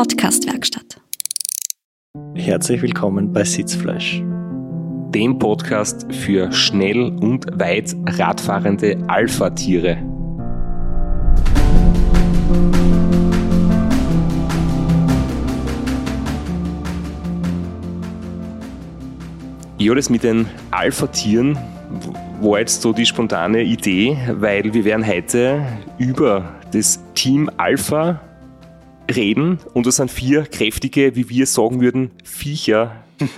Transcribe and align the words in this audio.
Podcastwerkstatt. 0.00 0.98
Herzlich 2.34 2.80
willkommen 2.80 3.34
bei 3.34 3.44
Sitzfleisch, 3.44 4.22
dem 5.10 5.38
Podcast 5.38 6.10
für 6.10 6.50
schnell 6.52 7.02
und 7.02 7.44
weit 7.60 7.94
radfahrende 8.06 8.96
Alpha-Tiere. 9.08 9.98
Ja, 19.76 19.94
das 19.94 20.08
mit 20.08 20.22
den 20.22 20.46
Alpha-Tieren 20.70 21.58
war 22.40 22.58
jetzt 22.58 22.80
so 22.80 22.94
die 22.94 23.04
spontane 23.04 23.64
Idee, 23.64 24.16
weil 24.32 24.72
wir 24.72 24.86
werden 24.86 25.06
heute 25.06 25.62
über 25.98 26.54
das 26.72 27.04
Team 27.14 27.50
Alpha 27.58 28.18
reden. 29.10 29.58
Und 29.74 29.86
das 29.86 29.96
sind 29.96 30.10
vier 30.10 30.42
kräftige, 30.42 31.16
wie 31.16 31.28
wir 31.28 31.46
sagen 31.46 31.80
würden, 31.80 32.10
Viecher. 32.24 33.04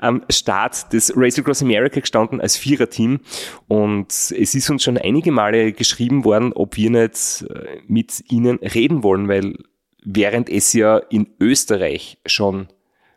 Am 0.00 0.24
Start 0.28 0.92
des 0.92 1.12
Race 1.16 1.38
Across 1.38 1.62
America 1.62 2.00
gestanden 2.00 2.40
als 2.40 2.56
Viererteam. 2.56 3.20
Und 3.68 4.10
es 4.10 4.54
ist 4.54 4.68
uns 4.70 4.82
schon 4.82 4.98
einige 4.98 5.30
Male 5.30 5.72
geschrieben 5.72 6.24
worden, 6.24 6.52
ob 6.52 6.76
wir 6.76 6.90
nicht 6.90 7.46
äh, 7.48 7.78
mit 7.86 8.24
ihnen 8.28 8.58
reden 8.58 9.04
wollen, 9.04 9.28
weil 9.28 9.54
während 10.04 10.48
es 10.48 10.72
ja 10.72 10.98
in 10.98 11.28
Österreich 11.38 12.18
schon 12.26 12.68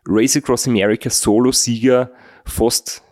Race 0.06 0.36
Across 0.36 0.68
America 0.68 1.10
Solo-Sieger 1.10 2.12
fast 2.44 3.02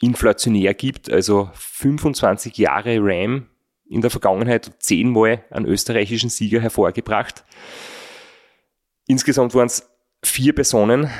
inflationär 0.00 0.74
gibt, 0.74 1.10
also 1.10 1.50
25 1.54 2.56
Jahre 2.58 2.98
Ram 3.00 3.46
in 3.88 4.00
der 4.00 4.10
Vergangenheit 4.10 4.72
zehnmal 4.78 5.44
einen 5.50 5.66
österreichischen 5.66 6.30
Sieger 6.30 6.60
hervorgebracht. 6.60 7.44
Insgesamt 9.06 9.54
waren 9.54 9.66
es 9.66 9.88
vier 10.22 10.54
Personen 10.54 11.10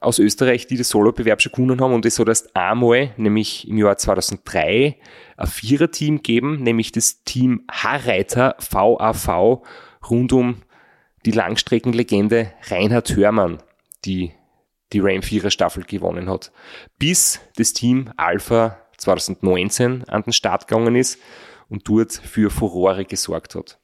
aus 0.00 0.18
Österreich, 0.18 0.66
die 0.66 0.76
das 0.76 0.88
Solo-Bewerb 0.88 1.42
schon 1.42 1.52
gewonnen 1.52 1.80
haben 1.80 1.92
und 1.92 2.06
es 2.06 2.18
hat 2.18 2.28
erst 2.28 2.56
einmal, 2.56 3.12
nämlich 3.16 3.68
im 3.68 3.76
Jahr 3.76 3.96
2003, 3.96 4.96
ein 5.36 5.46
Viererteam 5.46 6.22
geben, 6.22 6.62
nämlich 6.62 6.90
das 6.90 7.22
Team 7.24 7.64
Harreiter 7.70 8.56
VAV 8.58 9.62
rund 10.08 10.32
um 10.32 10.62
die 11.26 11.32
Langstreckenlegende 11.32 12.52
Reinhard 12.68 13.14
Hörmann, 13.14 13.62
die 14.06 14.32
die 14.92 15.00
Ram 15.00 15.20
4er 15.20 15.50
Staffel 15.50 15.84
gewonnen 15.84 16.30
hat. 16.30 16.50
Bis 16.98 17.40
das 17.56 17.74
Team 17.74 18.10
Alpha 18.16 18.78
2019 18.96 20.04
an 20.08 20.22
den 20.22 20.32
Start 20.32 20.66
gegangen 20.66 20.96
ist 20.96 21.18
und 21.70 21.88
dort 21.88 22.12
für 22.12 22.50
Furore 22.50 23.06
gesorgt 23.06 23.54
hat. 23.54 23.78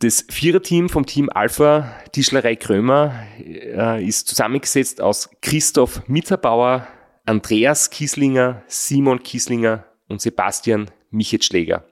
Das 0.00 0.26
Viererteam 0.28 0.90
vom 0.90 1.06
Team 1.06 1.30
Alpha 1.32 1.90
Tischlerei 2.12 2.56
Krömer 2.56 3.14
äh, 3.38 4.04
ist 4.04 4.28
zusammengesetzt 4.28 5.00
aus 5.00 5.30
Christoph 5.40 6.06
Mitterbauer, 6.08 6.86
Andreas 7.24 7.88
Kieslinger, 7.88 8.62
Simon 8.66 9.22
Kieslinger 9.22 9.86
und 10.08 10.20
Sebastian 10.20 10.90
Michetschläger. 11.10 11.86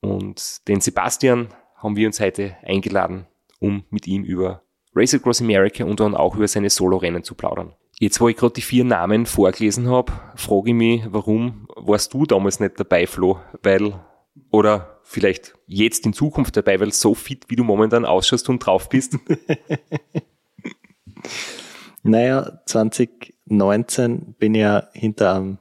Und 0.00 0.66
den 0.68 0.80
Sebastian 0.80 1.48
haben 1.76 1.96
wir 1.96 2.06
uns 2.06 2.20
heute 2.20 2.56
eingeladen, 2.62 3.26
um 3.58 3.84
mit 3.90 4.06
ihm 4.06 4.24
über 4.24 4.62
Race 4.94 5.14
Across 5.14 5.42
America 5.42 5.84
und 5.84 6.00
dann 6.00 6.14
auch 6.14 6.36
über 6.36 6.48
seine 6.48 6.70
Solo-Rennen 6.70 7.22
zu 7.22 7.34
plaudern. 7.34 7.74
Jetzt, 7.98 8.20
wo 8.20 8.28
ich 8.28 8.36
gerade 8.36 8.54
die 8.54 8.62
vier 8.62 8.84
Namen 8.84 9.26
vorgelesen 9.26 9.88
habe, 9.88 10.12
frage 10.36 10.70
ich 10.70 10.74
mich, 10.74 11.02
warum 11.08 11.66
warst 11.76 12.14
du 12.14 12.24
damals 12.24 12.60
nicht 12.60 12.78
dabei, 12.78 13.06
Flo? 13.06 13.40
Weil, 13.62 13.94
oder 14.50 15.00
vielleicht 15.02 15.54
jetzt 15.66 16.06
in 16.06 16.12
Zukunft 16.12 16.56
dabei, 16.56 16.80
weil 16.80 16.92
so 16.92 17.14
fit, 17.14 17.44
wie 17.48 17.56
du 17.56 17.64
momentan 17.64 18.04
ausschaust 18.04 18.48
und 18.48 18.58
drauf 18.58 18.88
bist? 18.88 19.16
naja, 22.02 22.60
2019 22.66 24.34
bin 24.38 24.54
ich 24.54 24.60
ja 24.60 24.88
hinter 24.92 25.34
einem 25.34 25.58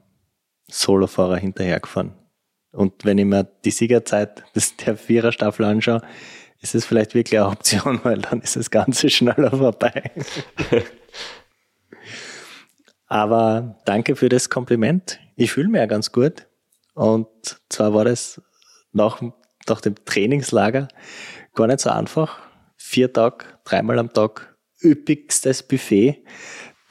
Solofahrer 0.68 1.38
hinterhergefahren. 1.38 2.14
Und 2.72 3.06
wenn 3.06 3.18
ich 3.18 3.25
mir 3.25 3.44
die 3.44 3.72
Siegerzeit 3.72 4.44
des, 4.56 4.75
der 4.78 4.97
Viererstaffel 4.97 5.66
anschaue, 5.66 6.02
ist 6.62 6.75
es 6.75 6.85
vielleicht 6.85 7.14
wirklich 7.14 7.40
eine 7.40 7.50
Option, 7.50 8.00
weil 8.03 8.19
dann 8.19 8.41
ist 8.41 8.56
das 8.56 8.72
Ganze 8.72 9.09
schneller 9.09 9.52
vorbei. 9.52 10.12
Aber 13.08 13.80
danke 13.85 14.16
für 14.16 14.30
das 14.30 14.50
Kompliment. 14.50 15.19
Ich 15.35 15.52
fühle 15.52 15.69
mich 15.69 15.80
ja 15.80 15.85
ganz 15.85 16.12
gut. 16.12 16.47
Und 16.96 17.28
zwar 17.69 17.94
war 17.94 18.06
das 18.06 18.41
nach, 18.96 19.22
nach 19.68 19.82
dem 19.82 19.96
Trainingslager 20.06 20.88
gar 21.54 21.68
nicht 21.68 21.82
so 21.82 21.90
einfach. 21.90 22.40
Vier 22.78 23.12
Tage, 23.14 23.46
dreimal 23.64 24.00
am 24.00 24.14
Tag, 24.14 24.56
üppigstes 24.84 25.64
Buffet. 25.64 26.24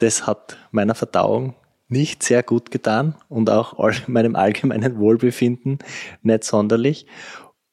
Das 0.01 0.27
hat 0.27 0.57
meiner 0.71 0.95
Verdauung 0.95 1.55
nicht 1.89 2.23
sehr 2.23 2.43
gut 2.43 2.71
getan 2.71 3.17
und 3.29 3.51
auch 3.51 3.79
meinem 4.07 4.37
allgemeinen 4.37 4.99
Wohlbefinden 4.99 5.79
nicht 6.23 6.45
sonderlich. 6.45 7.07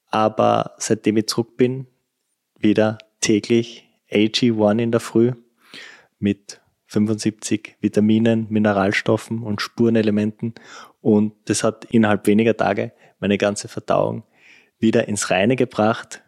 Aber 0.08 0.75
seitdem 0.78 1.18
ich 1.18 1.28
zurück 1.28 1.58
bin, 1.58 1.88
wieder 2.59 2.98
täglich 3.22 3.90
AG1 4.12 4.81
in 4.81 4.92
der 4.92 5.00
Früh 5.00 5.31
mit 6.19 6.62
75 6.88 7.78
Vitaminen, 7.80 8.48
Mineralstoffen 8.50 9.44
und 9.44 9.62
Spurenelementen. 9.62 10.53
Und 11.00 11.34
das 11.46 11.63
hat 11.63 11.86
innerhalb 11.86 12.28
weniger 12.28 12.56
Tage 12.56 12.92
meine 13.21 13.37
ganze 13.37 13.69
Verdauung 13.69 14.23
wieder 14.79 15.07
ins 15.07 15.29
Reine 15.29 15.55
gebracht. 15.55 16.23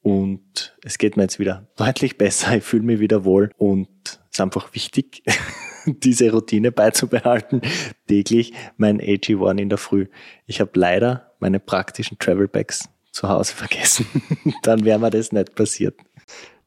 Und 0.00 0.78
es 0.84 0.96
geht 0.96 1.16
mir 1.16 1.24
jetzt 1.24 1.38
wieder 1.38 1.68
deutlich 1.76 2.16
besser. 2.16 2.56
Ich 2.56 2.64
fühle 2.64 2.84
mich 2.84 3.00
wieder 3.00 3.24
wohl. 3.24 3.50
Und 3.58 3.88
es 4.04 4.18
ist 4.32 4.40
einfach 4.40 4.72
wichtig, 4.72 5.22
diese 5.84 6.30
Routine 6.30 6.72
beizubehalten. 6.72 7.60
Täglich 8.06 8.54
mein 8.78 9.00
AG1 9.00 9.58
in 9.58 9.68
der 9.68 9.78
Früh. 9.78 10.06
Ich 10.46 10.60
habe 10.60 10.70
leider 10.74 11.34
meine 11.40 11.60
praktischen 11.60 12.18
Travel 12.18 12.48
Bags 12.48 12.88
zu 13.12 13.28
Hause 13.28 13.54
vergessen. 13.54 14.06
Dann 14.62 14.84
wäre 14.84 14.98
mir 14.98 15.10
das 15.10 15.32
nicht 15.32 15.54
passiert. 15.54 15.98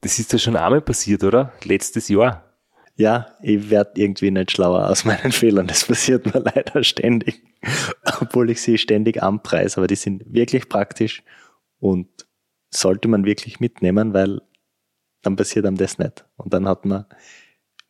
Das 0.02 0.20
ist 0.20 0.34
ja 0.34 0.40
schon 0.40 0.56
einmal 0.56 0.82
passiert, 0.82 1.24
oder? 1.24 1.54
Letztes 1.64 2.10
Jahr. 2.10 2.44
Ja, 2.96 3.38
ich 3.42 3.70
werde 3.70 3.92
irgendwie 3.96 4.32
nicht 4.32 4.52
schlauer 4.52 4.90
aus 4.90 5.06
meinen 5.06 5.32
Fehlern. 5.32 5.68
Das 5.68 5.86
passiert 5.86 6.26
mir 6.34 6.42
leider 6.42 6.84
ständig. 6.84 7.42
Obwohl 8.22 8.50
ich 8.50 8.62
sie 8.62 8.78
ständig 8.78 9.22
anpreise, 9.22 9.78
aber 9.78 9.88
die 9.88 9.96
sind 9.96 10.24
wirklich 10.26 10.70
praktisch 10.70 11.24
und 11.80 12.08
sollte 12.70 13.08
man 13.08 13.26
wirklich 13.26 13.60
mitnehmen, 13.60 14.14
weil 14.14 14.42
dann 15.22 15.36
passiert 15.36 15.66
einem 15.66 15.78
das 15.78 16.00
nicht. 16.00 16.26
Und 16.38 16.54
dann 16.54 16.68
hat 16.68 16.86
man 16.86 17.06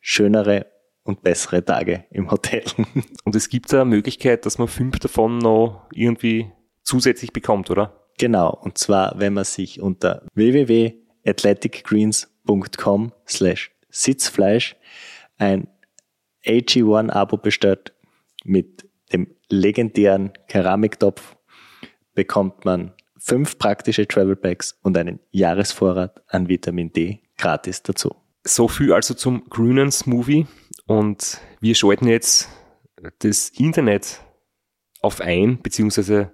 schönere 0.00 0.66
und 1.04 1.22
bessere 1.22 1.64
Tage 1.64 2.04
im 2.10 2.30
Hotel. 2.30 2.62
Und 3.24 3.34
es 3.34 3.48
gibt 3.48 3.72
da 3.72 3.80
eine 3.80 3.90
Möglichkeit, 3.90 4.46
dass 4.46 4.58
man 4.58 4.68
fünf 4.68 5.00
davon 5.00 5.38
noch 5.38 5.88
irgendwie 5.92 6.52
zusätzlich 6.84 7.32
bekommt, 7.32 7.70
oder? 7.70 7.98
Genau, 8.18 8.50
und 8.50 8.76
zwar, 8.78 9.18
wenn 9.18 9.34
man 9.34 9.42
sich 9.44 9.80
unter 9.80 10.24
www.athleticgreens.com 10.34 13.12
slash 13.26 13.72
Sitzfleisch 13.88 14.76
ein 15.38 15.66
AG1-Abo 16.46 17.38
bestellt 17.38 17.94
mit 18.44 18.88
dem 19.12 19.28
legendären 19.48 20.32
Keramiktopf, 20.48 21.36
bekommt 22.14 22.64
man 22.64 22.92
fünf 23.18 23.58
praktische 23.58 24.06
Travel 24.06 24.36
Bags 24.36 24.78
und 24.82 24.96
einen 24.96 25.20
Jahresvorrat 25.30 26.22
an 26.28 26.48
Vitamin 26.48 26.92
D 26.92 27.20
gratis 27.38 27.82
dazu. 27.82 28.14
So 28.44 28.68
viel 28.68 28.92
also 28.92 29.14
zum 29.14 29.44
grünen 29.48 29.92
Smoothie 29.92 30.46
und 30.86 31.38
wir 31.60 31.74
schalten 31.74 32.08
jetzt 32.08 32.48
das 33.20 33.50
Internet 33.50 34.20
auf 35.00 35.20
ein, 35.20 35.60
beziehungsweise 35.62 36.32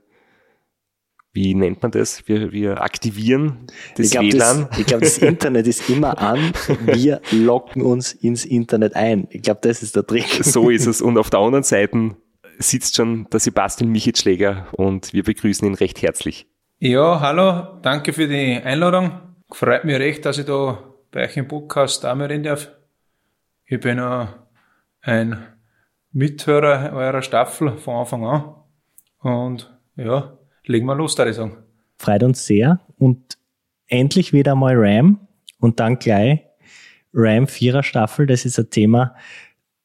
wie 1.32 1.54
nennt 1.54 1.82
man 1.82 1.92
das? 1.92 2.26
Wir, 2.26 2.52
wir 2.52 2.82
aktivieren 2.82 3.66
das 3.96 4.06
ich 4.06 4.12
glaub, 4.12 4.24
WLAN. 4.24 4.66
Das, 4.70 4.78
ich 4.78 4.86
glaube, 4.86 5.04
das 5.04 5.18
Internet 5.18 5.66
ist 5.66 5.88
immer 5.88 6.18
an. 6.22 6.52
Wir 6.80 7.20
locken 7.30 7.82
uns 7.82 8.12
ins 8.12 8.44
Internet 8.44 8.96
ein. 8.96 9.28
Ich 9.30 9.42
glaube, 9.42 9.60
das 9.62 9.82
ist 9.82 9.94
der 9.94 10.06
Trick. 10.06 10.40
So 10.42 10.70
ist 10.70 10.86
es. 10.86 11.00
Und 11.00 11.18
auf 11.18 11.30
der 11.30 11.40
anderen 11.40 11.64
Seite 11.64 12.16
sitzt 12.58 12.96
schon 12.96 13.28
der 13.30 13.40
Sebastian 13.40 13.90
Michitschläger 13.90 14.66
und 14.72 15.12
wir 15.12 15.22
begrüßen 15.22 15.66
ihn 15.66 15.74
recht 15.74 16.02
herzlich. 16.02 16.46
Ja, 16.78 17.20
hallo. 17.20 17.80
Danke 17.82 18.12
für 18.12 18.28
die 18.28 18.60
Einladung. 18.62 19.12
Freut 19.50 19.84
mich 19.84 19.96
recht, 19.96 20.24
dass 20.24 20.38
ich 20.38 20.46
da 20.46 20.82
bei 21.10 21.24
euch 21.24 21.36
im 21.36 21.48
Podcast 21.48 22.04
auch 22.04 22.14
mal 22.14 22.26
reden 22.26 22.44
darf. 22.44 22.70
Ich 23.64 23.80
bin 23.80 24.00
ein 25.00 25.46
Mithörer 26.12 26.92
eurer 26.92 27.22
Staffel 27.22 27.76
von 27.78 27.96
Anfang 27.96 28.24
an. 28.24 28.54
Und 29.20 29.72
ja, 29.96 30.38
legen 30.64 30.86
wir 30.86 30.94
los, 30.94 31.14
da 31.14 31.26
ich 31.26 31.36
sagen. 31.36 31.56
Freut 31.96 32.22
uns 32.22 32.46
sehr 32.46 32.80
und 32.98 33.38
endlich 33.86 34.32
wieder 34.32 34.54
mal 34.54 34.74
Ram 34.76 35.26
und 35.58 35.80
dann 35.80 35.98
gleich 35.98 36.40
Ram 37.12 37.48
Vierer 37.48 37.82
Staffel. 37.82 38.26
Das 38.26 38.44
ist 38.44 38.58
ein 38.58 38.70
Thema, 38.70 39.14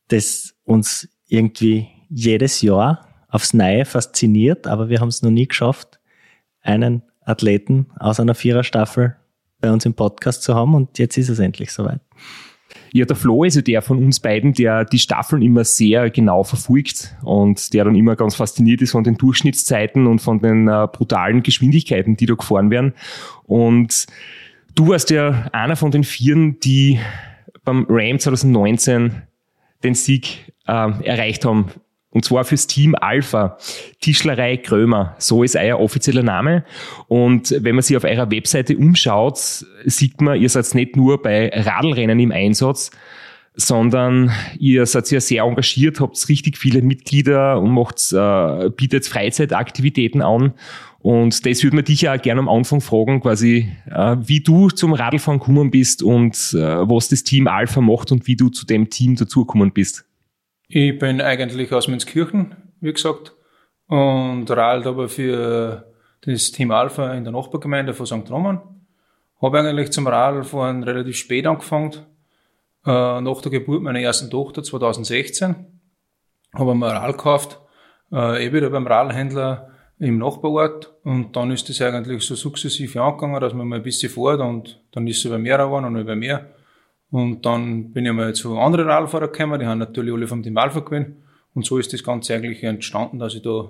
das 0.09 0.55
uns 0.65 1.09
irgendwie 1.27 1.87
jedes 2.13 2.61
Jahr 2.61 3.07
aufs 3.29 3.53
Neue 3.53 3.85
fasziniert, 3.85 4.67
aber 4.67 4.89
wir 4.89 4.99
haben 4.99 5.09
es 5.09 5.21
noch 5.21 5.31
nie 5.31 5.47
geschafft, 5.47 5.99
einen 6.61 7.01
Athleten 7.25 7.87
aus 7.97 8.19
einer 8.19 8.35
Vierer 8.35 8.63
Staffel 8.63 9.15
bei 9.59 9.71
uns 9.71 9.85
im 9.85 9.93
Podcast 9.93 10.43
zu 10.43 10.55
haben 10.55 10.75
und 10.75 10.99
jetzt 10.99 11.17
ist 11.17 11.29
es 11.29 11.39
endlich 11.39 11.71
soweit. 11.71 12.01
Ja, 12.91 13.05
der 13.05 13.15
Flo 13.15 13.43
ist 13.43 13.55
ja 13.55 13.61
der 13.61 13.81
von 13.81 13.97
uns 13.97 14.19
beiden, 14.19 14.53
der 14.53 14.85
die 14.85 14.99
Staffeln 14.99 15.41
immer 15.41 15.63
sehr 15.63 16.09
genau 16.09 16.43
verfolgt 16.43 17.15
und 17.23 17.73
der 17.73 17.85
dann 17.85 17.95
immer 17.95 18.15
ganz 18.15 18.35
fasziniert 18.35 18.81
ist 18.81 18.91
von 18.91 19.03
den 19.03 19.15
Durchschnittszeiten 19.15 20.05
und 20.05 20.19
von 20.19 20.39
den 20.39 20.67
äh, 20.67 20.87
brutalen 20.91 21.43
Geschwindigkeiten, 21.43 22.17
die 22.17 22.25
da 22.25 22.35
gefahren 22.35 22.69
werden. 22.69 22.93
Und 23.45 24.05
du 24.75 24.87
warst 24.89 25.09
ja 25.09 25.49
einer 25.53 25.75
von 25.75 25.91
den 25.91 26.03
Vieren, 26.03 26.59
die 26.59 26.99
beim 27.63 27.85
Ram 27.89 28.19
2019 28.19 29.23
den 29.83 29.95
Sieg 29.95 30.53
äh, 30.67 30.71
erreicht 30.71 31.45
haben. 31.45 31.71
Und 32.13 32.23
zwar 32.23 32.45
fürs 32.45 32.67
Team 32.67 32.95
Alpha, 32.95 33.57
Tischlerei 33.99 34.57
Krömer. 34.57 35.15
So 35.17 35.43
ist 35.43 35.55
euer 35.55 35.79
offizieller 35.79 36.21
Name. 36.21 36.63
Und 37.07 37.55
wenn 37.59 37.75
man 37.75 37.81
sich 37.81 37.97
auf 37.97 38.03
eurer 38.03 38.29
Webseite 38.29 38.77
umschaut, 38.77 39.37
sieht 39.85 40.21
man, 40.21 40.39
ihr 40.39 40.49
seid 40.49 40.75
nicht 40.75 40.95
nur 40.95 41.21
bei 41.21 41.49
Radlrennen 41.49 42.19
im 42.19 42.31
Einsatz, 42.31 42.91
sondern 43.55 44.31
ihr 44.59 44.85
seid 44.85 45.09
ja 45.11 45.19
sehr 45.19 45.43
engagiert, 45.43 45.99
habt 45.99 46.29
richtig 46.29 46.57
viele 46.57 46.81
Mitglieder 46.81 47.59
und 47.59 47.71
macht, 47.71 48.13
äh, 48.13 48.69
bietet 48.69 49.07
Freizeitaktivitäten 49.07 50.21
an. 50.21 50.53
Und 50.99 51.45
das 51.45 51.63
würde 51.63 51.75
man 51.75 51.85
dich 51.85 52.01
ja 52.01 52.15
gerne 52.15 52.41
am 52.41 52.49
Anfang 52.49 52.79
fragen, 52.79 53.21
quasi, 53.21 53.69
äh, 53.91 54.15
wie 54.21 54.39
du 54.39 54.69
zum 54.69 54.93
Radlfahren 54.93 55.39
gekommen 55.39 55.71
bist 55.71 56.01
und 56.01 56.35
äh, 56.53 56.57
was 56.57 57.09
das 57.09 57.23
Team 57.23 57.47
Alpha 57.47 57.81
macht 57.81 58.11
und 58.11 58.27
wie 58.27 58.35
du 58.35 58.49
zu 58.49 58.65
dem 58.65 58.89
Team 58.89 59.15
dazugekommen 59.15 59.71
bist. 59.73 60.05
Ich 60.75 60.97
bin 60.97 61.21
eigentlich 61.21 61.71
aus 61.71 61.87
Münzkirchen, 61.87 62.55
wie 62.81 62.91
gesagt, 62.91 63.35
und 63.85 64.49
ralt 64.49 64.87
aber 64.87 65.07
für 65.07 65.93
das 66.21 66.51
Team 66.51 66.71
Alpha 66.71 67.13
in 67.13 67.23
der 67.23 67.31
Nachbargemeinde 67.31 67.93
von 67.93 68.07
St. 68.07 68.31
Roman. 68.31 68.59
Habe 69.39 69.59
eigentlich 69.59 69.91
zum 69.91 70.07
Radfahren 70.07 70.81
relativ 70.81 71.15
spät 71.15 71.45
angefangen, 71.45 71.91
äh, 72.87 73.21
nach 73.21 73.41
der 73.43 73.51
Geburt 73.51 73.83
meiner 73.83 73.99
ersten 73.99 74.31
Tochter 74.31 74.63
2016. 74.63 75.79
Habe 76.55 76.73
mir 76.73 76.87
Rad 76.87 77.17
gekauft, 77.17 77.59
äh, 78.11 78.43
eh 78.43 78.51
wieder 78.51 78.71
beim 78.71 78.87
Radhändler 78.87 79.69
im 79.99 80.17
Nachbarort 80.17 80.91
und 81.03 81.35
dann 81.35 81.51
ist 81.51 81.69
das 81.69 81.81
eigentlich 81.83 82.23
so 82.23 82.33
sukzessive 82.33 82.99
angegangen, 82.99 83.39
dass 83.39 83.53
man 83.53 83.67
mal 83.67 83.75
ein 83.75 83.83
bisschen 83.83 84.09
fährt 84.09 84.39
und 84.39 84.81
dann 84.91 85.05
ist 85.05 85.19
es 85.19 85.25
über 85.25 85.37
mehr 85.37 85.59
geworden 85.59 85.85
und 85.85 85.97
über 85.97 86.15
mehr. 86.15 86.52
Und 87.13 87.45
dann 87.45 87.91
bin 87.91 88.07
ich 88.07 88.11
mal 88.11 88.33
zu 88.33 88.57
anderen 88.57 88.89
Radfahrern 88.89 89.31
gekommen, 89.31 89.59
die 89.59 89.67
haben 89.67 89.77
natürlich 89.77 90.11
alle 90.11 90.25
vom 90.25 90.41
Team 90.41 90.57
Alpha 90.57 90.79
gewinnt. 90.79 91.15
Und 91.53 91.63
so 91.63 91.77
ist 91.77 91.93
das 91.93 92.03
Ganze 92.03 92.33
eigentlich 92.33 92.63
entstanden, 92.63 93.19
dass 93.19 93.35
ich 93.35 93.43
da 93.43 93.69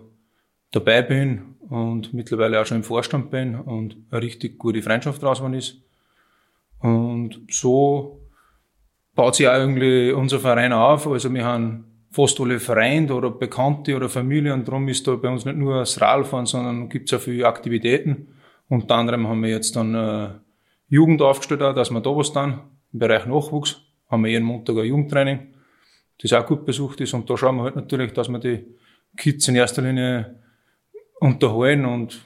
dabei 0.72 1.02
bin 1.02 1.56
und 1.68 2.14
mittlerweile 2.14 2.62
auch 2.62 2.66
schon 2.66 2.78
im 2.78 2.84
Vorstand 2.84 3.32
bin 3.32 3.56
und 3.56 3.98
eine 4.12 4.22
richtig 4.22 4.58
gute 4.58 4.82
Freundschaft 4.82 5.22
draus 5.22 5.42
ist. 5.52 5.82
Und 6.80 7.42
so 7.50 8.22
baut 9.14 9.36
sich 9.36 9.50
auch 9.50 9.56
irgendwie 9.56 10.14
unser 10.14 10.40
Verein 10.40 10.72
auf. 10.72 11.06
Also 11.06 11.34
wir 11.34 11.44
haben 11.44 11.84
fast 12.12 12.40
alle 12.40 12.62
Freunde 12.62 13.14
oder 13.14 13.30
Bekannte 13.30 13.98
oder 13.98 14.08
Familie 14.08 14.54
und 14.54 14.70
darum 14.70 14.88
ist 14.88 15.06
da 15.06 15.18
bei 15.18 15.28
uns 15.28 15.44
nicht 15.44 15.58
nur 15.58 15.80
das 15.80 16.00
Radfahren, 16.00 16.46
sondern 16.46 16.88
gibt 16.88 17.12
es 17.12 17.20
auch 17.20 17.22
viele 17.22 17.46
Aktivitäten. 17.46 18.36
Unter 18.70 18.96
anderem 18.96 19.28
haben 19.28 19.44
wir 19.44 19.50
jetzt 19.50 19.76
dann 19.76 19.96
äh, 19.96 20.30
Jugend 20.88 21.22
aufgestellt, 21.22 21.62
auch, 21.62 21.76
dass 21.76 21.92
wir 21.92 22.00
da 22.00 22.16
was 22.16 22.32
dann 22.32 22.62
im 22.94 23.00
Bereich 23.00 23.26
Nachwuchs 23.26 23.82
haben 24.10 24.24
wir 24.24 24.32
jeden 24.32 24.46
Montag 24.46 24.78
ein 24.78 24.86
Jugendtraining, 24.86 25.54
das 26.22 26.34
auch 26.34 26.46
gut 26.46 26.66
besucht 26.66 27.02
ist. 27.02 27.14
Und 27.14 27.30
da 27.30 27.36
schauen 27.36 27.58
wir 27.58 27.64
halt 27.64 27.76
natürlich, 27.76 28.14
dass 28.14 28.30
wir 28.30 28.40
die 28.40 28.66
Kids 29.18 29.48
in 29.48 29.56
erster 29.56 29.82
Linie 29.82 30.40
unterhalten 31.20 31.86
und 31.86 32.22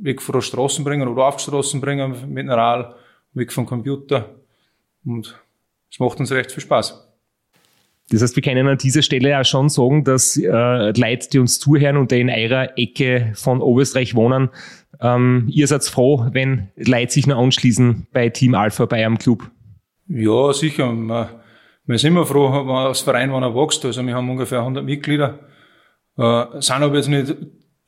weg 0.00 0.22
von 0.22 0.34
der 0.34 0.40
Straße 0.40 0.82
bringen 0.82 1.08
oder 1.08 1.24
auf 1.26 1.36
die 1.36 1.42
Straßen 1.42 1.80
bringen 1.80 2.32
mit 2.32 2.48
einem 2.48 2.50
Rad, 2.50 2.94
weg 3.34 3.52
vom 3.52 3.66
Computer. 3.66 4.36
Und 5.04 5.38
es 5.90 5.98
macht 5.98 6.20
uns 6.20 6.32
recht 6.32 6.52
viel 6.52 6.62
Spaß. 6.62 7.08
Das 8.10 8.20
heißt, 8.20 8.36
wir 8.36 8.42
können 8.42 8.66
an 8.68 8.78
dieser 8.78 9.02
Stelle 9.02 9.38
auch 9.38 9.44
schon 9.44 9.68
sagen, 9.68 10.04
dass 10.04 10.36
äh, 10.36 10.46
Leute, 10.46 11.28
die 11.32 11.38
uns 11.38 11.58
zuhören 11.60 11.96
und 11.96 12.10
die 12.10 12.20
in 12.20 12.30
eurer 12.30 12.76
Ecke 12.76 13.32
von 13.34 13.62
Oberösterreich 13.62 14.14
wohnen, 14.14 14.50
ähm, 15.00 15.46
ihr 15.48 15.66
seid 15.66 15.84
froh, 15.84 16.26
wenn 16.32 16.68
Leute 16.76 17.12
sich 17.12 17.26
noch 17.26 17.38
anschließen 17.38 18.06
bei 18.12 18.28
Team 18.28 18.54
Alpha, 18.54 18.84
bei 18.84 19.04
einem 19.04 19.18
Club. 19.18 19.50
Ja, 20.14 20.52
sicher. 20.52 20.92
Wir, 20.92 21.42
wir 21.86 21.98
sind 21.98 22.08
immer 22.08 22.26
froh, 22.26 22.48
als 22.48 23.00
Verein, 23.00 23.32
wenn 23.32 23.42
er 23.42 23.54
wächst. 23.54 23.84
Also 23.84 24.06
wir 24.06 24.14
haben 24.14 24.28
ungefähr 24.28 24.58
100 24.58 24.84
Mitglieder. 24.84 25.38
Äh, 26.18 26.60
sind 26.60 26.82
aber 26.82 26.96
jetzt 26.96 27.08
nicht, 27.08 27.34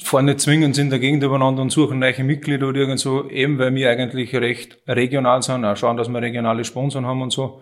fahren 0.02 0.24
nicht 0.24 0.40
zwingend 0.40 0.78
in 0.78 0.88
der 0.88 0.98
Gegend 0.98 1.22
übereinander 1.22 1.60
und 1.60 1.70
suchen 1.70 1.98
neue 1.98 2.24
Mitglieder 2.24 2.68
oder 2.68 2.80
irgend 2.80 2.98
so, 2.98 3.28
eben 3.28 3.58
weil 3.58 3.74
wir 3.74 3.90
eigentlich 3.90 4.34
recht 4.34 4.78
regional 4.88 5.42
sind, 5.42 5.64
auch 5.64 5.76
schauen, 5.76 5.98
dass 5.98 6.08
wir 6.08 6.22
regionale 6.22 6.64
Sponsoren 6.64 7.06
haben 7.06 7.20
und 7.20 7.32
so. 7.32 7.60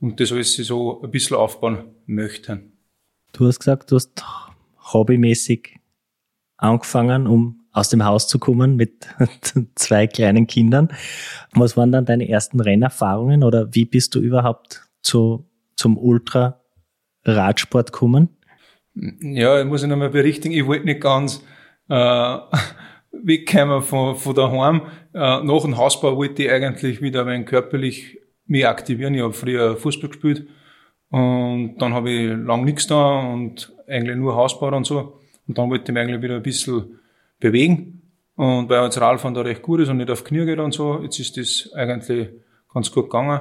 Und 0.00 0.18
das 0.18 0.32
alles 0.32 0.56
so 0.56 1.02
ein 1.02 1.10
bisschen 1.10 1.36
aufbauen 1.36 1.84
möchten. 2.06 2.72
Du 3.32 3.46
hast 3.46 3.60
gesagt, 3.60 3.92
du 3.92 3.96
hast 3.96 4.24
hobbymäßig 4.92 5.78
angefangen, 6.56 7.28
um 7.28 7.59
aus 7.72 7.88
dem 7.88 8.04
Haus 8.04 8.28
zu 8.28 8.38
kommen 8.38 8.76
mit 8.76 9.08
zwei 9.74 10.06
kleinen 10.06 10.46
Kindern. 10.46 10.88
Was 11.52 11.76
waren 11.76 11.92
dann 11.92 12.04
deine 12.04 12.28
ersten 12.28 12.60
Rennerfahrungen 12.60 13.44
oder 13.44 13.74
wie 13.74 13.84
bist 13.84 14.14
du 14.14 14.20
überhaupt 14.20 14.88
zu, 15.02 15.48
zum 15.76 15.96
Ultra-Radsport 15.96 17.92
gekommen? 17.92 18.28
Ja, 18.94 19.60
ich 19.60 19.66
muss 19.66 19.82
ich 19.82 19.88
nochmal 19.88 20.10
berichtigen, 20.10 20.54
ich 20.54 20.66
wollte 20.66 20.86
nicht 20.86 21.00
ganz 21.00 21.44
äh, 21.88 21.94
wegkommen 23.12 23.82
von, 23.82 24.16
von 24.16 24.34
daheim. 24.34 24.82
Äh, 25.14 25.42
nach 25.42 25.62
dem 25.62 25.76
Hausbau 25.76 26.16
wollte 26.16 26.42
ich 26.42 26.50
eigentlich 26.50 27.00
wieder 27.00 27.26
ein 27.26 27.44
körperlich 27.44 28.18
mich 28.46 28.66
aktivieren. 28.66 29.14
Ich 29.14 29.22
habe 29.22 29.32
früher 29.32 29.76
Fußball 29.76 30.10
gespielt 30.10 30.48
und 31.10 31.76
dann 31.78 31.94
habe 31.94 32.10
ich 32.10 32.36
lang 32.36 32.64
nichts 32.64 32.88
da 32.88 33.20
und 33.20 33.72
eigentlich 33.86 34.16
nur 34.16 34.34
Hausbau 34.34 34.76
und 34.76 34.86
so. 34.86 35.20
Und 35.46 35.58
dann 35.58 35.70
wollte 35.70 35.90
ich 35.90 35.94
mich 35.94 36.02
eigentlich 36.02 36.22
wieder 36.22 36.36
ein 36.36 36.42
bisschen 36.42 36.99
bewegen. 37.40 38.02
Und 38.36 38.68
weil 38.68 38.84
jetzt 38.84 39.00
Radfahren 39.00 39.34
da 39.34 39.42
recht 39.42 39.62
gut 39.62 39.80
ist 39.80 39.88
und 39.88 39.98
nicht 39.98 40.10
auf 40.10 40.24
Knie 40.24 40.46
geht 40.46 40.60
und 40.60 40.72
so, 40.72 41.00
jetzt 41.02 41.18
ist 41.18 41.36
das 41.36 41.72
eigentlich 41.74 42.28
ganz 42.72 42.90
gut 42.90 43.10
gegangen. 43.10 43.40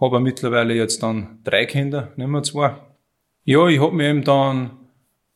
Habe 0.00 0.20
mittlerweile 0.20 0.74
jetzt 0.74 1.02
dann 1.02 1.38
drei 1.44 1.66
Kinder, 1.66 2.12
nicht 2.16 2.28
mehr 2.28 2.42
zwei. 2.42 2.74
Ja, 3.44 3.66
ich 3.68 3.80
habe 3.80 3.94
mich 3.94 4.06
eben 4.06 4.24
dann 4.24 4.70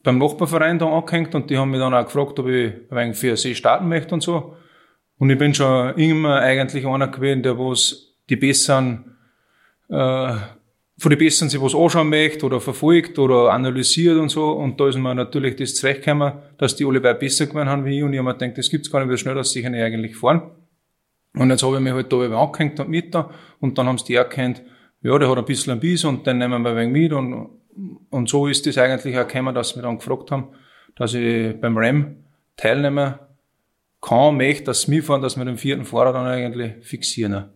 beim 0.02 0.18
Nachbarverein 0.18 0.78
da 0.78 0.86
angehängt 0.86 1.34
und 1.34 1.50
die 1.50 1.58
haben 1.58 1.70
mich 1.70 1.80
dann 1.80 1.94
auch 1.94 2.04
gefragt, 2.04 2.38
ob 2.38 2.46
ich 2.46 2.72
ein 2.72 2.96
wenig 2.96 3.16
für 3.16 3.36
See 3.36 3.54
starten 3.54 3.88
möchte 3.88 4.14
und 4.14 4.22
so. 4.22 4.56
Und 5.18 5.30
ich 5.30 5.38
bin 5.38 5.54
schon 5.54 5.94
immer 5.96 6.40
eigentlich 6.40 6.86
einer 6.86 7.08
gewesen, 7.08 7.42
der 7.42 7.58
was 7.58 8.14
die 8.28 8.36
besseren, 8.36 9.16
äh, 9.88 10.34
von 10.98 11.10
den 11.10 11.18
Besseren 11.18 11.50
sich 11.50 11.60
was 11.60 11.74
anschauen 11.74 12.08
möchte 12.08 12.46
oder 12.46 12.60
verfolgt 12.60 13.18
oder 13.18 13.52
analysiert 13.52 14.16
und 14.16 14.30
so. 14.30 14.52
Und 14.52 14.80
da 14.80 14.88
ist 14.88 14.96
mir 14.96 15.14
natürlich 15.14 15.56
das 15.56 15.74
zurechtgekommen, 15.74 16.32
dass 16.56 16.74
die 16.74 16.86
alle 16.86 17.00
beide 17.00 17.18
besser 17.18 17.46
geworden 17.46 17.68
haben 17.68 17.84
wie 17.84 17.98
ich. 17.98 18.02
Und 18.02 18.14
ich 18.14 18.18
habe 18.18 18.28
mir 18.28 18.34
gedacht, 18.34 18.56
das 18.56 18.70
gibt's 18.70 18.90
gar 18.90 19.04
nicht, 19.04 19.12
wie 19.12 19.18
schnell 19.18 19.34
dass 19.34 19.52
sich 19.52 19.66
eigentlich 19.66 20.16
fahren. 20.16 20.42
Und 21.34 21.50
jetzt 21.50 21.62
habe 21.62 21.76
ich 21.76 21.82
mich 21.82 21.92
halt 21.92 22.10
da 22.10 22.16
angehängt 22.16 22.80
und 22.80 22.88
mit 22.88 23.14
da. 23.14 23.30
Und 23.60 23.76
dann 23.76 23.86
haben 23.86 23.98
sie 23.98 24.06
die 24.06 24.14
erkannt, 24.14 24.62
ja, 25.02 25.18
der 25.18 25.28
hat 25.28 25.36
ein 25.36 25.44
bisschen 25.44 25.74
ein 25.74 25.80
Biss 25.80 26.04
und 26.04 26.26
dann 26.26 26.38
nehmen 26.38 26.62
wir 26.62 26.70
ein 26.70 26.76
wenig 26.76 26.92
mit. 26.92 27.12
Und, 27.12 27.50
und 28.08 28.28
so 28.28 28.46
ist 28.46 28.64
das 28.66 28.78
eigentlich 28.78 29.18
auch 29.18 29.28
gekommen, 29.28 29.54
dass 29.54 29.76
wir 29.76 29.82
dann 29.82 29.98
gefragt 29.98 30.30
haben, 30.30 30.48
dass 30.96 31.12
ich 31.12 31.60
beim 31.60 31.76
RAM 31.76 32.24
teilnehmen 32.56 33.16
kann, 34.00 34.36
möchte, 34.38 34.64
dass 34.64 34.82
sie 34.82 34.92
mitfahren, 34.92 35.20
dass 35.20 35.36
wir 35.36 35.44
den 35.44 35.58
vierten 35.58 35.84
Fahrer 35.84 36.14
dann 36.14 36.26
eigentlich 36.26 36.72
fixieren. 36.80 37.50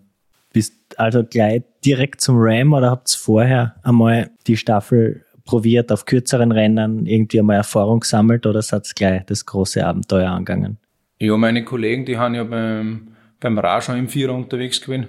Bist 0.52 0.74
also 0.96 1.24
gleich 1.24 1.62
direkt 1.84 2.20
zum 2.20 2.36
Ram 2.38 2.72
oder 2.72 2.90
habt 2.90 3.12
ihr 3.12 3.18
vorher 3.18 3.76
einmal 3.82 4.30
die 4.46 4.56
Staffel 4.56 5.24
probiert 5.44 5.90
auf 5.90 6.04
kürzeren 6.04 6.52
Rennen, 6.52 7.06
irgendwie 7.06 7.40
einmal 7.40 7.56
Erfahrung 7.56 8.00
gesammelt 8.00 8.46
oder 8.46 8.62
seid 8.62 8.86
ihr 8.88 8.94
gleich 8.94 9.24
das 9.26 9.46
große 9.46 9.84
Abenteuer 9.84 10.30
angegangen? 10.30 10.78
Ja, 11.18 11.36
meine 11.36 11.64
Kollegen, 11.64 12.04
die 12.04 12.16
haben 12.16 12.34
ja 12.34 12.44
beim, 12.44 13.08
beim 13.40 13.58
Raja 13.58 13.94
im 13.94 14.08
Vierer 14.08 14.34
unterwegs 14.34 14.80
gewesen. 14.80 15.08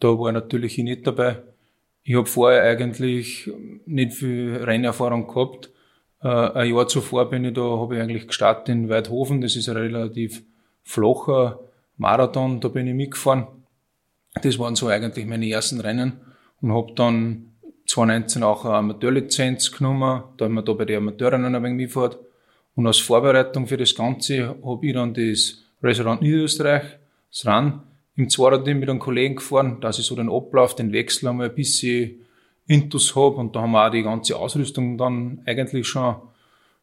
Da 0.00 0.08
war 0.08 0.32
natürlich 0.32 0.78
ich 0.78 0.84
nicht 0.84 1.06
dabei. 1.06 1.38
Ich 2.02 2.14
habe 2.14 2.26
vorher 2.26 2.62
eigentlich 2.62 3.50
nicht 3.86 4.14
viel 4.14 4.56
Rennerfahrung 4.56 5.26
gehabt. 5.26 5.70
Äh, 6.22 6.28
ein 6.28 6.74
Jahr 6.74 6.88
zuvor 6.88 7.28
bin 7.30 7.44
ich 7.44 7.54
da, 7.54 7.62
habe 7.62 7.96
ich 7.96 8.02
eigentlich 8.02 8.26
gestartet 8.26 8.70
in 8.70 8.88
Weidhofen. 8.88 9.40
Das 9.40 9.56
ist 9.56 9.68
ein 9.68 9.76
relativ 9.76 10.42
flacher 10.82 11.60
Marathon. 11.96 12.60
Da 12.60 12.68
bin 12.68 12.86
ich 12.86 12.94
mitgefahren. 12.94 13.46
Das 14.42 14.58
waren 14.58 14.76
so 14.76 14.88
eigentlich 14.88 15.26
meine 15.26 15.48
ersten 15.48 15.80
Rennen 15.80 16.14
und 16.60 16.72
habe 16.72 16.92
dann 16.94 17.52
2019 17.86 18.42
auch 18.42 18.64
eine 18.64 18.74
Amateurlizenz 18.74 19.72
genommen, 19.72 20.22
da 20.36 20.44
haben 20.44 20.64
da 20.64 20.72
bei 20.72 20.84
den 20.84 20.98
Amateurinnen 20.98 21.54
ein 21.54 21.62
wenig 21.62 21.76
mitgefahren. 21.76 22.16
Und 22.74 22.86
als 22.86 22.98
Vorbereitung 22.98 23.66
für 23.66 23.76
das 23.76 23.94
Ganze 23.94 24.56
habe 24.64 24.86
ich 24.86 24.92
dann 24.92 25.14
das 25.14 25.64
Restaurant 25.82 26.22
Niederösterreich, 26.22 26.82
das 27.30 27.46
RAN, 27.46 27.82
im 28.16 28.28
Zweirad-Team 28.28 28.80
mit 28.80 28.90
einem 28.90 28.98
Kollegen 28.98 29.36
gefahren, 29.36 29.80
dass 29.80 29.98
ich 29.98 30.06
so 30.06 30.16
den 30.16 30.30
Ablauf, 30.30 30.74
den 30.74 30.92
Wechsel 30.92 31.28
einmal 31.28 31.48
ein 31.48 31.54
bisschen 31.54 32.16
intus 32.66 33.16
habe. 33.16 33.36
Und 33.36 33.56
da 33.56 33.62
haben 33.62 33.72
wir 33.72 33.86
auch 33.86 33.90
die 33.90 34.02
ganze 34.02 34.36
Ausrüstung 34.36 34.98
dann 34.98 35.40
eigentlich 35.46 35.86
schon 35.86 36.14
ein 36.14 36.20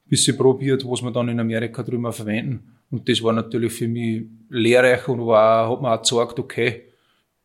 bisschen 0.07 0.37
probiert, 0.37 0.89
was 0.89 1.01
wir 1.01 1.11
dann 1.11 1.29
in 1.29 1.39
Amerika 1.39 1.83
drüber 1.83 2.11
verwenden. 2.11 2.77
Und 2.89 3.07
das 3.09 3.21
war 3.21 3.33
natürlich 3.33 3.73
für 3.73 3.87
mich 3.87 4.23
lehrreich 4.49 5.07
und 5.07 5.25
war, 5.25 5.69
hat 5.69 5.81
mir 5.81 5.93
auch 5.93 6.01
gezeigt, 6.01 6.39
okay, 6.39 6.83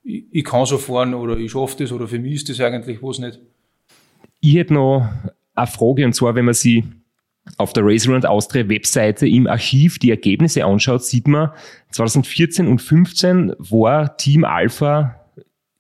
ich, 0.03 0.25
ich 0.31 0.45
kann 0.45 0.67
so 0.67 0.79
fahren 0.79 1.15
oder 1.15 1.37
ich 1.37 1.53
schaffe 1.53 1.77
das 1.79 1.93
oder 1.93 2.09
für 2.09 2.19
mich 2.19 2.35
ist 2.35 2.49
das 2.49 2.61
eigentlich 2.61 3.03
was 3.03 3.19
nicht. 3.19 3.41
Ich 4.41 4.55
hätte 4.55 4.75
noch 4.75 5.09
eine 5.55 5.67
Frage 5.67 6.05
und 6.05 6.15
zwar, 6.15 6.35
wenn 6.35 6.47
man 6.47 6.55
sie 6.55 6.85
auf 7.57 7.73
der 7.73 7.85
Race 7.85 8.07
Around 8.09 8.27
Austria 8.27 8.69
Webseite 8.69 9.27
im 9.27 9.47
Archiv 9.47 9.99
die 9.99 10.11
Ergebnisse 10.11 10.65
anschaut, 10.65 11.05
sieht 11.05 11.27
man, 11.27 11.51
2014 11.91 12.67
und 12.67 12.81
2015 12.81 13.55
war 13.59 14.17
Team 14.17 14.45
Alpha 14.45 15.17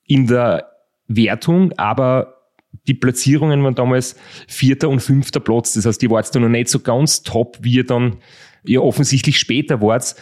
in 0.06 0.26
der 0.26 0.70
Wertung, 1.06 1.72
aber 1.78 2.40
die 2.86 2.94
Platzierungen 2.94 3.62
waren 3.62 3.74
damals 3.74 4.16
vierter 4.48 4.88
und 4.88 5.00
fünfter 5.00 5.40
Platz. 5.40 5.74
Das 5.74 5.86
heißt, 5.86 6.00
die 6.00 6.10
war 6.10 6.20
jetzt 6.20 6.34
noch 6.34 6.48
nicht 6.48 6.68
so 6.68 6.80
ganz 6.80 7.22
top, 7.22 7.58
wie 7.62 7.74
ihr 7.74 7.86
dann 7.86 8.16
ja 8.64 8.80
offensichtlich 8.80 9.38
später 9.38 9.80
wart. 9.80 10.14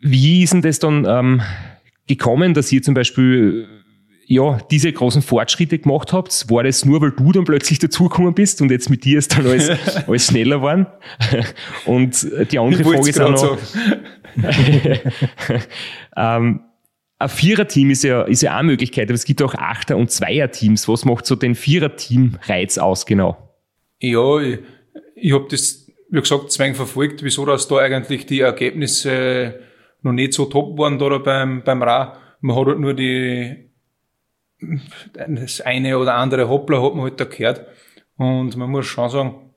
Wie 0.00 0.42
ist 0.42 0.52
denn 0.52 0.62
das 0.62 0.78
dann 0.78 1.06
ähm, 1.08 1.42
gekommen, 2.06 2.54
dass 2.54 2.70
ihr 2.72 2.82
zum 2.82 2.94
Beispiel 2.94 3.66
ja, 4.26 4.58
diese 4.70 4.92
großen 4.92 5.22
Fortschritte 5.22 5.78
gemacht 5.78 6.12
habt? 6.12 6.50
War 6.50 6.62
das 6.62 6.84
nur, 6.84 7.00
weil 7.00 7.10
du 7.12 7.32
dann 7.32 7.44
plötzlich 7.44 7.78
dazugekommen 7.78 8.34
bist 8.34 8.60
und 8.62 8.70
jetzt 8.70 8.90
mit 8.90 9.04
dir 9.04 9.18
ist 9.18 9.36
dann 9.36 9.46
alles, 9.46 9.70
alles 10.06 10.26
schneller 10.26 10.56
geworden? 10.56 10.86
Und 11.84 12.26
die 12.50 12.58
andere 12.58 12.84
Frage 12.84 13.10
ist 13.10 13.20
auch 13.20 13.30
noch, 13.30 13.58
ähm, 16.16 16.60
ein 17.18 17.28
Vierer-Team 17.28 17.90
ist 17.90 18.04
ja, 18.04 18.22
ist 18.22 18.42
ja 18.42 18.54
auch 18.54 18.58
eine 18.58 18.66
Möglichkeit, 18.66 19.04
aber 19.04 19.14
es 19.14 19.24
gibt 19.24 19.40
auch 19.42 19.54
Achter- 19.54 19.96
und 19.96 20.10
Zweier-Teams. 20.10 20.88
Was 20.88 21.04
macht 21.04 21.26
so 21.26 21.36
den 21.36 21.54
Vierer-Team-Reiz 21.54 22.78
aus 22.78 23.06
genau? 23.06 23.36
Ja, 24.00 24.40
ich, 24.40 24.58
ich 25.14 25.32
habe 25.32 25.46
das, 25.50 25.86
wie 26.10 26.20
gesagt, 26.20 26.50
zwang 26.50 26.74
verfolgt, 26.74 27.22
wieso 27.22 27.46
dass 27.46 27.68
da 27.68 27.78
eigentlich 27.78 28.26
die 28.26 28.40
Ergebnisse 28.40 29.60
noch 30.04 30.12
nicht 30.12 30.34
so 30.34 30.44
top 30.46 30.78
waren 30.78 30.98
da 30.98 31.18
beim, 31.18 31.62
beim 31.62 31.82
Ra. 31.82 32.18
Man 32.40 32.56
hat 32.56 32.66
halt 32.66 32.78
nur 32.78 32.94
die, 32.94 33.70
das 35.28 35.60
eine 35.62 35.98
oder 35.98 36.14
andere 36.14 36.48
Hoppler 36.48 36.82
hat 36.82 36.94
man 36.94 37.04
halt 37.04 37.20
da 37.20 37.24
gehört. 37.24 37.66
Und 38.16 38.56
man 38.56 38.70
muss 38.70 38.86
schon 38.86 39.10
sagen, 39.10 39.50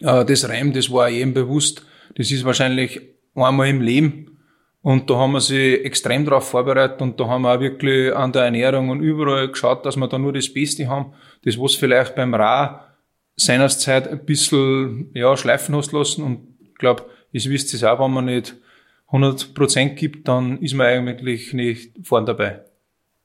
äh, 0.00 0.24
das 0.24 0.48
Reim, 0.48 0.72
das 0.72 0.90
war 0.90 1.08
jedem 1.08 1.34
bewusst. 1.34 1.84
Das 2.16 2.30
ist 2.30 2.44
wahrscheinlich 2.44 3.00
einmal 3.34 3.68
im 3.68 3.80
Leben 3.80 4.38
und 4.84 5.08
da 5.08 5.16
haben 5.16 5.32
wir 5.32 5.40
sie 5.40 5.76
extrem 5.76 6.26
darauf 6.26 6.48
vorbereitet 6.50 7.00
und 7.00 7.18
da 7.18 7.26
haben 7.26 7.42
wir 7.42 7.54
auch 7.54 7.60
wirklich 7.60 8.14
an 8.14 8.32
der 8.32 8.44
Ernährung 8.44 8.90
und 8.90 9.00
überall 9.00 9.48
geschaut, 9.48 9.84
dass 9.86 9.96
wir 9.96 10.06
da 10.08 10.18
nur 10.18 10.34
das 10.34 10.52
Beste 10.52 10.88
haben. 10.88 11.14
Das, 11.42 11.58
was 11.58 11.74
vielleicht 11.74 12.14
beim 12.14 12.34
Ra 12.34 12.94
seinerzeit 13.34 14.06
ein 14.06 14.24
bisschen, 14.24 15.10
ja, 15.14 15.36
schleifen 15.36 15.74
hast 15.74 15.92
lassen 15.92 16.22
und 16.22 16.58
ich 16.60 16.74
glaube, 16.74 17.06
ihr 17.32 17.42
wisst 17.44 17.72
es 17.72 17.82
auch, 17.82 17.98
wenn 17.98 18.12
man 18.12 18.26
nicht 18.26 18.56
100 19.14 19.54
Prozent 19.54 19.96
gibt, 19.96 20.26
dann 20.28 20.58
ist 20.58 20.74
man 20.74 20.86
eigentlich 20.86 21.52
nicht 21.52 21.92
vorn 22.02 22.26
dabei. 22.26 22.60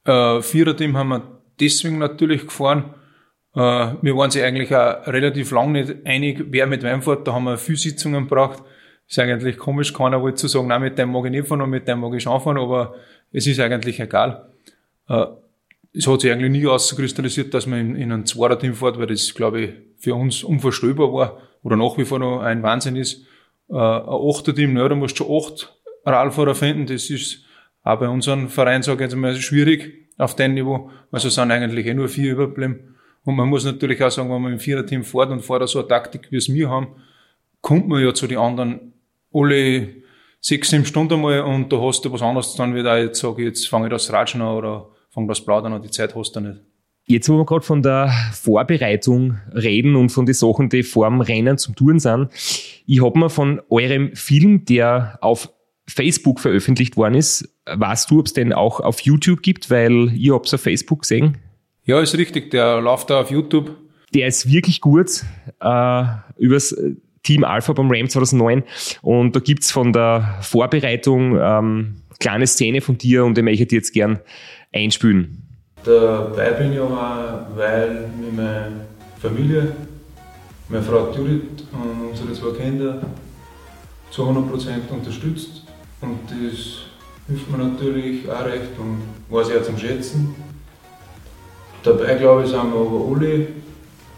Äh, 0.05 0.41
Viererteam 0.41 0.95
haben 0.97 1.09
wir 1.09 1.41
deswegen 1.59 1.97
natürlich 1.97 2.47
gefahren. 2.47 2.93
Äh, 3.55 3.59
wir 4.01 4.15
waren 4.15 4.31
sich 4.31 4.43
eigentlich 4.43 4.75
auch 4.75 5.07
relativ 5.07 5.51
lang 5.51 5.71
nicht 5.71 6.05
einig, 6.05 6.45
wer 6.49 6.67
mit 6.67 6.83
wem 6.83 7.01
fährt. 7.01 7.27
Da 7.27 7.33
haben 7.33 7.45
wir 7.45 7.57
viele 7.57 7.77
Sitzungen 7.77 8.27
gebraucht 8.27 8.63
ist 9.09 9.17
eigentlich 9.17 9.57
komisch, 9.57 9.93
keiner 9.93 10.21
wollte 10.21 10.37
zu 10.37 10.47
sagen, 10.47 10.67
nein, 10.67 10.81
mit 10.81 10.97
dem 10.97 11.11
mag 11.11 11.25
ich 11.25 11.31
nicht 11.31 11.47
fahren 11.47 11.61
und 11.61 11.71
mit 11.71 11.87
dem 11.87 11.99
mag 11.99 12.13
ich 12.13 12.23
schon 12.23 12.39
fahren, 12.39 12.59
aber 12.59 12.93
es 13.31 13.47
ist 13.47 13.59
eigentlich 13.59 13.99
egal. 13.99 14.49
Äh, 15.07 15.25
es 15.93 16.05
hat 16.05 16.21
sich 16.21 16.31
eigentlich 16.31 16.51
nie 16.51 16.67
auskristallisiert, 16.67 17.53
dass 17.55 17.65
man 17.65 17.79
in, 17.79 17.95
in 17.95 18.11
ein 18.11 18.25
Zweiter-Team 18.27 18.75
fährt, 18.75 18.99
weil 18.99 19.07
das, 19.07 19.33
glaube 19.33 19.61
ich, 19.61 19.71
für 19.97 20.13
uns 20.13 20.43
unvorstellbar 20.43 21.11
war 21.11 21.41
oder 21.63 21.75
nach 21.75 21.97
wie 21.97 22.05
vor 22.05 22.19
noch 22.19 22.41
ein 22.41 22.61
Wahnsinn 22.61 22.95
ist. 22.95 23.25
Äh, 23.69 23.73
ein 23.73 24.03
Achter-Team, 24.07 24.73
naja, 24.73 24.89
da 24.89 24.95
musst 24.95 25.19
du 25.19 25.23
schon 25.23 25.35
acht 25.35 25.78
Radfahrer 26.05 26.55
finden, 26.55 26.85
das 26.85 27.09
ist 27.09 27.43
auch 27.83 27.99
bei 27.99 28.07
unserem 28.07 28.49
Verein, 28.49 28.83
sage 28.83 29.05
ich 29.05 29.11
jetzt 29.11 29.19
mal, 29.19 29.35
schwierig 29.35 30.09
auf 30.17 30.35
dem 30.35 30.53
Niveau. 30.53 30.91
Also 31.11 31.29
sind 31.29 31.51
eigentlich 31.51 31.85
eh 31.85 31.93
nur 31.93 32.09
vier 32.09 32.33
überblieben. 32.33 32.95
Und 33.23 33.35
man 33.35 33.47
muss 33.49 33.65
natürlich 33.65 34.03
auch 34.03 34.11
sagen, 34.11 34.29
wenn 34.29 34.41
man 34.41 34.53
im 34.53 34.59
Vierer-Team 34.59 35.03
fährt 35.03 35.29
und 35.29 35.41
fährt 35.41 35.67
so 35.69 35.79
eine 35.79 35.87
Taktik, 35.87 36.27
wie 36.31 36.37
es 36.37 36.51
wir 36.53 36.69
haben, 36.69 36.87
kommt 37.61 37.87
man 37.87 38.03
ja 38.03 38.13
zu 38.13 38.27
den 38.27 38.37
anderen 38.37 38.93
alle 39.33 39.89
sechs, 40.41 40.69
sieben 40.69 40.85
Stunden 40.85 41.21
mal 41.21 41.41
und 41.41 41.71
da 41.71 41.81
hast 41.81 42.03
du 42.05 42.11
was 42.11 42.21
anderes 42.21 42.55
dann 42.55 42.75
wieder, 42.75 42.97
jetzt 42.97 43.19
sage 43.19 43.41
ich, 43.41 43.47
jetzt 43.49 43.67
fange 43.67 43.87
ich 43.87 43.91
das 43.91 44.11
Ratschen 44.11 44.41
an 44.41 44.55
oder 44.55 44.87
fange 45.09 45.27
das 45.27 45.43
Plaudern 45.43 45.73
an, 45.73 45.81
die 45.81 45.91
Zeit 45.91 46.15
hast 46.15 46.35
du 46.35 46.39
nicht. 46.39 46.61
Jetzt, 47.05 47.27
wo 47.27 47.37
wir 47.37 47.45
gerade 47.45 47.65
von 47.65 47.81
der 47.81 48.13
Vorbereitung 48.33 49.39
reden 49.51 49.95
und 49.95 50.09
von 50.09 50.27
den 50.27 50.35
Sachen, 50.35 50.69
die 50.69 50.83
vor 50.83 51.09
dem 51.09 51.21
Rennen 51.21 51.57
zum 51.57 51.75
Touren 51.75 51.99
sind, 51.99 52.29
ich 52.85 53.03
habe 53.03 53.17
mir 53.17 53.29
von 53.29 53.61
eurem 53.69 54.15
Film, 54.15 54.63
der 54.65 55.17
auf 55.21 55.49
Facebook 55.89 56.39
veröffentlicht 56.39 56.97
worden 56.97 57.15
ist, 57.15 57.49
weißt 57.65 58.09
du, 58.11 58.19
ob 58.19 58.27
es 58.27 58.33
den 58.33 58.53
auch 58.53 58.79
auf 58.79 59.01
YouTube 59.01 59.41
gibt, 59.41 59.69
weil 59.69 60.11
ich 60.13 60.31
habe 60.31 60.43
es 60.45 60.53
auf 60.53 60.61
Facebook 60.61 61.01
gesehen? 61.01 61.37
Ja, 61.85 61.99
ist 61.99 62.17
richtig, 62.17 62.51
der 62.51 62.81
läuft 62.81 63.09
da 63.09 63.21
auf 63.21 63.31
YouTube. 63.31 63.75
Der 64.13 64.27
ist 64.27 64.51
wirklich 64.51 64.81
gut. 64.81 65.23
Äh, 65.59 66.03
übers 66.37 66.75
Team 67.23 67.43
Alpha 67.43 67.73
beim 67.73 67.91
Ram 67.91 68.09
2009. 68.09 68.63
Und 69.01 69.35
da 69.35 69.39
gibt's 69.39 69.71
von 69.71 69.93
der 69.93 70.37
Vorbereitung 70.41 71.37
ähm, 71.39 71.95
kleine 72.19 72.47
Szene 72.47 72.81
von 72.81 72.97
dir 72.97 73.25
und 73.25 73.37
die 73.37 73.41
möchte 73.41 73.63
ich 73.63 73.69
dir 73.69 73.75
jetzt 73.77 73.93
gern 73.93 74.19
einspülen. 74.73 75.43
Dabei 75.83 76.51
bin 76.51 76.73
ich 76.73 76.79
auch, 76.79 76.91
weil 77.55 78.09
mir 78.19 78.31
meine 78.35 78.87
Familie, 79.21 79.71
meine 80.67 80.83
Frau 80.83 81.11
Judith 81.15 81.63
und 81.71 82.09
unsere 82.09 82.33
zwei 82.33 82.57
Kinder 82.57 83.01
zu 84.11 84.23
100% 84.23 84.89
unterstützt. 84.91 85.63
Und 86.01 86.19
das 86.29 86.85
hilft 87.27 87.51
mir 87.51 87.57
natürlich 87.57 88.29
auch 88.29 88.45
recht 88.45 88.71
und 88.77 89.01
ich 89.29 89.57
auch 89.57 89.63
zum 89.63 89.77
Schätzen. 89.77 90.35
Dabei 91.83 92.15
glaube 92.15 92.43
ich, 92.43 92.49
sind 92.49 92.71
wir 92.73 92.79
aber 92.79 93.15
alle 93.15 93.47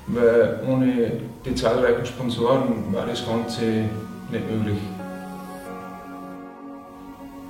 weil 0.07 0.59
ohne 0.67 1.11
die 1.45 1.55
zahlreichen 1.55 2.05
Sponsoren 2.05 2.91
war 2.91 3.05
das 3.05 3.25
Ganze 3.25 3.61
nicht 4.31 4.51
möglich. 4.51 4.77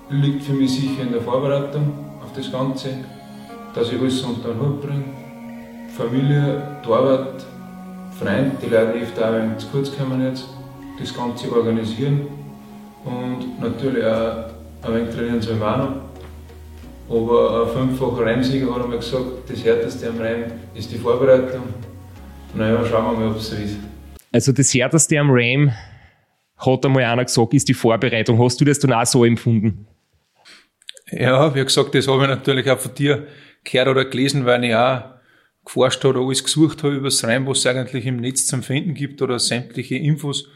Liegt 0.09 0.43
für 0.43 0.53
mich 0.53 0.73
sicher 0.73 1.03
in 1.03 1.13
der 1.13 1.21
Vorbereitung 1.21 1.93
auf 2.21 2.33
das 2.35 2.51
Ganze, 2.51 2.89
dass 3.73 3.91
ich 3.91 3.99
alles 3.99 4.21
unter 4.21 4.49
den 4.49 4.59
Hut 4.59 4.81
bringe. 4.81 5.03
Familie, 5.95 6.61
die 6.85 6.91
Arbeit, 6.91 7.45
Freunde, 8.19 8.51
die 8.61 8.69
Leute, 8.69 8.99
die 8.99 9.19
da 9.19 9.33
ein 9.33 9.57
zu 9.57 9.67
kurz 9.67 9.95
kommen 9.95 10.21
jetzt, 10.21 10.45
das 10.99 11.15
Ganze 11.15 11.51
organisieren 11.51 12.27
und 13.05 13.59
natürlich 13.59 14.03
auch 14.05 14.45
ein 14.83 14.95
wenig 14.95 15.15
trainieren 15.15 15.41
soll 15.41 15.59
wir 15.59 15.73
auch 15.73 15.77
noch. 15.77 16.11
Aber 17.09 17.65
ein 17.65 17.77
fünffacher 17.77 18.25
Rennsieger 18.25 18.73
hat 18.73 18.83
einmal 18.83 18.97
gesagt, 18.97 19.49
das 19.49 19.63
härteste 19.63 20.07
am 20.07 20.17
Rennen 20.17 20.51
ist 20.73 20.91
die 20.91 20.97
Vorbereitung. 20.97 21.63
Naja, 22.53 22.85
schauen 22.85 23.13
wir 23.13 23.19
mal, 23.19 23.31
ob 23.31 23.37
es 23.37 23.49
so 23.49 23.55
ist. 23.55 23.77
Also 24.31 24.51
das 24.53 24.73
härteste 24.73 25.19
am 25.19 25.29
Ram 25.29 25.71
hat 26.57 26.85
einmal 26.85 27.03
einer 27.03 27.25
gesagt, 27.25 27.53
ist 27.53 27.67
die 27.67 27.73
Vorbereitung. 27.73 28.41
Hast 28.41 28.61
du 28.61 28.65
das 28.65 28.79
dann 28.79 28.93
auch 28.93 29.05
so 29.05 29.25
empfunden? 29.25 29.87
Ja, 31.11 31.53
wie 31.53 31.63
gesagt, 31.63 31.93
das 31.95 32.07
habe 32.07 32.23
ich 32.23 32.29
natürlich 32.29 32.69
auch 32.69 32.79
von 32.79 32.93
dir 32.93 33.27
gehört 33.63 33.89
oder 33.89 34.05
gelesen, 34.05 34.45
weil 34.45 34.63
ich 34.63 34.75
auch 34.75 35.03
geforscht 35.65 36.03
habe 36.03 36.17
oder 36.17 36.25
alles 36.25 36.43
gesucht 36.43 36.83
habe 36.83 36.95
über 36.95 37.07
das 37.07 37.23
Rennen, 37.25 37.45
was 37.45 37.59
es 37.59 37.65
eigentlich 37.65 38.05
im 38.05 38.17
Netz 38.17 38.47
zum 38.47 38.63
Finden 38.63 38.93
gibt 38.93 39.21
oder 39.21 39.37
sämtliche 39.37 39.95
Infos 39.95 40.47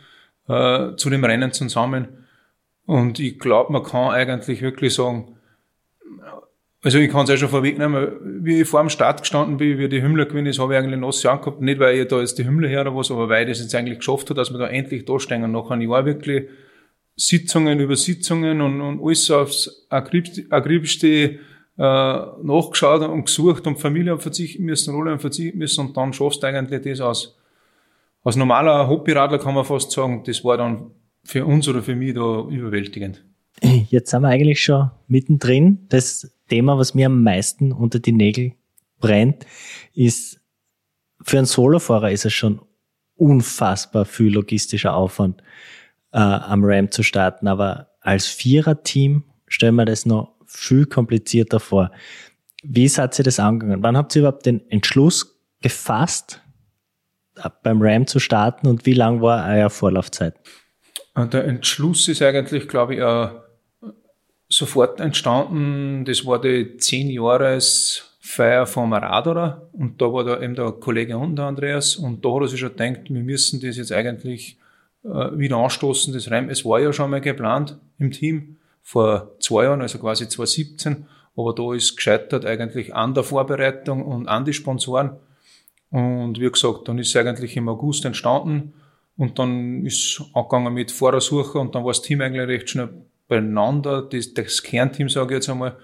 äh, 0.47 0.95
zu 0.95 1.09
dem 1.09 1.23
Rennen 1.23 1.51
zusammen. 1.51 2.24
Und 2.85 3.19
ich 3.19 3.39
glaube, 3.39 3.73
man 3.73 3.83
kann 3.83 4.11
eigentlich 4.11 4.61
wirklich 4.61 4.93
sagen, 4.93 5.35
also 6.83 6.99
ich 6.99 7.09
kann 7.09 7.23
es 7.23 7.31
ja 7.31 7.37
schon 7.37 7.49
vorwegnehmen, 7.49 8.43
wie 8.43 8.61
ich 8.61 8.67
vor 8.67 8.79
dem 8.79 8.89
Start 8.89 9.21
gestanden 9.21 9.57
bin, 9.57 9.79
wie 9.79 9.89
die 9.89 10.03
Hümmler 10.03 10.25
gewinnen 10.25 10.47
ist, 10.47 10.59
habe 10.59 10.73
ich 10.73 10.79
eigentlich 10.79 10.99
nasse 10.99 11.31
angehabt. 11.31 11.59
Nicht, 11.59 11.79
weil 11.79 11.97
ich 11.97 12.07
da 12.07 12.19
jetzt 12.19 12.37
die 12.37 12.45
Hümmler 12.45 12.67
her 12.67 12.81
oder 12.81 12.95
was, 12.95 13.09
aber 13.09 13.27
weil 13.27 13.43
ich 13.43 13.57
das 13.57 13.63
jetzt 13.63 13.73
eigentlich 13.73 13.97
geschafft 13.97 14.29
habe, 14.29 14.35
dass 14.35 14.51
wir 14.51 14.59
da 14.59 14.67
endlich 14.67 15.03
da 15.03 15.19
stehen. 15.19 15.43
Und 15.43 15.51
nach 15.51 15.71
einem 15.71 15.89
Jahr 15.89 16.05
wirklich 16.05 16.47
Sitzungen 17.15 17.79
über 17.79 17.95
Sitzungen 17.95 18.61
und, 18.61 18.81
und 18.81 19.01
alles 19.03 19.31
aufs 19.31 19.87
akribischste 19.89 21.39
äh, 21.77 22.25
nachgeschaut 22.43 23.01
und 23.01 23.25
gesucht 23.25 23.65
und 23.65 23.79
Familie 23.79 24.19
verzichten 24.19 24.63
müssen, 24.63 24.93
Rolle 24.93 25.17
verzichten 25.17 25.57
müssen 25.57 25.87
und 25.87 25.97
dann 25.97 26.13
schaffst 26.13 26.43
du 26.43 26.47
eigentlich 26.47 26.81
das 26.83 27.01
aus. 27.01 27.37
Als 28.23 28.35
normaler 28.35 28.87
Hobbyradler 28.87 29.39
kann 29.39 29.55
man 29.55 29.65
fast 29.65 29.91
sagen, 29.91 30.23
das 30.25 30.43
war 30.43 30.57
dann 30.57 30.91
für 31.25 31.45
uns 31.45 31.67
oder 31.67 31.83
für 31.83 31.95
mich 31.95 32.13
da 32.13 32.47
überwältigend. 32.47 33.25
Jetzt 33.89 34.11
sind 34.11 34.21
wir 34.21 34.29
eigentlich 34.29 34.63
schon 34.63 34.91
mittendrin. 35.07 35.85
Das 35.89 36.31
Thema, 36.49 36.77
was 36.77 36.93
mir 36.93 37.07
am 37.07 37.23
meisten 37.23 37.71
unter 37.71 37.99
die 37.99 38.11
Nägel 38.11 38.53
brennt, 38.99 39.45
ist, 39.93 40.39
für 41.21 41.37
einen 41.37 41.47
Solofahrer 41.47 42.11
ist 42.11 42.25
es 42.25 42.33
schon 42.33 42.61
unfassbar 43.15 44.05
viel 44.05 44.33
logistischer 44.33 44.95
Aufwand, 44.95 45.41
äh, 46.11 46.17
am 46.19 46.63
Ram 46.63 46.91
zu 46.91 47.01
starten. 47.01 47.47
Aber 47.47 47.89
als 48.01 48.27
Vierer-Team 48.27 49.23
stellen 49.47 49.75
wir 49.75 49.85
das 49.85 50.05
noch 50.05 50.35
viel 50.45 50.85
komplizierter 50.85 51.59
vor. 51.59 51.91
Wie 52.63 52.87
seid 52.87 53.17
ihr 53.19 53.23
das 53.23 53.39
angegangen? 53.39 53.83
Wann 53.83 53.97
habt 53.97 54.15
ihr 54.15 54.21
überhaupt 54.21 54.45
den 54.45 54.69
Entschluss 54.69 55.39
gefasst, 55.61 56.41
beim 57.63 57.81
Ram 57.81 58.05
zu 58.05 58.19
starten 58.19 58.67
und 58.67 58.85
wie 58.85 58.93
lang 58.93 59.21
war 59.21 59.47
eure 59.47 59.69
Vorlaufzeit? 59.69 60.35
Der 61.17 61.45
Entschluss 61.45 62.07
ist 62.09 62.21
eigentlich, 62.21 62.67
glaube 62.67 62.95
ich, 62.95 63.93
sofort 64.49 64.99
entstanden, 64.99 66.05
das 66.05 66.25
war 66.25 66.41
die 66.41 66.77
10 66.77 67.09
Jahres 67.09 68.11
Feier 68.19 68.65
vom 68.65 68.91
Raderer 68.91 69.69
und 69.71 70.01
da 70.01 70.11
war 70.11 70.23
da 70.23 70.41
eben 70.41 70.55
der 70.55 70.71
Kollege 70.71 71.17
und 71.17 71.39
Andreas. 71.39 71.95
Und 71.95 72.25
da 72.25 72.33
hat 72.33 72.41
er 72.41 72.47
sich 72.47 72.59
schon 72.59 72.75
gedacht, 72.75 73.01
wir 73.07 73.21
müssen 73.21 73.61
das 73.61 73.77
jetzt 73.77 73.91
eigentlich 73.91 74.57
äh, 75.03 75.07
wieder 75.37 75.57
anstoßen, 75.57 76.13
das 76.13 76.31
Reim. 76.31 76.49
Es 76.49 76.65
war 76.65 76.79
ja 76.79 76.91
schon 76.91 77.11
mal 77.11 77.21
geplant 77.21 77.77
im 77.99 78.11
Team 78.11 78.57
vor 78.81 79.35
zwei 79.39 79.65
Jahren, 79.65 79.81
also 79.81 79.99
quasi 79.99 80.27
2017, 80.27 81.05
aber 81.37 81.53
da 81.53 81.73
ist 81.73 81.95
gescheitert 81.95 82.45
eigentlich 82.45 82.95
an 82.95 83.13
der 83.13 83.23
Vorbereitung 83.23 84.03
und 84.03 84.27
an 84.27 84.43
die 84.43 84.53
Sponsoren. 84.53 85.11
Und 85.91 86.39
wie 86.39 86.49
gesagt, 86.49 86.87
dann 86.87 86.97
ist 86.97 87.09
es 87.09 87.15
eigentlich 87.15 87.55
im 87.55 87.69
August 87.69 88.05
entstanden 88.05 88.73
und 89.17 89.39
dann 89.39 89.85
ist 89.85 90.21
angegangen 90.33 90.73
mit 90.73 90.91
Fahrersuche 90.91 91.57
und 91.59 91.73
dann 91.75 91.83
war 91.83 91.91
das 91.91 92.01
Team 92.01 92.21
eigentlich 92.21 92.47
recht 92.47 92.69
schnell 92.69 92.89
beieinander, 93.27 94.01
das, 94.01 94.33
das 94.33 94.61
Kernteam, 94.61 95.09
sage 95.09 95.33
ich 95.33 95.37
jetzt 95.39 95.49
einmal. 95.49 95.77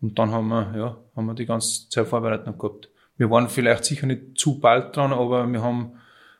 Und 0.00 0.18
dann 0.18 0.30
haben 0.30 0.48
wir, 0.48 0.74
ja, 0.76 0.96
haben 1.16 1.26
wir 1.26 1.34
die 1.34 1.46
ganze 1.46 1.88
Zeit 1.88 2.06
Vorbereitung 2.06 2.56
gehabt. 2.56 2.88
Wir 3.16 3.30
waren 3.30 3.48
vielleicht 3.48 3.84
sicher 3.84 4.06
nicht 4.06 4.38
zu 4.38 4.60
bald 4.60 4.96
dran, 4.96 5.12
aber 5.12 5.46
wir 5.50 5.62
haben 5.62 5.92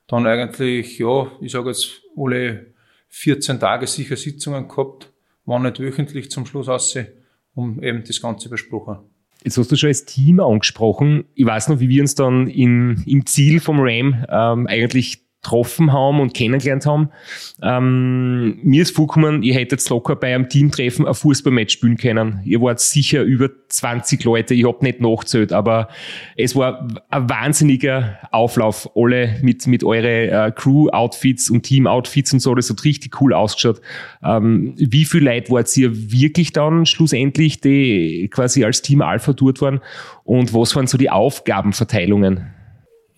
dann 0.07 0.27
eigentlich, 0.27 0.99
ja, 0.99 1.31
ich 1.41 1.53
sage 1.53 1.69
jetzt, 1.69 2.03
alle 2.17 2.67
14 3.09 3.59
Tage 3.59 3.87
sicher 3.87 4.17
Sitzungen 4.17 4.69
gehabt, 4.69 5.13
waren 5.45 5.63
nicht 5.63 5.81
wöchentlich 5.81 6.31
zum 6.31 6.47
Schluss 6.47 6.69
aussehen, 6.69 7.09
um 7.55 7.83
eben 7.83 8.05
das 8.05 8.21
Ganze 8.21 8.49
besprochen. 8.49 8.99
Jetzt 9.45 9.57
hast 9.57 9.71
du 9.71 9.77
schon 9.77 9.89
als 9.89 10.05
Team 10.05 10.41
angesprochen. 10.41 11.25
Ich 11.35 11.47
weiß 11.47 11.69
noch, 11.69 11.81
wie 11.81 11.89
wir 11.89 12.03
uns 12.03 12.15
dann 12.15 12.49
in, 12.49 13.03
im 13.07 13.27
Ziel 13.27 13.61
vom 13.61 13.81
RAM 13.81 14.25
ähm, 14.29 14.67
eigentlich 14.67 15.28
getroffen 15.43 15.93
haben 15.93 16.21
und 16.21 16.35
kennengelernt 16.35 16.85
haben. 16.85 17.11
Ähm, 17.63 18.59
mir 18.63 18.83
ist 18.83 18.95
vorgekommen, 18.95 19.43
ihr 19.43 19.55
hättet 19.55 19.89
locker 19.89 20.17
bei 20.17 20.35
einem 20.35 20.49
Teamtreffen 20.49 21.07
ein 21.07 21.15
Fußballmatch 21.15 21.75
spielen 21.75 21.97
können. 21.97 22.41
Ihr 22.45 22.61
wart 22.61 22.81
sicher 22.81 23.23
über 23.23 23.49
20 23.69 24.25
Leute, 24.25 24.55
ich 24.55 24.67
hab 24.67 24.83
nicht 24.83 25.01
nachgezählt, 25.01 25.53
aber 25.53 25.89
es 26.37 26.57
war 26.57 26.89
ein 27.11 27.31
wahnsinniger 27.31 28.19
Auflauf. 28.33 28.91
Alle 28.97 29.37
mit, 29.43 29.67
mit 29.67 29.85
eure 29.85 30.47
äh, 30.47 30.53
Crew-Outfits 30.53 31.51
und 31.51 31.63
Team-Outfits 31.63 32.33
und 32.33 32.41
so, 32.41 32.55
das 32.55 32.69
hat 32.69 32.85
richtig 32.85 33.21
cool 33.21 33.33
ausgeschaut. 33.33 33.81
Ähm, 34.25 34.75
wie 34.77 35.05
viel 35.05 35.25
Leute 35.25 35.51
wart 35.53 35.75
ihr 35.77 36.11
wirklich 36.11 36.53
dann 36.53 36.85
schlussendlich, 36.85 37.61
die 37.61 38.29
quasi 38.33 38.65
als 38.65 38.83
Team 38.83 39.03
Alpha 39.03 39.33
dort 39.33 39.61
waren? 39.61 39.81
Und 40.25 40.53
was 40.53 40.75
waren 40.75 40.87
so 40.87 40.99
die 40.99 41.11
Aufgabenverteilungen? 41.11 42.58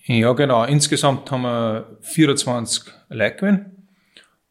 Ja, 0.05 0.33
genau. 0.33 0.65
Insgesamt 0.65 1.31
haben 1.31 1.43
wir 1.43 1.99
24 2.01 2.85
Leute 3.11 3.37
gewinnen. 3.37 3.89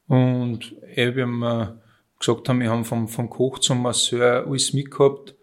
Und 0.08 0.76
eben, 0.96 1.16
wie 1.16 1.26
wir 1.26 1.82
gesagt 2.20 2.48
haben, 2.50 2.60
wir 2.60 2.70
haben 2.70 2.86
vom, 2.86 3.08
vom 3.08 3.30
Koch 3.30 3.60
zum 3.60 3.82
Masseur 3.82 4.46
alles 4.46 4.74
mitgehabt. 4.74 5.36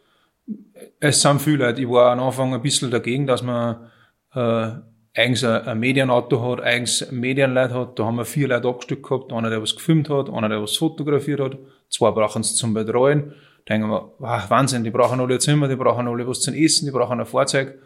Es 1.01 1.23
sind 1.23 1.43
viele 1.43 1.67
Leute. 1.67 1.83
Ich 1.83 1.89
war 1.89 2.13
am 2.13 2.21
Anfang 2.21 2.55
ein 2.55 2.63
bisschen 2.63 2.91
dagegen, 2.91 3.27
dass 3.27 3.43
man 3.43 3.91
äh, 4.35 4.71
eigens 5.15 5.43
ein, 5.43 5.63
ein 5.63 5.79
Medienauto 5.81 6.41
hat, 6.43 6.61
eigens 6.63 7.11
Medienleute 7.11 7.75
hat. 7.75 7.99
Da 7.99 8.05
haben 8.05 8.17
wir 8.17 8.25
vier 8.25 8.49
Leute 8.49 8.69
abgestückt 8.69 9.03
gehabt. 9.03 9.33
Einer, 9.33 9.51
der 9.51 9.61
was 9.61 9.75
gefilmt 9.75 10.09
hat, 10.09 10.31
einer, 10.31 10.49
der 10.49 10.63
was 10.63 10.77
fotografiert 10.77 11.41
hat. 11.41 11.59
Zwei 11.91 12.13
brauchen 12.13 12.43
es 12.43 12.55
zum 12.55 12.75
Betreuen. 12.75 13.33
Da 13.65 13.75
denken 13.75 13.91
wir, 13.91 14.13
Wahnsinn, 14.19 14.85
die 14.85 14.91
brauchen 14.91 15.19
alle 15.19 15.35
ein 15.35 15.41
Zimmer, 15.41 15.67
die 15.67 15.75
brauchen 15.75 16.07
alle 16.07 16.27
was 16.29 16.43
zum 16.43 16.55
Essen, 16.55 16.87
die 16.87 16.93
brauchen 16.93 17.19
ein 17.19 17.27
Fahrzeug. 17.27 17.79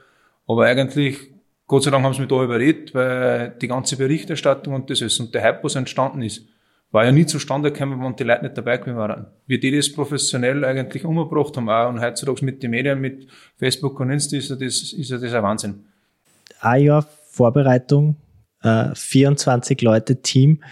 Aber 0.47 0.67
eigentlich 0.67 1.31
Gott 1.71 1.85
sei 1.85 1.93
Dank 1.93 2.05
haben 2.05 2.15
sie 2.15 2.23
mich 2.23 2.29
da 2.29 2.43
überredet, 2.43 2.93
weil 2.97 3.51
die 3.63 3.69
ganze 3.69 3.97
Berichterstattung 3.97 4.75
und 4.75 4.91
das 4.91 5.03
ist 5.03 5.21
und 5.21 5.33
der 5.33 5.45
Hype, 5.45 5.63
was 5.63 5.77
entstanden 5.77 6.21
ist, 6.21 6.45
war 6.91 7.05
ja 7.05 7.13
nie 7.13 7.27
zustande 7.27 7.71
gekommen, 7.71 8.03
wenn 8.03 8.17
die 8.17 8.25
Leute 8.25 8.43
nicht 8.43 8.59
dabei 8.59 8.79
gewesen 8.79 8.97
waren. 8.97 9.27
Wie 9.47 9.57
die 9.57 9.71
das 9.77 9.93
professionell 9.93 10.65
eigentlich 10.65 11.05
umgebracht 11.05 11.57
haben 11.57 11.71
auch 11.71 11.89
und 11.89 12.01
heutzutage 12.01 12.45
mit 12.45 12.61
den 12.61 12.73
Medien, 12.73 13.01
mit 13.01 13.29
Facebook 13.57 14.01
und 14.01 14.11
Insta 14.11 14.37
ist 14.37 14.51
ja 14.51 14.57
das, 14.57 14.93
ist 14.93 15.11
ja 15.11 15.19
das 15.19 15.33
ein 15.33 15.43
Wahnsinn. 15.45 15.85
Ein 16.59 16.83
Jahr 16.83 17.07
Vorbereitung, 17.31 18.17
äh, 18.65 18.93
24 18.93 19.81
Leute 19.83 20.21
Team. 20.23 20.65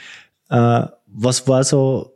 Äh, 0.51 0.83
was 1.07 1.47
war 1.47 1.63
so 1.63 2.13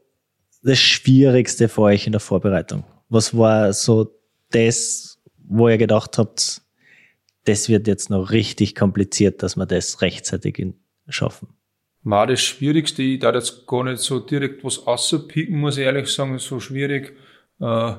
das 0.64 0.80
Schwierigste 0.80 1.68
für 1.68 1.82
euch 1.82 2.06
in 2.06 2.12
der 2.12 2.20
Vorbereitung? 2.20 2.82
Was 3.08 3.36
war 3.38 3.72
so 3.74 4.10
das, 4.50 5.22
wo 5.38 5.68
ihr 5.68 5.78
gedacht 5.78 6.18
habt, 6.18 6.62
das 7.44 7.68
wird 7.68 7.86
jetzt 7.86 8.10
noch 8.10 8.30
richtig 8.30 8.74
kompliziert, 8.74 9.42
dass 9.42 9.56
wir 9.56 9.66
das 9.66 10.00
rechtzeitig 10.02 10.64
schaffen. 11.08 11.48
War 12.04 12.26
das 12.26 12.40
Schwierigste, 12.40 13.02
ich 13.02 13.20
darf 13.20 13.34
jetzt 13.34 13.66
gar 13.66 13.84
nicht 13.84 13.98
so 13.98 14.18
direkt 14.18 14.64
was 14.64 14.86
außerpicken, 14.86 15.56
muss 15.56 15.78
ich 15.78 15.84
ehrlich 15.84 16.08
sagen, 16.08 16.38
so 16.38 16.58
schwierig. 16.58 17.16
Äh, 17.60 17.94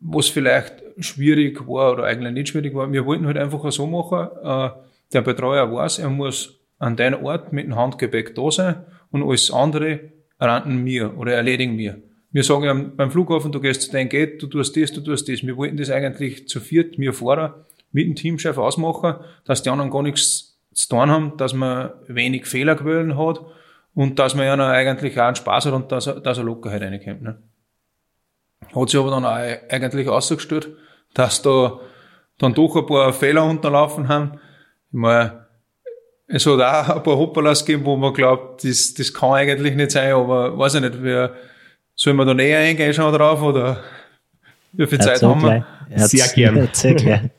was 0.00 0.28
vielleicht 0.28 0.82
schwierig 0.98 1.66
war 1.66 1.92
oder 1.92 2.04
eigentlich 2.04 2.32
nicht 2.32 2.48
schwierig 2.48 2.74
war, 2.74 2.92
wir 2.92 3.06
wollten 3.06 3.26
halt 3.26 3.36
einfach 3.36 3.70
so 3.70 3.86
machen, 3.86 4.28
äh, 4.42 4.70
der 5.12 5.20
Betreuer 5.22 5.70
weiß, 5.72 5.98
er 5.98 6.10
muss 6.10 6.58
an 6.78 6.96
deinem 6.96 7.24
Ort 7.24 7.52
mit 7.52 7.66
dem 7.66 7.76
Handgepäck 7.76 8.34
da 8.34 8.50
sein 8.50 8.76
und 9.10 9.22
alles 9.22 9.50
andere 9.50 10.00
rannten 10.40 10.82
mir 10.82 11.16
oder 11.16 11.34
erledigen 11.34 11.76
mir. 11.76 12.02
Wir 12.32 12.44
sagen 12.44 12.92
beim 12.96 13.10
Flughafen, 13.10 13.52
du 13.52 13.60
gehst 13.60 13.82
zu 13.82 13.92
deinem 13.92 14.08
Gate, 14.08 14.42
du 14.42 14.46
tust 14.46 14.76
das, 14.76 14.92
du 14.92 15.02
tust 15.02 15.28
das. 15.28 15.42
Wir 15.42 15.56
wollten 15.56 15.76
das 15.76 15.90
eigentlich 15.90 16.48
zu 16.48 16.60
viert, 16.60 16.98
mir 16.98 17.12
Fahrer, 17.12 17.66
mit 17.92 18.06
dem 18.06 18.14
Teamchef 18.14 18.58
ausmachen, 18.58 19.16
dass 19.44 19.62
die 19.62 19.70
anderen 19.70 19.90
gar 19.90 20.02
nichts 20.02 20.58
zu 20.72 20.88
tun 20.88 21.10
haben, 21.10 21.36
dass 21.36 21.52
man 21.52 21.90
wenig 22.08 22.46
Fehlerquellen 22.46 23.18
hat 23.18 23.40
und 23.94 24.18
dass 24.18 24.34
man 24.34 24.46
ja 24.46 24.56
noch 24.56 24.66
eigentlich 24.66 25.18
auch 25.20 25.26
einen 25.26 25.36
Spaß 25.36 25.66
hat 25.66 25.74
und 25.74 25.92
dass 25.92 26.06
er, 26.06 26.20
dass 26.20 26.38
er 26.38 26.44
Lockerheit 26.44 26.82
reinkommt. 26.82 27.22
Ne? 27.22 27.38
Hat 28.74 28.88
sich 28.88 28.98
aber 28.98 29.10
dann 29.10 29.24
auch 29.24 29.36
eigentlich 29.70 30.08
ausgestellt, 30.08 30.68
dass 31.14 31.42
da 31.42 31.78
dann 32.38 32.54
doch 32.54 32.76
ein 32.76 32.86
paar 32.86 33.12
Fehler 33.12 33.44
unterlaufen 33.44 34.08
haben. 34.08 34.32
Ich 34.90 34.98
meine, 34.98 35.46
es 36.26 36.46
hat 36.46 36.60
auch 36.60 36.96
ein 36.96 37.02
paar 37.02 37.16
Hoppalas 37.18 37.64
gegeben, 37.64 37.84
wo 37.84 37.96
man 37.96 38.14
glaubt, 38.14 38.64
das, 38.64 38.94
das 38.94 39.12
kann 39.12 39.32
eigentlich 39.32 39.74
nicht 39.74 39.90
sein, 39.90 40.14
aber 40.14 40.56
weiß 40.56 40.76
ich 40.76 40.80
nicht, 40.80 41.02
wer, 41.02 41.34
soll 41.94 42.14
man 42.14 42.26
da 42.26 42.34
näher 42.34 42.60
eingehen 42.60 42.94
schon 42.94 43.12
drauf 43.12 43.42
oder 43.42 43.82
wie 44.72 44.86
viel 44.86 44.98
Zeit 44.98 45.22
haben 45.22 45.42
wir? 45.42 45.66
Sehr 45.96 46.28
gern. 46.28 46.68
Sehr 46.72 46.94
gern. 46.94 47.30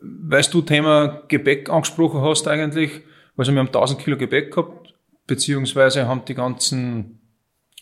Weißt 0.00 0.52
du, 0.52 0.62
Thema 0.62 1.22
Gepäck 1.28 1.70
angesprochen 1.70 2.20
hast 2.22 2.46
eigentlich, 2.46 3.02
also 3.36 3.52
wir 3.52 3.58
haben 3.58 3.66
1000 3.66 4.00
Kilo 4.00 4.16
Gepäck 4.16 4.52
gehabt, 4.52 4.94
beziehungsweise 5.26 6.06
haben 6.06 6.24
die 6.26 6.34
ganzen 6.34 7.20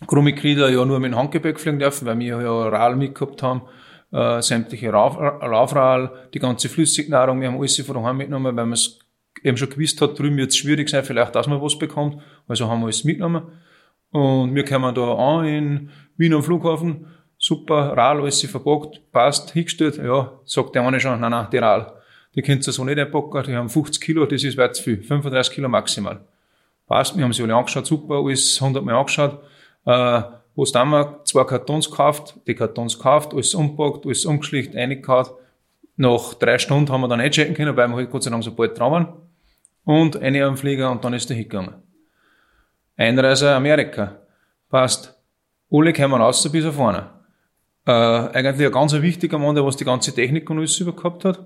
Crewmitglieder 0.07 0.69
ja 0.69 0.85
nur 0.85 0.99
mit 1.01 1.13
dem 1.13 1.19
Handgepäck 1.19 1.59
fliegen 1.59 1.79
dürfen, 1.79 2.07
weil 2.07 2.19
wir 2.19 2.41
ja 2.41 2.69
Rahl 2.69 2.97
mitgehabt 2.97 3.43
haben, 3.43 3.63
äh, 4.13 4.41
sämtliche 4.43 4.91
Lauf, 4.91 5.17
Laufrahl, 5.19 6.29
die 6.35 6.39
ganze 6.39 6.69
Flüssignahrung, 6.69 7.41
wir 7.41 7.49
haben 7.49 7.59
alles 7.59 7.81
von 7.81 7.97
daheim 7.97 8.19
mitgenommen, 8.19 8.57
weil 8.57 8.67
man 8.67 8.73
es 8.73 8.99
eben 9.43 9.57
schon 9.57 9.71
gewusst 9.71 10.01
hat, 10.01 10.19
drüben 10.19 10.37
wird 10.37 10.51
es 10.51 10.57
schwierig 10.57 10.89
sein, 10.89 11.05
vielleicht, 11.05 11.35
dass 11.35 11.47
man 11.47 11.61
was 11.61 11.79
bekommt, 11.79 12.23
also 12.49 12.69
haben 12.69 12.81
wir 12.81 12.87
alles 12.87 13.05
mitgenommen. 13.05 13.43
Und 14.11 14.55
wir 14.55 14.65
kommen 14.65 14.95
da 14.95 15.15
an 15.15 15.47
in 15.47 15.91
Wien 16.17 16.35
am 16.35 16.43
Flughafen, 16.43 17.07
super, 17.47 17.97
RAL, 17.97 18.21
alles 18.21 18.45
verpackt, 18.45 19.01
passt, 19.13 19.53
hingestellt, 19.53 19.99
ja, 19.99 20.33
sagt 20.45 20.75
der 20.75 20.83
eine 20.83 20.99
schon, 20.99 21.21
nein, 21.21 21.31
nein, 21.31 21.47
die 21.53 21.59
RAL, 21.59 21.93
die 22.35 22.43
könnt 22.43 22.67
ihr 22.67 22.73
so 22.73 22.85
nicht 22.85 22.99
einpacken, 22.99 23.45
die 23.47 23.55
haben 23.55 23.69
50 23.69 24.03
Kilo, 24.03 24.27
das 24.27 24.43
ist 24.43 24.57
weit 24.57 24.75
zu 24.75 24.83
viel, 24.83 25.03
35 25.03 25.55
Kilo 25.55 25.69
maximal. 25.69 26.21
Passt, 26.89 27.17
wir 27.17 27.23
haben 27.23 27.33
sie 27.33 27.45
alle 27.45 27.55
angeschaut, 27.55 27.87
super, 27.87 28.17
alles 28.17 28.61
100 28.61 28.85
Mal 28.85 28.97
angeschaut, 28.97 29.39
äh, 29.85 30.23
wo 30.57 30.65
es 30.65 30.73
dann 30.73 30.91
wir 30.91 31.21
zwei 31.25 31.45
Kartons 31.45 31.89
gekauft, 31.89 32.35
die 32.49 32.55
Kartons 32.55 32.97
gekauft, 32.97 33.33
alles 33.33 33.55
umpackt, 33.55 34.07
alles 34.07 34.25
umgeschlicht, 34.25 34.75
reingehauen. 34.75 35.29
Nach 35.99 36.35
drei 36.35 36.59
Stunden 36.59 36.91
haben 36.91 37.03
wir 37.03 37.09
dann 37.09 37.21
einchecken 37.21 37.55
können, 37.55 37.77
weil 37.77 37.89
wir 37.89 37.97
halt 37.97 38.11
Gott 38.11 38.23
sei 38.23 38.31
Dank 38.31 38.43
so 38.43 38.53
bald 38.53 38.79
dran 38.79 38.93
waren. 38.93 39.09
Und 39.85 40.17
eine 40.17 40.45
am 40.45 40.57
Flieger 40.57 40.91
und 40.91 41.05
dann 41.05 41.15
ist 41.15 41.29
der 41.31 41.37
hingegangen. 41.37 41.75
Einreise 42.97 43.55
Amerika. 43.55 44.17
Passt. 44.69 45.15
Alle 45.71 45.93
kommen 45.93 46.21
raus 46.21 46.51
bis 46.51 46.65
auf 46.65 46.75
vorne 46.75 47.16
äh, 47.87 47.91
eigentlich 47.91 48.67
ein 48.67 48.73
ganz 48.73 48.93
wichtiger 48.93 49.39
Mann, 49.39 49.55
der 49.55 49.65
was 49.65 49.77
die 49.77 49.85
ganze 49.85 50.15
Technik 50.15 50.49
und 50.51 50.59
alles 50.59 50.79
übergehabt 50.79 51.25
hat. 51.25 51.45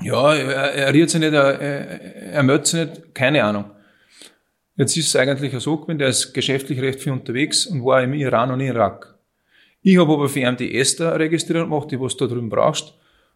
Ja, 0.00 0.34
er, 0.34 0.74
er 0.74 0.94
rührt 0.94 1.10
sich 1.10 1.20
nicht, 1.20 1.32
er, 1.32 1.60
er 1.60 2.42
meldet 2.42 2.66
sich 2.66 2.80
nicht, 2.80 3.14
keine 3.14 3.44
Ahnung. 3.44 3.70
Jetzt 4.76 4.96
ist 4.96 5.08
es 5.08 5.16
eigentlich 5.16 5.52
so 5.62 5.76
gewesen, 5.76 5.98
der 5.98 6.08
ist 6.08 6.32
geschäftlich 6.32 6.80
recht 6.80 7.00
viel 7.00 7.12
unterwegs 7.12 7.66
und 7.66 7.84
war 7.84 8.02
im 8.02 8.12
Iran 8.14 8.50
und 8.50 8.60
Irak. 8.60 9.14
Ich 9.82 9.98
habe 9.98 10.12
aber 10.12 10.28
für 10.28 10.52
die 10.52 10.74
Esther 10.76 11.18
registriert 11.18 11.64
gemacht, 11.64 11.90
die 11.90 12.00
was 12.00 12.16
du 12.16 12.26
da 12.26 12.34
drüben 12.34 12.48
brauchst. 12.48 12.94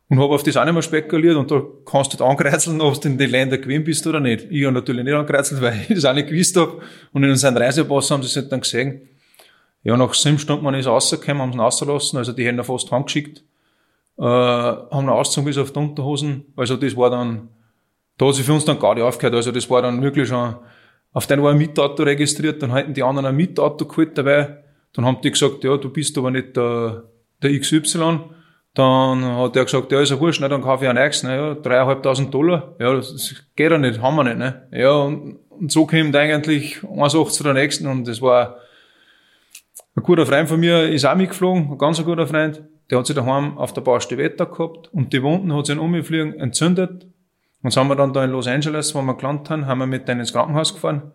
Und 0.08 0.18
habe 0.18 0.34
auf 0.34 0.42
das 0.42 0.56
auch 0.56 0.64
nicht 0.64 0.72
mehr 0.72 0.82
spekuliert 0.82 1.36
und 1.36 1.50
da 1.50 1.62
kannst 1.84 2.14
du 2.14 2.18
halt 2.18 2.30
angreizeln, 2.30 2.80
ob 2.80 2.98
du 3.00 3.08
in 3.08 3.18
den 3.18 3.30
Ländern 3.30 3.60
gewinn 3.60 3.84
bist 3.84 4.06
oder 4.06 4.20
nicht. 4.20 4.46
Ich 4.50 4.64
habe 4.64 4.72
natürlich 4.72 5.04
nicht 5.04 5.14
angreizelt, 5.14 5.60
weil 5.60 5.78
ich 5.88 5.94
das 5.94 6.06
auch 6.06 6.14
nicht 6.14 6.28
gewusst 6.28 6.56
habe. 6.56 6.80
Und 7.12 7.24
in 7.24 7.36
seinem 7.36 7.58
Reisepass 7.58 8.10
haben 8.10 8.22
sie 8.22 8.38
es 8.38 8.48
dann 8.48 8.60
gesehen. 8.60 9.02
Ja, 9.88 9.96
nach 9.96 10.12
sieben 10.12 10.38
Stunden 10.38 10.64
man 10.64 10.74
ist 10.74 10.86
rausgekommen, 10.86 11.40
haben 11.40 11.52
sie 11.52 11.56
ihn 11.56 11.62
rausgelassen, 11.62 12.18
also 12.18 12.32
die 12.32 12.44
hätten 12.44 12.58
ihn 12.58 12.64
fast 12.64 12.92
heimgeschickt, 12.92 13.42
äh, 14.18 14.22
haben 14.22 15.06
ihn 15.06 15.08
ausgezogen 15.08 15.46
bis 15.46 15.56
auf 15.56 15.72
die 15.72 15.78
Unterhosen, 15.78 16.44
also 16.56 16.76
das 16.76 16.94
war 16.94 17.08
dann, 17.08 17.48
da 18.18 18.26
hat 18.26 18.34
sich 18.34 18.44
für 18.44 18.52
uns 18.52 18.66
dann 18.66 18.78
gar 18.78 18.94
nicht 18.94 19.02
aufgehört, 19.02 19.34
also 19.34 19.50
das 19.50 19.70
war 19.70 19.80
dann 19.80 20.02
wirklich 20.02 20.28
schon, 20.28 20.56
auf 21.14 21.26
den 21.26 21.42
war 21.42 21.52
ein 21.52 21.56
Mietauto 21.56 22.02
registriert, 22.02 22.62
dann 22.62 22.74
hätten 22.74 22.92
die 22.92 23.02
anderen 23.02 23.24
ein 23.24 23.34
Mietauto 23.36 23.86
geholt 23.86 24.18
dabei, 24.18 24.58
Dann 24.92 25.06
haben 25.06 25.22
die 25.22 25.30
gesagt, 25.30 25.64
ja, 25.64 25.76
du 25.76 25.90
bist 25.90 26.18
aber 26.18 26.30
nicht 26.30 26.54
der, 26.56 27.04
der 27.42 27.58
XY. 27.58 28.20
Dann 28.74 29.24
hat 29.24 29.56
er 29.56 29.64
gesagt, 29.64 29.90
ja, 29.90 30.00
ist 30.00 30.10
ja 30.10 30.20
wurscht, 30.20 30.40
ne, 30.40 30.48
dann 30.48 30.62
kaufe 30.62 30.84
ich 30.84 30.90
einen 30.90 30.98
Ex, 30.98 31.22
ne, 31.22 31.36
ja, 31.36 31.54
dreieinhalbtausend 31.54 32.32
Dollar. 32.32 32.74
Ja, 32.78 32.94
das 32.94 33.34
geht 33.56 33.70
ja 33.70 33.78
nicht, 33.78 34.02
haben 34.02 34.16
wir 34.16 34.24
nicht, 34.24 34.38
ne. 34.38 34.68
Ja, 34.70 34.92
und, 34.92 35.38
und 35.48 35.72
so 35.72 35.86
kommt 35.86 36.14
eigentlich 36.14 36.80
1,80 36.82 37.30
zu 37.30 37.42
der 37.42 37.54
nächsten 37.54 37.86
und 37.86 38.06
das 38.06 38.20
war 38.20 38.58
ein 39.98 40.04
guter 40.04 40.26
Freund 40.26 40.48
von 40.48 40.60
mir 40.60 40.88
ist 40.88 41.04
auch 41.04 41.16
mitgeflogen, 41.16 41.72
ein 41.72 41.78
ganz 41.78 42.02
guter 42.04 42.26
Freund. 42.26 42.62
Der 42.88 42.98
hat 42.98 43.06
sich 43.06 43.16
daheim 43.16 43.58
auf 43.58 43.72
der 43.72 43.80
Baustelle 43.80 44.22
Wetter 44.22 44.46
gehabt 44.46 44.88
und 44.92 45.12
die 45.12 45.22
Wunden 45.22 45.52
hat 45.52 45.66
sich 45.66 45.74
in 45.74 45.80
Umfliegen 45.80 46.38
entzündet. 46.38 47.06
Und 47.62 47.76
haben 47.76 47.88
wir 47.88 47.96
dann 47.96 48.12
da 48.12 48.24
in 48.24 48.30
Los 48.30 48.46
Angeles, 48.46 48.94
wo 48.94 49.02
wir 49.02 49.14
gelandet 49.14 49.50
haben, 49.50 49.66
haben 49.66 49.78
wir 49.78 49.86
mit 49.86 50.06
denen 50.06 50.20
ins 50.20 50.32
Krankenhaus 50.32 50.72
gefahren. 50.72 51.10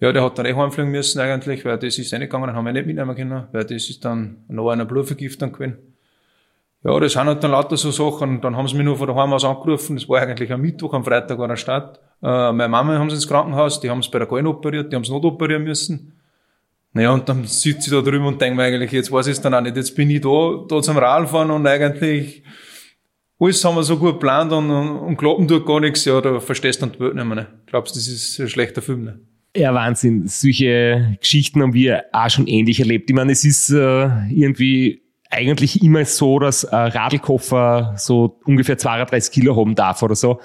Ja, 0.00 0.10
der 0.12 0.24
hat 0.24 0.38
dann 0.38 0.46
eh 0.46 0.54
heimfliegen 0.54 0.90
müssen 0.90 1.20
eigentlich, 1.20 1.66
weil 1.66 1.76
das 1.76 1.98
ist 1.98 2.10
eh 2.14 2.18
nicht 2.18 2.30
gegangen, 2.30 2.46
dann 2.46 2.56
haben 2.56 2.64
wir 2.64 2.72
nicht 2.72 2.86
mitnehmen 2.86 3.14
können, 3.14 3.48
weil 3.52 3.64
das 3.64 3.90
ist 3.90 4.02
dann 4.02 4.44
noch 4.48 4.70
einer 4.70 4.86
Blutvergiftung 4.86 5.52
gewesen. 5.52 5.76
Ja, 6.82 6.98
das 6.98 7.12
sind 7.12 7.26
halt 7.26 7.44
dann 7.44 7.50
lauter 7.50 7.76
so 7.76 7.90
Sachen. 7.90 8.40
Dann 8.40 8.56
haben 8.56 8.66
sie 8.66 8.76
mich 8.76 8.86
nur 8.86 8.96
von 8.96 9.08
daheim 9.08 9.34
aus 9.34 9.44
angerufen. 9.44 9.96
Das 9.96 10.08
war 10.08 10.22
eigentlich 10.22 10.50
am 10.50 10.62
Mittwoch, 10.62 10.94
am 10.94 11.04
Freitag 11.04 11.38
war 11.38 11.48
der 11.48 11.56
Start. 11.56 12.00
Äh, 12.22 12.52
meine 12.52 12.68
Mama 12.68 12.98
haben 12.98 13.10
sie 13.10 13.16
ins 13.16 13.28
Krankenhaus, 13.28 13.80
die 13.80 13.90
haben 13.90 13.98
es 13.98 14.10
bei 14.10 14.18
der 14.18 14.26
Gallen 14.26 14.46
operiert, 14.46 14.90
die 14.90 14.96
haben 14.96 15.02
es 15.02 15.10
not 15.10 15.26
operieren 15.26 15.64
müssen. 15.64 16.18
Naja, 16.92 17.12
und 17.12 17.28
dann 17.28 17.44
sitze 17.44 17.88
ich 17.88 17.90
da 17.90 18.00
drüben 18.00 18.26
und 18.26 18.40
denke 18.40 18.56
mir 18.56 18.64
eigentlich, 18.64 18.90
jetzt 18.90 19.12
weiß 19.12 19.28
ich 19.28 19.32
es 19.32 19.40
dann 19.40 19.54
auch 19.54 19.60
nicht. 19.60 19.76
Jetzt 19.76 19.94
bin 19.94 20.10
ich 20.10 20.20
da, 20.20 20.64
da 20.68 20.82
zum 20.82 20.96
Radfahren 20.96 21.50
und 21.50 21.66
eigentlich 21.66 22.42
alles 23.40 23.64
haben 23.64 23.76
wir 23.76 23.82
so 23.82 23.96
gut 23.96 24.14
geplant 24.14 24.52
und, 24.52 24.70
und, 24.70 24.98
und 24.98 25.16
klappen 25.16 25.48
tut 25.48 25.66
gar 25.66 25.80
nichts. 25.80 26.04
Ja, 26.04 26.20
da 26.20 26.40
verstehst 26.40 26.82
du 26.82 26.86
dann 26.86 26.94
die 26.94 27.00
Welt 27.00 27.14
nicht 27.14 27.24
mehr. 27.24 27.36
Ne? 27.36 27.46
Glaubst 27.66 27.94
du, 27.94 27.98
das 27.98 28.06
ist 28.06 28.38
ein 28.38 28.48
schlechter 28.48 28.82
Film? 28.82 29.04
Ne? 29.04 29.20
Ja, 29.56 29.72
Wahnsinn. 29.72 30.26
Solche 30.26 31.16
Geschichten 31.20 31.62
haben 31.62 31.72
wir 31.72 32.04
auch 32.12 32.28
schon 32.28 32.46
ähnlich 32.46 32.80
erlebt. 32.80 33.08
Ich 33.08 33.16
meine, 33.16 33.32
es 33.32 33.44
ist 33.44 33.70
äh, 33.70 34.10
irgendwie 34.28 35.02
eigentlich 35.30 35.82
immer 35.82 36.04
so, 36.04 36.38
dass 36.38 36.64
ein 36.66 36.92
Radlkoffer 36.92 37.94
so 37.96 38.40
ungefähr 38.44 38.76
32 38.76 39.32
Kilo 39.32 39.56
haben 39.56 39.74
darf 39.74 40.02
oder 40.02 40.16
so. 40.16 40.40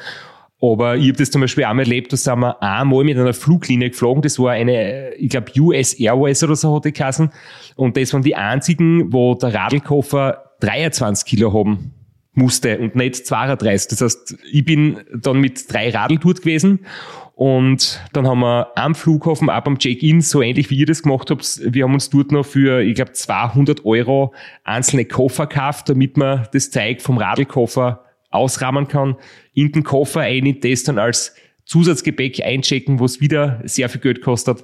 Aber 0.62 0.96
ich 0.96 1.10
habe 1.10 1.18
das 1.18 1.32
zum 1.32 1.42
Beispiel 1.42 1.66
einmal 1.66 1.86
erlebt, 1.86 2.14
da 2.14 2.18
sind 2.18 2.40
wir 2.40 2.62
einmal 2.64 3.04
mit 3.04 3.18
einer 3.18 3.34
Fluglinie 3.34 3.90
geflogen. 3.90 4.22
Das 4.22 4.40
war 4.40 4.52
eine, 4.52 5.14
ich 5.16 5.30
glaube, 5.30 5.52
US 5.60 5.94
Airways 5.94 6.44
oder 6.44 6.56
so 6.56 6.76
hat 6.76 6.86
die 6.86 6.92
Kassen. 6.92 7.32
Und 7.76 7.98
das 7.98 8.14
waren 8.14 8.24
die 8.24 8.36
einzigen, 8.36 9.12
wo 9.12 9.36
der 9.36 9.54
Radlkoffer 9.54 10.52
23 10.62 11.26
Kilo 11.26 11.54
haben 11.54 11.94
musste 12.36 12.78
und 12.80 12.96
nicht 12.96 13.28
32. 13.28 13.90
Das 13.90 14.02
heißt, 14.02 14.38
ich 14.52 14.66
bin 14.66 15.02
dann 15.14 15.40
mit 15.40 15.72
drei 15.72 15.90
Radl 15.90 16.18
dort 16.18 16.42
gewesen 16.42 16.86
und 17.34 18.02
dann 18.14 18.28
haben 18.28 18.40
wir 18.40 18.72
am 18.76 18.96
Flughafen, 18.96 19.50
ab 19.50 19.68
am 19.68 19.78
Check-in, 19.78 20.22
so 20.22 20.42
ähnlich 20.42 20.70
wie 20.70 20.78
ihr 20.78 20.86
das 20.86 21.04
gemacht 21.04 21.32
habt, 21.32 21.62
wir 21.64 21.84
haben 21.84 21.94
uns 21.94 22.10
dort 22.10 22.32
noch 22.32 22.46
für, 22.46 22.82
ich 22.82 22.96
glaube, 22.96 23.12
200 23.14 23.86
Euro 23.86 24.34
einzelne 24.64 25.06
Koffer 25.06 25.48
gekauft, 25.48 25.90
damit 25.90 26.18
man 26.18 26.48
das 26.54 26.72
Zeug 26.72 27.02
vom 27.02 27.18
Radlkoffer 27.18 28.05
ausrahmen 28.36 28.88
kann, 28.88 29.16
in 29.54 29.72
den 29.72 29.84
Koffer 29.84 30.22
ein, 30.22 30.60
das 30.62 30.84
dann 30.84 31.00
als 31.00 31.36
Zusatzgepäck 31.66 32.42
einchecken, 32.44 33.00
wo 33.00 33.06
es 33.06 33.20
wieder 33.20 33.62
sehr 33.64 33.90
viel 33.90 34.02
Geld 34.02 34.22
kostet. 34.22 34.64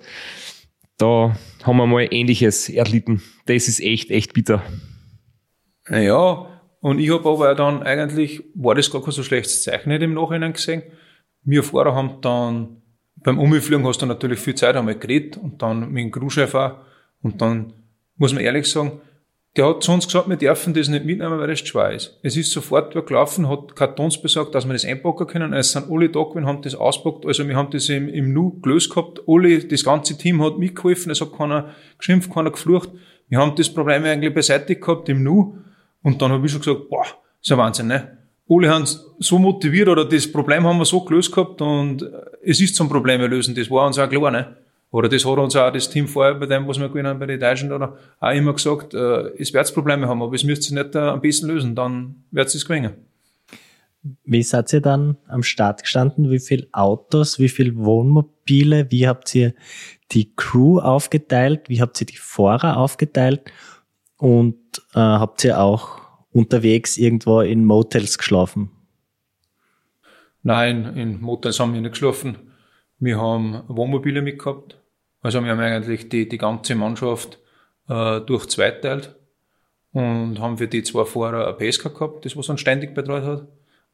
Da 0.97 1.35
haben 1.63 1.77
wir 1.77 1.87
mal 1.87 2.07
Ähnliches 2.11 2.69
erlitten. 2.69 3.21
Das 3.47 3.67
ist 3.67 3.79
echt, 3.79 4.11
echt 4.11 4.33
bitter. 4.33 4.61
Naja, 5.89 6.47
und 6.79 6.99
ich 6.99 7.11
habe 7.11 7.27
aber 7.27 7.55
dann 7.55 7.83
eigentlich, 7.83 8.43
war 8.55 8.75
das 8.75 8.91
gar 8.91 9.03
kein 9.03 9.11
so 9.11 9.23
schlechtes 9.23 9.63
Zeichen 9.63 9.89
nicht 9.89 10.01
im 10.01 10.13
Nachhinein 10.13 10.53
gesehen. 10.53 10.83
Wir 11.43 11.63
Fahrer 11.63 11.95
haben 11.95 12.21
dann, 12.21 12.81
beim 13.15 13.39
Umfliegen 13.39 13.85
hast 13.85 14.01
du 14.01 14.05
natürlich 14.05 14.39
viel 14.39 14.55
Zeit 14.55 14.75
einmal 14.75 14.97
geredet 14.97 15.37
und 15.37 15.61
dann 15.61 15.91
mit 15.91 16.03
dem 16.03 16.11
Crewchef 16.11 16.53
auch. 16.55 16.77
Und 17.21 17.41
dann 17.41 17.73
muss 18.15 18.33
man 18.33 18.43
ehrlich 18.43 18.67
sagen, 18.67 19.01
der 19.57 19.67
hat 19.67 19.83
zu 19.83 19.91
uns 19.91 20.05
gesagt, 20.05 20.29
wir 20.29 20.37
dürfen 20.37 20.73
das 20.73 20.87
nicht 20.87 21.03
mitnehmen, 21.03 21.37
weil 21.37 21.47
das 21.47 21.59
schwer 21.59 21.91
ist. 21.91 22.17
Es 22.23 22.37
ist 22.37 22.51
sofort 22.51 22.95
wer 22.95 23.01
gelaufen, 23.01 23.49
hat 23.49 23.75
Kartons 23.75 24.21
besorgt, 24.21 24.55
dass 24.55 24.65
wir 24.65 24.73
das 24.73 24.85
einpacken 24.85 25.27
können. 25.27 25.51
Es 25.51 25.73
sind 25.73 25.91
alle 25.91 26.09
da 26.09 26.23
gewesen, 26.23 26.45
haben 26.45 26.61
das 26.61 26.73
auspackt. 26.73 27.25
Also 27.25 27.45
wir 27.47 27.57
haben 27.57 27.69
das 27.69 27.89
im, 27.89 28.07
im 28.07 28.31
Nu 28.31 28.61
gelöst 28.61 28.89
gehabt. 28.91 29.21
Alle, 29.27 29.59
das 29.59 29.83
ganze 29.83 30.17
Team 30.17 30.41
hat 30.41 30.57
mitgeholfen. 30.57 31.11
Es 31.11 31.19
hat 31.19 31.33
keiner 31.37 31.75
geschimpft, 31.97 32.33
keiner 32.33 32.51
geflucht. 32.51 32.89
Wir 33.27 33.39
haben 33.39 33.55
das 33.55 33.69
Problem 33.69 34.05
eigentlich 34.05 34.33
beseitigt 34.33 34.81
gehabt 34.81 35.09
im 35.09 35.21
Nu. 35.21 35.57
Und 36.01 36.21
dann 36.21 36.31
habe 36.31 36.45
ich 36.45 36.51
schon 36.53 36.61
gesagt, 36.61 36.89
boah, 36.89 37.05
ist 37.41 37.51
ein 37.51 37.57
Wahnsinn, 37.57 37.87
ne? 37.87 38.17
Alle 38.49 38.69
haben 38.69 38.85
so 39.19 39.37
motiviert 39.37 39.87
oder 39.87 40.03
das 40.05 40.29
Problem 40.29 40.65
haben 40.65 40.77
wir 40.77 40.85
so 40.85 41.01
gelöst 41.05 41.31
gehabt 41.31 41.61
und 41.61 42.05
es 42.43 42.59
ist 42.59 42.75
zum 42.75 42.89
Problem 42.89 43.21
lösen. 43.21 43.55
Das 43.55 43.69
war 43.69 43.87
uns 43.87 43.97
auch 43.97 44.09
klar, 44.09 44.31
ne? 44.31 44.57
Oder 44.91 45.07
das 45.07 45.25
hat 45.25 45.37
uns 45.37 45.55
auch 45.55 45.71
das 45.71 45.89
Team 45.89 46.07
vorher, 46.07 46.35
bei 46.35 46.45
dem, 46.45 46.67
was 46.67 46.77
wir 46.77 46.89
gewinnen 46.89 47.17
bei 47.17 47.25
den 47.25 47.39
Deutschen, 47.39 47.71
oder 47.71 47.97
auch 48.19 48.31
immer 48.31 48.53
gesagt, 48.53 48.93
äh, 48.93 49.29
es 49.37 49.53
wird 49.53 49.73
Probleme 49.73 50.07
haben, 50.07 50.21
aber 50.21 50.35
es 50.35 50.43
müsst 50.43 50.69
ihr 50.69 50.83
nicht 50.83 50.95
äh, 50.95 50.99
am 50.99 51.21
besten 51.21 51.47
lösen, 51.47 51.75
dann 51.75 52.23
wird 52.31 52.53
es 52.53 52.65
gewinnen. 52.65 52.93
Wie 54.25 54.43
seid 54.43 54.73
ihr 54.73 54.81
dann 54.81 55.17
am 55.27 55.43
Start 55.43 55.83
gestanden? 55.83 56.29
Wie 56.29 56.39
viele 56.39 56.67
Autos, 56.71 57.39
wie 57.39 57.49
viele 57.49 57.75
Wohnmobile? 57.77 58.89
Wie 58.89 59.07
habt 59.07 59.33
ihr 59.35 59.53
die 60.11 60.35
Crew 60.35 60.79
aufgeteilt? 60.79 61.69
Wie 61.69 61.81
habt 61.81 62.01
ihr 62.01 62.07
die 62.07 62.17
Fahrer 62.17 62.77
aufgeteilt? 62.77 63.51
Und 64.17 64.57
äh, 64.93 64.99
habt 64.99 65.43
ihr 65.43 65.59
auch 65.61 66.01
unterwegs 66.31 66.97
irgendwo 66.97 67.41
in 67.41 67.63
Motels 67.63 68.17
geschlafen? 68.17 68.71
Nein, 70.43 70.97
in 70.97 71.21
Motels 71.21 71.59
haben 71.59 71.73
wir 71.73 71.81
nicht 71.81 71.91
geschlafen. 71.91 72.37
Wir 72.99 73.19
haben 73.19 73.63
Wohnmobile 73.67 74.21
mitgehabt. 74.21 74.80
Also 75.21 75.43
wir 75.43 75.51
haben 75.51 75.59
eigentlich 75.59 76.09
die, 76.09 76.27
die 76.27 76.37
ganze 76.37 76.75
Mannschaft 76.75 77.39
äh, 77.87 78.21
durch 78.21 78.47
zweiteilt 78.47 79.15
und 79.91 80.39
haben 80.39 80.57
für 80.57 80.67
die 80.67 80.83
zwei 80.83 81.05
Fahrer 81.05 81.47
ein 81.47 81.57
PSK 81.57 81.93
gehabt, 81.93 82.25
das 82.25 82.35
was 82.35 82.49
uns 82.49 82.61
ständig 82.61 82.93
betreut 82.93 83.23
hat. 83.23 83.47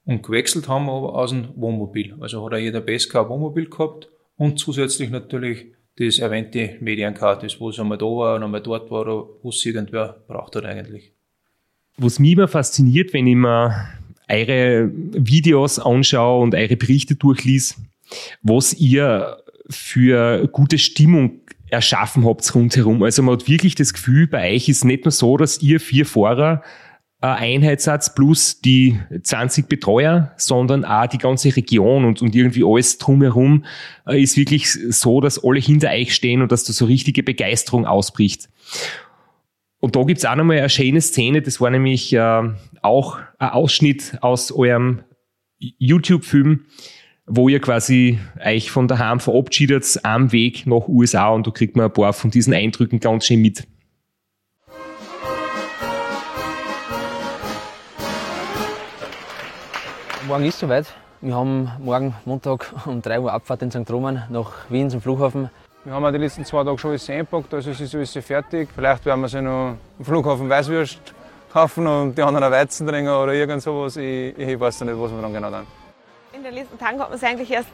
Und 0.06 0.24
gewechselt 0.24 0.70
haben 0.70 0.86
wir 0.86 0.94
aber 0.94 1.16
aus 1.16 1.32
dem 1.32 1.50
Wohnmobil. 1.56 2.16
Also 2.22 2.46
hat 2.46 2.54
auch 2.54 2.58
jeder 2.58 2.82
PSK 2.82 3.16
ein 3.16 3.30
Wohnmobil 3.30 3.70
gehabt 3.70 4.10
und 4.38 4.58
zusätzlich 4.58 5.10
natürlich 5.10 5.68
das 5.98 6.20
erwähnte 6.20 6.78
Mediencard, 6.80 7.44
das 7.44 7.60
wo 7.60 7.70
es 7.70 7.80
einmal 7.80 7.98
da 7.98 8.06
war 8.06 8.36
und 8.36 8.44
einmal 8.44 8.62
dort 8.62 8.90
war, 8.92 9.06
wo 9.08 9.50
es 9.50 9.66
irgendwer 9.66 10.24
braucht 10.28 10.56
hat 10.56 10.64
eigentlich. 10.64 11.12
Was 11.98 12.20
mich 12.20 12.34
immer 12.34 12.48
fasziniert, 12.48 13.14
wenn 13.14 13.26
ich 13.26 13.36
mir 13.36 13.90
eure 14.30 14.92
Videos 14.94 15.80
anschaue 15.80 16.44
und 16.44 16.54
eure 16.54 16.78
Berichte 16.78 17.16
durchlies, 17.16 17.82
was 18.44 18.74
ihr 18.76 19.38
für 19.70 20.48
gute 20.48 20.78
Stimmung 20.78 21.42
erschaffen 21.70 22.26
habt 22.26 22.54
rundherum. 22.56 23.04
Also 23.04 23.22
man 23.24 23.34
hat 23.34 23.48
wirklich 23.48 23.76
das 23.76 23.94
Gefühl, 23.94 24.28
bei 24.28 24.54
euch 24.54 24.70
ist 24.70 24.86
nicht 24.86 25.06
nur 25.06 25.12
so, 25.12 25.38
dass 25.38 25.62
ihr 25.62 25.80
vier 25.80 26.06
Fahrer 26.06 26.64
ein 27.20 27.56
Einheitssatz 27.56 28.14
plus 28.14 28.62
die 28.62 29.00
20 29.22 29.68
Betreuer, 29.68 30.34
sondern 30.38 30.86
auch 30.86 31.08
die 31.08 31.18
ganze 31.18 31.56
Region 31.56 32.06
und, 32.06 32.22
und 32.22 32.36
irgendwie 32.36 32.64
alles 32.64 33.00
drumherum 33.00 33.66
äh, 34.06 34.22
ist 34.22 34.38
wirklich 34.38 34.72
so, 34.72 35.20
dass 35.20 35.44
alle 35.44 35.60
hinter 35.60 35.90
euch 35.90 36.14
stehen 36.14 36.44
und 36.44 36.52
dass 36.52 36.64
da 36.64 36.74
so 36.74 36.86
richtige 36.86 37.24
Begeisterung 37.24 37.88
ausbricht. 37.88 38.50
Und 39.80 39.96
da 39.96 40.04
gibt's 40.04 40.26
auch 40.26 40.36
nochmal 40.36 40.60
eine 40.60 40.70
schöne 40.70 41.02
Szene, 41.02 41.42
das 41.42 41.60
war 41.60 41.72
nämlich 41.72 42.14
äh, 42.14 42.50
auch 42.84 43.18
ein 43.40 43.50
Ausschnitt 43.50 44.18
aus 44.22 44.52
eurem 44.52 45.02
YouTube-Film, 45.60 46.66
wo 47.28 47.50
ihr 47.50 47.60
quasi 47.60 48.20
euch 48.44 48.72
von 48.72 48.88
daheim 48.88 49.20
verabschiedet 49.20 50.00
am 50.04 50.32
Weg 50.32 50.66
nach 50.66 50.88
USA 50.88 51.30
und 51.30 51.46
da 51.46 51.52
kriegt 51.52 51.76
man 51.76 51.88
ein 51.88 51.94
paar 51.94 52.14
von 52.14 52.32
diesen 52.32 52.54
Eindrücken 52.54 53.02
ganz 53.02 53.26
schön 53.26 53.42
mit. 53.42 53.68
Morgen 60.26 60.46
ist 60.46 60.60
soweit. 60.60 60.94
Wir 61.22 61.36
haben 61.36 61.72
morgen 61.80 62.14
Montag 62.26 62.74
um 62.86 63.02
3 63.02 63.20
Uhr 63.20 63.34
Abfahrt 63.34 63.62
in 63.62 63.72
St. 63.72 63.90
Roman 63.90 64.24
nach 64.30 64.70
Wien 64.70 64.90
zum 64.90 65.02
Flughafen. 65.02 65.50
Wir 65.84 65.94
haben 65.94 66.14
die 66.14 66.20
letzten 66.20 66.46
zwei 66.46 66.64
Tage 66.64 66.78
schon 66.78 66.92
alles 66.92 67.10
eingepackt, 67.10 67.54
also 67.54 67.72
es 67.72 67.80
ist 67.80 67.96
alles 67.96 68.14
fertig. 68.26 68.70
Vielleicht 68.74 69.06
werden 69.06 69.22
wir 69.22 69.30
sie 69.30 69.42
noch 69.42 69.76
am 70.00 70.06
Flughafen 70.06 70.50
Weißwürst 70.50 71.00
kaufen 71.52 71.88
und 71.88 72.18
die 72.18 72.22
anderen 72.22 72.52
Weizen 72.52 72.88
trinken 72.88 73.12
oder 73.12 73.34
irgend 73.34 73.62
sowas. 73.62 73.98
Ich, 73.98 74.38
ich 74.38 74.60
weiß 74.60 74.82
nicht, 74.82 75.00
was 75.00 75.12
wir 75.12 75.22
dann 75.22 75.34
genau 75.34 75.50
tun 75.50 75.77
in 76.38 76.44
den 76.44 76.54
letzten 76.54 76.78
Tagen 76.78 77.00
hat 77.00 77.10
man 77.10 77.18
es 77.18 77.24
eigentlich 77.24 77.52
erst 77.52 77.70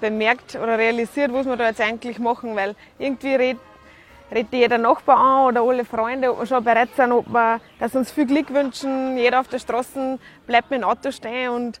bemerkt 0.00 0.56
oder 0.56 0.78
realisiert, 0.78 1.32
was 1.32 1.46
wir 1.46 1.56
da 1.56 1.68
jetzt 1.68 1.80
eigentlich 1.80 2.18
machen, 2.18 2.56
weil 2.56 2.74
irgendwie 2.98 3.34
redet, 3.34 3.60
redet 4.34 4.52
jeder 4.52 4.78
Nachbar 4.78 5.18
an 5.18 5.46
oder 5.48 5.62
alle 5.62 5.84
Freunde, 5.84 6.32
ob 6.32 6.40
wir 6.40 6.46
schon 6.46 6.64
bereit 6.64 6.88
sind, 6.96 7.12
ob 7.12 7.28
wir, 7.28 7.60
dass 7.78 7.94
uns 7.94 8.10
viel 8.10 8.26
Glück 8.26 8.52
wünschen. 8.52 9.16
Jeder 9.18 9.40
auf 9.40 9.48
der 9.48 9.58
Straße 9.58 10.18
bleibt 10.46 10.70
mit 10.70 10.80
dem 10.80 10.88
Auto 10.88 11.10
stehen 11.10 11.50
und 11.50 11.80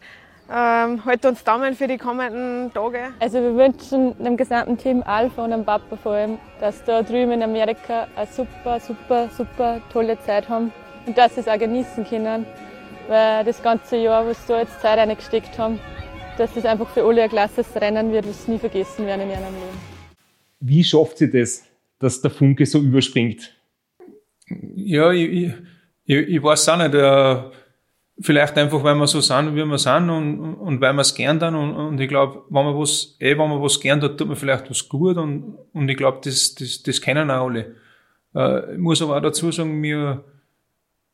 ähm, 0.52 1.02
hält 1.04 1.24
uns 1.24 1.42
Daumen 1.44 1.74
für 1.74 1.86
die 1.86 1.96
kommenden 1.96 2.72
Tage. 2.74 3.14
Also 3.20 3.40
wir 3.40 3.54
wünschen 3.54 4.22
dem 4.22 4.36
gesamten 4.36 4.76
Team 4.76 5.02
Alpha 5.06 5.44
und 5.44 5.52
dem 5.52 5.64
Papa 5.64 5.96
vor 5.96 6.12
allem, 6.12 6.38
dass 6.60 6.84
da 6.84 7.02
drüben 7.02 7.32
in 7.32 7.42
Amerika 7.42 8.08
eine 8.16 8.26
super, 8.26 8.80
super, 8.80 9.28
super 9.30 9.80
tolle 9.92 10.20
Zeit 10.20 10.48
haben 10.48 10.72
und 11.06 11.16
dass 11.16 11.34
sie 11.34 11.40
es 11.40 11.48
auch 11.48 11.58
genießen 11.58 12.04
können, 12.04 12.44
weil 13.08 13.44
das 13.44 13.62
ganze 13.62 13.96
Jahr, 13.96 14.26
was 14.26 14.44
sie 14.44 14.52
da 14.52 14.58
jetzt 14.58 14.80
Zeit 14.82 14.98
reingesteckt 14.98 15.56
haben, 15.56 15.78
dass 16.40 16.54
das 16.54 16.64
einfach 16.64 16.88
für 16.88 17.04
alle 17.04 17.22
ein 17.22 17.28
klasses 17.28 17.66
Rennen 17.76 18.10
wird, 18.12 18.26
das 18.26 18.48
nie 18.48 18.58
vergessen 18.58 19.06
werden 19.06 19.22
in 19.22 19.30
ihrem 19.30 19.42
Leben. 19.42 19.78
Wie 20.60 20.82
schafft 20.82 21.18
sie 21.18 21.30
das, 21.30 21.64
dass 21.98 22.20
der 22.22 22.30
Funke 22.30 22.64
so 22.64 22.78
überspringt? 22.78 23.54
Ja, 24.74 25.12
ich, 25.12 25.52
ich, 26.06 26.16
ich 26.16 26.42
weiß 26.42 26.68
auch 26.70 26.78
nicht. 26.78 26.94
Äh, 26.94 27.42
vielleicht 28.20 28.56
einfach, 28.56 28.82
weil 28.82 28.94
wir 28.94 29.06
so 29.06 29.20
sind, 29.20 29.54
wie 29.54 29.64
wir 29.64 29.78
sind 29.78 30.10
und, 30.10 30.54
und 30.54 30.80
weil 30.80 30.94
wir 30.94 31.02
es 31.02 31.14
gern 31.14 31.38
dann 31.38 31.54
und, 31.54 31.74
und 31.74 32.00
ich 32.00 32.08
glaube, 32.08 32.42
wenn 32.48 32.64
man 32.64 32.78
was, 32.78 33.16
eh, 33.20 33.30
wenn 33.30 33.48
man 33.48 33.62
was 33.62 33.78
gern 33.78 34.00
tut, 34.00 34.18
tut 34.18 34.28
man 34.28 34.36
vielleicht 34.36 34.68
was 34.70 34.88
gut 34.88 35.16
und, 35.16 35.56
und 35.72 35.88
ich 35.88 35.96
glaube, 35.96 36.20
das, 36.24 36.54
das, 36.54 36.82
das 36.82 37.00
kennen 37.00 37.30
auch 37.30 37.46
alle. 37.46 37.76
Äh, 38.34 38.74
ich 38.74 38.78
muss 38.78 39.00
aber 39.02 39.16
auch 39.16 39.22
dazu 39.22 39.52
sagen, 39.52 39.82
wir, 39.82 40.24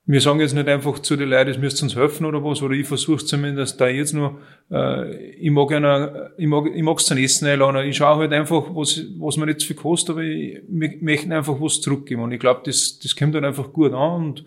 wir 0.08 0.20
sagen 0.20 0.38
jetzt 0.38 0.54
nicht 0.54 0.68
einfach 0.68 1.00
zu 1.00 1.16
den 1.16 1.30
Leuten, 1.30 1.50
es 1.50 1.58
müsst 1.58 1.82
uns 1.82 1.96
helfen 1.96 2.26
oder 2.26 2.42
was, 2.44 2.62
oder 2.62 2.74
ich 2.74 2.86
versuche 2.86 3.24
zumindest 3.24 3.80
da 3.80 3.88
jetzt 3.88 4.14
nur, 4.14 4.38
äh, 4.70 5.16
ich 5.34 5.50
mag 5.50 5.72
einer, 5.72 6.30
ich 6.38 6.46
mag, 6.46 6.66
ich 6.72 6.82
mag's 6.82 7.06
zum 7.06 7.18
Essen 7.18 7.48
einladen, 7.48 7.84
ich 7.88 7.96
schaue 7.96 8.18
halt 8.18 8.32
einfach, 8.32 8.66
was, 8.70 9.02
was 9.18 9.36
mir 9.36 9.56
zu 9.56 9.66
viel 9.66 9.76
kostet, 9.76 10.10
aber 10.10 10.22
ich, 10.22 10.62
wir 10.68 10.94
möchten 11.00 11.32
einfach 11.32 11.60
was 11.60 11.80
zurückgeben 11.80 12.22
und 12.22 12.30
ich 12.30 12.38
glaube, 12.38 12.60
das, 12.64 13.00
das 13.00 13.16
kommt 13.16 13.34
dann 13.34 13.44
einfach 13.44 13.72
gut 13.72 13.92
an 13.92 14.24
und 14.26 14.44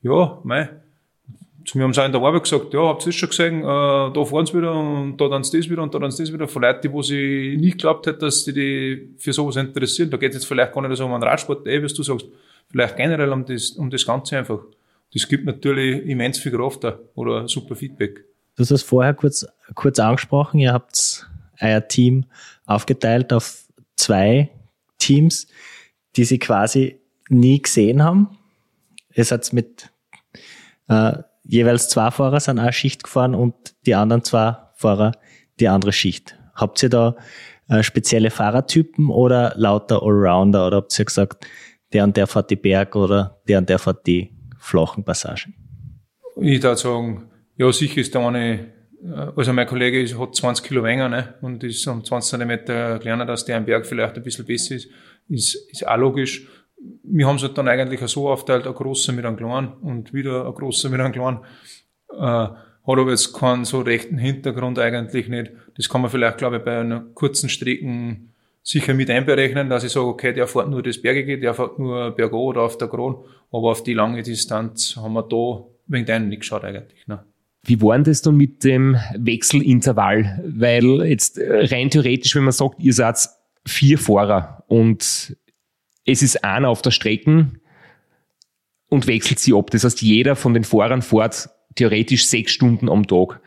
ja, 0.00 0.40
mei. 0.44 0.70
Zu 1.66 1.78
mir 1.78 1.84
haben 1.84 1.92
sie 1.92 2.00
auch 2.00 2.06
in 2.06 2.12
der 2.12 2.20
Arbeit 2.22 2.42
gesagt, 2.42 2.72
ja, 2.72 2.80
habt 2.80 3.02
ihr 3.02 3.06
das 3.06 3.14
schon 3.14 3.28
gesehen, 3.28 3.60
äh, 3.60 3.64
da 3.64 4.24
fahren 4.24 4.46
sie 4.46 4.54
wieder 4.54 4.74
und 4.74 5.18
da 5.18 5.28
dann 5.28 5.42
das 5.42 5.52
wieder 5.52 5.82
und 5.82 5.94
da 5.94 5.98
dann 5.98 6.10
das 6.10 6.32
wieder. 6.32 6.48
Von 6.48 6.62
Leuten, 6.62 6.92
wo 6.92 7.02
sie 7.02 7.56
nicht 7.60 7.74
geglaubt 7.74 8.06
hätte, 8.06 8.18
dass 8.18 8.44
die, 8.44 8.52
die 8.52 9.14
für 9.18 9.32
sowas 9.32 9.54
interessieren. 9.56 10.10
Da 10.10 10.16
geht 10.16 10.30
es 10.30 10.36
jetzt 10.38 10.46
vielleicht 10.46 10.72
gar 10.72 10.80
nicht 10.80 10.96
so 10.96 11.04
um 11.04 11.12
einen 11.12 11.22
Radsport, 11.22 11.64
eh, 11.68 11.80
wie 11.80 11.86
du 11.86 12.02
sagst, 12.02 12.26
vielleicht 12.68 12.96
generell 12.96 13.30
um 13.30 13.44
das, 13.44 13.70
um 13.72 13.90
das 13.90 14.04
Ganze 14.04 14.38
einfach. 14.38 14.58
Das 15.12 15.28
gibt 15.28 15.44
natürlich 15.44 16.06
immens 16.06 16.38
viel 16.38 16.52
Kraft 16.52 16.84
da 16.84 16.98
oder 17.14 17.48
super 17.48 17.76
Feedback. 17.76 18.24
Du 18.56 18.62
hast 18.62 18.70
es 18.70 18.82
vorher 18.82 19.14
kurz, 19.14 19.46
kurz 19.74 19.98
angesprochen, 19.98 20.60
ihr 20.60 20.72
habt 20.72 21.28
euer 21.60 21.86
Team 21.86 22.26
aufgeteilt 22.66 23.32
auf 23.32 23.66
zwei 23.96 24.50
Teams, 24.98 25.46
die 26.16 26.24
sie 26.24 26.38
quasi 26.38 27.00
nie 27.28 27.60
gesehen 27.60 28.02
haben. 28.02 28.38
Es 29.14 29.30
hat 29.30 29.52
mit 29.52 29.90
äh, 30.88 31.18
jeweils 31.44 31.88
zwei 31.88 32.10
Fahrer 32.10 32.40
sind 32.40 32.58
eine 32.58 32.72
Schicht 32.72 33.04
gefahren 33.04 33.34
und 33.34 33.54
die 33.86 33.94
anderen 33.94 34.24
zwei 34.24 34.56
Fahrer 34.74 35.12
die 35.60 35.68
andere 35.68 35.92
Schicht. 35.92 36.38
Habt 36.54 36.82
ihr 36.82 36.88
da 36.88 37.16
äh, 37.68 37.82
spezielle 37.82 38.30
Fahrertypen 38.30 39.10
oder 39.10 39.54
lauter 39.56 40.02
Allrounder 40.02 40.66
oder 40.66 40.78
habt 40.78 40.98
ihr 40.98 41.04
gesagt, 41.04 41.46
der 41.92 42.04
und 42.04 42.16
der 42.16 42.26
fährt 42.26 42.50
die 42.50 42.56
Berg 42.56 42.96
oder 42.96 43.40
der 43.48 43.58
und 43.58 43.68
der 43.68 43.78
fährt 43.78 44.06
die 44.06 44.30
flachen 44.62 45.04
Passagen? 45.04 45.54
Ich 46.40 46.62
würde 46.62 46.76
sagen, 46.76 47.30
ja, 47.56 47.70
sicher 47.72 48.00
ist 48.00 48.14
der 48.14 48.22
eine, 48.22 48.66
äh, 49.04 49.32
also 49.36 49.52
mein 49.52 49.66
Kollege 49.66 50.00
ist, 50.00 50.18
hat 50.18 50.34
20 50.34 50.64
Kilo 50.64 50.82
länger 50.82 51.08
ne, 51.08 51.34
und 51.40 51.62
ist 51.64 51.86
um 51.86 52.04
20 52.04 52.30
Zentimeter 52.30 52.98
kleiner, 52.98 53.26
dass 53.26 53.44
der 53.44 53.58
am 53.58 53.64
Berg 53.64 53.86
vielleicht 53.86 54.16
ein 54.16 54.22
bisschen 54.22 54.46
besser 54.46 54.76
ist, 54.76 54.88
ist, 55.28 55.54
ist 55.70 55.86
auch 55.86 55.96
logisch 55.96 56.46
wir 57.04 57.26
haben 57.26 57.36
es 57.36 57.42
halt 57.42 57.56
dann 57.58 57.68
eigentlich 57.68 58.00
so 58.08 58.28
aufteilt, 58.28 58.66
ein 58.66 58.74
großer 58.74 59.12
mit 59.12 59.24
einem 59.24 59.36
kleinen 59.36 59.72
und 59.82 60.12
wieder 60.12 60.46
ein 60.46 60.54
großer 60.54 60.88
mit 60.88 61.00
einem 61.00 61.12
kleinen. 61.12 61.40
Äh, 62.12 62.48
hat 62.84 62.98
aber 62.98 63.10
jetzt 63.10 63.32
keinen 63.32 63.64
so 63.64 63.80
rechten 63.80 64.18
Hintergrund 64.18 64.78
eigentlich 64.78 65.28
nicht. 65.28 65.52
Das 65.76 65.88
kann 65.88 66.02
man 66.02 66.10
vielleicht, 66.10 66.38
glaube 66.38 66.56
ich, 66.56 66.64
bei 66.64 66.80
einer 66.80 67.00
kurzen 67.14 67.48
Strecken 67.48 68.31
sicher 68.62 68.94
mit 68.94 69.10
einberechnen, 69.10 69.68
dass 69.68 69.84
ich 69.84 69.92
sage, 69.92 70.06
okay, 70.06 70.32
der 70.32 70.46
fährt 70.46 70.68
nur 70.68 70.82
das 70.82 71.00
Bergige, 71.00 71.38
der 71.38 71.54
fährt 71.54 71.78
nur 71.78 72.12
bergo 72.12 72.44
oder 72.44 72.62
auf 72.62 72.78
der 72.78 72.88
Kron, 72.88 73.24
aber 73.50 73.70
auf 73.70 73.82
die 73.82 73.94
lange 73.94 74.22
Distanz 74.22 74.96
haben 74.96 75.14
wir 75.14 75.22
da 75.22 75.64
wegen 75.88 76.06
deinen 76.06 76.28
nicht 76.28 76.40
geschaut 76.40 76.64
eigentlich. 76.64 77.06
Ne? 77.06 77.24
Wie 77.64 77.80
war 77.80 77.94
denn 77.94 78.04
das 78.04 78.22
dann 78.22 78.36
mit 78.36 78.64
dem 78.64 78.96
Wechselintervall? 79.16 80.42
Weil 80.44 81.02
jetzt 81.04 81.38
rein 81.40 81.90
theoretisch, 81.90 82.34
wenn 82.34 82.44
man 82.44 82.52
sagt, 82.52 82.80
ihr 82.80 82.92
seid 82.92 83.16
vier 83.66 83.98
Fahrer 83.98 84.64
und 84.66 85.36
es 86.04 86.22
ist 86.22 86.44
einer 86.44 86.68
auf 86.68 86.82
der 86.82 86.90
Strecke 86.90 87.50
und 88.88 89.06
wechselt 89.06 89.38
sie 89.38 89.54
ab. 89.54 89.70
Das 89.70 89.84
heißt, 89.84 90.02
jeder 90.02 90.34
von 90.34 90.54
den 90.54 90.64
Fahrern 90.64 91.02
fährt 91.02 91.50
theoretisch 91.76 92.26
sechs 92.26 92.52
Stunden 92.52 92.88
am 92.88 93.06
Tag. 93.06 93.40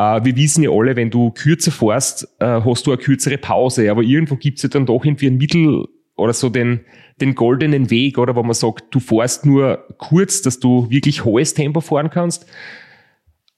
Äh, 0.00 0.24
wir 0.24 0.36
wissen 0.36 0.62
ja 0.62 0.70
alle, 0.70 0.96
wenn 0.96 1.10
du 1.10 1.30
kürzer 1.30 1.70
fährst, 1.70 2.24
äh, 2.38 2.60
hast 2.64 2.86
du 2.86 2.92
eine 2.92 3.00
kürzere 3.00 3.36
Pause, 3.36 3.90
aber 3.90 4.02
irgendwo 4.02 4.36
gibt 4.36 4.56
es 4.56 4.62
ja 4.62 4.68
dann 4.70 4.86
doch 4.86 5.04
irgendwie 5.04 5.26
ein 5.26 5.36
Mittel 5.36 5.86
oder 6.16 6.32
so 6.32 6.48
den, 6.48 6.80
den 7.20 7.34
goldenen 7.34 7.90
Weg, 7.90 8.18
oder 8.18 8.34
wo 8.34 8.42
man 8.42 8.54
sagt, 8.54 8.94
du 8.94 9.00
fährst 9.00 9.44
nur 9.44 9.84
kurz, 9.98 10.42
dass 10.42 10.58
du 10.58 10.90
wirklich 10.90 11.24
hohes 11.24 11.54
Tempo 11.54 11.80
fahren 11.80 12.10
kannst. 12.10 12.46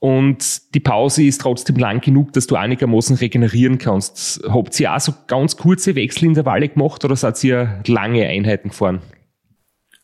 Und 0.00 0.74
die 0.74 0.81
Pause 0.81 1.22
ist 1.22 1.40
trotzdem 1.40 1.76
lang 1.76 2.00
genug, 2.00 2.33
dass 2.33 2.48
du 2.48 2.57
einigermaßen 2.57 3.16
regenerieren 3.16 3.78
kannst. 3.78 4.42
Habt 4.48 4.78
ihr 4.81 4.92
auch 4.92 5.00
so 5.00 5.12
ganz 5.28 5.57
kurze 5.57 5.94
Wechselintervalle 5.94 6.68
gemacht 6.68 7.05
oder 7.05 7.14
seid 7.14 7.42
ihr 7.44 7.83
lange 7.87 8.26
Einheiten 8.26 8.70
gefahren? 8.70 9.00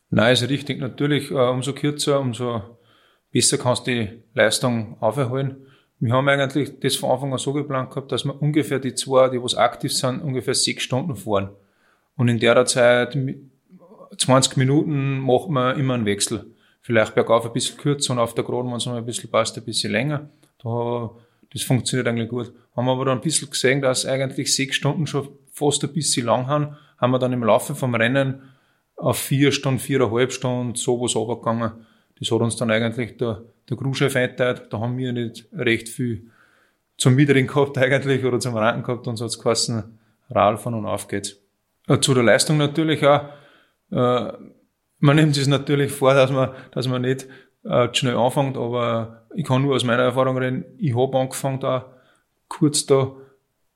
Nein, 0.09 0.33
ist 0.33 0.47
richtig. 0.47 0.79
Natürlich, 0.79 1.31
äh, 1.31 1.33
umso 1.33 1.73
kürzer, 1.73 2.21
umso 2.21 2.61
besser 3.31 3.57
kannst 3.57 3.87
du 3.87 3.91
die 3.91 4.23
Leistung 4.33 4.95
auferholen. 5.01 5.65
Wir 5.99 6.13
haben 6.13 6.29
eigentlich 6.29 6.79
das 6.79 6.95
von 6.95 7.11
Anfang 7.11 7.33
an 7.33 7.39
so 7.39 7.53
geplant 7.53 7.89
gehabt, 7.89 8.11
dass 8.11 8.25
wir 8.25 8.41
ungefähr 8.41 8.79
die 8.79 8.95
zwei, 8.95 9.29
die 9.29 9.41
was 9.41 9.55
aktiv 9.55 9.93
sind, 9.93 10.21
ungefähr 10.21 10.53
sechs 10.53 10.83
Stunden 10.83 11.15
fahren. 11.15 11.49
Und 12.15 12.27
in 12.29 12.39
der 12.39 12.65
Zeit, 12.65 13.17
20 14.17 14.57
Minuten, 14.57 15.19
macht 15.19 15.49
man 15.49 15.77
immer 15.77 15.95
einen 15.95 16.05
Wechsel 16.05 16.45
vielleicht 16.89 17.13
bergauf 17.13 17.45
ein 17.45 17.53
bisschen 17.53 17.77
kürzer 17.77 18.13
und 18.13 18.19
auf 18.19 18.33
der 18.33 18.43
Geraden, 18.43 18.69
wenn 18.69 18.77
es 18.77 18.85
noch 18.87 18.95
ein 18.95 19.05
bisschen 19.05 19.29
passt, 19.29 19.55
ein 19.57 19.63
bisschen 19.63 19.91
länger. 19.91 20.29
Da, 20.63 21.11
das 21.53 21.61
funktioniert 21.61 22.07
eigentlich 22.07 22.29
gut. 22.29 22.51
Haben 22.75 22.85
wir 22.85 22.93
aber 22.93 23.05
dann 23.05 23.19
ein 23.19 23.21
bisschen 23.21 23.49
gesehen, 23.49 23.79
dass 23.79 24.07
eigentlich 24.07 24.55
sechs 24.55 24.77
Stunden 24.77 25.05
schon 25.05 25.29
fast 25.51 25.83
ein 25.83 25.93
bisschen 25.93 26.25
lang 26.25 26.47
haben, 26.47 26.77
haben 26.97 27.11
wir 27.11 27.19
dann 27.19 27.31
im 27.31 27.43
Laufe 27.43 27.75
vom 27.75 27.93
Rennen 27.93 28.41
auf 28.95 29.19
vier 29.19 29.51
Stunden, 29.51 29.79
viereinhalb 29.79 30.31
Stunden 30.31 30.73
sowas 30.73 31.15
runtergegangen. 31.15 31.73
Das 32.19 32.31
hat 32.31 32.41
uns 32.41 32.55
dann 32.55 32.71
eigentlich 32.71 33.17
der, 33.17 33.43
der 33.69 33.77
Crewchef 33.77 34.15
eingeteilt. 34.15 34.67
Da 34.71 34.79
haben 34.79 34.97
wir 34.97 35.13
nicht 35.13 35.47
recht 35.53 35.89
viel 35.89 36.29
zum 36.97 37.17
Wiedering 37.17 37.47
gehabt 37.47 37.77
eigentlich 37.77 38.25
oder 38.25 38.39
zum 38.39 38.55
Ranken 38.55 38.83
gehabt 38.83 39.07
und 39.07 39.15
so 39.15 39.25
hat 39.25 39.31
es 39.31 39.39
geheißen, 39.39 39.99
Ralf 40.29 40.61
von 40.61 40.73
und 40.73 40.85
auf 40.85 41.07
geht's. 41.07 41.37
Äh, 41.87 41.99
zu 41.99 42.13
der 42.13 42.23
Leistung 42.23 42.57
natürlich 42.57 43.05
auch. 43.05 43.29
Äh, 43.91 44.33
man 44.99 45.15
nimmt 45.15 45.33
sich 45.35 45.47
natürlich 45.47 45.91
vor, 45.91 46.13
dass 46.13 46.31
man, 46.31 46.51
dass 46.71 46.87
man 46.87 47.01
nicht 47.01 47.27
äh, 47.63 47.87
schnell 47.93 48.17
anfängt, 48.17 48.57
aber 48.57 49.25
ich 49.33 49.45
kann 49.45 49.61
nur 49.61 49.75
aus 49.75 49.85
meiner 49.85 50.03
Erfahrung 50.03 50.37
reden, 50.37 50.65
ich 50.77 50.95
habe 50.95 51.17
angefangen 51.17 51.59
da 51.59 51.93
kurz 52.47 52.85
da 52.85 53.11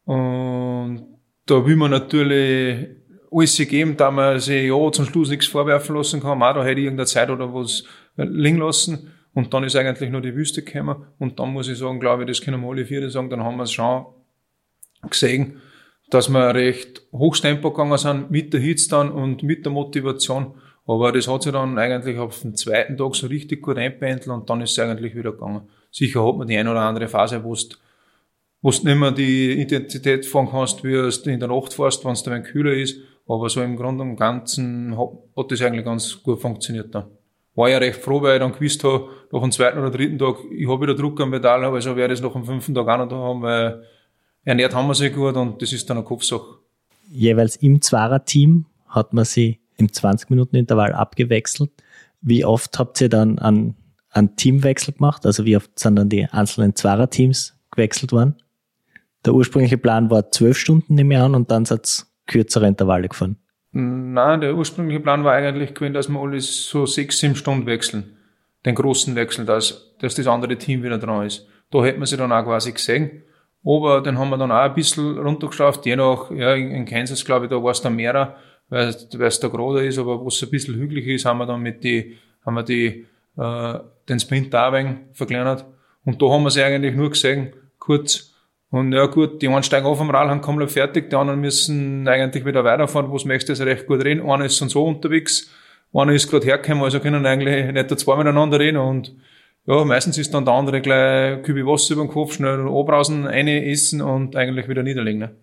und 0.05 1.07
da 1.45 1.65
will 1.65 1.75
man 1.75 1.91
natürlich 1.91 2.89
alles 3.31 3.57
geben, 3.57 3.97
da 3.97 4.11
man 4.11 4.39
sich 4.39 4.67
ja 4.67 4.91
zum 4.91 5.05
Schluss 5.05 5.29
nichts 5.29 5.47
vorwerfen 5.47 5.95
lassen 5.95 6.21
kann. 6.21 6.41
Auch 6.41 6.53
da 6.53 6.63
hätte 6.63 6.79
ich 6.79 6.85
irgendeine 6.85 7.07
Zeit 7.07 7.29
oder 7.29 7.53
was 7.53 7.83
liegen 8.15 8.57
lassen. 8.57 9.12
Und 9.33 9.53
dann 9.53 9.63
ist 9.63 9.75
eigentlich 9.75 10.09
nur 10.09 10.21
die 10.21 10.35
Wüste 10.35 10.61
gekommen. 10.61 11.07
Und 11.19 11.39
dann 11.39 11.51
muss 11.51 11.67
ich 11.67 11.77
sagen, 11.77 11.99
glaube 11.99 12.23
ich, 12.23 12.27
das 12.27 12.41
können 12.41 12.61
wir 12.61 12.69
alle 12.69 12.85
vier 12.85 13.09
sagen, 13.09 13.29
dann 13.29 13.43
haben 13.43 13.57
wir 13.57 13.63
es 13.63 13.71
schon 13.71 14.05
gesehen, 15.09 15.61
dass 16.09 16.29
wir 16.29 16.53
recht 16.53 17.01
hochs 17.11 17.41
Tempo 17.41 17.71
gegangen 17.71 17.97
sind, 17.97 18.29
mit 18.29 18.53
der 18.53 18.59
Hitze 18.59 18.89
dann 18.89 19.11
und 19.11 19.41
mit 19.43 19.65
der 19.65 19.71
Motivation. 19.71 20.53
Aber 20.85 21.11
das 21.11 21.27
hat 21.27 21.43
sich 21.43 21.51
dann 21.51 21.77
eigentlich 21.77 22.17
auf 22.19 22.41
den 22.41 22.55
zweiten 22.55 22.97
Tag 22.97 23.15
so 23.15 23.27
richtig 23.27 23.61
gut 23.61 23.77
einpendelt 23.77 24.27
und 24.27 24.49
dann 24.49 24.61
ist 24.61 24.71
es 24.71 24.79
eigentlich 24.79 25.15
wieder 25.15 25.31
gegangen. 25.31 25.61
Sicher 25.91 26.25
hat 26.25 26.35
man 26.35 26.47
die 26.47 26.57
eine 26.57 26.71
oder 26.71 26.81
andere 26.81 27.07
Phase, 27.07 27.43
wo 27.43 27.55
du, 27.55 28.69
nicht 28.69 28.83
mehr 28.83 29.11
die 29.11 29.61
Intensität 29.61 30.25
fahren 30.25 30.49
kannst, 30.51 30.83
wie 30.83 30.91
du 30.91 31.29
in 31.29 31.39
der 31.39 31.49
Nacht 31.49 31.73
fährst, 31.73 32.03
wenn 32.05 32.11
es 32.11 32.23
dann 32.23 32.43
kühler 32.43 32.73
ist. 32.73 32.97
Aber 33.27 33.49
so 33.49 33.61
im 33.61 33.77
Grunde 33.77 34.03
und 34.03 34.17
Ganzen 34.17 34.97
hat, 34.97 35.09
hat 35.37 35.51
das 35.51 35.61
eigentlich 35.61 35.85
ganz 35.85 36.21
gut 36.21 36.41
funktioniert 36.41 36.93
dann. 36.93 37.05
War 37.55 37.69
ja 37.69 37.77
recht 37.77 38.01
froh, 38.01 38.21
weil 38.21 38.35
ich 38.35 38.39
dann 38.39 38.51
gewusst 38.51 38.83
habe, 38.83 39.09
nach 39.31 39.41
dem 39.41 39.51
zweiten 39.51 39.77
oder 39.77 39.91
dritten 39.91 40.17
Tag, 40.17 40.37
ich 40.51 40.67
habe 40.67 40.81
wieder 40.81 40.95
Druck 40.95 41.19
am 41.21 41.31
Pedal, 41.31 41.63
also 41.63 41.95
werde 41.95 42.13
ich 42.13 42.19
es 42.19 42.23
nach 42.23 42.33
dem 42.33 42.45
fünften 42.45 42.73
Tag 42.73 42.87
auch 42.87 42.97
noch 42.97 43.07
da 43.07 43.15
haben, 43.15 43.41
weil 43.41 43.83
ernährt 44.43 44.73
haben 44.73 44.87
wir 44.87 44.95
sich 44.95 45.13
gut 45.13 45.35
und 45.35 45.61
das 45.61 45.71
ist 45.71 45.89
dann 45.89 45.97
eine 45.97 46.05
Kopfsache. 46.05 46.59
Jeweils 47.09 47.55
im 47.57 47.81
Zwarer-Team 47.81 48.65
hat 48.87 49.13
man 49.13 49.25
sie 49.25 49.59
im 49.77 49.87
20-Minuten-Intervall 49.87 50.93
abgewechselt. 50.93 51.71
Wie 52.21 52.45
oft 52.45 52.77
habt 52.79 53.01
ihr 53.01 53.09
dann 53.09 53.37
einen, 53.39 53.75
einen 54.09 54.35
Teamwechsel 54.35 54.93
gemacht? 54.95 55.25
Also 55.25 55.45
wie 55.45 55.57
oft 55.57 55.77
sind 55.77 55.95
dann 55.95 56.09
die 56.09 56.25
einzelnen 56.25 56.75
Zwarer-Teams 56.75 57.55
gewechselt 57.71 58.11
worden? 58.11 58.35
Der 59.25 59.33
ursprüngliche 59.33 59.77
Plan 59.77 60.09
war 60.09 60.31
zwölf 60.31 60.57
Stunden 60.57 60.95
nehme 60.95 61.15
ich 61.15 61.19
an 61.19 61.35
und 61.35 61.51
dann 61.51 61.65
seid 61.65 61.87
ihr 61.87 62.05
kürzere 62.25 62.67
Intervalle 62.67 63.09
gefahren. 63.09 63.37
Nein, 63.73 64.41
der 64.41 64.55
ursprüngliche 64.55 64.99
Plan 64.99 65.23
war 65.23 65.33
eigentlich 65.33 65.73
gewesen, 65.73 65.93
dass 65.93 66.07
wir 66.07 66.19
alles 66.19 66.67
so 66.67 66.85
sechs, 66.85 67.19
sieben 67.19 67.35
Stunden 67.35 67.65
wechseln. 67.65 68.17
Den 68.65 68.75
großen 68.75 69.15
Wechsel, 69.15 69.45
dass, 69.45 69.95
dass 69.99 70.15
das 70.15 70.27
andere 70.27 70.57
Team 70.57 70.83
wieder 70.83 70.97
dran 70.97 71.25
ist. 71.25 71.47
Da 71.71 71.83
hätten 71.83 71.99
wir 71.99 72.05
sie 72.05 72.17
dann 72.17 72.31
auch 72.31 72.43
quasi 72.43 72.71
gesehen. 72.71 73.23
Aber 73.65 74.01
den 74.01 74.17
haben 74.19 74.29
wir 74.29 74.37
dann 74.37 74.51
auch 74.51 74.61
ein 74.61 74.73
bisschen 74.75 75.17
runtergeschafft, 75.17 75.85
je 75.85 75.95
nach, 75.95 76.29
ja, 76.31 76.53
in 76.53 76.85
Kansas, 76.85 77.25
glaube 77.25 77.45
ich, 77.45 77.49
da 77.49 77.63
war 77.63 77.71
es 77.71 77.81
dann 77.81 77.95
mehrer 77.95 78.35
weil 78.69 78.87
es 78.87 79.39
da 79.39 79.47
gerade 79.47 79.85
ist, 79.85 79.99
aber 79.99 80.19
wo 80.19 80.27
es 80.27 80.41
ein 80.41 80.49
bisschen 80.49 80.75
hügelig 80.75 81.07
ist, 81.07 81.25
haben 81.25 81.37
wir 81.37 81.45
dann 81.45 81.61
mit 81.61 81.83
die, 81.83 82.17
haben 82.45 82.55
wir 82.55 82.63
die, 82.63 83.05
äh, 83.37 83.79
den 84.09 84.19
Sprint 84.19 84.53
da 84.53 84.71
ein 84.71 85.09
verkleinert. 85.13 85.65
Und 86.05 86.21
da 86.21 86.29
haben 86.29 86.43
wir 86.43 86.49
sie 86.49 86.63
eigentlich 86.63 86.95
nur 86.95 87.11
gesehen, 87.11 87.53
kurz. 87.77 88.32
Und 88.73 88.91
ja 88.91 89.05
gut, 89.05 89.39
die 89.43 89.49
einen 89.49 89.61
steigen 89.61 89.85
auf 89.85 90.01
am 90.01 90.09
Rad, 90.09 90.29
haben 90.29 90.41
komplett 90.41 90.71
fertig, 90.71 91.11
die 91.11 91.15
anderen 91.15 91.39
müssen 91.39 92.07
eigentlich 92.07 92.43
wieder 92.43 92.63
weiterfahren, 92.63 93.11
wo 93.11 93.17
es 93.17 93.23
möchtest, 93.23 93.61
recht 93.61 93.85
gut 93.85 94.03
reden. 94.03 94.27
Einer 94.27 94.45
ist 94.45 94.59
dann 94.59 94.67
so 94.67 94.83
unterwegs, 94.83 95.51
einer 95.93 96.11
ist 96.11 96.27
gerade 96.27 96.47
hergekommen, 96.47 96.83
also 96.83 96.99
können 96.99 97.23
eigentlich 97.23 97.71
nicht 97.71 97.91
da 97.91 97.95
zwei 97.95 98.15
miteinander 98.15 98.59
reden 98.59 98.77
und 98.77 99.15
ja, 99.67 99.85
meistens 99.85 100.17
ist 100.17 100.33
dann 100.33 100.45
der 100.45 100.55
andere 100.55 100.81
gleich 100.81 101.43
Kübel 101.43 101.67
Wasser 101.67 101.93
über 101.93 102.03
den 102.03 102.09
Kopf, 102.09 102.33
schnell 102.33 102.67
abbrausen, 102.67 103.27
eine 103.27 103.63
essen 103.63 104.01
und 104.01 104.35
eigentlich 104.35 104.67
wieder 104.67 104.81
niederlegen. 104.81 105.19
Ne? 105.19 105.35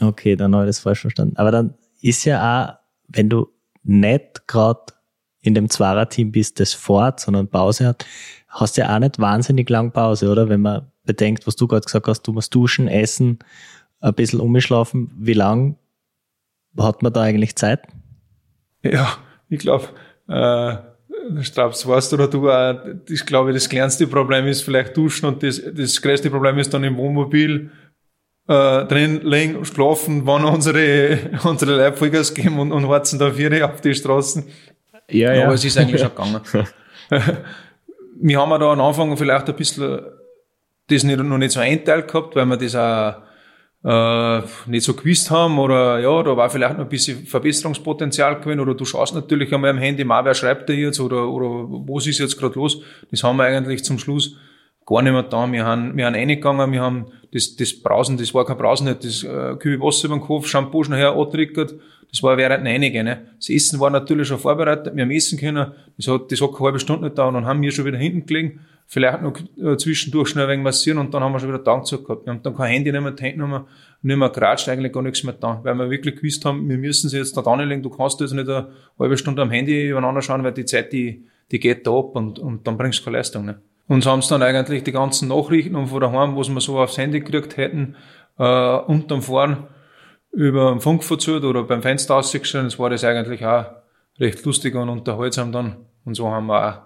Okay, 0.00 0.34
dann 0.34 0.52
habe 0.52 0.64
ich 0.64 0.70
das 0.70 0.80
falsch 0.80 1.02
verstanden. 1.02 1.36
Aber 1.36 1.52
dann 1.52 1.74
ist 2.02 2.24
ja 2.24 2.40
auch, 2.42 2.74
wenn 3.06 3.28
du 3.28 3.46
nicht 3.84 4.48
gerade 4.48 4.94
in 5.42 5.54
dem 5.54 5.70
Zwarer-Team 5.70 6.32
bist, 6.32 6.58
das 6.58 6.74
fort, 6.74 7.20
sondern 7.20 7.46
Pause 7.46 7.86
hat, 7.86 8.04
hast 8.48 8.76
du 8.76 8.80
ja 8.80 8.96
auch 8.96 8.98
nicht 8.98 9.20
wahnsinnig 9.20 9.70
lang 9.70 9.92
Pause, 9.92 10.28
oder? 10.28 10.48
Wenn 10.48 10.62
man 10.62 10.90
bedenkt, 11.08 11.46
was 11.46 11.56
du 11.56 11.66
gerade 11.66 11.84
gesagt 11.84 12.06
hast, 12.06 12.22
du 12.22 12.32
musst 12.32 12.54
duschen, 12.54 12.86
essen, 12.86 13.38
ein 14.00 14.14
bisschen 14.14 14.40
umschlafen. 14.40 15.10
Wie 15.18 15.32
lang 15.32 15.76
hat 16.78 17.02
man 17.02 17.12
da 17.12 17.22
eigentlich 17.22 17.56
Zeit? 17.56 17.80
Ja, 18.82 19.16
ich 19.48 19.58
glaube, 19.58 19.88
äh, 20.28 20.76
Straps, 21.42 21.88
weißt 21.88 22.12
du 22.12 22.16
oder 22.16 22.28
du, 22.28 22.48
äh, 22.48 22.96
ich 23.08 23.26
glaube, 23.26 23.52
das 23.52 23.68
kleinste 23.68 24.06
Problem 24.06 24.46
ist 24.46 24.62
vielleicht 24.62 24.96
duschen 24.96 25.26
und 25.26 25.42
das, 25.42 25.60
das 25.74 26.00
größte 26.00 26.30
Problem 26.30 26.58
ist 26.58 26.72
dann 26.72 26.84
im 26.84 26.96
Wohnmobil 26.96 27.70
äh, 28.46 28.84
drin 28.84 29.22
liegen, 29.24 29.64
schlafen, 29.64 30.26
wann 30.26 30.44
unsere, 30.44 31.18
unsere 31.44 31.74
Leibfolgers 31.74 32.34
geben 32.34 32.58
und, 32.60 32.70
und 32.70 32.88
warten 32.88 33.18
da 33.18 33.32
vier 33.32 33.64
auf 33.64 33.80
die 33.80 33.94
Straßen. 33.94 34.44
Ja, 35.10 35.34
ja. 35.34 35.44
Aber 35.46 35.54
es 35.54 35.64
ist 35.64 35.78
eigentlich 35.78 36.00
schon 36.02 36.10
gegangen. 36.10 36.40
wir 38.20 38.38
haben 38.38 38.50
ja 38.50 38.58
da 38.58 38.72
am 38.72 38.80
Anfang 38.80 39.16
vielleicht 39.16 39.48
ein 39.48 39.56
bisschen 39.56 40.00
das 40.88 41.04
nicht, 41.04 41.18
noch 41.18 41.38
nicht 41.38 41.52
so 41.52 41.60
einteilt 41.60 42.08
gehabt, 42.08 42.34
weil 42.36 42.46
wir 42.46 42.56
das 42.56 42.74
auch 42.74 43.22
äh, 43.84 44.42
nicht 44.66 44.84
so 44.84 44.94
gewusst 44.94 45.30
haben 45.30 45.58
oder 45.58 46.00
ja, 46.00 46.22
da 46.22 46.36
war 46.36 46.50
vielleicht 46.50 46.76
noch 46.76 46.84
ein 46.84 46.88
bisschen 46.88 47.24
Verbesserungspotenzial 47.26 48.40
gewesen 48.40 48.60
oder 48.60 48.74
du 48.74 48.84
schaust 48.84 49.14
natürlich 49.14 49.52
einmal 49.52 49.70
am 49.70 49.78
Handy 49.78 50.04
mal, 50.04 50.24
wer 50.24 50.34
schreibt 50.34 50.68
da 50.68 50.72
jetzt 50.72 50.98
oder, 50.98 51.28
oder 51.28 51.68
was 51.86 52.06
ist 52.06 52.18
jetzt 52.18 52.38
gerade 52.38 52.56
los. 52.56 52.82
Das 53.10 53.22
haben 53.22 53.36
wir 53.36 53.44
eigentlich 53.44 53.84
zum 53.84 53.98
Schluss 53.98 54.36
gar 54.84 55.02
nicht 55.02 55.12
mehr 55.12 55.22
da. 55.22 55.50
Wir 55.52 55.64
haben, 55.64 55.96
wir 55.96 56.06
haben 56.06 56.14
reingegangen, 56.14 56.72
wir 56.72 56.80
haben 56.80 57.06
das, 57.32 57.54
das 57.56 57.72
Brausen, 57.74 58.16
das 58.16 58.34
war 58.34 58.46
kein 58.46 58.56
Brausen, 58.56 58.88
nicht, 58.88 59.04
das 59.04 59.22
äh, 59.22 59.54
Kübel 59.56 59.80
Wasser 59.80 60.06
über 60.06 60.16
den 60.16 60.22
Kopf, 60.22 60.48
Shampoo 60.48 60.82
schnell 60.82 61.06
angetriggert, 61.06 61.74
das 62.10 62.22
war 62.22 62.36
während 62.38 62.66
einige. 62.66 63.04
Ne? 63.04 63.28
Das 63.36 63.50
Essen 63.50 63.78
war 63.80 63.90
natürlich 63.90 64.28
schon 64.28 64.38
vorbereitet, 64.38 64.96
wir 64.96 65.02
haben 65.02 65.10
essen 65.10 65.38
können, 65.38 65.72
das 65.96 66.08
hat, 66.08 66.32
das 66.32 66.40
hat 66.40 66.52
keine 66.52 66.64
halbe 66.64 66.80
Stunde 66.80 67.10
gedauert 67.10 67.34
und 67.34 67.44
haben 67.46 67.60
wir 67.60 67.70
schon 67.70 67.84
wieder 67.84 67.98
hinten 67.98 68.26
gelegen, 68.26 68.60
vielleicht 68.90 69.20
noch 69.22 69.38
äh, 69.62 69.76
zwischendurch 69.76 70.30
schnell 70.30 70.48
wenig 70.48 70.64
massieren 70.64 70.98
und 70.98 71.12
dann 71.12 71.22
haben 71.22 71.32
wir 71.32 71.40
schon 71.40 71.50
wieder 71.50 71.62
Tag 71.62 71.84
gehabt. 71.84 72.24
Wir 72.24 72.32
haben 72.32 72.42
dann 72.42 72.56
kein 72.56 72.72
Handy 72.72 72.90
nicht 72.90 73.00
mehr, 73.00 73.14
Handynummer 73.16 73.66
nicht 74.00 74.16
mehr 74.16 74.30
geratscht, 74.30 74.68
eigentlich 74.68 74.92
gar 74.92 75.02
nichts 75.02 75.22
mehr 75.22 75.34
da, 75.34 75.60
weil 75.62 75.74
wir 75.74 75.90
wirklich 75.90 76.16
gewusst 76.16 76.44
haben, 76.46 76.66
wir 76.68 76.78
müssen 76.78 77.10
sie 77.10 77.18
jetzt 77.18 77.36
da 77.36 77.42
anlegen, 77.42 77.82
du 77.82 77.90
kannst 77.90 78.18
jetzt 78.20 78.32
nicht 78.32 78.48
eine 78.48 78.68
halbe 78.98 79.18
Stunde 79.18 79.42
am 79.42 79.50
Handy 79.50 79.88
übereinander 79.90 80.22
schauen, 80.22 80.42
weil 80.42 80.52
die 80.52 80.64
Zeit, 80.64 80.92
die, 80.94 81.26
die 81.50 81.60
geht 81.60 81.86
da 81.86 81.90
ab 81.98 82.16
und, 82.16 82.38
und 82.38 82.66
dann 82.66 82.78
bringst 82.78 83.00
du 83.00 83.04
keine 83.04 83.18
Leistung. 83.18 83.44
Ne? 83.44 83.60
Und 83.88 84.04
so 84.04 84.10
haben 84.10 84.22
sie 84.22 84.30
dann 84.30 84.42
eigentlich 84.42 84.84
die 84.84 84.92
ganzen 84.92 85.28
Nachrichten 85.28 85.76
und 85.76 85.88
von 85.88 86.00
daheim, 86.00 86.34
was 86.34 86.48
wir 86.48 86.60
so 86.60 86.78
aufs 86.78 86.96
Handy 86.96 87.20
gekriegt 87.20 87.58
hätten, 87.58 87.94
äh, 88.38 88.76
unterm 88.78 89.20
Fahren 89.20 89.66
über 90.32 90.70
den 90.70 90.80
Funk 90.80 91.04
verzählt 91.04 91.44
oder 91.44 91.64
beim 91.64 91.82
Fenster 91.82 92.16
ausgestellt, 92.16 92.66
das 92.66 92.78
war 92.78 92.88
das 92.88 93.04
eigentlich 93.04 93.44
auch 93.44 93.66
recht 94.18 94.42
lustig 94.46 94.74
und 94.74 94.88
unterhaltsam 94.88 95.52
dann. 95.52 95.76
Und 96.06 96.14
so 96.14 96.30
haben 96.30 96.46
wir 96.46 96.68
auch 96.68 96.80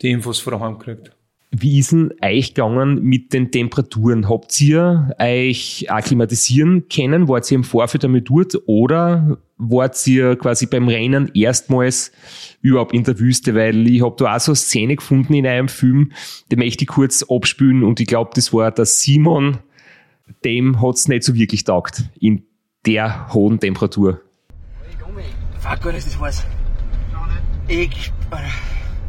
die 0.00 0.10
Infos 0.10 0.40
von 0.40 0.54
daheim 0.54 0.78
gekriegt. 0.78 1.10
Wie 1.54 1.78
ist 1.78 1.92
denn 1.92 2.14
euch 2.22 2.54
gegangen 2.54 3.02
mit 3.02 3.34
den 3.34 3.50
Temperaturen? 3.50 4.30
Habt 4.30 4.58
ihr 4.62 5.14
euch 5.18 5.84
akklimatisieren 5.90 6.88
können? 6.88 7.28
Wart 7.28 7.50
ihr 7.50 7.56
im 7.56 7.64
Vorfeld 7.64 8.04
damit 8.04 8.30
dort 8.30 8.56
oder 8.64 9.36
wart 9.58 10.06
ihr 10.06 10.36
quasi 10.36 10.64
beim 10.64 10.88
Rennen 10.88 11.30
erstmals 11.34 12.10
überhaupt 12.62 12.94
in 12.94 13.04
der 13.04 13.18
Wüste? 13.18 13.54
Weil 13.54 13.86
ich 13.86 14.02
habe 14.02 14.16
da 14.16 14.34
auch 14.34 14.40
so 14.40 14.52
eine 14.52 14.56
Szene 14.56 14.96
gefunden 14.96 15.34
in 15.34 15.46
einem 15.46 15.68
Film, 15.68 16.12
den 16.50 16.58
möchte 16.58 16.84
ich 16.84 16.88
kurz 16.88 17.22
abspülen 17.22 17.84
und 17.84 18.00
ich 18.00 18.06
glaube, 18.06 18.30
das 18.34 18.54
war 18.54 18.70
der 18.70 18.86
Simon, 18.86 19.58
dem 20.46 20.80
hat's 20.80 21.06
nicht 21.06 21.22
so 21.22 21.34
wirklich 21.34 21.64
taugt 21.64 22.04
in 22.18 22.44
der 22.86 23.28
hohen 23.34 23.60
Temperatur. 23.60 24.22
Fuck, 25.60 25.82
gut, 25.82 25.94
ist 25.94 26.06
das 26.06 26.18
heiß. 26.18 26.46
Ich, 27.68 28.10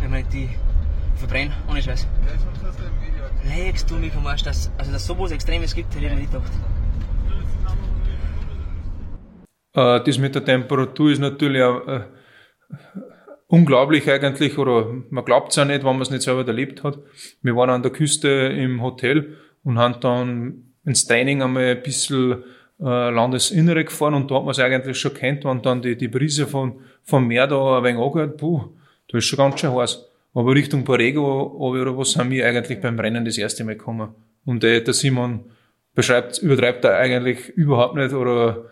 wenn 0.01 0.11
man 0.11 0.23
die 0.31 0.49
verbrennen, 1.23 1.53
ohne 1.69 1.81
Scheiß. 1.81 2.07
Legst 3.55 3.89
du 3.89 3.95
mich 3.95 4.11
vom 4.11 4.25
Arsch, 4.27 4.43
dass, 4.43 4.71
also 4.77 4.91
dass 4.91 5.05
sowas 5.05 5.31
Extremes 5.31 5.73
gibt, 5.73 5.95
hätte 5.95 6.05
ich 6.05 6.13
nicht 6.13 6.31
gedacht. 6.31 6.51
Äh, 9.73 10.03
das 10.05 10.17
mit 10.17 10.35
der 10.35 10.45
Temperatur 10.45 11.11
ist 11.11 11.19
natürlich 11.19 11.61
äh, 11.61 12.01
unglaublich 13.47 14.09
eigentlich, 14.09 14.57
oder 14.57 14.87
man 15.09 15.25
glaubt 15.25 15.49
es 15.51 15.55
ja 15.55 15.65
nicht, 15.65 15.83
wenn 15.83 15.93
man 15.93 16.01
es 16.01 16.09
nicht 16.09 16.23
selber 16.23 16.45
erlebt 16.45 16.83
hat. 16.83 16.99
Wir 17.41 17.55
waren 17.55 17.69
an 17.69 17.83
der 17.83 17.91
Küste 17.91 18.27
im 18.29 18.81
Hotel 18.81 19.37
und 19.63 19.79
haben 19.79 19.99
dann 20.01 20.73
ins 20.85 21.05
Training 21.05 21.41
einmal 21.41 21.63
ein 21.63 21.83
bisschen 21.83 22.43
äh, 22.79 23.09
Landesinnere 23.09 23.85
gefahren 23.85 24.13
und 24.13 24.29
da 24.29 24.35
hat 24.35 24.43
man 24.43 24.51
es 24.51 24.59
eigentlich 24.59 24.97
schon 24.97 25.13
kennt, 25.13 25.45
wenn 25.45 25.61
dann 25.61 25.81
die, 25.81 25.95
die 25.95 26.09
Brise 26.09 26.47
von, 26.47 26.81
vom 27.03 27.27
Meer 27.27 27.47
da 27.47 27.77
ein 27.77 27.83
wenig 27.83 28.01
angehört, 28.01 28.37
puh, 28.37 28.73
da 29.07 29.17
ist 29.17 29.25
schon 29.25 29.37
ganz 29.37 29.59
schön 29.59 29.73
heiß. 29.73 30.12
Aber 30.33 30.55
Richtung 30.55 30.83
Borrego 30.83 31.55
oder 31.57 31.95
was 31.97 32.11
sind 32.11 32.31
wir 32.31 32.47
eigentlich 32.47 32.81
beim 32.81 32.99
Rennen 32.99 33.25
das 33.25 33.37
erste 33.37 33.63
Mal 33.63 33.75
gekommen. 33.75 34.15
Und 34.45 34.63
der, 34.63 34.81
der 34.81 34.93
Simon 34.93 35.45
beschreibt, 35.93 36.39
übertreibt 36.39 36.83
er 36.85 36.97
eigentlich 36.97 37.49
überhaupt 37.49 37.95
nicht 37.95 38.13
oder 38.13 38.65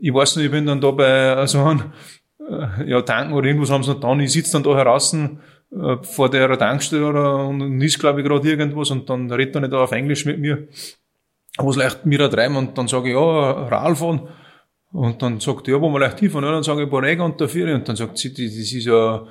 ich 0.00 0.12
weiß 0.12 0.36
nicht, 0.36 0.46
ich 0.46 0.50
bin 0.50 0.66
dann 0.66 0.80
da 0.80 0.90
bei 0.90 1.46
so 1.46 1.64
einem 1.64 1.92
äh, 2.50 2.90
ja, 2.90 3.02
Tanken 3.02 3.32
oder 3.32 3.46
irgendwas 3.46 3.70
haben 3.70 3.82
sie 3.82 3.90
noch 3.90 3.96
getan. 3.96 4.20
Ich 4.20 4.32
sitze 4.32 4.52
dann 4.52 4.62
da 4.62 4.76
heraus 4.76 5.14
äh, 5.14 5.96
vor 6.02 6.30
der 6.30 6.58
Tankstelle 6.58 7.06
oder, 7.06 7.46
und 7.46 7.80
ist, 7.80 7.98
glaube 7.98 8.20
ich, 8.20 8.26
gerade 8.26 8.48
irgendwas 8.48 8.90
und 8.90 9.08
dann 9.08 9.30
redet 9.30 9.54
er 9.54 9.60
nicht 9.62 9.72
auf 9.72 9.92
Englisch 9.92 10.26
mit 10.26 10.38
mir. 10.38 10.68
Was 11.58 11.76
leicht 11.76 12.04
mir 12.04 12.18
da 12.18 12.28
treiben 12.28 12.56
und 12.56 12.76
dann 12.76 12.86
sage 12.86 13.08
ich, 13.08 13.14
ja, 13.14 13.66
Ralf 13.68 14.02
und, 14.02 14.28
und 14.92 15.22
dann 15.22 15.40
sagt 15.40 15.68
er, 15.68 15.74
ja, 15.74 15.80
wo 15.80 15.88
wir 15.88 16.00
leicht 16.00 16.20
hinfahren, 16.20 16.44
ja, 16.44 16.52
dann 16.52 16.62
sage 16.62 16.82
ich 16.82 16.90
Borrega 16.90 17.24
und 17.24 17.40
der 17.40 17.48
Vieri 17.48 17.72
und 17.72 17.88
dann 17.88 17.96
sagt 17.96 18.18
sie, 18.18 18.30
das 18.30 18.40
ist 18.40 18.84
ja, 18.84 19.26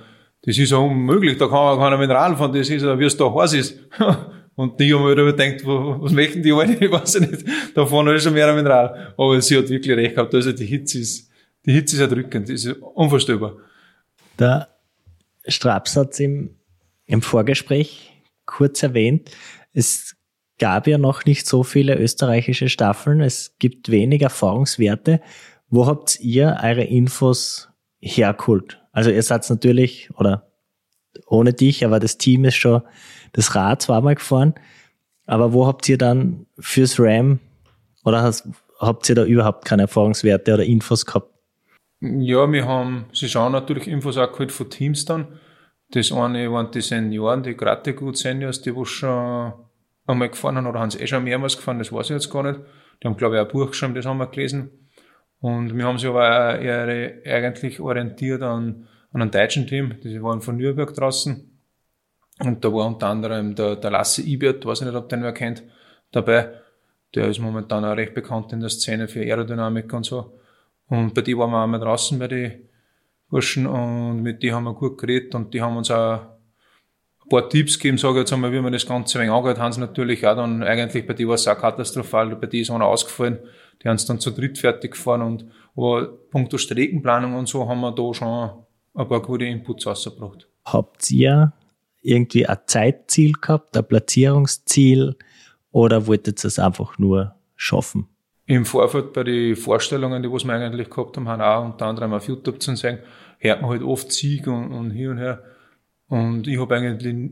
das 0.45 0.57
ist 0.57 0.71
ja 0.71 0.77
unmöglich, 0.77 1.37
da 1.37 1.47
kann 1.47 1.79
keiner 1.79 2.09
Rad 2.09 2.37
fahren, 2.37 2.53
das 2.53 2.69
ist 2.69 2.83
ja, 2.83 2.97
wie 2.99 3.05
es 3.05 3.17
da 3.17 3.33
heiß 3.33 3.53
ist. 3.53 3.79
Und 4.55 4.79
die 4.79 4.93
haben 4.93 5.03
halt 5.03 5.17
gedacht, 5.17 5.65
was 5.65 6.11
möchten 6.13 6.41
die 6.41 6.53
alle? 6.53 6.73
Ich 6.79 6.91
weiß 6.91 7.19
nicht. 7.19 7.43
Da 7.73 7.85
fahren 7.85 8.07
halt 8.07 8.21
schon 8.21 8.33
mehr 8.33 8.53
mit 8.53 8.65
Rad. 8.65 9.13
Aber 9.17 9.41
sie 9.41 9.57
hat 9.57 9.67
wirklich 9.67 9.97
recht 9.97 10.15
gehabt. 10.15 10.33
Also 10.33 10.53
die 10.53 10.65
Hitze 10.65 10.99
ist, 10.99 11.29
die 11.65 11.73
Hitze 11.73 11.97
ist 11.97 12.01
erdrückend. 12.01 12.47
Das 12.47 12.63
ist 12.63 12.77
unvorstellbar. 12.81 13.57
Der 14.39 14.69
Straps 15.45 15.97
hat 15.97 16.13
es 16.13 16.19
im, 16.21 16.55
im 17.05 17.21
Vorgespräch 17.21 18.13
kurz 18.45 18.81
erwähnt. 18.81 19.31
Es 19.73 20.15
gab 20.57 20.87
ja 20.87 20.97
noch 20.97 21.25
nicht 21.25 21.47
so 21.47 21.63
viele 21.63 21.97
österreichische 21.97 22.69
Staffeln. 22.69 23.19
Es 23.19 23.55
gibt 23.59 23.89
wenig 23.91 24.21
Erfahrungswerte. 24.21 25.21
Wo 25.69 25.85
habt 25.85 26.19
ihr 26.21 26.59
eure 26.63 26.83
Infos 26.83 27.67
hergeholt? 27.99 28.81
Also 28.95 29.09
ihr 29.09 29.21
seid 29.23 29.47
natürlich, 29.49 30.09
oder 30.15 30.47
ohne 31.27 31.51
dich, 31.51 31.85
aber 31.85 31.99
das 31.99 32.17
Team 32.17 32.45
ist 32.45 32.55
schon 32.55 32.81
das 33.33 33.53
Rad 33.53 33.81
zweimal 33.81 34.15
gefahren. 34.15 34.55
Aber 35.25 35.51
wo 35.51 35.67
habt 35.67 35.89
ihr 35.89 35.97
dann 35.97 36.45
fürs 36.57 36.97
RAM 36.97 37.39
oder 38.05 38.21
hast, 38.21 38.47
habt 38.79 39.09
ihr 39.09 39.15
da 39.15 39.25
überhaupt 39.25 39.65
keine 39.65 39.81
Erfahrungswerte 39.83 40.53
oder 40.53 40.63
Infos 40.63 41.05
gehabt? 41.05 41.29
Ja, 41.99 42.49
wir 42.49 42.65
haben, 42.65 43.05
sie 43.11 43.27
schauen 43.27 43.51
natürlich 43.51 43.89
Infos 43.89 44.17
auch 44.17 44.31
geholt 44.31 44.53
von 44.53 44.69
Teams 44.69 45.03
dann. 45.03 45.39
Das 45.91 46.13
eine 46.13 46.49
waren 46.49 46.71
die 46.71 46.81
Senioren, 46.81 47.43
die 47.43 47.57
gerade 47.57 47.93
gut 47.93 48.17
Seniors, 48.17 48.61
die 48.61 48.73
wo 48.73 48.85
schon 48.85 49.53
einmal 50.07 50.29
gefahren 50.29 50.55
haben 50.55 50.67
oder 50.67 50.79
haben 50.79 50.91
sie 50.91 50.99
eh 50.99 51.07
schon 51.07 51.25
mehrmals 51.25 51.57
gefahren, 51.57 51.79
das 51.79 51.91
weiß 51.91 52.11
ich 52.11 52.15
jetzt 52.15 52.31
gar 52.31 52.43
nicht. 52.43 52.61
Die 53.03 53.07
haben, 53.07 53.17
glaube 53.17 53.35
ich, 53.35 53.41
ein 53.41 53.47
Buch 53.49 53.67
geschrieben, 53.67 53.93
das 53.93 54.05
haben 54.05 54.19
wir 54.19 54.27
gelesen. 54.27 54.84
Und 55.41 55.77
wir 55.77 55.85
haben 55.85 55.97
sich 55.97 56.09
aber 56.09 56.59
eher 56.59 57.21
eigentlich 57.25 57.79
orientiert 57.79 58.41
an, 58.41 58.87
an 59.11 59.21
einem 59.21 59.31
deutschen 59.31 59.67
Team. 59.67 59.95
Die 60.03 60.21
waren 60.21 60.41
von 60.41 60.57
Nürnberg 60.57 60.93
draußen. 60.93 61.51
Und 62.39 62.65
da 62.65 62.73
war 62.73 62.87
unter 62.87 63.07
anderem 63.07 63.55
der, 63.55 63.75
der 63.75 63.91
Lasse 63.91 64.21
Ibert, 64.21 64.65
weiß 64.65 64.81
ich 64.81 64.87
nicht, 64.87 64.95
ob 64.95 65.07
den 65.09 65.23
wer 65.23 65.33
kennt, 65.33 65.63
dabei. 66.11 66.49
Der 67.13 67.27
ist 67.29 67.39
momentan 67.39 67.85
auch 67.85 67.95
recht 67.95 68.13
bekannt 68.13 68.51
in 68.51 68.59
der 68.59 68.69
Szene 68.69 69.07
für 69.07 69.21
Aerodynamik 69.21 69.93
und 69.93 70.05
so. 70.05 70.37
Und 70.87 71.13
bei 71.13 71.21
die 71.21 71.37
waren 71.37 71.51
wir 71.51 71.63
auch 71.63 71.67
mal 71.67 71.79
draußen 71.79 72.19
bei 72.19 72.27
den 72.27 72.69
Burschen 73.29 73.65
und 73.67 74.21
mit 74.21 74.43
die 74.43 74.53
haben 74.53 74.65
wir 74.65 74.73
gut 74.73 74.97
geredet 74.97 75.33
und 75.33 75.53
die 75.53 75.61
haben 75.61 75.77
uns 75.77 75.89
auch 75.89 76.19
ein 77.25 77.29
paar 77.29 77.49
Tipps 77.49 77.79
gegeben, 77.79 77.97
sage 77.97 78.15
ich 78.15 78.19
jetzt 78.19 78.33
einmal, 78.33 78.51
wie 78.51 78.61
man 78.61 78.71
das 78.71 78.85
Ganze 78.85 79.17
ein 79.17 79.23
wenig 79.23 79.33
angehört, 79.33 79.59
haben 79.59 79.71
sie 79.71 79.79
natürlich 79.79 80.25
auch 80.27 80.35
dann, 80.35 80.61
eigentlich 80.61 81.07
bei 81.07 81.13
die 81.13 81.27
war 81.27 81.35
es 81.35 81.47
auch 81.47 81.57
katastrophal, 81.57 82.35
bei 82.35 82.47
die 82.47 82.61
ist 82.61 82.69
einer 82.69 82.85
ausgefallen, 82.85 83.39
die 83.81 83.87
haben 83.87 83.95
es 83.95 84.05
dann 84.05 84.19
zu 84.19 84.31
dritt 84.31 84.57
fertig 84.57 84.91
gefahren 84.91 85.21
und, 85.21 85.45
aber 85.75 86.07
punkto 86.31 86.57
Streckenplanung 86.57 87.35
und 87.35 87.47
so 87.47 87.67
haben 87.67 87.81
wir 87.81 87.91
da 87.91 88.13
schon 88.13 88.49
ein 88.93 89.07
paar 89.07 89.21
gute 89.21 89.45
Inputs 89.45 89.85
rausgebracht. 89.85 90.47
Habt 90.65 91.11
ihr 91.11 91.53
irgendwie 92.01 92.47
ein 92.47 92.57
Zeitziel 92.65 93.33
gehabt, 93.33 93.75
ein 93.75 93.87
Platzierungsziel 93.87 95.15
oder 95.71 96.07
wolltet 96.07 96.43
ihr 96.43 96.47
es 96.47 96.59
einfach 96.59 96.97
nur 96.97 97.35
schaffen? 97.55 98.07
Im 98.47 98.65
Vorfeld 98.65 99.11
bei 99.13 99.23
den 99.23 99.55
Vorstellungen, 99.55 100.21
die 100.21 100.31
was 100.31 100.45
wir 100.45 100.53
eigentlich 100.53 100.89
gehabt 100.89 101.17
haben, 101.17 101.27
haben 101.27 101.41
auch 101.41 101.65
unter 101.65 101.87
anderem 101.87 102.13
auf 102.13 102.27
YouTube 102.27 102.61
zu 102.61 102.75
sehen, 102.75 102.99
hört 103.39 103.61
man 103.61 103.71
halt 103.71 103.81
oft 103.81 104.11
Sieg 104.11 104.47
und, 104.47 104.71
und 104.71 104.91
hier 104.91 105.11
und 105.11 105.17
her. 105.17 105.43
Und 106.07 106.47
ich 106.47 106.59
habe 106.59 106.75
eigentlich, 106.75 107.31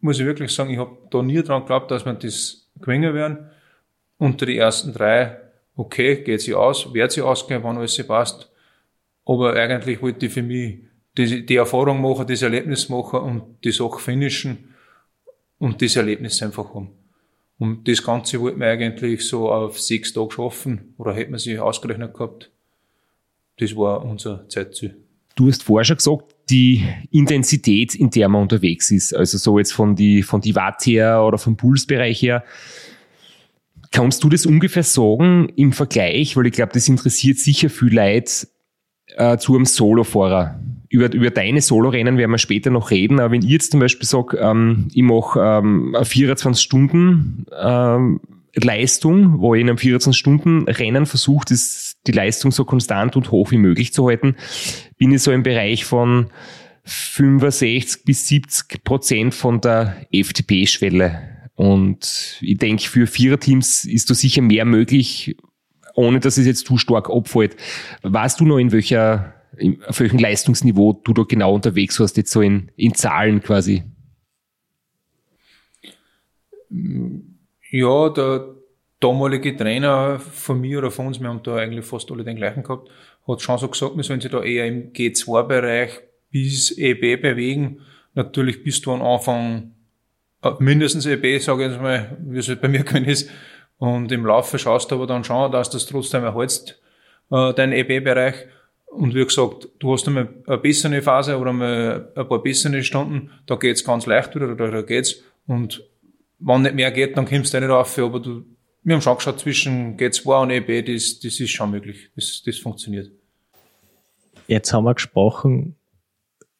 muss 0.00 0.18
ich 0.18 0.24
wirklich 0.24 0.52
sagen, 0.52 0.70
ich 0.70 0.78
habe 0.78 0.96
da 1.10 1.22
nie 1.22 1.42
dran 1.42 1.62
geglaubt, 1.62 1.90
dass 1.90 2.06
wir 2.06 2.14
das 2.14 2.70
gewinnen 2.80 3.12
werden. 3.14 3.50
Unter 4.16 4.46
die 4.46 4.56
ersten 4.56 4.94
drei, 4.94 5.38
okay, 5.76 6.22
geht 6.22 6.40
sie 6.40 6.54
aus, 6.54 6.92
wird 6.92 7.12
sie 7.12 7.22
ausgehen, 7.22 7.62
wann 7.62 7.78
alles 7.78 8.06
passt. 8.06 8.50
Aber 9.24 9.54
eigentlich 9.54 10.02
wollte 10.02 10.26
ich 10.26 10.32
für 10.32 10.42
mich 10.42 10.78
die, 11.16 11.46
die 11.46 11.56
Erfahrung 11.56 12.00
machen, 12.00 12.26
das 12.26 12.42
Erlebnis 12.42 12.88
machen 12.88 13.20
und 13.20 13.42
die 13.64 13.72
Sache 13.72 13.98
finishen 13.98 14.74
und 15.58 15.80
das 15.80 15.96
Erlebnis 15.96 16.42
einfach 16.42 16.74
haben. 16.74 16.90
Und 17.58 17.86
das 17.88 18.02
Ganze 18.02 18.40
wollte 18.40 18.58
man 18.58 18.68
eigentlich 18.68 19.26
so 19.26 19.50
auf 19.50 19.80
sechs 19.80 20.12
Tage 20.12 20.32
schaffen 20.32 20.94
oder 20.98 21.14
hätte 21.14 21.30
man 21.30 21.38
sich 21.38 21.58
ausgerechnet 21.58 22.12
gehabt. 22.14 22.50
Das 23.58 23.76
war 23.76 24.04
unser 24.04 24.48
Zeitziel. 24.48 24.96
Du 25.36 25.48
hast 25.48 25.62
vorher 25.62 25.84
schon 25.84 25.96
gesagt, 25.96 26.34
die 26.50 26.86
Intensität, 27.10 27.94
in 27.94 28.10
der 28.10 28.28
man 28.28 28.42
unterwegs 28.42 28.90
ist, 28.90 29.14
also 29.14 29.38
so 29.38 29.58
jetzt 29.58 29.72
von 29.72 29.96
die, 29.96 30.22
von 30.22 30.40
die 30.40 30.54
Watt 30.54 30.84
her 30.86 31.22
oder 31.22 31.38
vom 31.38 31.56
Pulsbereich 31.56 32.20
her, 32.22 32.44
kannst 33.94 34.24
du 34.24 34.28
das 34.28 34.44
ungefähr 34.44 34.82
sagen 34.82 35.48
im 35.54 35.72
Vergleich, 35.72 36.36
weil 36.36 36.46
ich 36.46 36.52
glaube, 36.52 36.72
das 36.74 36.88
interessiert 36.88 37.38
sicher 37.38 37.70
viel 37.70 37.94
Leute 37.94 38.48
äh, 39.16 39.38
zu 39.38 39.54
einem 39.54 39.66
Solofahrer. 39.66 40.60
Über, 40.88 41.12
über 41.12 41.30
deine 41.30 41.60
Solo-Rennen 41.60 42.18
werden 42.18 42.32
wir 42.32 42.38
später 42.38 42.70
noch 42.70 42.90
reden, 42.90 43.20
aber 43.20 43.30
wenn 43.30 43.42
ich 43.42 43.48
jetzt 43.48 43.70
zum 43.70 43.80
Beispiel 43.80 44.06
sage, 44.06 44.36
ähm, 44.38 44.88
ich 44.92 45.02
mache 45.02 45.40
ähm, 45.40 45.96
24 46.02 46.62
Stunden 46.62 47.46
ähm, 47.56 48.20
Leistung, 48.56 49.40
wo 49.40 49.54
ich 49.54 49.60
in 49.60 49.68
einem 49.68 49.78
24-Stunden-Rennen 49.78 51.06
versucht, 51.06 51.50
die 51.50 52.12
Leistung 52.12 52.50
so 52.50 52.64
konstant 52.64 53.14
und 53.14 53.30
hoch 53.30 53.52
wie 53.52 53.58
möglich 53.58 53.92
zu 53.92 54.08
halten, 54.08 54.34
bin 54.98 55.12
ich 55.12 55.22
so 55.22 55.30
im 55.30 55.44
Bereich 55.44 55.84
von 55.84 56.30
65 56.82 58.04
bis 58.04 58.26
70 58.26 58.82
Prozent 58.82 59.34
von 59.34 59.60
der 59.60 59.96
FTP-Schwelle. 60.12 61.33
Und 61.56 62.38
ich 62.40 62.58
denke, 62.58 62.84
für 62.84 63.06
Viererteams 63.06 63.84
ist 63.84 64.10
da 64.10 64.14
sicher 64.14 64.42
mehr 64.42 64.64
möglich, 64.64 65.36
ohne 65.94 66.20
dass 66.20 66.36
es 66.36 66.46
jetzt 66.46 66.66
zu 66.66 66.78
stark 66.78 67.08
abfällt. 67.08 67.56
Weißt 68.02 68.40
du 68.40 68.44
noch, 68.44 68.58
in 68.58 68.72
welcher, 68.72 69.34
auf 69.86 70.00
welchem 70.00 70.18
Leistungsniveau 70.18 71.00
du 71.04 71.12
da 71.12 71.22
genau 71.22 71.54
unterwegs 71.54 72.00
warst, 72.00 72.16
jetzt 72.16 72.32
so 72.32 72.40
in, 72.40 72.70
in 72.76 72.94
Zahlen 72.94 73.40
quasi? 73.40 73.84
Ja, 77.70 78.08
der 78.08 78.54
damalige 78.98 79.56
Trainer 79.56 80.18
von 80.18 80.60
mir 80.60 80.78
oder 80.78 80.90
von 80.90 81.06
uns, 81.06 81.20
wir 81.20 81.28
haben 81.28 81.42
da 81.44 81.56
eigentlich 81.56 81.84
fast 81.84 82.10
alle 82.10 82.24
den 82.24 82.36
gleichen 82.36 82.64
gehabt, 82.64 82.90
hat 83.28 83.42
schon 83.42 83.58
so 83.58 83.68
gesagt, 83.68 83.96
wir 83.96 84.02
sollen 84.02 84.20
sich 84.20 84.30
da 84.30 84.42
eher 84.42 84.66
im 84.66 84.92
G2-Bereich 84.92 86.00
bis 86.30 86.76
EB 86.76 87.20
bewegen. 87.22 87.80
Natürlich 88.14 88.64
bist 88.64 88.84
du 88.86 88.92
am 88.92 89.02
Anfang 89.02 89.74
mindestens 90.58 91.06
EB, 91.06 91.40
sage 91.40 91.64
ich 91.64 91.70
jetzt 91.72 91.80
mal, 91.80 92.16
wie 92.20 92.38
es 92.38 92.48
halt 92.48 92.60
bei 92.60 92.68
mir 92.68 92.84
gewesen 92.84 93.06
ist, 93.06 93.30
und 93.78 94.12
im 94.12 94.24
Laufe 94.24 94.58
schaust 94.58 94.90
du 94.90 94.94
aber 94.94 95.06
dann 95.06 95.24
schon, 95.24 95.50
dass 95.52 95.70
du 95.70 95.76
das 95.76 95.86
trotzdem 95.86 96.24
erhältst, 96.24 96.80
äh, 97.30 97.52
deinen 97.54 97.72
EB-Bereich. 97.72 98.34
Und 98.86 99.14
wie 99.14 99.24
gesagt, 99.24 99.68
du 99.80 99.92
hast 99.92 100.06
einmal 100.06 100.28
eine 100.46 100.58
bessere 100.58 101.02
Phase 101.02 101.36
oder 101.38 101.52
mal 101.52 102.12
ein 102.14 102.28
paar 102.28 102.42
bessere 102.42 102.82
Stunden, 102.84 103.30
da 103.46 103.56
geht's 103.56 103.84
ganz 103.84 104.06
leicht 104.06 104.34
wieder, 104.34 104.52
oder 104.52 104.70
da 104.70 104.82
geht's. 104.82 105.16
Und 105.46 105.82
wenn 106.38 106.62
nicht 106.62 106.76
mehr 106.76 106.92
geht, 106.92 107.16
dann 107.16 107.26
kommst 107.26 107.52
du 107.52 107.60
nicht 107.60 107.68
rauf, 107.68 107.98
aber 107.98 108.20
du, 108.20 108.44
wir 108.84 108.94
haben 108.94 109.02
schon 109.02 109.16
geschaut, 109.16 109.40
zwischen 109.40 109.96
G2 109.96 110.42
und 110.42 110.50
EB, 110.50 110.86
das, 110.86 111.18
das 111.18 111.40
ist 111.40 111.50
schon 111.50 111.72
möglich. 111.72 112.10
Das, 112.14 112.42
das 112.46 112.58
funktioniert. 112.58 113.10
Jetzt 114.46 114.72
haben 114.72 114.84
wir 114.84 114.94
gesprochen 114.94 115.76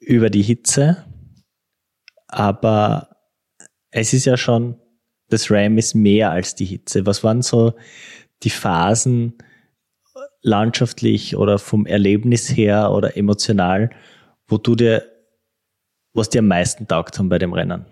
über 0.01 0.31
die 0.31 0.43
Hitze, 0.43 1.05
aber 2.27 3.14
es 3.95 4.13
ist 4.13 4.25
ja 4.25 4.37
schon 4.37 4.77
das 5.31 5.51
RAM 5.51 5.79
ist 5.79 5.95
mehr 5.95 6.31
als 6.31 6.55
die 6.55 6.67
Hitze. 6.67 7.07
Was 7.07 7.25
waren 7.25 7.43
so 7.43 7.73
die 8.43 8.51
Phasen 8.51 9.35
landschaftlich 10.43 11.37
oder 11.37 11.59
vom 11.59 11.87
Erlebnis 11.87 12.55
her 12.55 12.91
oder 12.93 13.17
emotional, 13.17 13.91
wo 14.47 14.59
du 14.59 14.75
dir, 14.75 15.05
was 16.13 16.29
dir 16.29 16.41
am 16.41 16.49
meisten 16.49 16.87
taugt 16.87 17.19
haben 17.19 17.31
bei 17.31 17.39
dem 17.39 17.55
Rennen? 17.55 17.87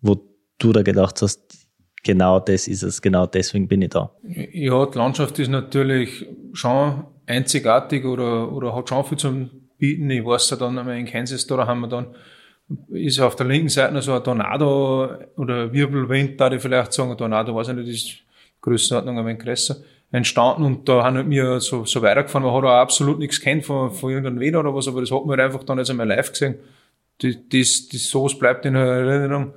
Wo 0.00 0.16
du 0.58 0.72
da 0.72 0.82
gedacht 0.82 1.22
hast, 1.22 1.68
genau 2.02 2.40
das 2.40 2.66
ist 2.66 2.82
es, 2.82 3.00
genau 3.00 3.26
deswegen 3.26 3.68
bin 3.68 3.82
ich 3.82 3.90
da. 3.90 4.12
Ja, 4.24 4.86
die 4.86 4.98
Landschaft 4.98 5.38
ist 5.38 5.48
natürlich 5.48 6.26
schon 6.52 7.04
einzigartig 7.26 8.04
oder, 8.04 8.52
oder 8.52 8.74
hat 8.74 8.88
schon 8.88 9.04
viel 9.04 9.18
zum 9.18 9.50
Bieten. 9.78 10.10
Ich 10.10 10.24
weiß 10.24 10.50
ja 10.50 10.56
dann 10.56 10.78
einmal 10.78 10.98
in 10.98 11.06
Kansas, 11.06 11.46
da 11.46 11.64
haben 11.66 11.80
wir 11.80 11.88
dann 11.88 12.16
ist 12.90 13.20
auf 13.20 13.36
der 13.36 13.46
linken 13.46 13.68
Seite 13.68 13.92
noch 13.92 14.02
so 14.02 14.14
ein 14.14 14.24
Tornado 14.24 15.10
oder 15.36 15.72
Wirbelwind, 15.72 16.40
da 16.40 16.50
ich 16.50 16.62
vielleicht 16.62 16.92
sagen, 16.92 17.10
ein 17.10 17.18
Tornado, 17.18 17.54
weiß 17.54 17.68
ich 17.68 17.74
nicht, 17.74 17.88
ist 17.88 18.18
Größenordnung 18.60 19.18
ein 19.18 19.26
wenig 19.26 19.42
größer, 19.42 19.76
entstanden 20.10 20.64
und 20.64 20.88
da 20.88 21.02
haben 21.04 21.30
wir 21.30 21.60
so, 21.60 21.84
so 21.84 22.02
weitergefahren, 22.02 22.46
man 22.46 22.54
hat 22.54 22.64
auch 22.64 22.80
absolut 22.80 23.18
nichts 23.18 23.40
kennt 23.40 23.64
von, 23.64 23.90
von 23.90 24.10
irgendeinem 24.10 24.40
Wetter 24.40 24.60
oder 24.60 24.74
was, 24.74 24.88
aber 24.88 25.00
das 25.00 25.10
hat 25.10 25.24
man 25.24 25.38
halt 25.38 25.40
einfach 25.40 25.64
dann 25.64 25.78
jetzt 25.78 25.90
einmal 25.90 26.06
live 26.06 26.30
gesehen. 26.30 26.56
Das, 27.18 27.34
das, 27.50 27.88
das 27.88 28.04
sowas 28.08 28.38
bleibt 28.38 28.66
in 28.66 28.74
Erinnerung. 28.74 29.54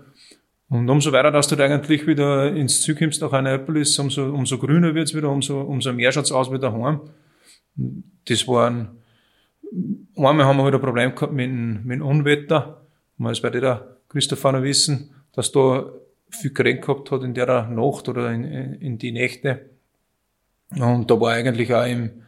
Und 0.70 0.90
umso 0.90 1.12
weiter, 1.12 1.32
dass 1.32 1.48
du 1.48 1.56
da 1.56 1.66
eigentlich 1.66 2.08
wieder 2.08 2.52
ins 2.54 2.82
Ziel 2.82 2.96
kommst 2.96 3.22
nach 3.22 3.34
Annapolis, 3.34 4.00
umso, 4.00 4.26
umso 4.26 4.58
grüner 4.58 4.96
wird's 4.96 5.14
wieder, 5.14 5.30
umso, 5.30 5.62
umso 5.62 5.94
mehr 5.94 6.12
schaut's 6.12 6.32
aus 6.32 6.52
wie 6.52 6.60
daheim. 6.60 7.02
Das 8.26 8.48
waren, 8.48 8.98
einmal 10.16 10.46
haben 10.46 10.58
wir 10.58 10.64
halt 10.64 10.76
ein 10.76 10.82
Problem 10.82 11.14
gehabt 11.14 11.34
mit, 11.34 11.52
mit 11.52 12.00
dem 12.00 12.02
Unwetter 12.02 12.85
man 13.18 13.32
es 13.32 13.42
bei 13.42 13.50
der 13.50 13.98
Christopher 14.10 14.54
noch 14.54 14.64
wissen, 14.64 15.14
dass 15.34 15.52
da 15.52 15.86
viel 16.30 16.54
geregnet 16.54 16.86
gehabt 16.86 17.12
hat 17.12 17.24
in 17.24 17.34
der 17.34 17.68
Nacht 17.70 18.10
oder 18.10 18.32
in, 18.32 18.44
in 18.44 18.98
die 18.98 19.12
Nächte. 19.12 19.70
Und 20.72 21.10
da 21.10 21.20
war 21.20 21.34
eigentlich 21.34 21.74
auch 21.74 21.86
im, 21.86 22.24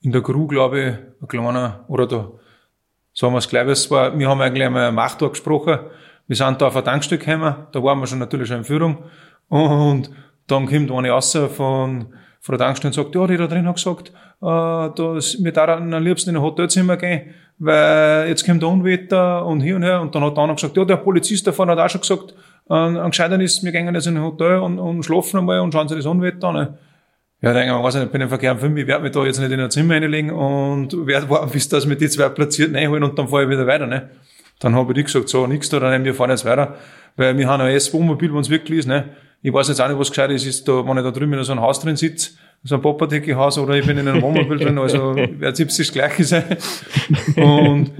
in 0.00 0.12
der 0.12 0.22
Crew, 0.22 0.46
glaube 0.46 0.80
ich, 0.80 0.94
ein 1.22 1.28
kleiner, 1.28 1.84
oder 1.88 2.06
da, 2.06 2.32
sagen 3.12 3.34
wir 3.34 3.38
es 3.38 3.48
gleich, 3.48 3.68
es 3.68 3.90
war, 3.90 4.18
wir 4.18 4.28
haben 4.28 4.40
eigentlich 4.40 4.66
einmal 4.66 4.86
am 4.86 4.96
Machttag 4.96 5.30
gesprochen. 5.30 5.78
Wir 6.26 6.36
sind 6.36 6.60
da 6.60 6.68
auf 6.68 6.76
ein 6.76 6.84
Tankstück 6.84 7.24
gekommen, 7.24 7.54
da 7.72 7.82
waren 7.82 8.00
wir 8.00 8.06
schon 8.06 8.18
natürlich 8.18 8.48
schon 8.48 8.58
in 8.58 8.64
Führung. 8.64 9.04
Und 9.48 10.10
dann 10.46 10.66
kommt 10.66 10.90
eine 10.90 11.10
raus 11.10 11.36
von, 11.54 12.14
Tankstelle 12.46 12.90
und 12.90 12.94
sagt, 12.94 13.14
ja, 13.14 13.26
die 13.26 13.36
da 13.36 13.46
drin 13.46 13.66
hat 13.66 13.76
gesagt, 13.76 14.10
äh, 14.10 14.42
dass 14.42 15.42
wir 15.42 15.52
da 15.52 15.76
am 15.76 15.90
liebsten 16.02 16.30
in 16.30 16.36
ein 16.36 16.42
Hotelzimmer 16.42 16.96
gehen 16.96 17.34
weil 17.58 18.28
jetzt 18.28 18.44
kommt 18.44 18.62
der 18.62 18.68
Unwetter 18.68 19.44
und 19.46 19.60
hier 19.60 19.76
und 19.76 19.82
her. 19.82 20.00
Und 20.00 20.14
dann 20.14 20.24
hat 20.24 20.36
der 20.36 20.42
andere 20.42 20.56
gesagt, 20.56 20.76
ja, 20.76 20.84
der 20.84 20.96
Polizist 20.96 21.46
da 21.46 21.52
vorne 21.52 21.72
hat 21.72 21.78
auch 21.78 21.88
schon 21.88 22.00
gesagt, 22.00 22.34
äh, 22.68 22.74
am 22.74 23.10
gescheitern 23.10 23.40
ist, 23.40 23.62
wir 23.62 23.72
gehen 23.72 23.92
jetzt 23.94 24.06
in 24.06 24.16
ein 24.16 24.22
Hotel 24.22 24.58
und, 24.58 24.78
und 24.78 25.02
schlafen 25.04 25.38
einmal 25.38 25.60
und 25.60 25.72
schauen 25.72 25.88
sich 25.88 25.98
das 25.98 26.06
Unwetter 26.06 26.48
an. 26.48 26.78
Ja, 27.40 27.52
da 27.52 27.60
denke 27.60 27.76
ich, 27.76 27.82
weiß 27.82 27.94
nicht, 27.94 28.06
ich 28.06 28.10
bin 28.10 28.20
im 28.22 28.28
Verkehr 28.28 28.52
am 28.52 28.58
Film, 28.58 28.76
ich 28.76 28.86
werde 28.86 29.02
mich 29.02 29.12
da 29.12 29.24
jetzt 29.24 29.38
nicht 29.38 29.52
in 29.52 29.60
ein 29.60 29.70
Zimmer 29.70 29.94
reinlegen 29.94 30.30
und 30.30 31.06
werde 31.06 31.28
warten, 31.28 31.50
bis 31.50 31.68
das 31.68 31.84
mit 31.84 32.00
die 32.00 32.08
zwei 32.08 32.30
platziert 32.30 32.74
reinholen 32.74 33.04
und 33.04 33.18
dann 33.18 33.28
fahre 33.28 33.44
ich 33.44 33.50
wieder 33.50 33.66
weiter, 33.66 33.86
ne. 33.86 34.10
Dann 34.60 34.74
habe 34.74 34.98
ich 34.98 35.04
gesagt, 35.04 35.28
so, 35.28 35.46
nix 35.46 35.68
da, 35.68 35.78
dann 35.78 36.04
wir 36.04 36.14
fahren 36.14 36.30
jetzt 36.30 36.44
weiter, 36.46 36.76
weil 37.16 37.36
wir 37.36 37.46
haben 37.46 37.60
ein 37.60 37.74
S-Wohnmobil, 37.74 38.32
wenn 38.32 38.40
es 38.40 38.48
wirklich 38.48 38.80
ist, 38.80 38.86
ne. 38.86 39.10
Ich 39.44 39.52
weiß 39.52 39.68
jetzt 39.68 39.80
auch 39.82 39.88
nicht, 39.88 39.98
was 39.98 40.08
gescheit 40.08 40.30
ist, 40.30 40.46
ist 40.46 40.66
da, 40.66 40.86
wenn 40.86 40.96
ich 40.96 41.04
da 41.04 41.10
drüben 41.10 41.34
in 41.34 41.44
so 41.44 41.52
einem 41.52 41.60
Haus 41.60 41.78
drin 41.78 41.96
sitze, 41.96 42.30
so 42.62 42.76
ein 42.76 42.80
Popadecke-Haus 42.80 43.58
oder 43.58 43.74
ich 43.74 43.86
bin 43.86 43.98
in 43.98 44.08
einem 44.08 44.22
Wohnmobil 44.22 44.56
drin, 44.58 44.78
also 44.78 45.14
wird 45.14 45.60
es 45.60 45.76
das 45.76 45.92
Gleiche 45.92 46.24
sein. 46.24 46.56
Und 47.36 47.92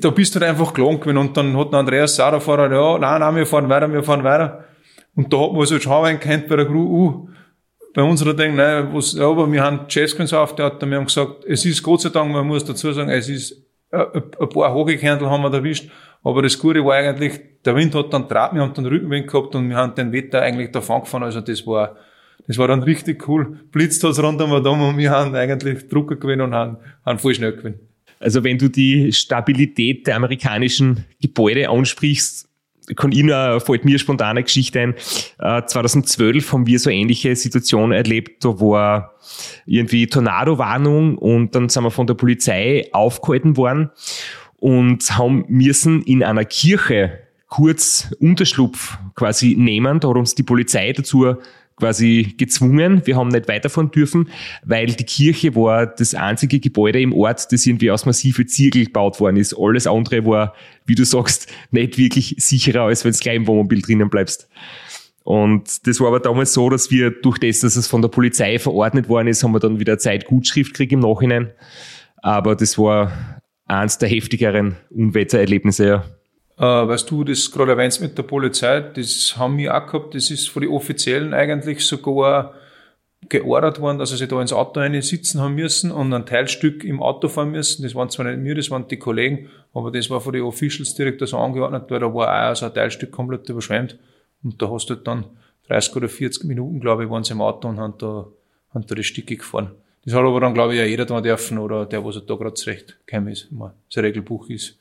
da 0.00 0.10
bist 0.10 0.36
du 0.36 0.40
halt 0.40 0.50
einfach 0.50 0.72
gelangt 0.72 1.00
gewesen. 1.00 1.16
Und 1.16 1.36
dann 1.36 1.56
hat 1.56 1.72
der 1.72 1.80
Andreas 1.80 2.14
Sauerfahrer, 2.14 2.72
ja, 2.72 2.96
nein, 2.96 3.20
nein, 3.20 3.34
wir 3.34 3.44
fahren 3.46 3.68
weiter, 3.68 3.92
wir 3.92 4.04
fahren 4.04 4.22
weiter. 4.22 4.66
Und 5.16 5.32
da 5.32 5.40
hat 5.40 5.52
man 5.52 5.66
so 5.66 5.80
schon 5.80 6.20
kennt 6.20 6.46
bei 6.46 6.54
der 6.54 6.66
Crew, 6.66 6.78
uh, 6.78 7.28
bei 7.92 8.04
unserer 8.04 8.34
Ding, 8.34 8.54
nein, 8.54 8.90
was, 8.92 9.14
ja, 9.14 9.28
aber 9.28 9.50
wir 9.50 9.64
haben 9.64 9.80
Jazzkins 9.88 10.32
auf, 10.32 10.54
der 10.54 10.66
hat, 10.66 10.88
wir 10.88 10.96
haben 10.96 11.06
gesagt, 11.06 11.44
es 11.44 11.64
ist 11.64 11.82
Gott 11.82 12.02
sei 12.02 12.10
Dank, 12.10 12.30
man 12.30 12.46
muss 12.46 12.64
dazu 12.64 12.92
sagen, 12.92 13.10
es 13.10 13.28
ist, 13.28 13.67
ein 13.90 14.48
paar 14.48 14.74
Hogekerntel 14.74 15.30
haben 15.30 15.42
wir 15.42 15.52
erwischt, 15.52 15.90
aber 16.22 16.42
das 16.42 16.58
Gute 16.58 16.84
war 16.84 16.96
eigentlich, 16.96 17.40
der 17.64 17.74
Wind 17.74 17.94
hat 17.94 18.12
dann 18.12 18.28
Draht, 18.28 18.54
wir 18.54 18.60
haben 18.60 18.74
dann 18.74 18.86
Rückenwind 18.86 19.28
gehabt 19.28 19.54
und 19.54 19.68
wir 19.68 19.76
haben 19.76 19.94
den 19.94 20.12
Wetter 20.12 20.42
eigentlich 20.42 20.72
davon 20.72 21.02
gefahren, 21.02 21.22
also 21.22 21.40
das 21.40 21.66
war, 21.66 21.96
das 22.46 22.58
war 22.58 22.68
dann 22.68 22.82
richtig 22.82 23.28
cool. 23.28 23.60
Blitzt 23.70 24.02
hat's 24.04 24.22
rund 24.22 24.40
um 24.40 24.52
und 24.52 24.98
wir 24.98 25.10
haben 25.10 25.34
eigentlich 25.34 25.88
Drucker 25.88 26.16
gewinnen 26.16 26.42
und 26.42 26.54
haben, 26.54 26.78
haben 27.04 27.18
voll 27.18 27.34
schnell 27.34 27.52
gewinnen. 27.52 27.80
Also 28.20 28.42
wenn 28.42 28.58
du 28.58 28.68
die 28.68 29.12
Stabilität 29.12 30.06
der 30.06 30.16
amerikanischen 30.16 31.04
Gebäude 31.20 31.68
ansprichst, 31.68 32.47
kann 32.96 33.12
ich 33.12 33.22
nur, 33.22 33.60
fällt 33.60 33.84
mir 33.84 33.98
spontan 33.98 34.30
eine 34.30 34.42
Geschichte 34.42 34.80
ein. 34.80 34.94
2012 35.66 36.36
äh, 36.48 36.52
haben 36.52 36.66
wir 36.66 36.78
so 36.78 36.90
ähnliche 36.90 37.34
Situationen 37.36 37.92
erlebt, 37.92 38.44
da 38.44 38.60
war 38.60 39.14
irgendwie 39.66 40.06
Tornado-Warnung 40.06 41.18
und 41.18 41.54
dann 41.54 41.68
sind 41.68 41.84
wir 41.84 41.90
von 41.90 42.06
der 42.06 42.14
Polizei 42.14 42.88
aufgehalten 42.92 43.56
worden 43.56 43.90
und 44.56 45.16
haben 45.16 45.44
müssen 45.48 46.02
in 46.02 46.22
einer 46.22 46.44
Kirche 46.44 47.20
kurz 47.48 48.14
Unterschlupf 48.20 48.98
quasi 49.14 49.54
nehmen. 49.58 50.00
Da 50.00 50.08
hat 50.08 50.16
uns 50.16 50.34
die 50.34 50.42
Polizei 50.42 50.92
dazu 50.92 51.36
quasi 51.78 52.34
gezwungen. 52.36 53.02
Wir 53.04 53.16
haben 53.16 53.28
nicht 53.28 53.48
weiterfahren 53.48 53.90
dürfen, 53.90 54.28
weil 54.64 54.86
die 54.86 55.04
Kirche 55.04 55.54
war 55.54 55.86
das 55.86 56.14
einzige 56.14 56.60
Gebäude 56.60 57.00
im 57.00 57.12
Ort, 57.12 57.52
das 57.52 57.66
irgendwie 57.66 57.90
aus 57.90 58.06
massive 58.06 58.46
Ziegel 58.46 58.86
gebaut 58.86 59.20
worden 59.20 59.36
ist. 59.36 59.54
Alles 59.58 59.86
andere 59.86 60.24
war, 60.26 60.54
wie 60.86 60.94
du 60.94 61.04
sagst, 61.04 61.48
nicht 61.70 61.98
wirklich 61.98 62.34
sicherer, 62.38 62.82
als 62.82 63.04
wenn 63.04 63.12
du 63.12 63.18
gleich 63.18 63.36
im 63.36 63.46
Wohnmobil 63.46 63.82
drinnen 63.82 64.10
bleibst. 64.10 64.48
Und 65.24 65.86
das 65.86 66.00
war 66.00 66.08
aber 66.08 66.20
damals 66.20 66.54
so, 66.54 66.70
dass 66.70 66.90
wir 66.90 67.10
durch 67.10 67.38
das, 67.38 67.60
dass 67.60 67.76
es 67.76 67.86
von 67.86 68.00
der 68.00 68.08
Polizei 68.08 68.58
verordnet 68.58 69.08
worden 69.08 69.28
ist, 69.28 69.44
haben 69.44 69.52
wir 69.52 69.60
dann 69.60 69.78
wieder 69.78 69.98
Zeit 69.98 70.24
Gutschrift 70.24 70.72
gekriegt 70.72 70.92
im 70.92 71.00
Nachhinein. 71.00 71.50
Aber 72.22 72.56
das 72.56 72.78
war 72.78 73.12
eins 73.66 73.98
der 73.98 74.08
heftigeren 74.08 74.76
Unwettererlebnisse, 74.90 75.86
ja. 75.86 76.04
Äh, 76.58 76.62
weißt 76.62 77.10
du, 77.10 77.24
das 77.24 77.50
gerade 77.52 77.72
erwähnst 77.72 78.00
mit 78.00 78.18
der 78.18 78.24
Polizei, 78.24 78.80
das 78.80 79.36
haben 79.36 79.58
wir 79.58 79.76
auch 79.76 79.86
gehabt, 79.86 80.14
das 80.14 80.30
ist 80.30 80.48
von 80.48 80.62
den 80.62 80.72
Offiziellen 80.72 81.32
eigentlich 81.32 81.86
sogar 81.86 82.54
geordert 83.28 83.80
worden, 83.80 83.98
dass 83.98 84.10
sie 84.10 84.28
da 84.28 84.40
ins 84.40 84.52
Auto 84.52 84.80
rein 84.80 85.00
sitzen 85.02 85.40
haben 85.40 85.54
müssen 85.54 85.90
und 85.90 86.12
ein 86.12 86.26
Teilstück 86.26 86.84
im 86.84 87.02
Auto 87.02 87.28
fahren 87.28 87.50
müssen. 87.50 87.82
Das 87.82 87.94
waren 87.94 88.10
zwar 88.10 88.26
nicht 88.26 88.44
wir, 88.44 88.54
das 88.54 88.70
waren 88.70 88.88
die 88.88 88.96
Kollegen, 88.96 89.50
aber 89.72 89.90
das 89.90 90.08
war 90.10 90.20
von 90.20 90.32
den 90.32 90.42
Officials 90.42 90.94
direkt 90.94 91.26
so 91.26 91.38
angeordnet, 91.38 91.84
weil 91.88 92.00
da 92.00 92.12
war 92.12 92.50
auch 92.50 92.56
so 92.56 92.66
ein 92.66 92.74
Teilstück 92.74 93.10
komplett 93.12 93.48
überschwemmt. 93.48 93.98
Und 94.42 94.60
da 94.62 94.70
hast 94.70 94.88
du 94.90 94.94
dann 94.94 95.24
30 95.68 95.96
oder 95.96 96.08
40 96.08 96.44
Minuten, 96.44 96.80
glaube 96.80 97.04
ich, 97.04 97.10
waren 97.10 97.24
sie 97.24 97.32
im 97.32 97.40
Auto 97.40 97.68
und 97.68 97.78
haben 97.78 97.94
da, 97.98 98.26
haben 98.72 98.86
da 98.86 98.94
die 98.94 99.04
Stücke 99.04 99.36
gefahren. 99.36 99.72
Das 100.04 100.14
hat 100.14 100.22
aber 100.22 100.40
dann, 100.40 100.54
glaube 100.54 100.74
ich, 100.74 100.80
ja 100.80 100.86
jeder 100.86 101.04
da 101.04 101.20
dürfen 101.20 101.58
oder 101.58 101.86
der, 101.86 102.04
was 102.04 102.24
da 102.24 102.34
gerade 102.34 102.54
zurecht 102.54 102.98
gekommen 103.04 103.28
ist. 103.28 103.48
Das 103.92 104.02
Regelbuch 104.02 104.48
ist 104.48 104.78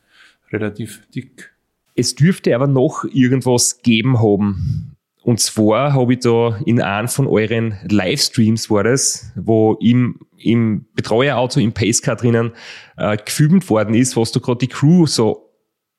relativ 0.51 1.05
dick. 1.13 1.51
Es 1.99 2.13
dürfte 2.13 2.53
aber 2.53 2.67
noch 2.67 3.05
irgendwas 3.11 3.81
geben 3.81 4.19
haben. 4.19 4.95
Und 5.23 5.41
zwar 5.41 5.93
habe 5.93 6.13
ich 6.13 6.19
da 6.19 6.59
in 6.63 6.79
einem 6.79 7.07
von 7.07 7.25
euren 7.25 7.75
Livestreams 7.89 8.69
war 8.69 8.83
das, 8.83 9.31
wo 9.35 9.73
im, 9.81 10.19
im 10.37 10.85
Betreuerauto, 10.93 11.59
im 11.59 11.73
Pacecar 11.73 12.15
drinnen 12.15 12.51
äh, 12.97 13.17
gefilmt 13.17 13.67
worden 13.69 13.95
ist, 13.95 14.15
was 14.15 14.31
da 14.31 14.39
gerade 14.39 14.59
die 14.59 14.67
Crew 14.67 15.07
so 15.07 15.51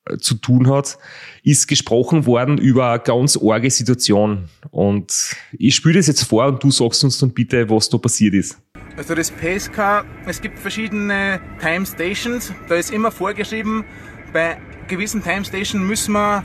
äh, 0.05 0.17
zu 0.17 0.35
tun 0.35 0.67
hat, 0.69 0.97
ist 1.43 1.67
gesprochen 1.67 2.25
worden 2.25 2.57
über 2.57 2.91
eine 2.91 3.03
ganz 3.03 3.37
arge 3.37 3.69
Situation. 3.69 4.45
Und 4.71 5.35
ich 5.51 5.75
spiele 5.75 5.95
das 5.95 6.07
jetzt 6.07 6.23
vor 6.23 6.47
und 6.47 6.63
du 6.63 6.71
sagst 6.71 7.03
uns 7.03 7.19
dann 7.19 7.31
bitte, 7.31 7.69
was 7.69 7.89
da 7.89 7.97
passiert 7.97 8.33
ist. 8.33 8.57
Also 8.95 9.15
das 9.15 9.31
Pacecar, 9.31 10.05
es 10.25 10.41
gibt 10.41 10.57
verschiedene 10.57 11.41
Time 11.59 11.85
Stations, 11.85 12.53
da 12.69 12.75
ist 12.75 12.89
immer 12.89 13.11
vorgeschrieben, 13.11 13.83
bei 14.31 14.57
gewissen 14.89 15.23
Time 15.23 15.45
Station 15.45 15.87
müssen 15.87 16.11
wir 16.11 16.43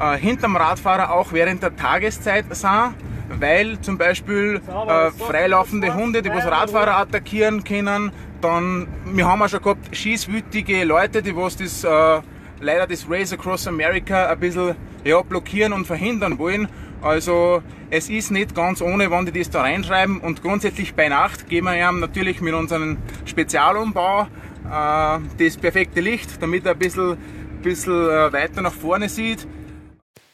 äh, 0.00 0.16
hinterm 0.16 0.56
Radfahrer 0.56 1.12
auch 1.12 1.32
während 1.32 1.62
der 1.62 1.76
Tageszeit 1.76 2.46
sein, 2.56 2.94
weil 3.38 3.80
zum 3.80 3.98
Beispiel 3.98 4.60
äh, 4.66 5.10
freilaufende 5.10 5.94
Hunde, 5.94 6.22
die 6.22 6.30
was 6.30 6.46
Radfahrer 6.46 6.96
attackieren 6.96 7.62
können, 7.62 8.10
dann, 8.40 8.88
wir 9.04 9.26
haben 9.26 9.42
auch 9.42 9.48
schon 9.48 9.62
gehabt, 9.62 9.94
schießwütige 9.94 10.84
Leute, 10.84 11.22
die 11.22 11.36
was 11.36 11.56
das, 11.56 11.84
äh, 11.84 12.20
leider 12.60 12.86
das 12.86 13.08
Race 13.08 13.32
Across 13.32 13.68
America 13.68 14.26
ein 14.26 14.40
bisschen 14.40 14.74
ja, 15.04 15.20
blockieren 15.22 15.72
und 15.72 15.86
verhindern 15.86 16.38
wollen. 16.38 16.68
Also 17.00 17.62
es 17.90 18.10
ist 18.10 18.30
nicht 18.30 18.54
ganz 18.54 18.82
ohne, 18.82 19.10
wenn 19.10 19.26
die 19.26 19.32
das 19.32 19.50
da 19.50 19.60
reinschreiben 19.62 20.20
und 20.20 20.42
grundsätzlich 20.42 20.94
bei 20.94 21.08
Nacht 21.08 21.48
gehen 21.48 21.64
wir 21.64 21.76
ja 21.76 21.92
natürlich 21.92 22.40
mit 22.40 22.54
unserem 22.54 22.96
Spezialumbau 23.24 24.22
äh, 24.22 25.18
das 25.38 25.56
perfekte 25.56 26.00
Licht, 26.00 26.42
damit 26.42 26.66
er 26.66 26.72
ein 26.72 26.78
bisschen 26.78 27.16
bisschen 27.62 27.92
äh, 27.92 28.32
weiter 28.32 28.62
nach 28.62 28.72
vorne 28.72 29.08
sieht. 29.08 29.46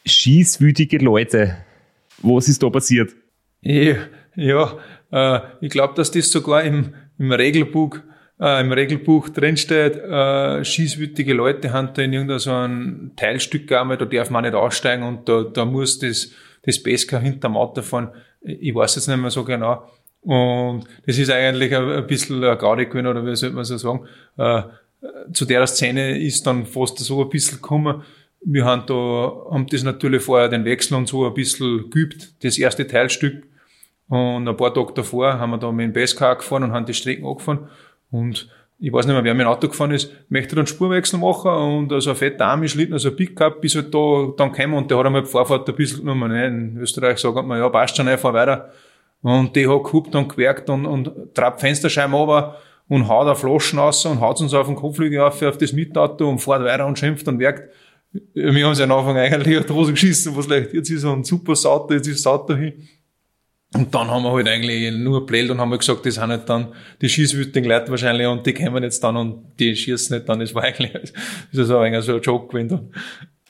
Schießwütige 0.05 0.97
Leute. 0.97 1.57
Was 2.21 2.47
ist 2.47 2.61
da 2.63 2.69
passiert? 2.69 3.11
Ja, 3.61 3.95
ja 4.35 4.77
äh, 5.11 5.39
ich 5.61 5.69
glaube, 5.69 5.93
dass 5.95 6.11
das 6.11 6.31
sogar 6.31 6.63
im, 6.63 6.93
im 7.17 7.31
Regelbuch 7.31 7.99
äh, 8.39 8.61
im 8.61 8.71
Regelbuch 8.71 9.29
drinsteht, 9.29 9.95
äh, 9.95 10.63
schießwütige 10.63 11.33
Leute 11.33 11.71
haben 11.71 11.91
da 11.93 12.01
in 12.01 12.13
irgendeinem 12.13 12.39
so 12.39 12.51
ein 12.51 13.11
Teilstück 13.15 13.71
einmal, 13.71 13.97
da 13.97 14.05
darf 14.05 14.29
man 14.29 14.43
nicht 14.43 14.55
aussteigen 14.55 15.03
und 15.03 15.29
da, 15.29 15.43
da 15.43 15.65
muss 15.65 15.99
das, 15.99 16.31
das 16.63 16.81
Basecar 16.81 17.21
hinterm 17.21 17.55
Auto 17.55 17.81
fahren. 17.81 18.09
Ich 18.41 18.75
weiß 18.75 18.95
jetzt 18.95 19.07
nicht 19.07 19.17
mehr 19.17 19.31
so 19.31 19.43
genau. 19.43 19.89
Und 20.21 20.85
das 21.05 21.17
ist 21.17 21.31
eigentlich 21.31 21.75
ein, 21.75 21.89
ein 21.89 22.07
bisschen 22.07 22.43
ein 22.43 22.57
Gaudi 22.57 22.85
gewesen, 22.85 23.07
oder 23.07 23.25
wie 23.25 23.35
sollte 23.35 23.55
man 23.55 23.63
so 23.63 23.77
sagen. 23.77 24.05
Äh, 24.37 24.63
zu 25.33 25.45
der 25.45 25.65
Szene 25.67 26.19
ist 26.19 26.45
dann 26.45 26.65
fast 26.65 26.99
so 26.99 27.23
ein 27.23 27.29
bisschen 27.29 27.57
gekommen. 27.57 28.03
Wir 28.41 28.65
haben 28.65 28.83
da, 28.85 28.93
haben 29.51 29.67
das 29.67 29.83
natürlich 29.83 30.21
vorher 30.21 30.49
den 30.49 30.65
Wechsel 30.65 30.95
und 30.95 31.07
so 31.07 31.25
ein 31.25 31.33
bisschen 31.33 31.89
geübt, 31.89 32.43
das 32.43 32.57
erste 32.57 32.85
Teilstück. 32.85 33.43
Und 34.07 34.47
ein 34.47 34.57
paar 34.57 34.73
Tage 34.73 34.93
davor 34.93 35.39
haben 35.39 35.49
wir 35.51 35.57
da 35.57 35.71
mit 35.71 35.85
dem 35.85 35.93
Basscar 35.93 36.35
gefahren 36.35 36.63
und 36.63 36.71
haben 36.71 36.85
die 36.85 36.93
Strecken 36.93 37.25
angefahren. 37.25 37.67
Und 38.11 38.47
ich 38.77 38.93
weiß 38.93 39.05
nicht 39.05 39.15
mehr, 39.15 39.23
wer 39.23 39.33
mit 39.33 39.45
dem 39.45 39.47
Auto 39.47 39.67
gefahren 39.67 39.91
ist, 39.91 40.11
möchte 40.29 40.55
dann 40.55 40.67
Spurwechsel 40.67 41.17
machen 41.17 41.51
und 41.51 41.93
also 41.93 42.11
ein 42.11 42.15
fetter 42.15 42.45
Arm 42.45 42.67
schlitten, 42.67 42.93
also 42.93 43.09
ein 43.09 43.15
Pickup, 43.15 43.61
bis 43.61 43.75
halt 43.75 43.93
da 43.93 44.33
dann 44.37 44.51
gekommen 44.51 44.75
und 44.75 44.91
der 44.91 44.97
hat 44.99 45.05
einmal 45.05 45.23
die 45.23 45.29
Vorfahrt 45.29 45.67
ein 45.67 45.75
bisschen 45.75 45.99
genommen. 45.99 46.31
Ne? 46.31 46.47
In 46.47 46.77
Österreich 46.77 47.17
sagt 47.17 47.47
man, 47.47 47.57
ja, 47.57 47.69
passt 47.69 47.95
schon, 47.97 48.07
ich 48.07 48.19
fahr 48.19 48.33
weiter. 48.33 48.71
Und 49.21 49.55
die 49.55 49.67
hat 49.67 49.83
gehupt 49.85 50.13
und 50.13 50.29
gewerkt 50.29 50.69
und, 50.69 50.85
und 50.85 51.33
trappt 51.33 51.61
Fensterscheiben 51.61 52.13
runter 52.13 52.57
und 52.87 53.07
haut 53.07 53.27
eine 53.27 53.35
Flaschen 53.35 53.79
raus 53.79 54.05
und 54.05 54.19
haut 54.19 54.39
uns 54.41 54.53
auf 54.53 54.67
den 54.67 54.75
Kopflügel 54.75 55.19
auf, 55.21 55.41
auf 55.41 55.57
das 55.57 55.73
Mitauto 55.73 56.29
und 56.29 56.39
fährt 56.39 56.63
weiter 56.63 56.85
und 56.85 56.99
schimpft 56.99 57.27
und 57.27 57.39
werkt. 57.39 57.71
Wir 58.33 58.65
haben 58.65 58.75
sich 58.75 58.83
am 58.83 58.91
Anfang 58.91 59.17
eigentlich 59.17 59.57
auf 59.57 59.65
die 59.65 59.73
Hose 59.73 59.91
geschissen, 59.91 60.35
was 60.35 60.47
leicht, 60.47 60.73
jetzt 60.73 60.89
ist 60.89 61.01
so 61.01 61.11
ein 61.11 61.23
super 61.23 61.53
Auto, 61.69 61.93
jetzt 61.93 62.07
ist 62.07 62.25
das 62.25 62.31
Auto 62.31 62.55
hin. 62.55 62.87
Und 63.73 63.93
dann 63.93 64.09
haben 64.09 64.23
wir 64.23 64.31
halt 64.31 64.47
eigentlich 64.47 64.93
nur 64.93 65.25
blöd 65.25 65.49
und 65.49 65.59
haben 65.59 65.77
gesagt, 65.77 66.05
das 66.05 66.15
sind 66.15 66.27
halt 66.27 66.47
dann 66.47 66.73
die 67.01 67.09
schießwütigen 67.09 67.69
Leute 67.69 67.89
wahrscheinlich 67.89 68.25
und 68.25 68.45
die 68.45 68.53
kommen 68.53 68.83
jetzt 68.83 69.03
dann 69.03 69.17
und 69.17 69.59
die 69.59 69.75
schießen 69.75 70.15
nicht 70.15 70.29
dann. 70.29 70.39
Das 70.39 70.55
war 70.55 70.63
eigentlich, 70.63 70.91
das 70.93 71.11
ist 71.51 71.67
so 71.67 71.77
ein, 71.79 72.01
so 72.01 72.15
ein 72.15 72.21
Joke 72.21 72.47
gewesen. 72.47 72.93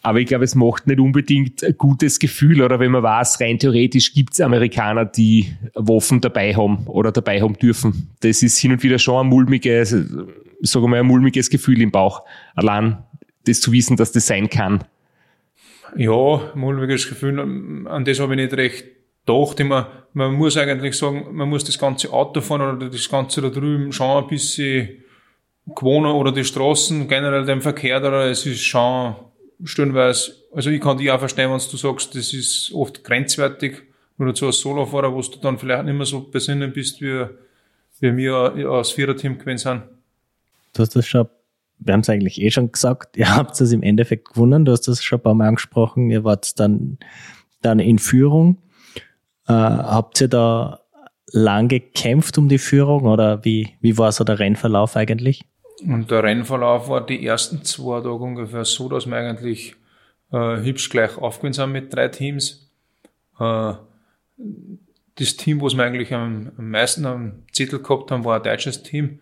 Aber 0.06 0.20
ich 0.20 0.28
glaube, 0.28 0.44
es 0.44 0.54
macht 0.54 0.86
nicht 0.86 1.00
unbedingt 1.00 1.64
ein 1.64 1.76
gutes 1.80 2.20
Gefühl, 2.20 2.62
oder 2.62 2.80
wenn 2.80 2.92
man 2.92 3.02
weiß, 3.02 3.42
rein 3.42 3.58
theoretisch 3.58 4.14
gibt 4.14 4.34
es 4.34 4.40
Amerikaner, 4.40 5.04
die 5.04 5.56
Waffen 5.74 6.22
dabei 6.22 6.54
haben 6.54 6.86
oder 6.86 7.12
dabei 7.12 7.42
haben 7.42 7.58
dürfen. 7.58 8.12
Das 8.20 8.44
ist 8.44 8.60
hin 8.60 8.72
und 8.72 8.84
wieder 8.84 9.00
schon 9.00 9.26
ein 9.26 9.30
mulmiges, 9.30 9.90
sagen 9.90 10.92
wir 10.92 11.00
ein 11.00 11.08
mulmiges 11.08 11.50
Gefühl 11.50 11.82
im 11.82 11.90
Bauch. 11.90 12.22
Allein 12.54 13.00
das 13.48 13.62
zu 13.62 13.72
wissen, 13.72 13.98
dass 13.98 14.12
das 14.12 14.28
sein 14.28 14.48
kann. 14.48 14.84
Ja, 15.96 16.52
mulmiges 16.54 17.10
Gefühl, 17.10 17.40
an 17.40 18.06
das 18.06 18.20
habe 18.20 18.36
ich 18.36 18.42
nicht 18.42 18.54
recht 18.54 18.86
gedacht. 19.26 19.60
Immer, 19.60 19.90
man 20.14 20.36
muss 20.36 20.56
eigentlich 20.56 20.96
sagen, 20.96 21.30
man 21.32 21.50
muss 21.50 21.64
das 21.64 21.80
ganze 21.80 22.14
Auto 22.14 22.42
fahren 22.42 22.78
oder 22.78 22.90
das 22.92 23.10
ganze 23.10 23.42
da 23.42 23.50
drüben 23.50 23.92
schon 23.92 24.24
ein 24.24 24.28
bisschen 24.28 25.04
gewohnen 25.76 26.12
oder 26.12 26.32
die 26.32 26.44
Straßen, 26.44 27.08
generell 27.08 27.44
den 27.48 27.62
Verkehr 27.62 28.00
da, 28.00 28.28
es 28.28 28.46
ist 28.46 28.62
schon 28.62 29.16
stellenweise, 29.64 30.34
also 30.54 30.70
ich 30.70 30.82
kann 30.82 30.98
dich 30.98 31.12
auch 31.12 31.20
verstehen, 31.20 31.50
wenn 31.52 31.58
du 31.58 31.78
sagst, 31.78 32.16
das 32.16 32.34
ist 32.34 32.72
oft 32.74 33.04
grenzwertig, 33.04 33.84
nur 34.18 34.30
dazu 34.30 34.48
als 34.48 34.60
Solofahrer, 34.60 35.14
wo 35.14 35.22
du 35.22 35.40
dann 35.42 35.58
vielleicht 35.58 35.86
nicht 35.86 35.96
mehr 35.96 36.06
so 36.06 36.22
besinnen 36.22 36.72
bist, 36.72 37.02
wie, 37.02 37.26
wie 38.00 38.18
wir 38.18 38.36
als 38.70 38.92
Viererteam 38.92 39.38
gewesen 39.38 39.58
sind. 39.58 39.84
Du 40.74 40.82
hast 40.82 40.96
das 40.96 41.08
schon, 41.08 41.28
wir 41.80 41.94
haben 41.94 42.02
es 42.02 42.10
eigentlich 42.10 42.42
eh 42.42 42.52
schon 42.52 42.72
gesagt, 42.72 43.18
ihr 43.18 43.36
habt 43.36 43.60
es 43.60 43.72
im 43.72 43.84
Endeffekt 43.84 44.30
gewonnen, 44.30 44.66
du 44.66 44.72
hast 44.72 44.88
das 44.88 45.04
schon 45.04 45.20
ein 45.20 45.24
paar 45.24 45.34
Mal 45.34 45.48
angesprochen, 45.48 46.10
ihr 46.10 46.24
wart 46.24 46.60
dann, 46.60 46.98
dann 47.62 47.80
in 47.80 48.00
Führung. 48.00 48.58
Äh, 49.48 49.54
habt 49.54 50.22
ihr 50.22 50.28
da 50.28 50.82
lang 51.32 51.68
gekämpft 51.68 52.38
um 52.38 52.50
die 52.50 52.58
Führung 52.58 53.04
oder 53.04 53.44
wie, 53.44 53.76
wie 53.82 53.98
war 53.98 54.12
so 54.12 54.24
der 54.24 54.40
Rennverlauf 54.40 54.96
eigentlich? 54.96 55.46
Und 55.84 56.10
der 56.10 56.24
Rennverlauf 56.24 56.90
war 56.90 57.06
die 57.06 57.26
ersten 57.26 57.64
zwei 57.64 57.98
Tage 57.98 58.14
ungefähr 58.14 58.66
so, 58.66 58.88
dass 58.88 59.06
wir 59.08 59.18
eigentlich 59.18 59.76
äh, 60.32 60.58
hübsch 60.58 60.90
gleich 60.90 61.18
aufgewinnen 61.18 61.54
sind 61.54 61.72
mit 61.72 61.94
drei 61.94 62.08
Teams. 62.08 62.70
Äh, 63.40 63.74
das 65.16 65.36
Team, 65.38 65.62
was 65.62 65.76
wir 65.76 65.84
eigentlich 65.84 66.14
am, 66.14 66.52
am 66.58 66.70
meisten 66.70 67.06
am 67.06 67.44
Zettel 67.52 67.80
gehabt 67.82 68.12
haben, 68.12 68.26
war 68.26 68.38
ein 68.38 68.44
deutsches 68.44 68.84
Team 68.84 69.20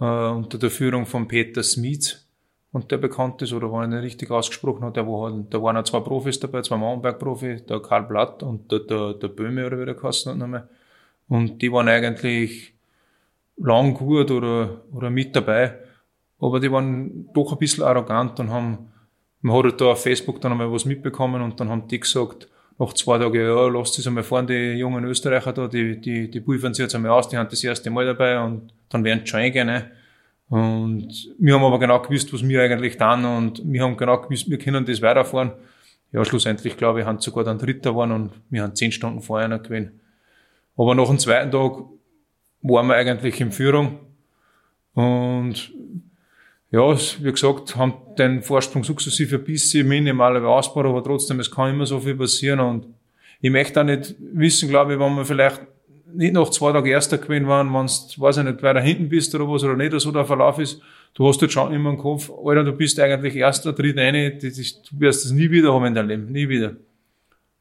äh, 0.00 0.04
unter 0.04 0.58
der 0.58 0.70
Führung 0.70 1.06
von 1.06 1.28
Peter 1.28 1.62
Smith. 1.62 2.26
Und 2.72 2.92
der 2.92 2.98
bekannt 2.98 3.42
ist, 3.42 3.52
oder 3.52 3.72
wenn 3.72 3.90
ich 3.90 3.96
nicht 3.96 4.04
richtig 4.04 4.30
ausgesprochen 4.30 4.82
habe, 4.82 4.92
der 4.92 5.06
war 5.06 5.30
halt, 5.30 5.52
da 5.52 5.60
waren 5.60 5.76
auch 5.76 5.82
zwei 5.82 6.00
Profis 6.00 6.38
dabei, 6.38 6.62
zwei 6.62 6.76
Mountainbike-Profi, 6.76 7.62
der 7.68 7.80
Karl 7.80 8.04
Blatt 8.04 8.42
und 8.44 8.70
der, 8.70 8.80
der, 8.80 9.14
der 9.14 9.28
Böhme, 9.28 9.66
oder 9.66 9.80
wie 9.80 9.86
der 9.86 9.94
geheißen 9.94 10.30
hat 10.30 10.38
nochmal. 10.38 10.68
Und 11.28 11.60
die 11.62 11.72
waren 11.72 11.88
eigentlich 11.88 12.72
lang 13.56 13.94
gut 13.94 14.30
oder, 14.30 14.82
oder 14.92 15.10
mit 15.10 15.34
dabei 15.34 15.79
aber 16.40 16.60
die 16.60 16.70
waren 16.70 17.28
doch 17.32 17.52
ein 17.52 17.58
bisschen 17.58 17.84
arrogant 17.84 18.40
und 18.40 18.50
haben, 18.50 18.90
man 19.42 19.56
hat 19.56 19.64
halt 19.64 19.80
da 19.80 19.86
auf 19.86 20.02
Facebook 20.02 20.40
dann 20.40 20.52
einmal 20.52 20.72
was 20.72 20.84
mitbekommen 20.84 21.42
und 21.42 21.60
dann 21.60 21.68
haben 21.68 21.88
die 21.88 22.00
gesagt, 22.00 22.48
nach 22.78 22.94
zwei 22.94 23.18
Tagen, 23.18 23.34
ja, 23.34 23.68
lasst 23.68 23.98
es 23.98 24.06
einmal 24.06 24.22
fahren, 24.22 24.46
die 24.46 24.72
jungen 24.72 25.04
Österreicher 25.04 25.52
da, 25.52 25.68
die, 25.68 26.00
die, 26.00 26.30
die 26.30 26.40
pulvern 26.40 26.72
sich 26.72 26.84
jetzt 26.84 26.94
einmal 26.94 27.10
aus, 27.10 27.28
die 27.28 27.36
haben 27.36 27.48
das 27.48 27.62
erste 27.62 27.90
Mal 27.90 28.06
dabei 28.06 28.40
und 28.40 28.72
dann 28.88 29.04
werden 29.04 29.20
sie 29.20 29.26
schon 29.26 29.40
eingehen. 29.40 29.66
Ne? 29.66 29.90
Und 30.48 31.34
wir 31.38 31.54
haben 31.54 31.62
aber 31.62 31.78
genau 31.78 32.00
gewusst, 32.00 32.32
was 32.32 32.46
wir 32.46 32.62
eigentlich 32.62 32.96
tun 32.96 33.24
und 33.24 33.62
wir 33.64 33.82
haben 33.82 33.96
genau 33.96 34.20
gewusst, 34.22 34.50
wir 34.50 34.58
können 34.58 34.86
das 34.86 35.02
weiterfahren. 35.02 35.52
Ja, 36.12 36.24
schlussendlich, 36.24 36.76
glaube 36.76 37.00
ich, 37.00 37.06
haben 37.06 37.20
sogar 37.20 37.44
dann 37.44 37.58
Dritter 37.58 37.90
geworden 37.90 38.12
und 38.12 38.32
wir 38.48 38.62
haben 38.62 38.74
zehn 38.74 38.90
Stunden 38.90 39.20
vorher 39.20 39.46
noch 39.46 39.62
gewesen. 39.62 40.00
Aber 40.76 40.94
nach 40.94 41.06
dem 41.06 41.18
zweiten 41.18 41.50
Tag 41.50 41.82
waren 42.62 42.86
wir 42.86 42.94
eigentlich 42.94 43.40
in 43.40 43.52
Führung. 43.52 44.00
Und 44.94 45.72
ja, 46.72 46.96
wie 46.96 47.32
gesagt, 47.32 47.74
haben 47.76 47.94
den 48.16 48.42
Vorsprung 48.42 48.84
sukzessive 48.84 49.36
ein 49.36 49.44
bisschen 49.44 49.88
minimal 49.88 50.44
ausgebaut, 50.44 50.86
aber 50.86 51.02
trotzdem, 51.02 51.40
es 51.40 51.50
kann 51.50 51.70
immer 51.70 51.86
so 51.86 51.98
viel 51.98 52.14
passieren. 52.14 52.60
Und 52.60 52.86
ich 53.40 53.50
möchte 53.50 53.80
auch 53.80 53.84
nicht 53.84 54.14
wissen, 54.20 54.68
glaube 54.68 54.94
ich, 54.94 55.00
wenn 55.00 55.16
wir 55.16 55.24
vielleicht 55.24 55.62
nicht 56.12 56.32
nach 56.32 56.48
zwei 56.50 56.72
Tagen 56.72 56.86
Erster 56.86 57.18
gewesen 57.18 57.48
waren, 57.48 57.72
wenn 57.72 57.86
du, 57.86 58.22
weiß 58.22 58.38
ich 58.38 58.44
nicht, 58.44 58.62
weiter 58.62 58.80
hinten 58.80 59.08
bist 59.08 59.34
oder 59.34 59.48
was, 59.48 59.64
oder 59.64 59.76
nicht, 59.76 59.90
oder 59.90 60.00
so 60.00 60.12
der 60.12 60.24
Verlauf 60.24 60.58
ist, 60.58 60.80
du 61.14 61.26
hast 61.26 61.42
jetzt 61.42 61.52
schon 61.52 61.72
immer 61.72 61.90
im 61.90 61.98
Kopf, 61.98 62.30
Alter, 62.44 62.64
du 62.64 62.72
bist 62.72 62.98
eigentlich 63.00 63.34
Erster, 63.34 63.74
tritt 63.74 63.98
eine, 63.98 64.30
du 64.30 64.48
wirst 64.48 65.24
das 65.24 65.32
nie 65.32 65.50
wieder 65.50 65.72
haben 65.74 65.86
in 65.86 65.94
deinem 65.94 66.08
Leben, 66.08 66.32
nie 66.32 66.48
wieder. 66.48 66.76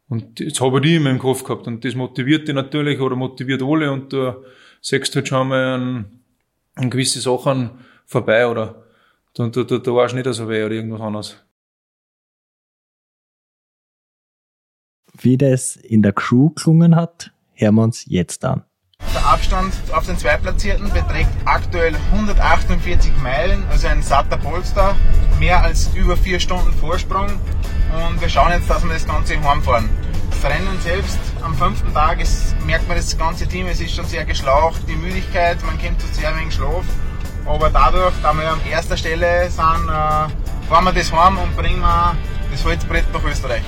Und 0.07 0.39
das 0.39 0.59
habe 0.61 0.77
ich 0.77 0.83
die 0.83 0.95
immer 0.95 1.11
im 1.11 1.19
Kopf 1.19 1.43
gehabt 1.43 1.67
und 1.67 1.85
das 1.85 1.95
motiviert 1.95 2.47
dich 2.47 2.55
natürlich 2.55 2.99
oder 2.99 3.15
motiviert 3.15 3.61
alle 3.61 3.91
und 3.91 4.11
du 4.11 4.43
sagst 4.81 5.15
halt 5.15 5.27
schon 5.27 5.47
mal 5.47 5.63
an, 5.63 6.05
an 6.75 6.89
gewisse 6.89 7.21
Sachen 7.21 7.71
vorbei 8.05 8.47
oder 8.47 8.83
du, 9.33 9.49
du, 9.49 9.63
du, 9.63 9.79
du 9.79 9.95
warst 9.95 10.15
nicht 10.15 10.31
so 10.33 10.47
weh 10.49 10.63
oder 10.63 10.75
irgendwas 10.75 11.01
anderes. 11.01 11.37
Wie 15.21 15.37
das 15.37 15.75
in 15.75 16.01
der 16.01 16.13
Crew 16.13 16.51
gelungen 16.51 16.95
hat, 16.95 17.31
hören 17.53 17.75
wir 17.75 17.83
uns 17.83 18.05
jetzt 18.05 18.45
an. 18.45 18.63
Der 19.13 19.25
Abstand 19.25 19.73
auf 19.93 20.05
den 20.05 20.17
Zweitplatzierten 20.17 20.91
beträgt 20.91 21.29
aktuell 21.45 21.95
148 22.11 23.11
Meilen, 23.17 23.63
also 23.69 23.87
ein 23.87 24.01
satter 24.01 24.37
Polster, 24.37 24.95
mehr 25.39 25.63
als 25.63 25.89
über 25.95 26.15
vier 26.17 26.39
Stunden 26.39 26.71
Vorsprung 26.73 27.27
und 27.27 28.21
wir 28.21 28.29
schauen 28.29 28.51
jetzt, 28.51 28.69
dass 28.69 28.83
wir 28.83 28.93
das 28.93 29.05
Ganze 29.05 29.41
heimfahren. 29.41 29.89
Das 30.29 30.51
Rennen 30.51 30.79
selbst 30.81 31.19
am 31.41 31.55
fünften 31.55 31.93
Tag 31.93 32.21
ist, 32.21 32.55
merkt 32.65 32.87
man 32.87 32.97
das 32.97 33.17
ganze 33.17 33.47
Team, 33.47 33.67
es 33.67 33.81
ist 33.81 33.93
schon 33.93 34.05
sehr 34.05 34.25
geschlaucht, 34.25 34.81
die 34.87 34.95
Müdigkeit, 34.95 35.57
man 35.65 35.77
kommt 35.79 35.99
zu 36.01 36.07
sehr 36.07 36.35
wenig 36.37 36.53
Schlaf, 36.53 36.85
aber 37.49 37.69
dadurch, 37.69 38.13
da 38.21 38.33
wir 38.33 38.51
an 38.51 38.59
erster 38.69 38.95
Stelle 38.95 39.49
sind, 39.49 39.89
äh, 39.89 40.67
fahren 40.67 40.85
wir 40.85 40.93
das 40.93 41.11
heim 41.11 41.37
und 41.39 41.55
bringen 41.57 41.79
wir 41.79 42.15
das 42.51 42.63
Holzbrett 42.63 43.05
nach 43.11 43.23
Österreich. 43.23 43.63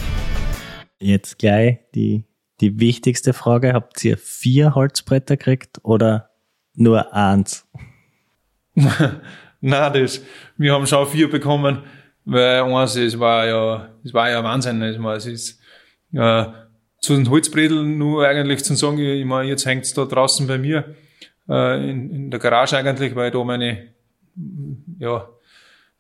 Jetzt 0.99 1.39
gleich 1.39 1.79
die 1.95 2.23
die 2.61 2.79
wichtigste 2.79 3.33
Frage, 3.33 3.73
habt 3.73 4.05
ihr 4.05 4.17
vier 4.17 4.75
Holzbretter 4.75 5.35
gekriegt 5.35 5.79
oder 5.81 6.29
nur 6.75 7.11
eins? 7.11 7.67
Nein, 8.75 9.93
das, 9.93 10.21
wir 10.57 10.73
haben 10.73 10.85
schon 10.85 11.07
vier 11.07 11.27
bekommen, 11.27 11.79
weil 12.23 12.61
eins, 12.61 12.95
es 12.95 13.19
war 13.19 13.47
ja, 13.47 13.89
es 14.03 14.13
war 14.13 14.29
ja 14.29 14.43
Wahnsinn. 14.43 14.81
Es 14.83 15.25
ist, 15.25 15.59
äh, 16.13 16.45
zu 16.99 17.15
den 17.15 17.27
Holzbredeln 17.31 17.97
nur 17.97 18.27
eigentlich 18.27 18.63
zu 18.63 18.75
sagen, 18.75 18.99
ich 18.99 19.25
meine, 19.25 19.49
jetzt 19.49 19.65
hängt's 19.65 19.95
da 19.95 20.05
draußen 20.05 20.45
bei 20.45 20.59
mir, 20.59 20.95
äh, 21.49 21.89
in, 21.89 22.09
in 22.09 22.31
der 22.31 22.39
Garage 22.39 22.77
eigentlich, 22.77 23.15
weil 23.15 23.27
ich 23.27 23.33
da 23.33 23.43
meine, 23.43 23.89
ja, 24.99 25.27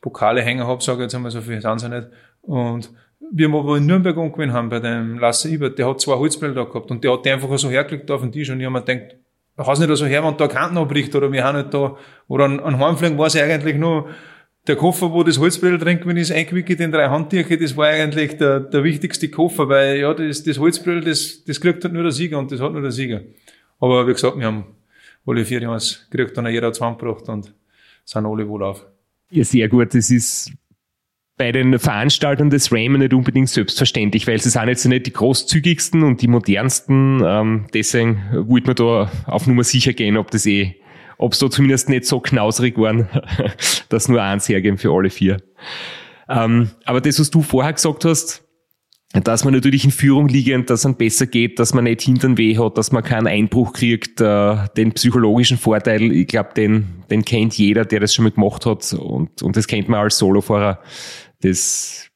Pokale 0.01 0.41
hängen 0.41 0.65
habe, 0.65 0.83
sage 0.83 0.99
ich 0.99 1.03
jetzt 1.03 1.15
einmal, 1.15 1.31
so 1.31 1.41
viel 1.41 1.61
sind 1.61 1.79
sie 1.79 1.89
nicht. 1.89 2.07
Und 2.41 2.91
wir 3.31 3.47
aber 3.53 3.77
in 3.77 3.85
Nürnberg 3.85 4.17
angewinnen 4.17 4.53
haben 4.53 4.69
bei 4.69 4.79
dem 4.79 5.19
Lasse 5.19 5.49
Ibert, 5.49 5.77
der 5.77 5.87
hat 5.87 6.01
zwei 6.01 6.15
Holzbälle 6.15 6.53
da 6.53 6.63
gehabt 6.63 6.89
und 6.91 7.03
der 7.03 7.13
hat 7.13 7.25
die 7.25 7.29
einfach 7.29 7.55
so 7.57 7.69
hergelegt 7.69 8.09
auf 8.11 8.21
den 8.21 8.31
Tisch 8.31 8.49
und 8.49 8.59
ich 8.59 8.65
habe 8.65 8.73
mir 8.73 8.83
gedacht, 8.83 9.15
hast 9.57 9.79
nicht 9.79 9.95
so 9.95 10.05
her, 10.05 10.23
wenn 10.23 10.37
da 10.37 10.47
Kanten 10.47 10.77
abbricht 10.77 11.15
oder 11.15 11.31
wir 11.31 11.43
haben 11.43 11.57
nicht 11.57 11.73
da, 11.73 11.95
oder 12.27 12.45
an, 12.45 12.59
an 12.59 12.79
Heimfliegen 12.79 13.17
war 13.17 13.27
es 13.27 13.35
eigentlich 13.35 13.77
nur 13.77 14.09
der 14.67 14.75
Koffer, 14.75 15.11
wo 15.11 15.23
das 15.23 15.39
Holzbrettel 15.39 15.77
drin 15.77 15.99
gewesen 15.99 16.17
ist, 16.17 16.31
eingewickelt 16.31 16.79
in 16.79 16.91
drei 16.91 17.07
Handtücher, 17.09 17.57
das 17.57 17.75
war 17.77 17.87
eigentlich 17.87 18.37
der, 18.37 18.59
der 18.59 18.83
wichtigste 18.83 19.29
Koffer, 19.29 19.69
weil 19.69 19.97
ja, 19.97 20.13
das, 20.13 20.43
das 20.43 20.59
Holzbrettel, 20.59 21.01
das, 21.01 21.43
das 21.45 21.61
kriegt 21.61 21.83
halt 21.83 21.93
nur 21.93 22.03
der 22.03 22.11
Sieger 22.11 22.37
und 22.37 22.51
das 22.51 22.59
hat 22.59 22.71
nur 22.71 22.81
der 22.81 22.91
Sieger. 22.91 23.21
Aber 23.79 24.07
wie 24.07 24.13
gesagt, 24.13 24.37
wir 24.37 24.45
haben 24.45 24.65
alle 25.25 25.45
vier 25.45 25.61
Jahre 25.61 25.79
gekriegt, 26.09 26.37
dann 26.37 26.47
jeder 26.47 26.73
zusammengebracht 26.73 27.27
und 27.29 27.53
sind 28.05 28.25
alle 28.25 28.47
wohl 28.47 28.63
auf. 28.63 28.85
Ja, 29.29 29.43
sehr 29.43 29.69
gut. 29.69 29.93
Das 29.93 30.09
ist 30.09 30.51
bei 31.37 31.51
den 31.51 31.79
Veranstaltern 31.79 32.49
des 32.49 32.71
Ramen 32.71 32.99
nicht 32.99 33.13
unbedingt 33.13 33.49
selbstverständlich, 33.49 34.27
weil 34.27 34.39
sie 34.39 34.49
sind 34.49 34.67
jetzt 34.67 34.85
nicht 34.85 35.07
die 35.07 35.13
großzügigsten 35.13 36.03
und 36.03 36.21
die 36.21 36.27
modernsten. 36.27 37.21
Ähm, 37.25 37.65
deswegen 37.73 38.21
wollte 38.31 38.67
man 38.67 38.75
da 38.75 39.11
auf 39.25 39.47
Nummer 39.47 39.63
sicher 39.63 39.93
gehen, 39.93 40.17
ob 40.17 40.29
das 40.31 40.45
eh, 40.45 40.75
ob 41.17 41.33
es 41.33 41.39
da 41.39 41.49
zumindest 41.49 41.89
nicht 41.89 42.05
so 42.05 42.19
knausrig 42.19 42.77
waren, 42.77 43.07
dass 43.89 44.07
nur 44.07 44.21
eins 44.21 44.49
hergeben 44.49 44.77
für 44.77 44.91
alle 44.91 45.09
vier. 45.09 45.37
Ähm, 46.29 46.71
aber 46.85 47.01
das, 47.01 47.19
was 47.19 47.31
du 47.31 47.41
vorher 47.41 47.73
gesagt 47.73 48.05
hast, 48.05 48.43
dass 49.13 49.43
man 49.43 49.53
natürlich 49.53 49.83
in 49.83 49.91
Führung 49.91 50.29
liegend, 50.29 50.69
dass 50.69 50.85
es 50.85 50.95
besser 50.95 51.27
geht, 51.27 51.59
dass 51.59 51.73
man 51.73 51.83
nicht 51.83 52.01
hintern 52.01 52.37
weh 52.37 52.57
hat, 52.57 52.77
dass 52.77 52.91
man 52.91 53.03
keinen 53.03 53.27
Einbruch 53.27 53.73
kriegt, 53.73 54.21
äh, 54.21 54.55
den 54.77 54.93
psychologischen 54.93 55.57
Vorteil, 55.57 56.11
ich 56.11 56.27
glaube, 56.27 56.51
den, 56.55 57.03
den 57.09 57.25
kennt 57.25 57.57
jeder, 57.57 57.83
der 57.83 57.99
das 57.99 58.13
schon 58.13 58.23
mal 58.23 58.31
gemacht 58.31 58.65
hat 58.65 58.93
und, 58.93 59.41
und 59.41 59.57
das 59.57 59.67
kennt 59.67 59.89
man 59.89 59.99
als 59.99 60.17
Solofahrer 60.17 60.79
das 61.41 62.09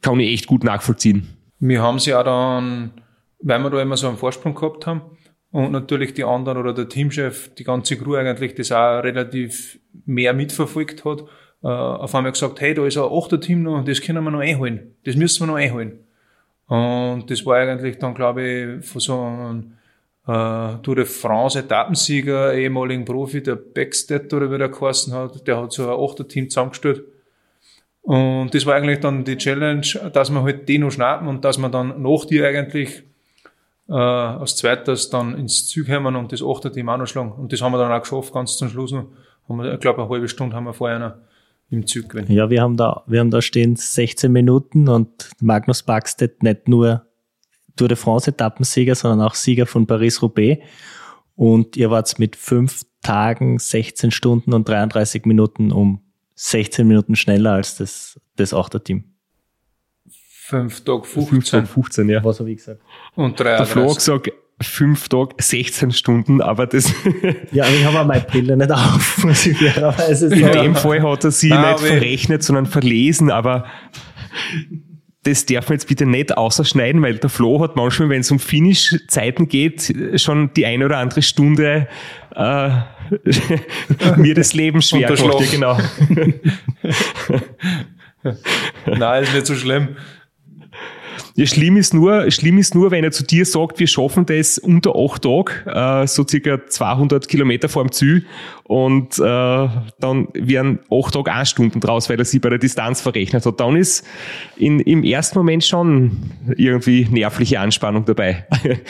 kann 0.00 0.20
ich 0.20 0.32
echt 0.32 0.46
gut 0.46 0.64
nachvollziehen. 0.64 1.28
Wir 1.60 1.82
haben 1.82 1.98
sie 1.98 2.14
auch 2.14 2.24
dann, 2.24 2.92
weil 3.40 3.58
wir 3.60 3.70
da 3.70 3.82
immer 3.82 3.96
so 3.96 4.08
einen 4.08 4.16
Vorsprung 4.16 4.54
gehabt 4.54 4.86
haben 4.86 5.02
und 5.50 5.72
natürlich 5.72 6.14
die 6.14 6.24
anderen 6.24 6.58
oder 6.58 6.74
der 6.74 6.88
Teamchef, 6.88 7.54
die 7.54 7.64
ganze 7.64 7.96
Crew 7.96 8.14
eigentlich 8.14 8.54
das 8.54 8.72
auch 8.72 9.02
relativ 9.02 9.78
mehr 10.04 10.34
mitverfolgt 10.34 11.04
hat, 11.04 11.22
äh, 11.62 11.66
auf 11.66 12.14
einmal 12.14 12.32
gesagt, 12.32 12.60
hey, 12.60 12.74
da 12.74 12.86
ist 12.86 12.96
ein 12.96 13.04
achter 13.10 13.40
Team 13.40 13.62
noch, 13.62 13.84
das 13.84 14.00
können 14.00 14.22
wir 14.22 14.30
noch 14.30 14.40
einholen, 14.40 14.94
das 15.04 15.16
müssen 15.16 15.42
wir 15.42 15.46
noch 15.48 15.58
einholen. 15.58 16.04
Und 16.68 17.24
das 17.28 17.44
war 17.44 17.56
eigentlich 17.56 17.98
dann, 17.98 18.14
glaube 18.14 18.42
ich, 18.42 18.86
von 18.86 19.00
so 19.00 19.20
einem 19.20 19.72
äh, 20.26 20.82
Tour 20.82 20.96
de 20.96 21.04
France 21.04 21.58
Etappensieger, 21.58 22.54
ehemaligen 22.54 23.04
Profi, 23.04 23.42
der 23.42 23.56
Backstead 23.56 24.32
oder 24.32 24.50
wie 24.50 24.58
der 24.58 24.68
geheißen 24.68 25.12
hat, 25.12 25.46
der 25.46 25.60
hat 25.60 25.72
so 25.72 25.90
ein 25.90 25.98
achter 25.98 26.28
Team 26.28 26.48
zusammengestellt 26.50 27.04
und 28.08 28.54
das 28.54 28.64
war 28.64 28.74
eigentlich 28.74 29.00
dann 29.00 29.22
die 29.22 29.36
Challenge, 29.36 29.86
dass 30.14 30.30
wir 30.30 30.42
halt 30.42 30.66
die 30.66 30.78
noch 30.78 30.90
schnappen 30.90 31.28
und 31.28 31.44
dass 31.44 31.58
wir 31.58 31.68
dann 31.68 32.00
nach 32.00 32.24
dir 32.24 32.48
eigentlich 32.48 33.02
äh, 33.86 33.92
als 33.92 34.56
zweites 34.56 35.10
dann 35.10 35.36
ins 35.36 35.68
Zug 35.68 35.88
kommen 35.88 36.16
und 36.16 36.32
das 36.32 36.42
achte 36.42 36.72
Team 36.72 36.88
auch 36.88 36.96
noch 36.96 37.06
schlagen. 37.06 37.32
Und 37.32 37.52
das 37.52 37.60
haben 37.60 37.72
wir 37.72 37.78
dann 37.78 37.92
auch 37.92 38.00
geschafft, 38.00 38.32
ganz 38.32 38.56
zum 38.56 38.70
Schluss 38.70 38.92
noch. 38.92 39.08
Ich 39.74 39.80
glaube, 39.80 40.00
eine 40.00 40.08
halbe 40.08 40.26
Stunde 40.26 40.56
haben 40.56 40.64
wir 40.64 40.72
vorher 40.72 40.98
noch 40.98 41.12
im 41.70 41.86
Zug 41.86 42.08
gewesen. 42.08 42.32
Ja, 42.32 42.50
wir 42.50 42.62
haben 42.62 42.76
da, 42.76 43.02
wir 43.06 43.20
haben 43.20 43.30
da 43.30 43.42
stehen 43.42 43.76
16 43.76 44.32
Minuten 44.32 44.88
und 44.88 45.30
Magnus 45.40 45.82
Baxted 45.82 46.42
nicht 46.42 46.68
nur 46.68 47.06
Tour 47.76 47.88
de 47.88 47.96
France 47.96 48.30
Etappensieger, 48.30 48.94
sondern 48.94 49.26
auch 49.26 49.34
Sieger 49.34 49.66
von 49.66 49.86
Paris-Roubaix. 49.86 50.62
Und 51.36 51.76
ihr 51.76 51.90
wart 51.90 52.18
mit 52.18 52.34
fünf 52.36 52.82
Tagen, 53.02 53.58
16 53.58 54.10
Stunden 54.10 54.52
und 54.52 54.68
33 54.68 55.24
Minuten 55.24 55.70
um 55.70 56.02
16 56.34 56.86
Minuten 56.86 57.16
schneller 57.16 57.52
als 57.52 57.76
das, 57.76 58.20
das 58.36 58.52
Achterteam. 58.52 59.04
5 60.48 60.84
Tage 60.84 61.04
15. 61.04 61.26
5 61.26 61.50
Tage 61.50 61.66
15, 61.66 62.08
ja. 62.08 62.24
Was 62.24 62.40
habe 62.40 62.50
ich 62.50 62.56
gesagt? 62.56 62.80
Und 63.14 63.38
33. 63.38 63.56
Der 63.58 63.66
Flo 63.66 63.90
hat 63.90 63.96
gesagt, 63.98 64.32
5 64.60 65.08
Tage 65.08 65.34
16 65.38 65.92
Stunden, 65.92 66.40
aber 66.40 66.66
das. 66.66 66.92
ja, 67.52 67.64
ich 67.68 67.84
habe 67.84 68.00
auch 68.00 68.06
meine 68.06 68.22
Brille 68.22 68.56
nicht 68.56 68.72
auf, 68.72 69.18
muss 69.24 69.46
ich 69.46 69.56
fairerweise 69.56 70.28
sagen. 70.28 70.42
In 70.42 70.52
dem 70.52 70.74
Fall 70.74 71.02
hat 71.02 71.24
er 71.24 71.30
sie 71.30 71.50
Nein, 71.50 71.74
nicht 71.74 71.84
verrechnet, 71.84 72.42
sondern 72.42 72.66
verlesen, 72.66 73.30
aber 73.30 73.66
das 75.22 75.46
darf 75.46 75.68
man 75.68 75.74
jetzt 75.74 75.88
bitte 75.88 76.06
nicht 76.06 76.36
ausschneiden, 76.36 77.02
weil 77.02 77.18
der 77.18 77.30
Flo 77.30 77.60
hat 77.60 77.76
manchmal, 77.76 78.08
wenn 78.08 78.20
es 78.20 78.30
um 78.30 78.38
Finish-Zeiten 78.38 79.48
geht, 79.48 79.94
schon 80.16 80.52
die 80.54 80.66
eine 80.66 80.86
oder 80.86 80.98
andere 80.98 81.22
Stunde 81.22 81.86
äh, 82.34 82.70
mir 84.16 84.34
das 84.34 84.54
Leben 84.54 84.82
schwer 84.82 85.12
gemacht. 85.12 85.40
Ja, 85.40 85.46
genau. 85.50 85.78
Nein, 88.86 89.22
ist 89.22 89.34
nicht 89.34 89.46
so 89.46 89.54
schlimm. 89.54 89.96
Ja, 91.38 91.46
schlimm 91.46 91.76
ist 91.76 91.94
nur, 91.94 92.28
schlimm 92.32 92.58
ist 92.58 92.74
nur, 92.74 92.90
wenn 92.90 93.04
er 93.04 93.12
zu 93.12 93.22
dir 93.22 93.46
sagt, 93.46 93.78
wir 93.78 93.86
schaffen 93.86 94.26
das 94.26 94.58
unter 94.58 94.96
acht 94.96 95.22
Tage, 95.22 95.52
äh, 95.66 96.04
so 96.08 96.26
circa 96.26 96.66
200 96.66 97.28
Kilometer 97.28 97.68
vor 97.68 97.84
dem 97.84 97.92
Ziel 97.92 98.26
und 98.64 99.20
äh, 99.20 99.68
dann 100.00 100.26
wären 100.34 100.80
acht 100.90 101.14
Tage 101.14 101.32
ein 101.32 101.46
Stunden 101.46 101.78
draus, 101.78 102.10
weil 102.10 102.18
er 102.18 102.24
sie 102.24 102.40
bei 102.40 102.48
der 102.48 102.58
Distanz 102.58 103.00
verrechnet 103.00 103.46
hat. 103.46 103.60
Dann 103.60 103.76
ist 103.76 104.04
in, 104.56 104.80
im 104.80 105.04
ersten 105.04 105.38
Moment 105.38 105.62
schon 105.62 106.10
irgendwie 106.56 107.06
nervliche 107.08 107.60
Anspannung 107.60 108.04
dabei. 108.04 108.44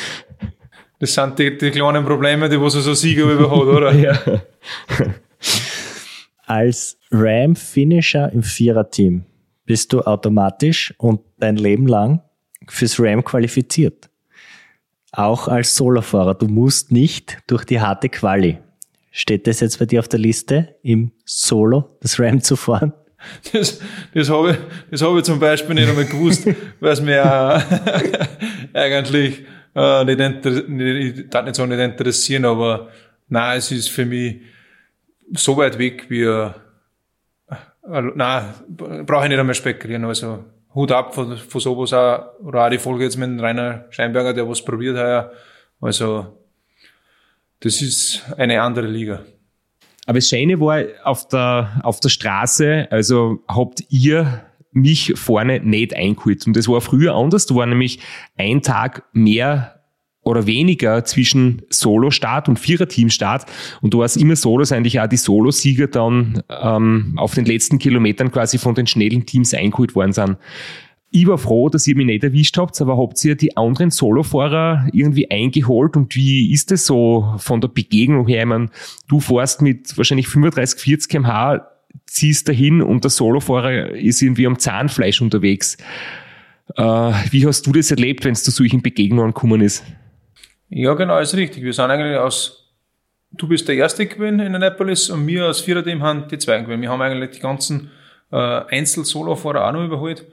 Das 1.00 1.14
sind 1.14 1.38
die, 1.38 1.56
die 1.56 1.70
kleinen 1.70 2.04
Probleme, 2.04 2.48
die 2.48 2.60
was 2.60 2.72
so 2.72 2.92
Sieger 2.92 3.30
über 3.30 3.48
hat, 3.48 3.68
oder? 3.68 3.92
ja. 3.94 4.18
Als 6.44 6.98
Ram-Finisher 7.12 8.32
im 8.32 8.42
Viererteam 8.42 9.24
bist 9.64 9.92
du 9.92 10.00
automatisch 10.00 10.92
und 10.98 11.20
dein 11.38 11.54
Leben 11.54 11.86
lang 11.86 12.20
fürs 12.68 12.98
Ram 13.00 13.24
qualifiziert. 13.24 14.08
Auch 15.12 15.48
als 15.48 15.74
Solofahrer. 15.74 16.34
Du 16.34 16.46
musst 16.46 16.92
nicht 16.92 17.38
durch 17.46 17.64
die 17.64 17.80
harte 17.80 18.08
Quali. 18.08 18.58
Steht 19.10 19.46
das 19.46 19.60
jetzt 19.60 19.78
bei 19.78 19.86
dir 19.86 20.00
auf 20.00 20.08
der 20.08 20.20
Liste, 20.20 20.76
im 20.82 21.12
Solo 21.24 21.96
das 22.00 22.20
Ram 22.20 22.40
zu 22.40 22.56
fahren? 22.56 22.92
Das, 23.52 23.80
das 24.14 24.30
habe 24.30 24.52
ich, 24.52 24.56
das 24.90 25.02
hab 25.02 25.16
ich 25.16 25.24
zum 25.24 25.40
Beispiel 25.40 25.74
nicht 25.74 25.88
einmal 25.88 26.04
gewusst, 26.04 26.46
weil 26.80 26.92
es 26.92 27.00
mir 27.00 27.24
eigentlich 28.74 29.40
äh, 29.40 29.44
äh, 29.78 30.04
nicht, 30.04 30.20
inter 30.20 30.50
nicht, 30.68 31.18
ich 31.18 31.30
darf 31.30 31.44
nicht 31.44 31.54
sagen, 31.54 31.70
nicht 31.70 31.80
interessieren, 31.80 32.44
aber 32.44 32.88
nein, 33.28 33.58
es 33.58 33.70
ist 33.70 33.90
für 33.90 34.04
mich 34.04 34.40
so 35.32 35.56
weit 35.56 35.78
weg 35.78 36.06
wie, 36.08 36.22
äh, 36.22 36.50
äh 37.48 38.02
nein, 38.14 38.54
brauche 38.68 39.24
ich 39.24 39.28
nicht 39.28 39.38
einmal 39.38 39.54
spekulieren, 39.54 40.04
also 40.04 40.44
Hut 40.78 40.92
ab 40.92 41.14
von, 41.14 41.36
von 41.36 41.60
sowas 41.60 41.92
auch, 41.92 42.38
oder 42.40 42.66
auch 42.66 42.70
die 42.70 42.78
Folge 42.78 43.04
jetzt 43.04 43.16
mit 43.16 43.40
Rainer 43.40 43.86
Scheinberger, 43.90 44.32
der 44.32 44.48
was 44.48 44.64
probiert 44.64 44.96
hat, 44.96 45.32
also 45.80 46.38
das 47.60 47.82
ist 47.82 48.24
eine 48.36 48.62
andere 48.62 48.86
Liga. 48.86 49.24
Aber 50.06 50.18
das 50.18 50.28
Schöne 50.28 50.58
war 50.60 50.84
auf 51.02 51.26
der, 51.28 51.80
auf 51.82 51.98
der 52.00 52.08
Straße, 52.08 52.86
also 52.90 53.40
habt 53.48 53.82
ihr 53.88 54.44
mich 54.70 55.12
vorne 55.16 55.60
nicht 55.60 55.94
eingeholt. 55.94 56.46
Und 56.46 56.56
das 56.56 56.68
war 56.68 56.80
früher 56.80 57.14
anders. 57.14 57.46
Da 57.46 57.54
war 57.54 57.66
nämlich 57.66 58.00
ein 58.36 58.62
Tag 58.62 59.04
mehr 59.12 59.77
oder 60.28 60.46
weniger 60.46 61.04
zwischen 61.04 61.62
Solo-Start 61.70 62.48
und 62.48 62.58
Vierer-Team-Start. 62.58 63.46
Und 63.80 63.94
du 63.94 64.02
hast 64.02 64.16
immer 64.16 64.36
so, 64.36 64.58
dass 64.58 64.72
eigentlich 64.72 65.00
auch 65.00 65.06
die 65.06 65.16
Solo-Sieger 65.16 65.86
dann 65.86 66.42
ähm, 66.48 67.14
auf 67.16 67.34
den 67.34 67.46
letzten 67.46 67.78
Kilometern 67.78 68.30
quasi 68.30 68.58
von 68.58 68.74
den 68.74 68.86
schnellen 68.86 69.24
Teams 69.24 69.54
eingeholt 69.54 69.94
worden 69.94 70.12
sind. 70.12 70.36
Ich 71.10 71.26
war 71.26 71.38
froh, 71.38 71.70
dass 71.70 71.86
ihr 71.86 71.96
mich 71.96 72.04
nicht 72.04 72.22
erwischt 72.22 72.58
habt, 72.58 72.78
aber 72.82 72.98
habt 72.98 73.24
ihr 73.24 73.34
die 73.34 73.56
anderen 73.56 73.90
Solofahrer 73.90 74.88
irgendwie 74.92 75.30
eingeholt 75.30 75.96
und 75.96 76.14
wie 76.14 76.52
ist 76.52 76.70
es 76.70 76.84
so 76.84 77.34
von 77.38 77.62
der 77.62 77.68
Begegnung 77.68 78.26
her? 78.26 78.40
Ich 78.40 78.46
meine, 78.46 78.68
du 79.08 79.18
fährst 79.18 79.62
mit 79.62 79.96
wahrscheinlich 79.96 80.28
35, 80.28 80.78
40 80.78 81.10
kmh, 81.10 81.66
ziehst 82.04 82.46
dahin 82.46 82.82
und 82.82 83.04
der 83.04 83.10
Solofahrer 83.10 83.92
ist 83.92 84.20
irgendwie 84.20 84.46
am 84.46 84.58
Zahnfleisch 84.58 85.22
unterwegs. 85.22 85.78
Äh, 86.76 86.82
wie 87.30 87.46
hast 87.46 87.66
du 87.66 87.72
das 87.72 87.90
erlebt, 87.90 88.26
wenn 88.26 88.32
es 88.32 88.44
zu 88.44 88.50
solchen 88.50 88.82
Begegnungen 88.82 89.32
gekommen 89.32 89.62
ist? 89.62 89.84
Ja, 90.70 90.94
genau, 90.94 91.18
ist 91.18 91.34
richtig. 91.34 91.62
Wir 91.62 91.72
sind 91.72 91.90
eigentlich 91.90 92.16
aus, 92.18 92.74
du 93.32 93.48
bist 93.48 93.68
der 93.68 93.76
Erste 93.76 94.06
gewesen 94.06 94.40
in 94.40 94.54
Annapolis 94.54 95.08
und 95.08 95.26
wir 95.26 95.46
als 95.46 95.60
Viererteam 95.60 96.02
haben 96.02 96.28
die 96.28 96.38
Zweiten 96.38 96.64
gewesen. 96.64 96.82
Wir 96.82 96.90
haben 96.90 97.00
eigentlich 97.00 97.30
die 97.30 97.40
ganzen 97.40 97.90
äh, 98.30 98.36
Einzel-Solofahrer 98.36 99.66
auch 99.66 99.72
noch 99.72 99.84
überholt. 99.84 100.26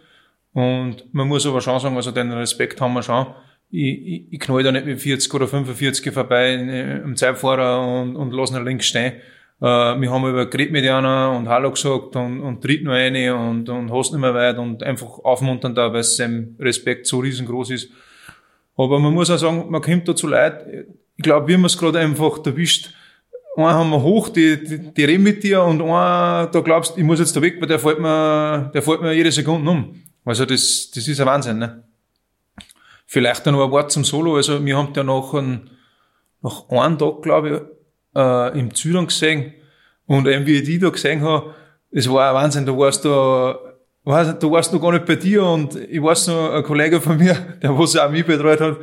Und 0.54 1.14
man 1.14 1.28
muss 1.28 1.46
aber 1.46 1.62
schon 1.62 1.80
sagen, 1.80 1.96
also 1.96 2.12
den 2.12 2.32
Respekt 2.32 2.80
haben 2.82 2.94
wir 2.94 3.04
schon. 3.04 3.28
Ich, 3.72 4.08
ich, 4.08 4.34
ich 4.34 4.40
knall 4.40 4.64
da 4.64 4.72
nicht 4.72 4.86
mit 4.86 5.02
40 5.02 5.34
oder 5.34 5.48
45 5.48 6.14
vorbei 6.14 6.54
im 6.54 7.16
Zeitfahrer 7.16 8.02
und, 8.02 8.16
und 8.16 8.32
lass 8.32 8.52
ihn 8.52 8.64
links 8.64 8.88
stehen. 8.88 9.14
Äh, 9.62 9.66
wir 9.66 10.12
haben 10.12 10.28
über 10.28 10.50
geredet 10.50 10.90
und 10.90 11.48
Hallo 11.50 11.72
gesagt 11.72 12.16
und, 12.16 12.42
und 12.42 12.62
tritt 12.62 12.84
nur 12.84 12.94
eine 12.94 13.36
und, 13.36 13.70
und 13.70 13.92
hast 13.92 14.12
nicht 14.12 14.22
mehr 14.22 14.34
weit 14.34 14.58
und 14.58 14.84
einfach 14.84 15.20
aufmuntern 15.20 15.76
da, 15.76 15.94
weil 15.94 16.04
sein 16.04 16.56
Respekt 16.60 17.08
so 17.08 17.20
riesengroß 17.20 17.72
ist. 17.72 17.92
Aber 18.78 19.00
man 19.00 19.14
muss 19.14 19.30
auch 19.30 19.38
sagen, 19.38 19.66
man 19.70 19.82
kommt 19.82 20.08
da 20.08 20.16
zu 20.16 20.28
Leid. 20.28 20.66
Ich 21.16 21.24
glaube, 21.24 21.48
wir 21.48 21.56
haben 21.56 21.66
es 21.66 21.78
gerade 21.78 22.00
einfach 22.00 22.46
erwischt. 22.46 22.94
Einen 23.56 23.68
haben 23.68 23.90
wir 23.90 24.02
hoch, 24.02 24.30
die, 24.30 24.62
die, 24.62 24.94
die 24.94 25.04
reden 25.06 25.24
mit 25.24 25.44
dir 25.44 25.64
und 25.64 25.82
einen, 25.82 26.52
da 26.52 26.60
glaubst, 26.62 26.98
ich 26.98 27.04
muss 27.04 27.20
jetzt 27.20 27.36
da 27.38 27.42
weg, 27.42 27.56
weil 27.62 27.70
der 27.70 27.80
fällt 27.80 28.00
mir, 28.00 28.70
der 28.74 28.82
fällt 28.82 29.02
mir 29.02 29.14
jede 29.14 29.32
Sekunde 29.32 29.72
um. 29.72 29.96
Also 30.26 30.46
das, 30.46 30.92
das 30.94 31.08
ist 31.08 31.22
ein 31.22 31.26
Wahnsinn, 31.26 31.60
ne? 31.60 31.84
Vielleicht 33.06 33.46
noch 33.46 33.64
ein 33.64 33.72
Wort 33.72 33.92
zum 33.92 34.04
Solo. 34.04 34.36
Also 34.36 34.66
wir 34.66 34.76
haben 34.76 34.92
da 34.92 35.04
nach, 35.04 35.34
ein, 35.34 35.70
nach 36.42 36.68
einem 36.70 36.98
Tag, 36.98 37.22
glaube 37.22 37.50
ich, 37.50 38.20
äh, 38.20 38.60
im 38.60 38.74
Züdern 38.74 39.08
gesehen. 39.08 39.54
Und 40.06 40.28
eben 40.28 40.46
wie 40.46 40.58
ich 40.58 40.64
die 40.64 40.80
da 40.80 40.90
gesehen 40.90 41.22
habe, 41.22 41.54
es 41.92 42.10
war 42.10 42.30
ein 42.30 42.36
Wahnsinn. 42.36 42.66
Du 42.66 42.78
warst 42.78 43.06
da, 43.06 43.58
du 44.06 44.52
warst 44.52 44.72
noch 44.72 44.82
gar 44.82 44.92
nicht 44.92 45.06
bei 45.06 45.16
dir 45.16 45.44
und 45.44 45.76
ich 45.76 46.02
weiß 46.02 46.28
noch, 46.28 46.54
ein 46.54 46.64
Kollege 46.64 47.02
von 47.02 47.18
mir, 47.18 47.36
der 47.62 47.78
was 47.78 47.98
auch 47.98 48.10
mich 48.10 48.26
betreut 48.26 48.62
hat, 48.62 48.78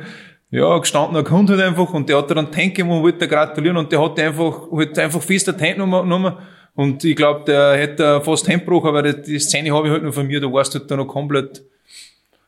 ja, 0.51 0.77
gestandener 0.77 1.23
Kunde 1.23 1.53
halt 1.53 1.65
einfach 1.65 1.93
und 1.93 2.09
der 2.09 2.17
hat 2.17 2.29
dann 2.29 2.51
Tank 2.51 2.77
und 2.79 2.89
wollte 2.89 3.27
gratulieren 3.27 3.77
und 3.77 3.91
der 3.91 4.01
hat 4.01 4.19
einfach, 4.19 4.69
halt 4.71 4.99
einfach 4.99 5.21
fest 5.21 5.47
eine 5.49 5.57
Tanknummer 5.57 6.03
genommen 6.03 6.33
und 6.75 7.03
ich 7.03 7.15
glaube, 7.15 7.43
der 7.45 7.75
hätte 7.77 8.21
fast 8.21 8.47
Handbruch, 8.49 8.85
aber 8.85 9.01
die, 9.03 9.21
die 9.21 9.39
Szene 9.39 9.73
habe 9.73 9.87
ich 9.87 9.93
halt 9.93 10.03
noch 10.03 10.13
von 10.13 10.27
mir, 10.27 10.41
da 10.41 10.51
warst 10.51 10.73
du 10.73 10.79
halt 10.79 10.89
dann 10.89 10.99
noch 10.99 11.07
komplett. 11.07 11.63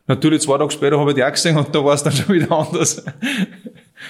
Natürlich, 0.07 0.41
zwei 0.41 0.57
Tage 0.57 0.71
später 0.71 0.99
habe 0.99 1.11
ich 1.11 1.15
die 1.15 1.23
auch 1.23 1.32
gesehen 1.32 1.57
und 1.57 1.73
da 1.73 1.84
war 1.84 1.93
es 1.93 2.03
dann 2.03 2.13
schon 2.13 2.36
wieder 2.36 2.51
anders. 2.51 3.03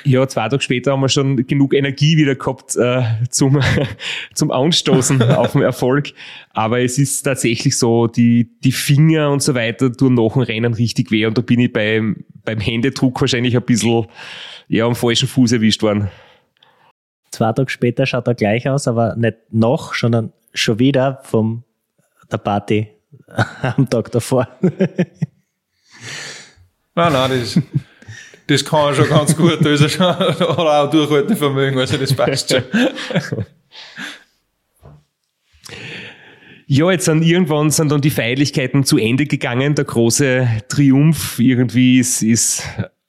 Ja, 0.04 0.28
zwei 0.28 0.50
Tage 0.50 0.62
später 0.62 0.92
haben 0.92 1.02
wir 1.02 1.10
schon 1.10 1.48
genug 1.48 1.74
Energie 1.74 2.18
wieder 2.18 2.36
gehabt 2.36 2.76
äh, 2.76 3.04
zum, 3.30 3.62
zum 4.34 4.52
Anstoßen 4.52 5.22
auf 5.22 5.54
den 5.54 5.62
Erfolg. 5.62 6.12
Aber 6.52 6.82
es 6.82 6.98
ist 6.98 7.24
tatsächlich 7.24 7.78
so, 7.78 8.08
die, 8.08 8.50
die 8.64 8.72
Finger 8.72 9.32
und 9.32 9.42
so 9.42 9.56
weiter 9.56 9.92
tun 9.92 10.16
nach 10.16 10.34
dem 10.34 10.42
Rennen 10.42 10.74
richtig 10.74 11.12
weh 11.12 11.26
und 11.26 11.38
da 11.38 11.42
bin 11.42 11.60
ich 11.60 11.74
beim, 11.74 12.24
beim 12.44 12.60
Händedruck 12.60 13.20
wahrscheinlich 13.22 13.56
ein 13.56 13.64
bisschen 13.64 14.08
ja, 14.68 14.86
am 14.86 14.96
falschen 14.96 15.28
Fuß 15.28 15.54
erwischt 15.54 15.84
worden. 15.84 16.10
Zwei 17.32 17.52
Tage 17.54 17.70
später 17.70 18.06
schaut 18.06 18.28
er 18.28 18.36
gleich 18.36 18.70
aus, 18.70 18.88
aber 18.88 19.16
nicht 19.16 19.38
noch, 19.52 19.94
sondern 19.94 20.32
schon 20.54 20.80
wieder 20.80 21.20
von 21.24 21.64
der 22.32 22.38
Party 22.38 22.88
am 23.62 23.90
Tag 23.90 24.12
davor. 24.12 24.48
nein, 24.62 24.74
nein, 27.14 27.32
das, 27.32 27.60
das 28.48 28.64
kann 28.64 28.90
er 28.90 28.96
schon 28.96 29.10
ganz 29.10 29.36
gut. 29.36 29.58
Da 29.62 29.70
ist 29.70 29.82
er 29.82 29.90
schon 29.90 30.06
auch 30.06 30.90
Durchhaltevermögen, 30.90 31.80
also 31.80 31.98
das 31.98 32.14
passt 32.14 32.52
schon. 32.52 32.64
Ja, 36.68 36.90
jetzt 36.90 37.06
sind 37.06 37.24
irgendwann 37.24 37.70
sind 37.70 37.92
dann 37.92 38.02
die 38.02 38.10
Feierlichkeiten 38.10 38.84
zu 38.84 38.98
Ende 38.98 39.28
gegangen. 39.28 39.76
Der 39.76 39.86
große 39.86 40.48
Triumph 40.68 41.38
irgendwie 41.38 42.00
ist, 42.00 42.24
ist 42.24 42.64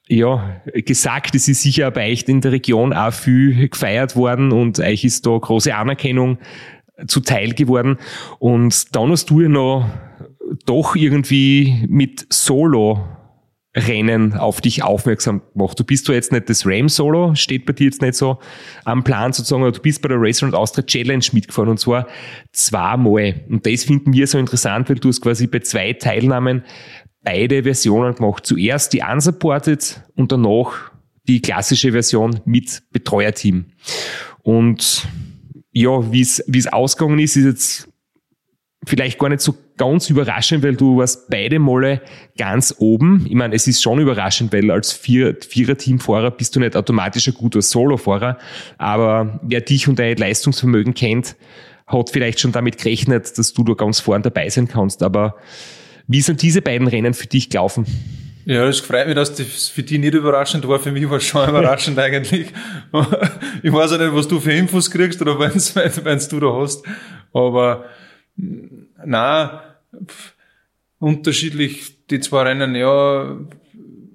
ja, 0.09 0.61
gesagt, 0.75 1.35
es 1.35 1.49
ist 1.49 1.63
sicher 1.63 1.91
bei 1.91 2.13
euch 2.13 2.25
in 2.29 2.43
der 2.43 2.53
Region 2.53 2.93
auch 2.93 3.13
viel 3.13 3.69
gefeiert 3.69 4.15
worden 4.15 4.53
und 4.53 4.79
euch 4.79 5.05
ist 5.05 5.27
da 5.27 5.37
große 5.37 5.75
Anerkennung 5.75 6.39
zuteil 7.07 7.55
geworden. 7.55 7.97
Und 8.39 8.95
dann 8.95 9.11
hast 9.11 9.31
du 9.31 9.41
ja 9.41 9.49
noch 9.49 9.89
doch 10.67 10.95
irgendwie 10.95 11.87
mit 11.89 12.27
Solo 12.31 13.05
Rennen 13.77 14.33
auf 14.33 14.63
dich 14.63 14.83
aufmerksam 14.83 15.43
gemacht. 15.53 15.79
Du 15.79 15.85
bist 15.85 16.09
du 16.09 16.13
jetzt 16.13 16.33
nicht 16.33 16.49
das 16.49 16.67
Ram 16.67 16.89
Solo, 16.89 17.35
steht 17.35 17.67
bei 17.67 17.75
dir 17.75 17.85
jetzt 17.85 18.01
nicht 18.01 18.15
so 18.15 18.39
am 18.85 19.05
Plan 19.05 19.35
sozusagen, 19.35 19.63
aber 19.63 19.73
du 19.73 19.81
bist 19.81 20.01
bei 20.01 20.09
der 20.09 20.19
Racer 20.19 20.47
und 20.47 20.55
Austria 20.55 20.85
Challenge 20.85 21.25
mitgefahren 21.33 21.69
und 21.69 21.79
zwar 21.79 22.07
zweimal. 22.53 23.43
Und 23.51 23.67
das 23.67 23.85
finden 23.85 24.15
wir 24.15 24.27
so 24.27 24.39
interessant, 24.39 24.89
weil 24.89 24.97
du 24.97 25.09
hast 25.09 25.21
quasi 25.21 25.47
bei 25.47 25.61
zwei 25.61 25.93
Teilnahmen 25.93 26.65
beide 27.23 27.65
Versionen 27.65 28.15
gemacht. 28.15 28.47
Zuerst 28.47 28.95
die 28.95 29.03
unsupported 29.03 30.03
und 30.15 30.33
danach 30.33 30.91
die 31.25 31.43
klassische 31.43 31.93
Version 31.93 32.41
mit 32.47 32.83
Betreuerteam. 32.93 33.67
Und 34.43 35.07
ja, 35.73 36.11
wie 36.11 36.23
es 36.23 36.43
wie 36.47 36.59
es 36.59 36.73
ausgegangen 36.73 37.19
ist, 37.19 37.37
ist 37.37 37.45
jetzt 37.45 37.89
vielleicht 38.87 39.19
gar 39.19 39.29
nicht 39.29 39.41
so 39.41 39.55
ganz 39.77 40.11
überraschend, 40.11 40.63
weil 40.63 40.75
du 40.75 40.99
warst 40.99 41.29
beide 41.31 41.59
Male 41.59 42.01
ganz 42.37 42.75
oben. 42.79 43.27
Ich 43.29 43.35
meine, 43.35 43.55
es 43.55 43.67
ist 43.67 43.83
schon 43.83 43.99
überraschend, 43.99 44.53
weil 44.53 44.71
als 44.71 44.93
Vier 44.93 45.37
Vierer-Teamfahrer 45.41 46.31
bist 46.31 46.57
du 46.57 46.61
nicht 46.61 46.77
automatisch 46.77 47.29
ein 47.29 47.35
guter 47.35 47.63
Solofahrer. 47.63 48.39
Aber 48.79 49.41
wer 49.43 49.61
dich 49.61 49.89
und 49.89 49.99
dein 49.99 50.17
Leistungsvermögen 50.17 50.95
kennt, 50.95 51.37
hat 51.87 52.11
vielleicht 52.11 52.41
schon 52.41 52.53
damit 52.53 52.79
gerechnet, 52.79 53.39
dass 53.39 53.53
du 53.53 53.65
da 53.65 53.75
ganz 53.75 54.01
vorn 54.01 54.23
dabei 54.23 54.49
sein 54.49 54.69
kannst. 54.69 55.03
Aber 55.03 55.37
wie 56.07 56.21
sind 56.21 56.43
diese 56.43 56.63
beiden 56.63 56.89
Rennen 56.89 57.15
für 57.15 57.27
dich 57.27 57.51
gelaufen? 57.51 57.87
Ja, 58.45 58.65
das 58.65 58.79
freut 58.79 59.07
mich, 59.09 59.17
dass 59.17 59.35
das 59.35 59.69
für 59.69 59.83
dich 59.83 59.99
nicht 59.99 60.15
überraschend 60.15 60.67
war. 60.69 60.79
Für 60.79 60.93
mich 60.93 61.11
war 61.11 61.17
es 61.17 61.25
schon 61.25 61.49
überraschend 61.49 61.99
eigentlich. 61.99 62.53
Ich 63.63 63.73
weiß 63.73 63.93
auch 63.93 63.99
nicht, 63.99 64.15
was 64.15 64.29
du 64.29 64.39
für 64.39 64.53
Infos 64.53 64.91
kriegst 64.91 65.21
oder 65.21 65.39
wenn 65.39 65.53
du 66.31 66.41
da 66.41 66.53
hast. 66.55 66.85
Aber 67.33 67.87
na 69.07 69.63
unterschiedlich 70.99 72.07
die 72.09 72.21
zwei 72.21 72.43
Rennen. 72.43 72.75
Ja, 72.75 73.37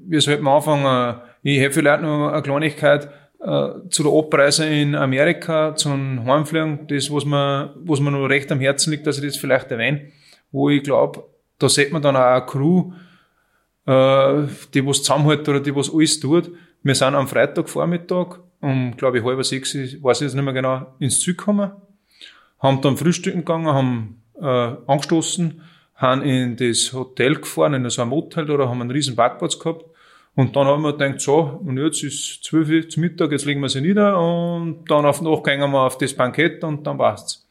wir 0.07 0.21
sollten 0.21 0.47
anfangen. 0.47 1.21
Ich 1.43 1.59
hätte 1.59 1.73
vielleicht 1.73 2.03
noch 2.03 2.29
eine 2.29 2.41
Kleinigkeit 2.41 3.09
äh, 3.39 3.69
zu 3.89 4.03
der 4.03 4.11
Abreise 4.11 4.65
in 4.65 4.95
Amerika, 4.95 5.75
zum 5.75 6.25
Heimfliegen. 6.25 6.87
Das, 6.87 7.11
was 7.11 7.25
mir, 7.25 7.73
was 7.83 7.99
mir 7.99 8.11
noch 8.11 8.27
recht 8.27 8.51
am 8.51 8.59
Herzen 8.59 8.91
liegt, 8.91 9.07
dass 9.07 9.17
ich 9.17 9.25
das 9.25 9.37
vielleicht 9.37 9.71
erwähne. 9.71 10.11
Wo 10.51 10.69
ich 10.69 10.83
glaube, 10.83 11.23
da 11.57 11.69
sieht 11.69 11.91
man 11.91 12.01
dann 12.01 12.15
auch 12.15 12.21
eine 12.21 12.45
Crew, 12.45 12.91
äh, 13.85 14.47
die 14.73 14.85
was 14.85 14.97
zusammenhält 15.03 15.47
oder 15.47 15.59
die 15.59 15.75
was 15.75 15.93
alles 15.93 16.19
tut. 16.19 16.51
Wir 16.83 16.95
sind 16.95 17.15
am 17.15 17.27
Freitagvormittag 17.27 18.39
um, 18.61 18.95
glaube 18.95 19.17
ich, 19.17 19.23
halb 19.23 19.43
sechs, 19.43 19.73
weiß 19.73 20.21
ich 20.21 20.25
jetzt 20.25 20.35
nicht 20.35 20.43
mehr 20.43 20.53
genau, 20.53 20.93
ins 20.99 21.19
Ziel 21.19 21.35
gekommen, 21.35 21.71
haben 22.59 22.81
dann 22.81 22.95
frühstücken 22.95 23.39
gegangen, 23.39 23.67
haben 23.67 24.20
äh, 24.41 24.75
angestoßen, 24.87 25.61
haben 25.95 26.21
in 26.23 26.57
das 26.57 26.93
Hotel 26.93 27.35
gefahren, 27.35 27.73
in 27.73 27.89
so 27.89 28.01
ein 28.01 28.09
Motel, 28.09 28.49
oder 28.49 28.69
haben 28.69 28.81
einen 28.81 28.91
riesen 28.91 29.15
Parkplatz 29.15 29.59
gehabt. 29.59 29.85
Und 30.35 30.55
dann 30.55 30.65
haben 30.65 30.81
wir 30.81 30.93
gedacht, 30.93 31.19
so, 31.19 31.59
und 31.63 31.77
jetzt 31.77 32.03
ist 32.03 32.43
zwölf 32.43 32.69
Uhr 32.69 32.87
zum 32.87 33.01
Mittag, 33.01 33.31
jetzt 33.31 33.45
legen 33.45 33.61
wir 33.61 33.69
sie 33.69 33.81
nieder 33.81 34.17
und 34.17 34.85
dann 34.89 35.05
auf 35.05 35.21
Nacht 35.21 35.43
gehen 35.43 35.59
wir 35.59 35.81
auf 35.81 35.97
das 35.97 36.13
Bankett 36.13 36.63
und 36.63 36.87
dann 36.87 36.97
passt's. 36.97 37.45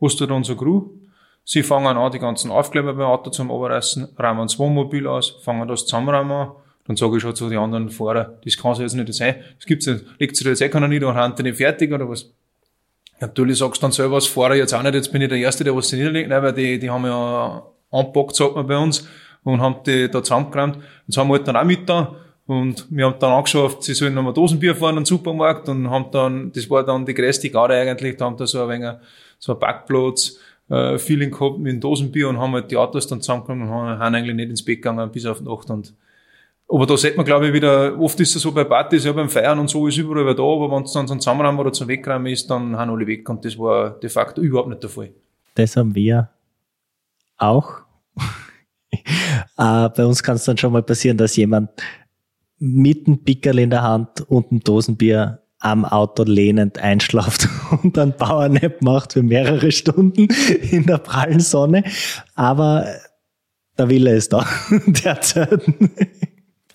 Hast 0.00 0.20
du 0.20 0.26
dann 0.26 0.44
so 0.44 0.54
Crew? 0.54 0.90
Sie 1.44 1.62
fangen 1.62 1.96
an, 1.96 2.12
die 2.12 2.18
ganzen 2.18 2.50
Aufkleber 2.50 2.92
beim 2.92 3.06
Auto 3.06 3.30
zum 3.30 3.50
Oberreißen, 3.50 4.16
räumen 4.18 4.42
das 4.42 4.58
Wohnmobil 4.58 5.06
aus, 5.06 5.30
fangen 5.42 5.66
das 5.66 5.86
zusammenräumen 5.86 6.50
dann 6.90 6.96
sage 6.96 7.18
ich 7.18 7.22
schon 7.22 7.36
zu 7.36 7.48
den 7.48 7.58
anderen 7.58 7.88
Fahrern, 7.88 8.38
das 8.44 8.56
kann 8.56 8.74
so 8.74 8.82
jetzt 8.82 8.94
nicht 8.94 9.14
sein. 9.14 9.36
Das 9.56 9.64
gibt's 9.64 9.86
nicht. 9.86 10.04
Legt 10.18 10.34
sich 10.34 10.44
jetzt 10.44 10.60
eh 10.60 10.68
keiner 10.68 10.88
nieder 10.88 11.08
und 11.08 11.14
hat 11.14 11.38
nicht 11.38 11.56
fertig 11.56 11.92
oder 11.92 12.08
was. 12.08 12.32
Natürlich 13.20 13.58
sagst 13.58 13.82
du 13.82 13.84
dann 13.84 13.92
selber 13.92 14.16
als 14.16 14.26
Fahrer 14.26 14.54
jetzt 14.54 14.72
auch 14.72 14.82
nicht, 14.82 14.94
jetzt 14.94 15.12
bin 15.12 15.20
ich 15.22 15.28
der 15.28 15.38
Erste, 15.38 15.62
der 15.62 15.76
was 15.76 15.88
sich 15.88 15.98
niederlegt, 15.98 16.30
nein, 16.30 16.42
weil 16.42 16.54
die, 16.54 16.78
die 16.78 16.88
haben 16.88 17.04
ja 17.04 17.62
anpackt, 17.90 18.34
sagt 18.34 18.54
man 18.54 18.66
bei 18.66 18.78
uns, 18.78 19.06
und 19.44 19.60
haben 19.60 19.76
die 19.86 20.10
da 20.10 20.22
zusammengeräumt. 20.22 20.78
So 21.08 21.20
haben 21.20 21.28
wir 21.28 21.34
halt 21.34 21.48
dann 21.48 21.56
auch 21.56 21.64
mit 21.64 21.88
da. 21.88 22.14
Und 22.46 22.86
wir 22.90 23.04
haben 23.04 23.16
dann 23.20 23.32
angeschafft, 23.32 23.84
sie 23.84 23.94
sollen 23.94 24.14
nochmal 24.14 24.32
Dosenbier 24.32 24.74
fahren 24.74 24.96
in 24.96 25.04
Supermarkt 25.04 25.68
und 25.68 25.88
haben 25.88 26.06
dann, 26.10 26.50
das 26.50 26.68
war 26.68 26.84
dann 26.84 27.06
die 27.06 27.14
größte 27.14 27.48
Garde 27.48 27.74
eigentlich, 27.74 28.16
da 28.16 28.24
haben 28.24 28.36
da 28.36 28.46
so 28.46 28.62
ein 28.62 28.68
wenig, 28.68 28.90
so 29.38 29.52
ein 29.52 29.60
Parkplatz, 29.60 30.36
äh, 30.68 30.98
Feeling 30.98 31.30
gehabt 31.30 31.58
mit 31.58 31.74
dem 31.74 31.80
Dosenbier 31.80 32.28
und 32.28 32.38
haben 32.38 32.52
halt 32.54 32.70
die 32.70 32.76
Autos 32.76 33.06
dann 33.06 33.20
zusammengenommen 33.20 33.68
und 33.68 33.98
haben 33.98 34.14
eigentlich 34.14 34.34
nicht 34.34 34.50
ins 34.50 34.64
Bett 34.64 34.78
gegangen 34.78 35.10
bis 35.12 35.26
auf 35.26 35.40
Nacht 35.42 35.70
und 35.70 35.94
aber 36.70 36.86
da 36.86 36.96
sieht 36.96 37.16
man, 37.16 37.26
glaube 37.26 37.48
ich, 37.48 37.52
wieder, 37.52 37.98
oft 37.98 38.18
ist 38.20 38.36
es 38.36 38.42
so 38.42 38.52
bei 38.52 38.64
Partys, 38.64 39.04
ja 39.04 39.12
beim 39.12 39.28
Feiern 39.28 39.58
und 39.58 39.68
so 39.68 39.86
ist 39.88 39.98
überall 39.98 40.24
wer 40.24 40.34
da, 40.34 40.42
aber 40.42 40.70
wenn 40.70 40.84
es 40.84 40.92
dann 40.92 41.08
so 41.08 41.14
ein 41.14 41.20
Zusammenraum 41.20 41.58
oder 41.58 41.72
zum 41.72 41.88
Wegräumen 41.88 42.32
ist, 42.32 42.48
dann 42.48 42.76
haben 42.76 42.90
alle 42.90 43.06
weg 43.06 43.28
und 43.28 43.44
das 43.44 43.58
war 43.58 43.98
de 43.98 44.08
facto 44.08 44.40
überhaupt 44.40 44.68
nicht 44.68 44.82
der 44.82 44.90
Fall. 44.90 45.10
Das 45.54 45.76
haben 45.76 45.94
wir 45.94 46.30
auch. 47.38 47.80
äh, 48.90 48.98
bei 49.56 50.06
uns 50.06 50.22
kann 50.22 50.36
es 50.36 50.44
dann 50.44 50.58
schon 50.58 50.72
mal 50.72 50.82
passieren, 50.82 51.16
dass 51.16 51.34
jemand 51.34 51.70
mit 52.58 53.06
einem 53.06 53.24
Pickerl 53.24 53.58
in 53.58 53.70
der 53.70 53.82
Hand 53.82 54.20
und 54.28 54.50
einem 54.50 54.60
Dosenbier 54.60 55.40
am 55.58 55.84
Auto 55.84 56.22
lehnend 56.22 56.78
einschlaft 56.78 57.48
und 57.82 57.96
dann 57.96 58.16
Powernap 58.16 58.80
macht 58.82 59.14
für 59.14 59.22
mehrere 59.22 59.72
Stunden 59.72 60.28
in 60.70 60.86
der 60.86 60.98
prallen 60.98 61.40
Sonne. 61.40 61.82
Aber 62.34 62.86
der 63.76 63.88
Wille 63.88 64.14
ist 64.14 64.32
da 64.32 64.46
derzeit. 64.86 65.62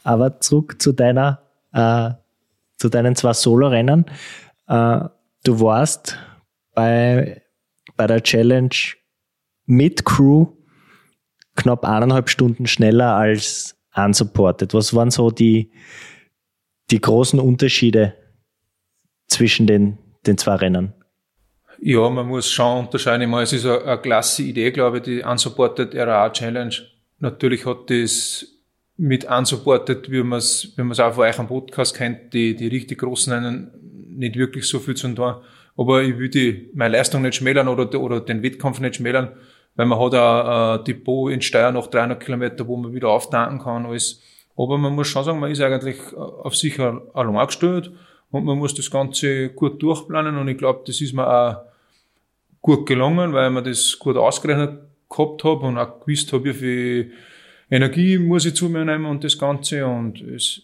Aber 0.06 0.40
zurück 0.40 0.80
zu 0.80 0.94
deiner, 0.94 1.42
äh, 1.74 2.12
zu 2.78 2.90
deinen 2.90 3.16
zwei 3.16 3.34
Solo-Rennen. 3.34 4.06
Äh, 4.68 5.00
du 5.44 5.60
warst 5.60 6.18
bei, 6.76 7.42
bei 7.98 8.06
der 8.08 8.22
Challenge 8.22 8.76
mit 9.66 10.06
Crew 10.06 10.48
knapp 11.56 11.86
eineinhalb 11.86 12.30
Stunden 12.30 12.68
schneller 12.68 13.16
als 13.16 13.76
unsupported. 13.96 14.76
Was 14.76 14.94
waren 14.94 15.10
so 15.10 15.32
die, 15.32 15.72
die 16.92 17.02
großen 17.02 17.40
Unterschiede 17.40 18.14
zwischen 19.28 19.66
den, 19.66 19.98
den 20.28 20.38
zwei 20.38 20.56
Rennen? 20.56 20.94
Ja, 21.80 22.08
man 22.12 22.28
muss 22.28 22.52
schon 22.52 22.86
unterscheiden. 22.86 23.24
Ich 23.24 23.28
meine, 23.28 23.44
es 23.44 23.54
ist 23.54 23.66
eine, 23.66 23.84
eine 23.84 24.02
klasse 24.02 24.44
Idee, 24.44 24.72
glaube 24.72 24.98
ich, 24.98 25.04
die 25.04 25.24
Unsupported 25.24 25.96
RA 25.96 26.30
Challenge. 26.30 26.76
Natürlich 27.18 27.66
hat 27.66 27.90
das 27.90 28.55
mit 28.98 29.26
unsupported, 29.26 30.10
wie 30.10 30.24
man 30.24 30.40
es, 30.40 30.74
wie 30.76 30.82
man 30.82 30.92
es 30.92 31.00
auch 31.00 31.14
von 31.14 31.26
euch 31.26 31.38
am 31.38 31.48
Podcast 31.48 31.96
kennt, 31.96 32.34
die, 32.34 32.56
die 32.56 32.68
richtig 32.68 33.00
großen 33.00 33.34
Rennen 33.34 33.72
nicht 34.18 34.38
wirklich 34.38 34.68
so 34.68 34.80
viel 34.80 34.96
zu 34.96 35.14
tun. 35.14 35.36
Aber 35.78 36.04
ich 36.04 36.18
will 36.18 36.30
die, 36.30 36.70
meine 36.74 36.98
Leistung 36.98 37.22
nicht 37.22 37.36
schmälern 37.36 37.68
oder, 37.68 38.00
oder 38.00 38.22
den 38.22 38.42
Wettkampf 38.42 38.80
nicht 38.80 38.96
schmälern, 38.96 39.30
weil 39.76 39.86
man 39.86 40.00
hat 40.00 40.14
ein, 40.14 40.80
ein 40.80 40.84
Depot 40.86 41.32
in 41.32 41.42
Steyr 41.42 41.72
nach 41.72 41.88
300 41.88 42.24
Kilometer, 42.24 42.66
wo 42.68 42.78
man 42.78 42.94
wieder 42.94 43.10
auftanken 43.10 43.60
kann, 43.60 43.86
alles. 43.86 44.22
Aber 44.58 44.78
man 44.78 44.96
muss 44.96 45.08
schon 45.08 45.26
sagen, 45.26 45.40
man 45.40 45.52
ist 45.52 45.60
eigentlich 45.60 45.98
auf 46.16 46.56
sich 46.56 46.80
allein 46.80 47.48
gestellt 47.48 47.92
und 48.32 48.46
man 48.46 48.58
muss 48.58 48.74
das 48.74 48.90
Ganze 48.90 49.50
gut 49.50 49.84
durchplanen 49.84 50.38
und 50.38 50.48
ich 50.48 50.58
glaube, 50.58 50.84
das 50.88 51.02
ist 51.02 51.14
mir 51.14 51.28
auch 51.28 51.58
gut 52.62 52.86
gelungen, 52.86 53.34
weil 53.34 53.50
man 53.50 53.66
das 53.66 54.00
gut 54.00 54.16
ausgerechnet 54.16 54.80
gehabt 55.10 55.44
habe 55.44 55.66
und 55.66 55.78
auch 55.78 56.00
gewusst 56.00 56.32
habe, 56.32 56.46
wie 56.46 56.54
viel 56.54 57.12
Energie 57.70 58.18
muss 58.18 58.46
ich 58.46 58.56
zu 58.56 58.70
mir 58.70 58.86
nehmen 58.86 59.06
und 59.06 59.24
das 59.24 59.38
Ganze. 59.38 59.86
Und 59.86 60.22
es, 60.22 60.62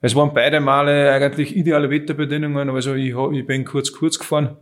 es 0.00 0.14
waren 0.14 0.32
beide 0.32 0.60
Male 0.60 1.12
eigentlich 1.12 1.56
ideale 1.56 1.90
Wetterbedingungen. 1.90 2.70
Also 2.70 2.94
ich, 2.94 3.14
ich 3.32 3.46
bin 3.46 3.64
kurz, 3.64 3.92
kurz 3.92 4.18
gefahren. 4.18 4.56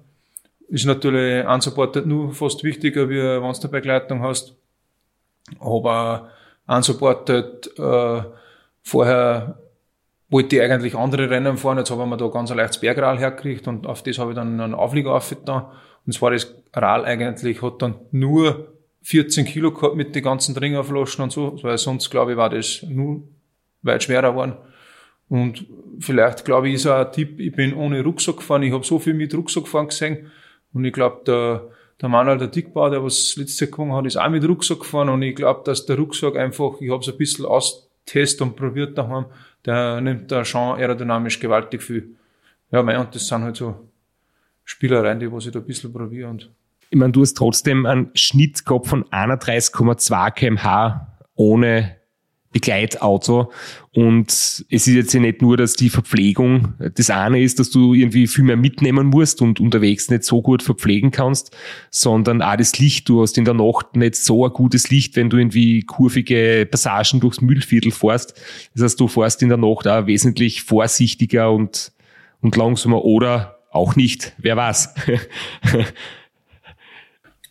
Ist 0.68 0.86
natürlich 0.86 1.46
unsupported 1.46 2.06
nur 2.06 2.32
fast 2.32 2.64
wichtiger, 2.64 3.08
wie 3.08 3.18
wenn 3.20 3.40
du 3.40 3.46
eine 3.46 3.68
Begleitung 3.68 4.22
hast. 4.22 4.54
Aber 5.60 6.30
unsupported, 6.66 7.78
äh, 7.78 8.22
vorher 8.82 9.58
wollte 10.30 10.56
ich 10.56 10.62
eigentlich 10.62 10.94
andere 10.94 11.28
Rennen 11.28 11.58
fahren. 11.58 11.78
Jetzt 11.78 11.90
haben 11.90 12.08
wir 12.08 12.16
da 12.16 12.28
ganz 12.28 12.50
ein 12.50 12.56
leichtes 12.56 12.80
Bergral 12.80 13.18
hergekriegt 13.18 13.68
und 13.68 13.86
auf 13.86 14.02
das 14.02 14.18
habe 14.18 14.30
ich 14.30 14.36
dann 14.36 14.60
einen 14.60 14.74
Auflieger 14.74 15.14
aufgetan. 15.14 15.66
Und 16.06 16.12
zwar 16.12 16.30
das 16.30 16.54
Rad 16.72 17.04
eigentlich 17.04 17.62
hat 17.62 17.82
dann 17.82 17.96
nur 18.10 18.73
14 19.04 19.44
Kilo 19.44 19.70
gehabt 19.70 19.96
mit 19.96 20.14
den 20.14 20.22
ganzen 20.22 20.54
Trinkerflaschen 20.54 21.24
und 21.24 21.32
so, 21.32 21.62
weil 21.62 21.76
sonst, 21.76 22.10
glaube 22.10 22.32
ich, 22.32 22.36
war 22.38 22.48
das 22.48 22.82
nur 22.88 23.22
weit 23.82 24.02
schwerer 24.02 24.30
geworden. 24.30 24.54
Und 25.28 25.66
vielleicht, 26.00 26.44
glaube 26.44 26.68
ich, 26.68 26.74
ist 26.74 26.86
auch 26.86 27.06
ein 27.06 27.12
Tipp, 27.12 27.38
ich 27.38 27.52
bin 27.52 27.74
ohne 27.74 28.02
Rucksack 28.02 28.38
gefahren, 28.38 28.62
ich 28.62 28.72
habe 28.72 28.84
so 28.84 28.98
viel 28.98 29.14
mit 29.14 29.34
Rucksack 29.34 29.64
gefahren 29.64 29.88
gesehen 29.88 30.30
und 30.72 30.84
ich 30.86 30.92
glaube, 30.92 31.22
der, 31.26 31.68
der 32.00 32.08
Manuel, 32.08 32.38
der 32.38 32.48
Dickbau, 32.48 32.88
der 32.88 33.04
was 33.04 33.36
letzte 33.36 33.68
gewonnen 33.68 33.92
hat, 33.92 34.06
ist 34.06 34.16
auch 34.16 34.30
mit 34.30 34.46
Rucksack 34.46 34.80
gefahren 34.80 35.10
und 35.10 35.22
ich 35.22 35.36
glaube, 35.36 35.62
dass 35.64 35.84
der 35.84 35.96
Rucksack 35.96 36.36
einfach, 36.36 36.80
ich 36.80 36.90
habe 36.90 37.02
es 37.02 37.08
ein 37.08 37.18
bisschen 37.18 37.44
austestet 37.44 38.40
und 38.40 38.56
probiert 38.56 38.96
daheim, 38.96 39.26
der 39.66 40.00
nimmt 40.00 40.32
da 40.32 40.44
schon 40.46 40.78
aerodynamisch 40.78 41.38
gewaltig 41.40 41.82
viel. 41.82 42.16
Ja, 42.70 42.82
mein, 42.82 42.96
und 42.96 43.14
das 43.14 43.26
sind 43.26 43.42
halt 43.42 43.56
so 43.56 43.88
Spielereien, 44.64 45.20
die 45.20 45.30
was 45.30 45.44
ich 45.44 45.52
da 45.52 45.58
ein 45.58 45.66
bisschen 45.66 45.92
probiere 45.92 46.30
und 46.30 46.50
ich 46.90 46.98
meine, 46.98 47.12
du 47.12 47.22
hast 47.22 47.34
trotzdem 47.34 47.86
einen 47.86 48.10
Schnitt 48.14 48.64
gehabt 48.64 48.86
von 48.86 49.04
31,2 49.04 50.30
kmh 50.30 51.06
ohne 51.34 51.96
Begleitauto. 52.54 53.52
Und 53.92 54.30
es 54.30 54.64
ist 54.68 54.86
jetzt 54.86 55.12
ja 55.12 55.20
nicht 55.20 55.42
nur, 55.42 55.56
dass 55.56 55.74
die 55.74 55.90
Verpflegung 55.90 56.74
das 56.94 57.10
eine 57.10 57.42
ist, 57.42 57.58
dass 57.58 57.70
du 57.70 57.94
irgendwie 57.94 58.28
viel 58.28 58.44
mehr 58.44 58.56
mitnehmen 58.56 59.08
musst 59.08 59.42
und 59.42 59.60
unterwegs 59.60 60.08
nicht 60.08 60.22
so 60.22 60.40
gut 60.40 60.62
verpflegen 60.62 61.10
kannst, 61.10 61.54
sondern 61.90 62.42
auch 62.42 62.56
das 62.56 62.78
Licht. 62.78 63.08
Du 63.08 63.22
hast 63.22 63.36
in 63.36 63.44
der 63.44 63.54
Nacht 63.54 63.96
nicht 63.96 64.14
so 64.14 64.46
ein 64.46 64.52
gutes 64.52 64.88
Licht, 64.88 65.16
wenn 65.16 65.30
du 65.30 65.36
irgendwie 65.36 65.82
kurvige 65.82 66.66
Passagen 66.70 67.18
durchs 67.20 67.40
Müllviertel 67.40 67.90
fährst. 67.90 68.40
Das 68.74 68.84
heißt, 68.84 69.00
du 69.00 69.08
fährst 69.08 69.42
in 69.42 69.48
der 69.48 69.58
Nacht 69.58 69.88
auch 69.88 70.06
wesentlich 70.06 70.62
vorsichtiger 70.62 71.50
und, 71.50 71.92
und 72.40 72.56
langsamer 72.56 73.04
oder 73.04 73.58
auch 73.72 73.96
nicht. 73.96 74.32
Wer 74.38 74.56
weiß. 74.56 74.94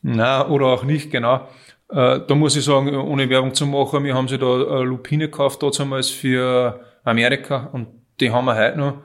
Na, 0.03 0.47
oder 0.49 0.67
auch 0.67 0.83
nicht, 0.83 1.11
genau. 1.11 1.47
Äh, 1.89 2.19
da 2.27 2.35
muss 2.35 2.57
ich 2.57 2.65
sagen, 2.65 2.93
ohne 2.93 3.29
Werbung 3.29 3.53
zu 3.53 3.65
machen, 3.65 4.03
wir 4.03 4.13
haben 4.13 4.27
sie 4.27 4.37
da 4.37 4.53
eine 4.53 4.83
Lupine 4.83 5.25
gekauft, 5.25 5.63
damals 5.63 6.09
für 6.09 6.81
Amerika 7.03 7.69
und 7.71 7.87
die 8.19 8.29
haben 8.29 8.45
wir 8.45 8.55
heute 8.55 8.77
noch. 8.77 8.97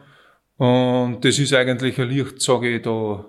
Und 0.56 1.24
das 1.24 1.38
ist 1.38 1.54
eigentlich 1.54 2.00
ein 2.00 2.08
Licht, 2.08 2.42
sage 2.42 2.76
ich, 2.76 2.82
da, 2.82 3.24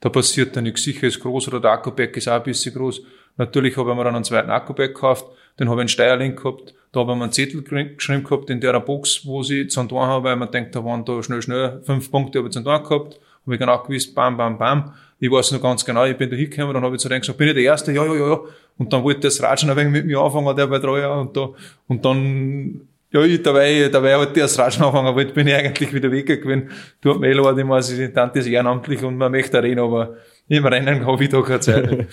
da 0.00 0.08
passiert 0.10 0.54
da 0.54 0.60
nichts. 0.60 0.82
Sicher 0.82 1.06
ist 1.06 1.20
groß 1.20 1.48
oder 1.48 1.60
der 1.60 1.72
Akkuback 1.72 2.14
ist 2.18 2.28
auch 2.28 2.34
ein 2.34 2.42
bisschen 2.42 2.74
groß. 2.74 3.00
Natürlich 3.38 3.74
habe 3.78 3.90
ich 3.90 3.96
mir 3.96 4.04
dann 4.04 4.14
einen 4.14 4.24
zweiten 4.24 4.50
Akkuback 4.50 4.94
gekauft, 4.94 5.24
den 5.58 5.70
habe 5.70 5.80
ich 5.80 5.82
einen 5.82 5.88
Steierling 5.88 6.36
gehabt, 6.36 6.74
da 6.92 7.00
habe 7.00 7.12
ich 7.12 7.18
mir 7.18 7.24
einen 7.24 7.32
Zettel 7.32 7.62
geschrieben 7.62 8.24
gehabt 8.24 8.50
in 8.50 8.60
der 8.60 8.78
Box, 8.80 9.24
wo 9.24 9.42
sie 9.42 9.66
zu 9.66 9.82
tun 9.84 10.00
habe, 10.00 10.24
weil 10.24 10.36
man 10.36 10.50
denkt, 10.50 10.74
da 10.76 10.84
waren 10.84 11.06
da 11.06 11.22
schnell, 11.22 11.40
schnell 11.40 11.80
fünf 11.84 12.10
Punkte 12.10 12.38
habe 12.38 12.48
ich 12.48 12.52
zu 12.52 12.62
tun 12.62 12.82
gehabt, 12.82 13.18
habe 13.44 13.54
ich 13.54 13.60
genau 13.60 13.78
gewusst, 13.82 14.14
bam, 14.14 14.36
bam, 14.36 14.58
bam. 14.58 14.94
Ich 15.18 15.30
weiß 15.30 15.52
noch 15.52 15.62
ganz 15.62 15.84
genau, 15.84 16.04
ich 16.04 16.16
bin 16.16 16.30
da 16.30 16.36
hingekommen, 16.36 16.74
dann 16.74 16.82
habe 16.82 16.96
ich 16.96 17.00
zu 17.00 17.08
denen 17.08 17.20
gesagt, 17.20 17.38
bin 17.38 17.48
ich 17.48 17.54
der 17.54 17.62
Erste? 17.62 17.92
Ja, 17.92 18.04
ja, 18.04 18.14
ja, 18.14 18.28
ja. 18.28 18.40
Und 18.78 18.92
dann 18.92 19.04
wollte 19.04 19.20
das 19.20 19.42
Ratschen 19.42 19.70
ein 19.70 19.76
wenig 19.76 19.92
mit 19.92 20.06
mir 20.06 20.18
anfangen, 20.18 20.56
der 20.56 20.66
bei 20.66 20.78
drei 20.78 21.00
Jahren 21.00 21.28
und 21.28 21.36
da, 21.36 21.50
und 21.86 22.04
dann, 22.04 22.80
ja, 23.10 23.22
ich, 23.22 23.42
dabei, 23.42 23.88
dabei 23.92 24.16
hat 24.16 24.34
der 24.34 24.44
das 24.44 24.58
Ratschen 24.58 24.82
anfangen 24.82 25.14
wollte, 25.14 25.32
bin 25.32 25.46
ich 25.46 25.54
eigentlich 25.54 25.92
wieder 25.92 26.10
weggegangen. 26.10 26.70
Tut 27.00 27.20
mir 27.20 27.32
leid, 27.34 27.58
ich 27.58 27.64
muss, 27.64 27.90
ich 27.90 28.00
ist 28.00 28.46
ehrenamtlich 28.46 29.02
und 29.04 29.16
man 29.16 29.30
möchte 29.30 29.62
reden, 29.62 29.80
aber 29.80 30.16
im 30.48 30.66
Rennen 30.66 31.06
habe 31.06 31.22
ich 31.22 31.30
da 31.30 31.40
keine 31.42 31.60
Zeit. 31.60 32.06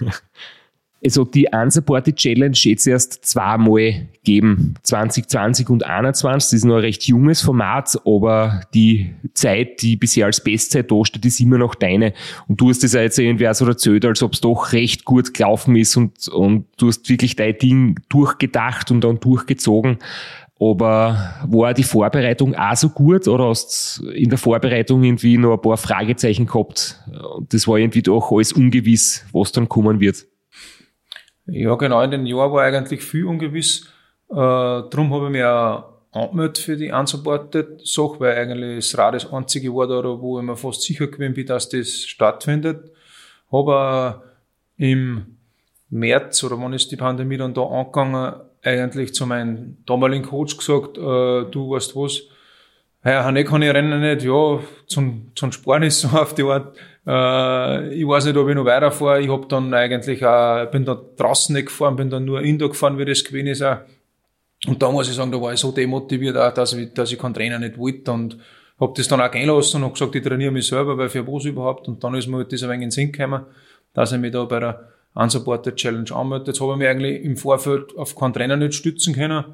also 1.04 1.24
die 1.24 1.46
Unsupported 1.52 2.16
Challenge 2.16 2.56
jetzt 2.56 2.86
erst 2.86 3.24
zweimal 3.24 4.06
geben, 4.24 4.74
2020 4.82 5.68
und 5.68 5.82
2021. 5.82 6.50
Das 6.50 6.52
ist 6.52 6.64
noch 6.64 6.76
ein 6.76 6.80
recht 6.80 7.04
junges 7.04 7.42
Format, 7.42 7.96
aber 8.04 8.62
die 8.74 9.14
Zeit, 9.34 9.82
die 9.82 9.96
bisher 9.96 10.26
als 10.26 10.42
Bestzeit 10.42 10.90
da 10.90 11.04
steht, 11.04 11.24
ist 11.24 11.40
immer 11.40 11.58
noch 11.58 11.74
deine. 11.74 12.12
Und 12.48 12.60
du 12.60 12.70
hast 12.70 12.82
das 12.82 12.94
jetzt 12.94 13.18
irgendwie 13.18 13.48
auch 13.48 13.54
so 13.54 13.66
erzählt, 13.66 14.04
als 14.04 14.22
ob 14.22 14.32
es 14.32 14.40
doch 14.40 14.72
recht 14.72 15.04
gut 15.04 15.34
gelaufen 15.34 15.76
ist 15.76 15.96
und, 15.96 16.28
und 16.28 16.66
du 16.78 16.88
hast 16.88 17.08
wirklich 17.08 17.36
dein 17.36 17.58
Ding 17.58 17.96
durchgedacht 18.08 18.90
und 18.90 19.02
dann 19.02 19.20
durchgezogen. 19.20 19.98
Aber 20.58 21.34
war 21.46 21.74
die 21.74 21.82
Vorbereitung 21.82 22.54
auch 22.54 22.74
so 22.76 22.88
gut 22.88 23.28
oder 23.28 23.48
hast 23.48 24.02
in 24.14 24.30
der 24.30 24.38
Vorbereitung 24.38 25.04
irgendwie 25.04 25.36
noch 25.36 25.52
ein 25.52 25.60
paar 25.60 25.76
Fragezeichen 25.76 26.46
gehabt? 26.46 26.98
Das 27.50 27.68
war 27.68 27.76
irgendwie 27.76 28.00
doch 28.00 28.32
alles 28.32 28.54
ungewiss, 28.54 29.26
was 29.32 29.52
dann 29.52 29.68
kommen 29.68 30.00
wird. 30.00 30.26
Ja, 31.46 31.74
genau, 31.76 32.02
in 32.02 32.10
den 32.10 32.26
Jahren 32.26 32.52
war 32.52 32.62
eigentlich 32.62 33.02
viel 33.02 33.26
ungewiss. 33.26 33.86
Äh, 34.28 34.34
darum 34.34 35.12
habe 35.14 35.26
ich 35.26 35.32
mich 35.32 35.44
auch 35.44 35.84
angemeldet 36.12 36.58
für 36.58 36.76
die 36.76 36.90
Unsupported-Sache, 36.90 38.20
weil 38.20 38.36
eigentlich 38.36 38.90
das 38.90 38.98
Rad 38.98 39.14
das 39.14 39.32
einzige 39.32 39.74
war, 39.74 39.86
da, 39.86 40.02
wo 40.02 40.38
ich 40.38 40.44
mir 40.44 40.56
fast 40.56 40.82
sicher 40.82 41.06
gewesen 41.06 41.34
bin, 41.34 41.46
dass 41.46 41.68
das 41.68 42.04
stattfindet. 42.04 42.90
Habe 43.52 44.22
im 44.76 45.36
März 45.90 46.42
oder 46.42 46.58
wann 46.58 46.72
ist 46.72 46.90
die 46.90 46.96
Pandemie 46.96 47.36
dann 47.36 47.54
da 47.54 47.62
angegangen, 47.62 48.34
eigentlich 48.62 49.14
zu 49.14 49.26
meinem 49.26 49.76
damaligen 49.86 50.24
Coach 50.24 50.56
gesagt, 50.56 50.98
äh, 50.98 51.00
du 51.50 51.70
weißt 51.70 51.94
was, 51.94 52.22
ja, 53.04 53.22
Hanne 53.22 53.44
kann 53.44 53.62
ich 53.62 53.72
rennen 53.72 54.00
nicht, 54.00 54.24
ja, 54.24 54.58
zum, 54.88 55.30
zum 55.36 55.52
Sparen 55.52 55.84
ist 55.84 56.00
so 56.00 56.08
auf 56.18 56.34
die 56.34 56.42
Art. 56.42 56.76
Äh, 57.06 57.94
ich 57.94 58.06
weiß 58.06 58.24
nicht, 58.24 58.36
ob 58.36 58.48
ich 58.48 58.54
noch 58.54 58.64
weiterfahre. 58.64 59.20
Ich 59.20 59.28
hab 59.28 59.48
dann 59.48 59.72
eigentlich 59.72 60.24
auch, 60.24 60.66
bin 60.70 60.84
da 60.84 61.00
draußen 61.16 61.54
nicht 61.54 61.66
gefahren, 61.66 61.96
bin 61.96 62.10
dann 62.10 62.24
nur 62.24 62.42
Indoor 62.42 62.70
gefahren, 62.70 62.98
wie 62.98 63.04
das 63.04 63.24
gewesen 63.24 63.48
ist 63.48 63.62
auch. 63.62 63.78
Und 64.66 64.82
da 64.82 64.90
muss 64.90 65.08
ich 65.08 65.14
sagen, 65.14 65.30
da 65.30 65.40
war 65.40 65.52
ich 65.52 65.60
so 65.60 65.70
demotiviert 65.70 66.36
auch, 66.36 66.52
dass 66.52 66.72
ich, 66.72 66.92
dass 66.94 67.12
ich 67.12 67.18
keinen 67.18 67.34
Trainer 67.34 67.58
nicht 67.58 67.78
wollte 67.78 68.10
und 68.10 68.38
hab 68.80 68.94
das 68.94 69.08
dann 69.08 69.20
auch 69.20 69.30
gehen 69.30 69.48
lassen 69.48 69.76
und 69.78 69.84
hab 69.84 69.94
gesagt, 69.94 70.14
ich 70.14 70.22
trainiere 70.22 70.50
mich 70.50 70.66
selber, 70.66 70.98
weil 70.98 71.08
für 71.08 71.26
was 71.26 71.44
überhaupt. 71.44 71.88
Und 71.88 72.02
dann 72.02 72.14
ist 72.14 72.26
mir 72.26 72.38
halt 72.38 72.52
das 72.52 72.62
ein 72.62 72.68
wenig 72.70 72.82
in 72.82 72.88
den 72.88 72.90
Sinn 72.90 73.12
gekommen, 73.12 73.42
dass 73.94 74.12
ich 74.12 74.18
mich 74.18 74.32
da 74.32 74.44
bei 74.44 74.60
der 74.60 74.88
Unsupported 75.14 75.76
Challenge 75.76 76.10
anmelde. 76.12 76.46
Jetzt 76.48 76.60
habe 76.60 76.72
ich 76.72 76.78
mich 76.78 76.88
eigentlich 76.88 77.24
im 77.24 77.36
Vorfeld 77.36 77.96
auf 77.96 78.16
keinen 78.16 78.34
Trainer 78.34 78.56
nicht 78.56 78.74
stützen 78.74 79.14
können, 79.14 79.44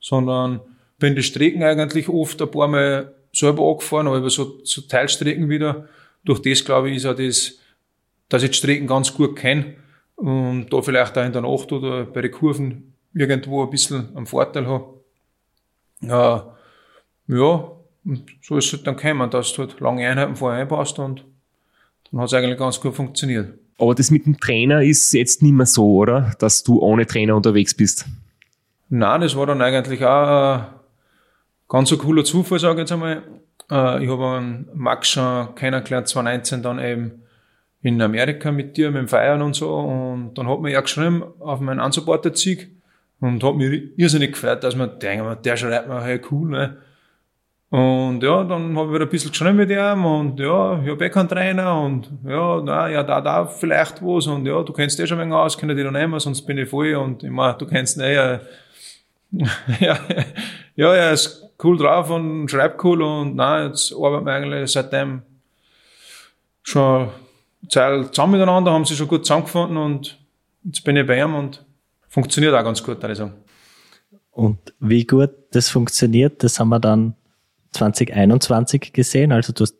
sondern 0.00 0.60
bin 0.98 1.14
die 1.14 1.22
Strecken 1.22 1.62
eigentlich 1.62 2.08
oft 2.08 2.40
ein 2.42 2.50
paar 2.50 2.68
Mal 2.68 3.12
selber 3.32 3.70
angefahren, 3.70 4.08
aber 4.08 4.30
so, 4.30 4.58
so 4.64 4.82
Teilstrecken 4.82 5.48
wieder. 5.48 5.88
Durch 6.24 6.40
das, 6.42 6.64
glaube 6.64 6.90
ich, 6.90 6.96
ist 6.96 7.06
auch 7.06 7.16
das, 7.16 7.58
dass 8.28 8.42
ich 8.42 8.50
die 8.50 8.56
Strecken 8.56 8.86
ganz 8.86 9.12
gut 9.12 9.36
kenne 9.36 9.74
und 10.16 10.68
da 10.70 10.82
vielleicht 10.82 11.18
auch 11.18 11.24
in 11.24 11.32
der 11.32 11.42
Nacht 11.42 11.72
oder 11.72 12.04
bei 12.04 12.22
den 12.22 12.30
Kurven 12.30 12.94
irgendwo 13.14 13.64
ein 13.64 13.70
bisschen 13.70 14.16
einen 14.16 14.26
Vorteil 14.26 14.66
habe. 14.66 15.00
Ja, 16.00 16.56
ja, 17.28 17.72
und 18.04 18.24
so 18.40 18.56
ist 18.56 18.66
es 18.66 18.72
halt 18.72 18.86
dann 18.86 18.96
gekommen, 18.96 19.30
dass 19.30 19.52
du 19.52 19.62
halt 19.62 19.80
lange 19.80 20.08
Einheiten 20.08 20.36
vorher 20.36 20.62
einpasst 20.62 20.98
und 20.98 21.24
dann 22.10 22.20
hat 22.20 22.26
es 22.26 22.34
eigentlich 22.34 22.58
ganz 22.58 22.80
gut 22.80 22.94
funktioniert. 22.94 23.58
Aber 23.78 23.94
das 23.94 24.10
mit 24.10 24.26
dem 24.26 24.38
Trainer 24.38 24.82
ist 24.82 25.12
jetzt 25.12 25.42
nicht 25.42 25.52
mehr 25.52 25.66
so, 25.66 25.94
oder? 25.94 26.34
Dass 26.38 26.62
du 26.62 26.80
ohne 26.80 27.06
Trainer 27.06 27.36
unterwegs 27.36 27.74
bist. 27.74 28.06
Nein, 28.88 29.22
das 29.22 29.34
war 29.36 29.46
dann 29.46 29.62
eigentlich 29.62 30.04
auch 30.04 30.58
ein 30.58 30.66
ganz 31.68 31.90
ein 31.90 31.98
cooler 31.98 32.24
Zufall, 32.24 32.58
sage 32.58 32.74
ich 32.74 32.80
jetzt 32.80 32.92
einmal. 32.92 33.22
Äh, 33.72 34.04
ich 34.04 34.10
habe 34.10 34.36
einen 34.36 34.68
Max 34.74 35.08
schon 35.08 35.54
kennengelernt, 35.54 36.08
2019 36.08 36.62
dann 36.62 36.78
eben 36.78 37.22
in 37.80 38.00
Amerika 38.00 38.52
mit 38.52 38.76
dir, 38.76 38.90
mit 38.90 39.00
dem 39.00 39.08
Feiern 39.08 39.42
und 39.42 39.54
so. 39.54 39.74
Und 39.74 40.34
dann 40.34 40.48
hat 40.48 40.60
mir 40.60 40.72
er 40.72 40.82
geschrieben 40.82 41.24
auf 41.40 41.60
meinen 41.60 41.80
Unsupported-Sieg 41.80 42.70
und 43.20 43.42
hat 43.42 43.56
mich 43.56 43.90
irrsinnig 43.96 44.32
gefreut, 44.32 44.62
dass 44.62 44.76
man 44.76 44.98
denkt, 44.98 45.44
der 45.44 45.56
schreibt 45.56 45.88
mir, 45.88 46.02
hey, 46.02 46.20
cool, 46.30 46.50
ne? 46.50 46.76
Und 47.70 48.22
ja, 48.22 48.44
dann 48.44 48.76
habe 48.76 48.88
ich 48.88 48.94
wieder 48.94 49.06
ein 49.06 49.08
bisschen 49.08 49.30
geschrieben 49.30 49.56
mit 49.56 49.70
ihm 49.70 50.04
und 50.04 50.38
ja, 50.38 50.78
ich 50.82 50.90
habe 50.90 51.06
eh 51.06 51.08
keinen 51.08 51.28
Trainer 51.30 51.80
und 51.80 52.06
ja, 52.22 52.60
na, 52.62 52.90
ja, 52.90 53.02
da, 53.02 53.22
da 53.22 53.46
vielleicht 53.46 54.02
was 54.02 54.26
und 54.26 54.44
ja, 54.44 54.62
du 54.62 54.74
kennst 54.74 55.00
eh 55.00 55.06
schon 55.06 55.18
ein 55.18 55.28
wenig 55.28 55.34
aus, 55.34 55.56
kann 55.56 55.70
ich 55.70 55.76
dich 55.76 55.84
noch 55.86 55.90
nehmen, 55.90 56.20
sonst 56.20 56.42
bin 56.42 56.58
ich 56.58 56.68
voll 56.68 56.94
und 56.96 57.24
ich 57.24 57.30
meine, 57.30 57.56
du 57.56 57.64
kennst 57.64 57.96
ihn 57.96 58.02
eh, 58.02 58.14
ja, 58.14 58.40
ja, 59.80 59.98
ja, 60.76 60.94
er 60.94 61.12
ist 61.12 61.51
cool 61.64 61.78
drauf 61.78 62.10
und 62.10 62.48
schreibt 62.48 62.82
cool 62.84 63.02
und 63.02 63.36
na, 63.36 63.66
jetzt 63.66 63.92
arbeiten 63.92 64.26
wir 64.26 64.32
eigentlich 64.32 64.70
seitdem 64.70 65.22
schon 66.62 67.08
Zeit 67.68 68.14
zusammen 68.14 68.32
miteinander, 68.32 68.72
haben 68.72 68.84
sie 68.84 68.96
schon 68.96 69.08
gut 69.08 69.24
zusammengefunden 69.24 69.76
und 69.76 70.18
jetzt 70.64 70.84
bin 70.84 70.96
ich 70.96 71.06
bei 71.06 71.20
ihm 71.20 71.34
und 71.34 71.64
funktioniert 72.08 72.54
auch 72.54 72.64
ganz 72.64 72.82
gut, 72.82 73.00
würde 73.00 73.12
ich 73.12 73.18
sagen. 73.18 73.34
Und 74.30 74.58
wie 74.80 75.04
gut 75.04 75.30
das 75.52 75.68
funktioniert, 75.68 76.42
das 76.42 76.58
haben 76.58 76.70
wir 76.70 76.80
dann 76.80 77.14
2021 77.72 78.92
gesehen. 78.92 79.32
Also 79.32 79.52
du 79.52 79.62
hast 79.62 79.76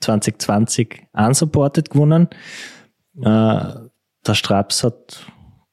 2020 0.00 1.06
unsupported 1.12 1.90
gewonnen. 1.90 2.28
Äh, 3.20 3.24
der 3.24 4.34
Straps 4.34 4.84
hat 4.84 5.26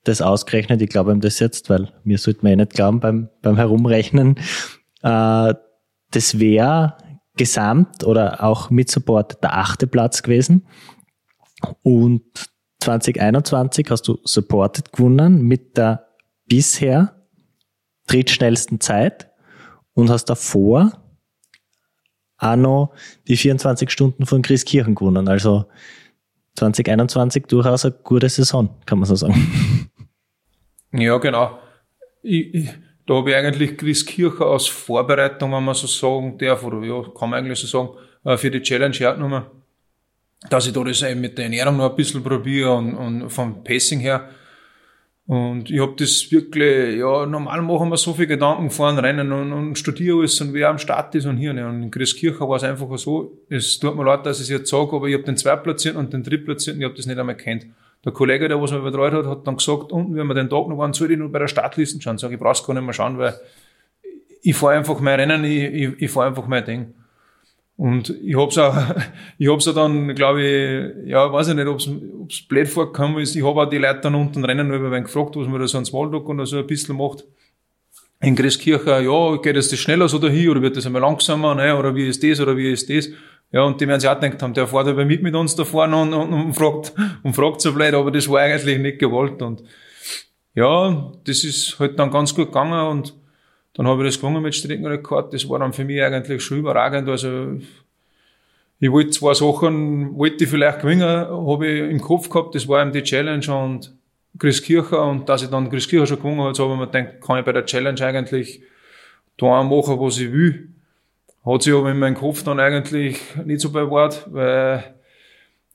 das 0.03 0.21
ausgerechnet. 0.21 0.81
Ich 0.81 0.89
glaube 0.89 1.11
ihm 1.11 1.21
das 1.21 1.39
jetzt, 1.39 1.69
weil 1.69 1.91
mir 2.03 2.17
sollte 2.17 2.43
man 2.43 2.53
eh 2.53 2.55
nicht 2.57 2.73
glauben 2.73 2.99
beim, 2.99 3.29
beim 3.41 3.57
Herumrechnen. 3.57 4.39
Äh, 5.03 5.53
das 6.11 6.39
wäre 6.39 6.97
gesamt 7.35 8.03
oder 8.03 8.43
auch 8.43 8.69
mit 8.69 8.89
Support 8.89 9.43
der 9.43 9.57
achte 9.57 9.87
Platz 9.87 10.23
gewesen. 10.23 10.67
Und 11.81 12.23
2021 12.81 13.87
hast 13.89 14.07
du 14.07 14.19
Supported 14.23 14.91
gewonnen 14.91 15.41
mit 15.43 15.77
der 15.77 16.07
bisher 16.45 17.27
drittschnellsten 18.07 18.79
Zeit 18.79 19.31
und 19.93 20.09
hast 20.09 20.25
davor 20.25 20.91
auch 22.37 22.55
noch 22.55 22.93
die 23.27 23.37
24 23.37 23.89
Stunden 23.89 24.25
von 24.25 24.41
Chris 24.41 24.65
Kirchen 24.65 24.95
gewonnen. 24.95 25.27
Also 25.27 25.65
2021 26.55 27.45
durchaus 27.45 27.85
eine 27.85 27.95
gute 28.03 28.29
Saison, 28.29 28.69
kann 28.85 28.99
man 28.99 29.07
so 29.07 29.15
sagen. 29.15 29.89
Ja, 30.91 31.17
genau. 31.17 31.57
Ich, 32.21 32.53
ich, 32.53 32.69
da 33.05 33.15
habe 33.15 33.31
ich 33.31 33.35
eigentlich 33.35 33.77
Chris 33.77 34.05
Kircher 34.05 34.45
als 34.45 34.67
Vorbereitung, 34.67 35.51
wenn 35.51 35.63
man 35.63 35.75
so 35.75 35.87
sagen 35.87 36.37
darf, 36.37 36.63
oder 36.63 36.81
ja, 36.85 37.01
kann 37.17 37.29
man 37.29 37.39
eigentlich 37.39 37.59
so 37.59 37.67
sagen, 37.67 37.97
äh, 38.23 38.37
für 38.37 38.51
die 38.51 38.61
Challenge 38.61 38.95
hergenommen, 38.95 39.43
dass 40.49 40.67
ich 40.67 40.73
da 40.73 40.83
das 40.83 41.01
eben 41.01 41.21
mit 41.21 41.37
der 41.37 41.45
Ernährung 41.45 41.77
noch 41.77 41.89
ein 41.89 41.95
bisschen 41.95 42.23
probiere 42.23 42.73
und, 42.75 42.95
und 42.95 43.29
vom 43.29 43.63
Pacing 43.63 43.99
her 43.99 44.29
und 45.25 45.71
ich 45.71 45.79
habe 45.79 45.93
das 45.97 46.29
wirklich, 46.31 46.97
ja, 46.97 47.25
normal 47.25 47.61
machen 47.61 47.89
wir 47.89 47.97
so 47.97 48.13
viel 48.13 48.27
Gedanken 48.27 48.69
fahren, 48.69 48.99
rennen 48.99 49.31
und, 49.31 49.53
und 49.53 49.77
studiere 49.77 50.19
alles 50.19 50.41
und 50.41 50.53
wer 50.53 50.69
am 50.69 50.77
Start 50.77 51.15
ist 51.15 51.25
und 51.25 51.37
hier. 51.37 51.53
Ne. 51.53 51.65
Und 51.65 51.83
in 51.83 51.91
Christkirchen 51.91 52.47
war 52.47 52.57
es 52.57 52.63
einfach 52.63 52.97
so, 52.97 53.37
es 53.49 53.79
tut 53.79 53.95
mir 53.95 54.03
leid, 54.03 54.25
dass 54.25 54.39
ich 54.39 54.43
es 54.43 54.49
jetzt 54.49 54.69
sage, 54.69 54.93
aber 54.93 55.07
ich 55.07 55.13
habe 55.13 55.23
den 55.23 55.37
Zweitplatzierten 55.37 55.97
und 55.97 56.11
den 56.11 56.23
Drittplatzierten, 56.23 56.81
ich 56.81 56.85
habe 56.85 56.95
das 56.95 57.05
nicht 57.05 57.17
einmal 57.17 57.37
kennt. 57.37 57.67
Der 58.05 58.11
Kollege, 58.11 58.47
der 58.47 58.61
was 58.61 58.71
mich 58.71 58.83
betreut 58.83 59.13
hat, 59.13 59.25
hat 59.25 59.47
dann 59.47 59.57
gesagt, 59.57 59.91
unten, 59.91 60.15
wenn 60.15 60.27
wir 60.27 60.33
den 60.33 60.49
Tag 60.49 60.67
noch 60.67 60.77
waren, 60.77 60.93
soll 60.93 61.11
ich 61.11 61.17
nur 61.17 61.31
bei 61.31 61.39
der 61.39 61.47
Startliste 61.47 62.01
schauen. 62.01 62.17
Sag 62.17 62.31
ich, 62.31 62.39
brauch's 62.39 62.65
gar 62.65 62.73
nicht 62.73 62.83
mehr 62.83 62.93
schauen, 62.93 63.17
weil 63.17 63.33
ich 64.41 64.55
fahre 64.55 64.73
einfach 64.75 64.99
mein 64.99 65.19
Rennen, 65.19 65.43
ich, 65.45 65.63
ich, 65.63 66.01
ich 66.01 66.11
fahre 66.11 66.27
einfach 66.27 66.47
mein 66.47 66.65
Ding. 66.65 66.93
Und 67.77 68.09
ich 68.09 68.37
hab's 68.37 68.57
auch, 68.57 68.75
ich 69.37 69.49
hab's 69.49 69.67
auch 69.67 69.73
dann, 69.73 70.13
glaube 70.15 70.43
ich, 70.43 71.09
ja, 71.09 71.31
weiß 71.31 71.49
ich 71.49 71.55
nicht, 71.55 71.67
ob's, 71.67 71.89
ob's 72.19 72.41
blöd 72.41 72.67
vorgekommen 72.67 73.21
ist. 73.21 73.35
Ich 73.35 73.43
hab 73.43 73.55
auch 73.55 73.69
die 73.69 73.77
Leute 73.77 74.01
dann 74.01 74.15
unten 74.15 74.43
rennen 74.43 74.71
über 74.71 74.91
wen 74.91 75.03
gefragt, 75.03 75.35
was 75.35 75.47
man 75.47 75.59
da 75.59 75.67
so 75.67 75.77
ein 75.77 75.85
Smalltalk 75.85 76.27
oder 76.27 76.45
so 76.45 76.57
ein 76.57 76.67
bisschen 76.67 76.97
macht. 76.97 77.23
In 78.21 78.35
Christkirche, 78.35 79.01
ja, 79.01 79.35
geht 79.37 79.57
das 79.57 79.69
das 79.69 79.79
schneller 79.79 80.07
so 80.07 80.17
dahin, 80.17 80.49
oder 80.49 80.61
wird 80.61 80.77
das 80.77 80.85
einmal 80.85 81.01
langsamer, 81.01 81.55
ne, 81.55 81.75
oder 81.75 81.93
wie 81.93 82.07
ist 82.07 82.23
das, 82.23 82.39
oder 82.39 82.55
wie 82.55 82.71
ist 82.71 82.89
das? 82.89 83.09
Ja, 83.53 83.61
und 83.61 83.79
die 83.79 83.87
werden 83.87 84.01
sich 84.01 84.09
auch 84.09 84.19
gedacht 84.19 84.41
haben, 84.41 84.53
der 84.53 84.67
fährt 84.67 84.87
aber 84.87 85.05
mit 85.05 85.23
mit 85.23 85.35
uns 85.35 85.55
da 85.55 85.63
vorne 85.63 85.95
und, 85.95 86.13
und, 86.13 86.33
und 86.33 86.53
fragt, 86.53 86.93
und 87.23 87.33
fragt 87.33 87.61
so 87.61 87.71
blöd, 87.71 87.93
aber 87.93 88.11
das 88.11 88.27
war 88.27 88.41
eigentlich 88.41 88.79
nicht 88.79 88.99
gewollt 88.99 89.41
und, 89.41 89.63
ja, 90.55 91.11
das 91.23 91.43
ist 91.45 91.79
halt 91.79 91.97
dann 91.97 92.11
ganz 92.11 92.35
gut 92.35 92.47
gegangen 92.47 92.87
und, 92.87 93.13
dann 93.73 93.87
habe 93.87 94.03
ich 94.03 94.09
das 94.09 94.19
gewonnen 94.19 94.43
mit 94.43 94.53
Streckenrekord. 94.53 95.33
Das 95.33 95.49
war 95.49 95.59
dann 95.59 95.73
für 95.73 95.83
mich 95.83 96.01
eigentlich 96.01 96.43
schon 96.43 96.59
überragend. 96.59 97.09
Also, 97.09 97.57
ich 98.79 98.91
wollte 98.91 99.11
zwei 99.11 99.33
Sachen, 99.33 100.15
wollte 100.15 100.43
ich 100.43 100.49
vielleicht 100.49 100.81
gewinnen, 100.81 101.01
habe 101.01 101.67
ich 101.67 101.89
im 101.89 101.99
Kopf 101.99 102.29
gehabt. 102.29 102.53
Das 102.53 102.67
war 102.67 102.81
eben 102.81 102.91
die 102.91 103.01
Challenge 103.01 103.51
und 103.55 103.95
Chris 104.37 104.61
Kircher. 104.61 105.03
Und 105.05 105.27
dass 105.27 105.41
ich 105.41 105.49
dann 105.49 105.69
Chris 105.69 105.87
Kircher 105.87 106.05
schon 106.05 106.17
gewonnen 106.17 106.41
habe, 106.41 106.53
so 106.53 106.65
habe 106.65 106.73
ich 106.73 106.79
mir 106.79 106.87
gedacht, 106.87 107.21
kann 107.21 107.39
ich 107.39 107.45
bei 107.45 107.51
der 107.51 107.65
Challenge 107.65 107.99
eigentlich 108.05 108.61
da 109.37 109.63
machen, 109.63 109.99
was 109.99 110.19
ich 110.19 110.31
will. 110.31 110.69
Hat 111.45 111.61
sich 111.61 111.73
aber 111.73 111.91
in 111.91 111.99
meinem 111.99 112.15
Kopf 112.15 112.43
dann 112.43 112.59
eigentlich 112.59 113.19
nicht 113.43 113.59
so 113.59 113.69
bewahrt, 113.71 114.27
weil, 114.31 114.83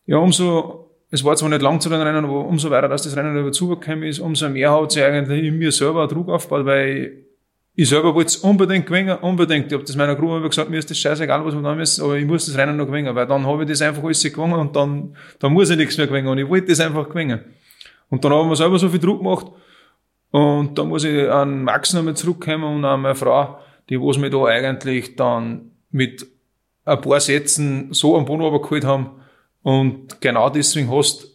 ja, 0.06 0.16
umso, 0.16 0.90
es 1.10 1.22
war 1.24 1.36
zwar 1.36 1.50
nicht 1.50 1.62
lang 1.62 1.80
zu 1.80 1.90
den 1.90 2.00
Rennen, 2.00 2.24
aber 2.24 2.46
umso 2.46 2.70
weiter, 2.70 2.88
dass 2.88 3.02
das 3.02 3.16
Rennen 3.16 3.36
über 3.36 3.52
zugekommen 3.52 4.04
ist, 4.04 4.18
umso 4.18 4.48
mehr 4.48 4.72
hat 4.72 4.92
sich 4.92 5.02
eigentlich 5.04 5.44
in 5.44 5.58
mir 5.58 5.70
selber 5.70 6.06
Druck 6.06 6.30
aufgebaut, 6.30 6.64
weil 6.64 7.24
ich 7.74 7.88
selber 7.88 8.12
wollte 8.12 8.28
es 8.28 8.38
unbedingt 8.38 8.86
gewinnen, 8.86 9.18
unbedingt. 9.18 9.66
Ich 9.66 9.72
habe 9.74 9.84
das 9.84 9.94
meiner 9.94 10.16
Gruppe 10.16 10.48
gesagt, 10.48 10.68
mir 10.68 10.78
ist 10.78 10.90
das 10.90 10.98
scheißegal, 10.98 11.44
was 11.44 11.54
wir 11.54 11.62
da 11.62 11.74
müssen, 11.74 12.02
aber 12.02 12.16
ich 12.16 12.26
muss 12.26 12.46
das 12.46 12.56
Rennen 12.56 12.76
noch 12.76 12.86
gewinnen, 12.86 13.14
weil 13.14 13.26
dann 13.26 13.46
habe 13.46 13.62
ich 13.62 13.68
das 13.68 13.82
einfach 13.82 14.02
alles 14.02 14.22
gewonnen 14.22 14.54
und 14.54 14.74
dann, 14.74 15.14
dann 15.38 15.52
muss 15.52 15.70
ich 15.70 15.76
nichts 15.76 15.96
mehr 15.96 16.06
gewinnen 16.06 16.28
und 16.28 16.38
ich 16.38 16.48
wollte 16.48 16.66
das 16.66 16.80
einfach 16.80 17.08
gewinnen. 17.08 17.40
Und 18.08 18.24
dann 18.24 18.32
haben 18.32 18.48
wir 18.48 18.56
selber 18.56 18.78
so 18.78 18.88
viel 18.88 18.98
Druck 18.98 19.18
gemacht 19.18 19.46
und 20.30 20.76
dann 20.76 20.88
muss 20.88 21.04
ich 21.04 21.30
an 21.30 21.62
Max 21.62 21.92
nochmal 21.92 22.16
zurückkommen 22.16 22.64
und 22.64 22.84
an 22.84 23.02
meine 23.02 23.14
Frau, 23.14 23.58
die 23.89 24.01
was 24.01 24.18
mich 24.18 24.30
da 24.30 24.45
eigentlich 24.45 25.16
dann 25.16 25.72
mit 25.91 26.26
ein 26.84 27.01
paar 27.01 27.20
Sätzen 27.20 27.89
so 27.93 28.16
am 28.16 28.24
Boden 28.24 28.61
geholt 28.61 28.84
haben 28.84 29.11
und 29.62 30.20
genau 30.20 30.51
deswegen 30.51 30.91
hast 30.91 31.28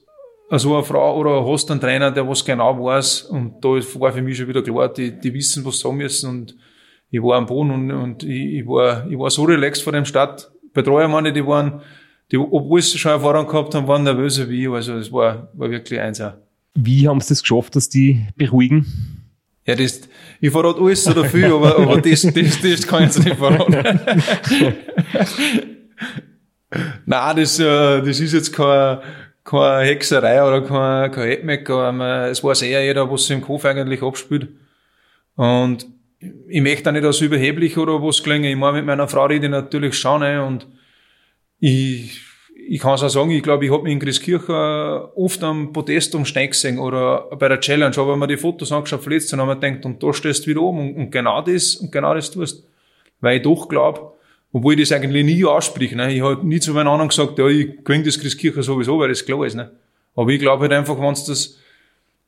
also 0.49 0.75
eine 0.75 0.83
Frau 0.83 1.17
oder 1.17 1.45
hast 1.45 1.71
einen 1.71 1.79
Trainer, 1.79 2.11
der 2.11 2.27
was 2.27 2.45
genau 2.45 2.77
weiß 2.77 3.23
und 3.23 3.63
da 3.63 3.69
war 3.69 4.11
für 4.11 4.21
mich 4.21 4.37
schon 4.37 4.47
wieder 4.47 4.61
klar, 4.61 4.91
die, 4.91 5.19
die 5.19 5.33
wissen, 5.33 5.65
was 5.65 5.75
sie 5.75 5.81
sagen 5.81 5.97
müssen 5.97 6.29
und 6.29 6.55
ich 7.09 7.21
war 7.21 7.37
am 7.37 7.45
Boden 7.45 7.71
und, 7.71 7.91
und 7.91 8.23
ich, 8.23 8.59
ich, 8.59 8.67
war, 8.67 9.07
ich 9.07 9.17
war 9.17 9.29
so 9.29 9.43
relaxed 9.43 9.83
vor 9.83 9.93
dem 9.93 10.05
Start. 10.05 10.51
Betreuer 10.73 11.07
meine, 11.07 11.31
die 11.31 11.45
waren, 11.45 11.81
die, 12.31 12.37
obwohl 12.37 12.81
sie 12.81 12.97
schon 12.97 13.11
Erfahrung 13.11 13.45
gehabt 13.45 13.75
haben, 13.75 13.87
waren 13.87 14.03
nervöser 14.03 14.49
wie 14.49 14.63
ich, 14.63 14.69
also 14.69 14.95
es 14.95 15.11
war, 15.11 15.49
war 15.53 15.69
wirklich 15.69 15.99
eins. 15.99 16.23
Wie 16.73 17.07
haben 17.07 17.21
sie 17.21 17.29
das 17.29 17.43
geschafft, 17.43 17.75
dass 17.75 17.87
die 17.87 18.25
beruhigen? 18.35 19.12
Ja, 19.65 19.75
das, 19.75 20.01
ich 20.41 20.51
verrate 20.51 20.81
alles 20.81 21.03
so 21.03 21.13
dafür, 21.13 21.55
aber, 21.55 21.77
aber 21.79 22.01
das, 22.01 22.21
das, 22.21 22.61
das 22.61 22.87
kann 22.87 23.03
ich 23.03 23.15
jetzt 23.15 23.23
nicht 23.23 23.37
verraten. 23.37 23.73
Nein, 27.05 27.35
das, 27.35 27.59
äh, 27.59 28.01
das 28.01 28.19
ist 28.19 28.33
jetzt 28.33 28.51
kein, 28.51 28.99
keine 29.43 29.85
Hexerei 29.85 30.43
oder 30.43 30.61
kein, 30.61 31.11
kein 31.11 31.27
Headmaker. 31.27 32.29
Es 32.29 32.43
weiß 32.43 32.63
eher 32.63 32.83
jeder, 32.83 33.09
was 33.09 33.27
sich 33.27 33.37
im 33.37 33.41
Kopf 33.41 33.63
eigentlich 33.65 34.01
abspielt. 34.01 34.49
Und 35.35 35.85
ich 36.47 36.61
möchte 36.61 36.89
auch 36.89 36.93
nicht 36.93 37.05
als 37.05 37.21
überheblich 37.21 37.77
oder 37.77 38.01
was 38.01 38.23
klingen. 38.23 38.45
Ich 38.45 38.55
meine, 38.55 38.77
mit 38.77 38.85
meiner 38.85 39.07
Frau 39.07 39.25
rede 39.25 39.45
ich 39.45 39.51
natürlich 39.51 39.97
schon, 39.97 40.21
ne? 40.21 40.43
und 40.43 40.67
ich, 41.59 42.21
ich 42.67 42.79
kann 42.79 42.93
es 42.95 43.03
auch 43.03 43.09
sagen, 43.09 43.31
ich 43.31 43.43
glaube, 43.43 43.65
ich 43.65 43.71
habe 43.71 43.83
mich 43.83 43.93
in 43.93 43.99
Christkirche 43.99 45.11
oft 45.15 45.43
am 45.43 45.73
Podest 45.73 46.15
umsteigen 46.15 46.51
gesehen 46.51 46.79
oder 46.79 47.27
bei 47.37 47.47
der 47.47 47.59
Challenge, 47.59 47.95
aber 47.97 48.13
wenn 48.13 48.19
man 48.19 48.29
die 48.29 48.37
Fotos 48.37 48.71
angeschaut 48.71 49.03
verletzt, 49.03 49.31
dann 49.33 49.41
haben 49.41 49.47
wir 49.49 49.55
gedacht, 49.55 49.85
und 49.85 50.01
da 50.01 50.13
stehst 50.13 50.45
du 50.45 50.49
wieder 50.49 50.61
oben 50.61 50.79
und, 50.79 50.95
und 50.95 51.11
genau 51.11 51.41
das, 51.41 51.75
und 51.75 51.91
genau 51.91 52.13
das 52.13 52.31
tust. 52.31 52.67
Weil 53.21 53.37
ich 53.37 53.43
doch 53.43 53.67
glaube, 53.67 54.13
obwohl 54.51 54.79
ich 54.79 54.87
das 54.87 54.97
eigentlich 54.97 55.25
nie 55.25 55.43
ausspreche, 55.45 55.95
ne? 55.95 56.13
ich 56.13 56.21
habe 56.21 56.45
nie 56.45 56.59
zu 56.59 56.73
meinen 56.73 56.87
anderen 56.87 57.09
gesagt, 57.09 57.37
ja, 57.39 57.47
ich 57.47 57.83
gewinne 57.83 58.03
das 58.03 58.19
Christkirche 58.19 58.63
sowieso, 58.63 58.99
weil 58.99 59.09
das 59.09 59.25
klar 59.25 59.45
ist. 59.45 59.55
Ne? 59.55 59.71
Aber 60.15 60.29
ich 60.29 60.39
glaube 60.39 60.61
halt 60.63 60.73
einfach, 60.73 60.95
wenn 60.95 61.13
du 61.13 61.21
das, 61.27 61.57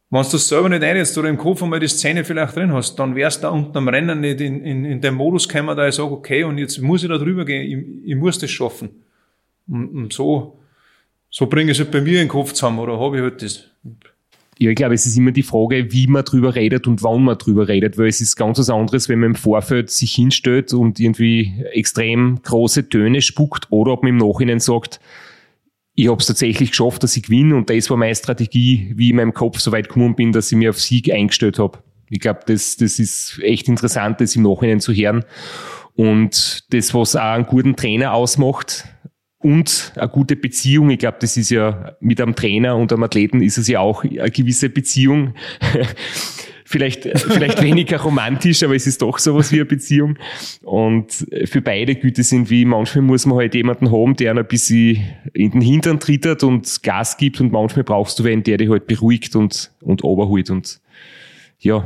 wenn 0.10 0.22
das 0.22 0.48
selber 0.48 0.70
nicht 0.70 0.84
einsetzt 0.84 1.18
oder 1.18 1.30
im 1.30 1.38
Kopf 1.38 1.62
einmal 1.62 1.80
die 1.80 1.88
Szene 1.88 2.24
vielleicht 2.24 2.56
drin 2.56 2.74
hast, 2.74 2.96
dann 2.98 3.16
wärst 3.16 3.40
du 3.40 3.42
da 3.44 3.50
unten 3.50 3.78
am 3.78 3.88
Rennen 3.88 4.22
nicht 4.22 4.42
in, 4.42 4.64
in, 4.64 4.86
in 4.86 5.02
dem 5.02 5.16
Modus 5.16 5.48
gekommen, 5.48 5.76
da 5.78 5.88
ich 5.88 5.96
sage, 5.96 6.12
okay, 6.12 6.44
und 6.44 6.58
jetzt 6.58 6.80
muss 6.80 7.04
ich 7.04 7.10
da 7.10 7.18
drüber 7.18 7.46
gehen, 7.46 8.04
ich, 8.04 8.12
ich 8.12 8.16
muss 8.16 8.40
das 8.40 8.50
schaffen. 8.50 8.90
So, 10.10 10.60
so 11.30 11.48
bringe 11.48 11.72
ich 11.72 11.80
es 11.80 11.84
halt 11.84 11.92
bei 11.92 12.02
mir 12.02 12.14
in 12.14 12.26
den 12.26 12.28
Kopf 12.28 12.54
zusammen, 12.54 12.80
oder 12.80 13.00
habe 13.00 13.18
ich 13.18 13.24
halt 13.24 13.42
das. 13.42 13.66
Ja, 14.58 14.70
ich 14.70 14.76
glaube, 14.76 14.94
es 14.94 15.06
ist 15.06 15.18
immer 15.18 15.32
die 15.32 15.44
Frage, 15.44 15.92
wie 15.92 16.08
man 16.08 16.24
drüber 16.24 16.56
redet 16.56 16.88
und 16.88 17.04
wann 17.04 17.24
man 17.24 17.38
drüber 17.38 17.68
redet, 17.68 17.98
weil 17.98 18.08
es 18.08 18.22
ist 18.22 18.38
ganz 18.38 18.58
was 18.58 18.70
anderes, 18.70 19.10
wenn 19.10 19.20
man 19.20 19.32
im 19.32 19.36
Vorfeld 19.36 19.90
sich 19.90 20.14
hinstellt 20.14 20.74
und 20.74 20.98
irgendwie 20.98 21.54
extrem 21.74 22.40
große 22.42 22.88
Töne 22.88 23.22
spuckt 23.22 23.68
oder 23.70 23.92
ob 23.92 24.04
man 24.04 24.12
im 24.12 24.18
Nachhinein 24.18 24.62
sagt, 24.62 25.02
ich 25.94 26.08
habe 26.10 26.20
es 26.20 26.28
tatsächlich 26.28 26.70
geschafft, 26.70 27.04
dass 27.04 27.18
ich 27.18 27.24
gewinne 27.24 27.56
und 27.56 27.70
das 27.70 27.90
war 27.90 27.98
meine 27.98 28.16
Strategie, 28.16 28.94
wie 28.96 29.06
ich 29.06 29.10
in 29.10 29.18
meinem 29.18 29.34
Kopf 29.34 29.60
so 29.60 29.74
weit 29.74 29.90
gekommen 29.90 30.16
bin, 30.16 30.32
dass 30.32 30.52
ich 30.52 30.58
mir 30.58 30.70
auf 30.70 30.80
Sieg 30.80 31.12
eingestellt 31.12 31.60
habe. 31.60 31.80
Ich 32.10 32.20
glaube, 32.20 32.42
das, 32.46 32.78
das 32.78 33.00
ist 33.00 33.40
echt 33.42 33.68
interessant, 33.68 34.22
das 34.22 34.36
im 34.36 34.44
Nachhinein 34.44 34.80
zu 34.80 34.94
hören. 34.94 35.26
Und 35.96 36.66
das, 36.74 36.94
was 36.94 37.16
auch 37.16 37.22
einen 37.22 37.46
guten 37.46 37.76
Trainer 37.76 38.14
ausmacht 38.14 38.86
und 39.46 39.94
eine 39.96 40.10
gute 40.10 40.36
Beziehung, 40.36 40.90
ich 40.90 40.98
glaube, 40.98 41.18
das 41.22 41.38
ist 41.38 41.52
ja 41.52 41.96
mit 42.00 42.20
einem 42.20 42.36
Trainer 42.36 42.76
und 42.76 42.92
einem 42.92 43.04
Athleten 43.04 43.44
ist 43.44 43.60
es 43.60 43.68
ja 43.68 43.80
auch 43.80 44.04
eine 44.04 44.32
gewisse 44.32 44.70
Beziehung. 44.70 45.36
vielleicht, 46.66 47.04
vielleicht 47.04 47.62
weniger 47.62 48.02
romantisch, 48.02 48.64
aber 48.64 48.76
es 48.76 48.88
ist 48.88 49.04
doch 49.04 49.20
sowas 49.20 49.52
wie 49.52 49.58
eine 49.58 49.66
Beziehung. 49.66 50.18
Und 50.64 51.28
für 51.46 51.62
beide 51.62 51.94
Güte 51.94 52.24
sind 52.24 52.50
wie, 52.50 52.66
manchmal 52.66 53.04
muss 53.04 53.28
man 53.28 53.38
halt 53.38 53.54
jemanden 53.54 53.92
haben, 53.92 54.16
der 54.16 54.36
ein 54.36 54.48
bisschen 54.48 55.04
in 55.34 55.52
den 55.52 55.62
Hintern 55.62 56.00
trittert 56.00 56.42
und 56.42 56.82
Gas 56.82 57.18
gibt 57.18 57.40
und 57.40 57.52
manchmal 57.52 57.84
brauchst 57.84 58.18
du 58.18 58.24
wen, 58.24 58.42
der 58.42 58.58
dich 58.58 58.70
halt 58.72 58.88
beruhigt 58.88 59.36
und, 59.36 59.72
und 59.82 60.04
oberholt. 60.04 60.50
Und 60.50 60.82
ja, 61.60 61.86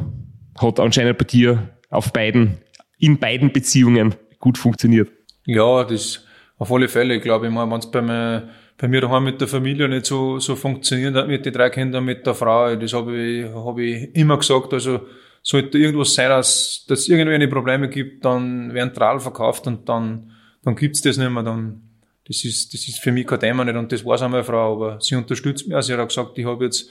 hat 0.57 0.79
anscheinend 0.79 1.17
bei 1.17 1.25
dir 1.25 1.71
auf 1.89 2.13
beiden, 2.13 2.59
in 2.99 3.17
beiden 3.17 3.51
Beziehungen 3.51 4.15
gut 4.39 4.57
funktioniert. 4.57 5.11
Ja, 5.45 5.83
das 5.83 6.25
auf 6.59 6.71
alle 6.71 6.87
Fälle. 6.87 7.19
Glaube, 7.19 7.47
ich 7.47 7.53
wenn 7.53 7.71
es 7.71 7.89
bei 7.89 8.01
mir 8.01 8.49
bei 8.79 8.87
mir 8.87 9.01
daheim 9.01 9.25
mit 9.25 9.41
der 9.41 9.47
Familie 9.47 9.89
nicht 9.89 10.05
so, 10.05 10.39
so 10.39 10.55
funktioniert 10.55 11.13
hat, 11.13 11.27
mit 11.27 11.45
den 11.45 11.53
drei 11.53 11.69
Kindern, 11.69 12.05
mit 12.05 12.25
der 12.25 12.33
Frau. 12.33 12.75
Das 12.75 12.93
habe 12.93 13.17
ich, 13.17 13.45
hab 13.53 13.77
ich 13.77 14.15
immer 14.15 14.37
gesagt. 14.37 14.73
Also, 14.73 15.01
sollte 15.41 15.77
irgendwas 15.77 16.13
sein, 16.13 16.29
dass, 16.29 16.85
es 16.87 17.09
irgendwelche 17.09 17.47
Probleme 17.49 17.89
gibt, 17.89 18.23
dann 18.23 18.73
werden 18.73 18.93
Tral 18.93 19.19
verkauft 19.19 19.67
und 19.67 19.87
dann, 19.87 20.31
dann 20.63 20.75
gibt's 20.75 21.01
das 21.01 21.17
nicht 21.17 21.29
mehr. 21.29 21.43
Dann, 21.43 21.81
das 22.25 22.45
ist, 22.45 22.73
das 22.73 22.87
ist 22.87 22.99
für 22.99 23.11
mich 23.11 23.27
kein 23.27 23.41
Thema 23.41 23.65
nicht 23.65 23.75
und 23.75 23.91
das 23.91 24.05
war's 24.05 24.21
auch 24.21 24.29
meine 24.29 24.45
Frau. 24.45 24.73
Aber 24.73 25.01
sie 25.01 25.15
unterstützt 25.15 25.67
mich. 25.67 25.75
Also, 25.75 25.93
sie 25.93 25.99
hat 25.99 26.07
gesagt, 26.07 26.37
ich 26.37 26.45
habe 26.45 26.63
jetzt 26.63 26.89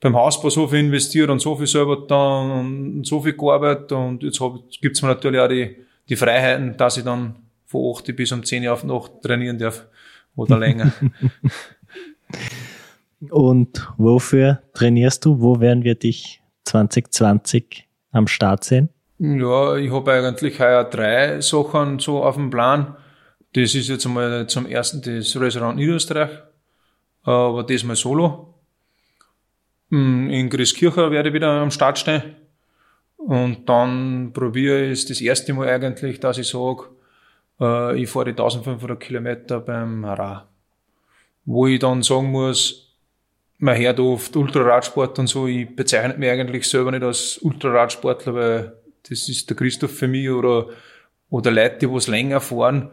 beim 0.00 0.16
Hausbau 0.16 0.50
so 0.50 0.66
viel 0.66 0.80
investiert 0.80 1.30
und 1.30 1.40
so 1.40 1.54
viel 1.54 1.68
selber 1.68 2.04
dann 2.08 2.50
und 2.50 3.06
so 3.06 3.20
viel 3.20 3.34
gearbeitet 3.34 3.92
und 3.92 4.24
jetzt 4.24 4.40
hab, 4.40 4.54
gibt's 4.80 5.00
mir 5.02 5.08
natürlich 5.08 5.40
auch 5.40 5.48
die, 5.48 5.76
die 6.08 6.16
Freiheiten, 6.16 6.76
dass 6.76 6.96
ich 6.96 7.04
dann 7.04 7.36
von 7.72 7.94
8 7.96 8.14
bis 8.14 8.30
um 8.32 8.44
10 8.44 8.64
Uhr 8.66 8.72
auf 8.72 8.84
Nacht 8.84 9.22
trainieren 9.22 9.58
darf 9.58 9.86
oder 10.36 10.58
länger. 10.58 10.92
Und 13.30 13.88
wofür 13.98 14.62
trainierst 14.74 15.24
du? 15.24 15.40
Wo 15.40 15.60
werden 15.60 15.84
wir 15.84 15.94
dich 15.94 16.42
2020 16.64 17.88
am 18.10 18.26
Start 18.26 18.64
sehen? 18.64 18.88
Ja, 19.18 19.76
ich 19.76 19.90
habe 19.92 20.12
eigentlich 20.12 20.58
heuer 20.58 20.84
drei 20.84 21.40
Sachen 21.40 21.98
so 21.98 22.22
auf 22.22 22.34
dem 22.34 22.50
Plan. 22.50 22.96
Das 23.52 23.74
ist 23.74 23.88
jetzt 23.88 24.06
einmal 24.06 24.46
zum 24.48 24.66
ersten 24.66 25.02
das 25.02 25.38
Restaurant 25.38 25.76
Niederösterreich, 25.76 26.30
aber 27.22 27.62
das 27.62 27.84
mal 27.84 27.96
solo. 27.96 28.54
Hm, 29.90 30.30
in 30.30 30.50
Grieskirche 30.50 31.10
werde 31.10 31.28
ich 31.28 31.34
wieder 31.34 31.48
am 31.48 31.70
Start 31.70 31.98
stehen. 31.98 32.22
Und 33.16 33.68
dann 33.68 34.32
probiere 34.32 34.86
ich 34.86 34.92
es 34.92 35.06
das 35.06 35.20
erste 35.20 35.52
Mal 35.52 35.68
eigentlich, 35.68 36.18
dass 36.18 36.38
ich 36.38 36.48
sage, 36.48 36.88
äh, 37.62 37.96
ich 37.96 38.10
fahre 38.10 38.26
die 38.26 38.30
1500 38.32 39.00
Kilometer 39.00 39.60
beim 39.60 40.04
Ra. 40.04 40.48
Wo 41.44 41.66
ich 41.66 41.78
dann 41.78 42.02
sagen 42.02 42.30
muss, 42.30 42.96
man 43.58 43.78
hört 43.78 44.00
oft 44.00 44.36
Ultraradsport 44.36 45.18
und 45.18 45.28
so, 45.28 45.46
ich 45.46 45.74
bezeichne 45.74 46.18
mich 46.18 46.30
eigentlich 46.30 46.68
selber 46.68 46.90
nicht 46.90 47.04
als 47.04 47.38
Ultraradsportler, 47.38 48.34
weil 48.34 48.76
das 49.08 49.28
ist 49.28 49.48
der 49.48 49.56
Christoph 49.56 49.92
für 49.92 50.08
mich 50.08 50.28
oder, 50.28 50.66
oder 51.30 51.50
Leute, 51.50 51.78
die 51.78 51.90
was 51.90 52.08
länger 52.08 52.40
fahren. 52.40 52.90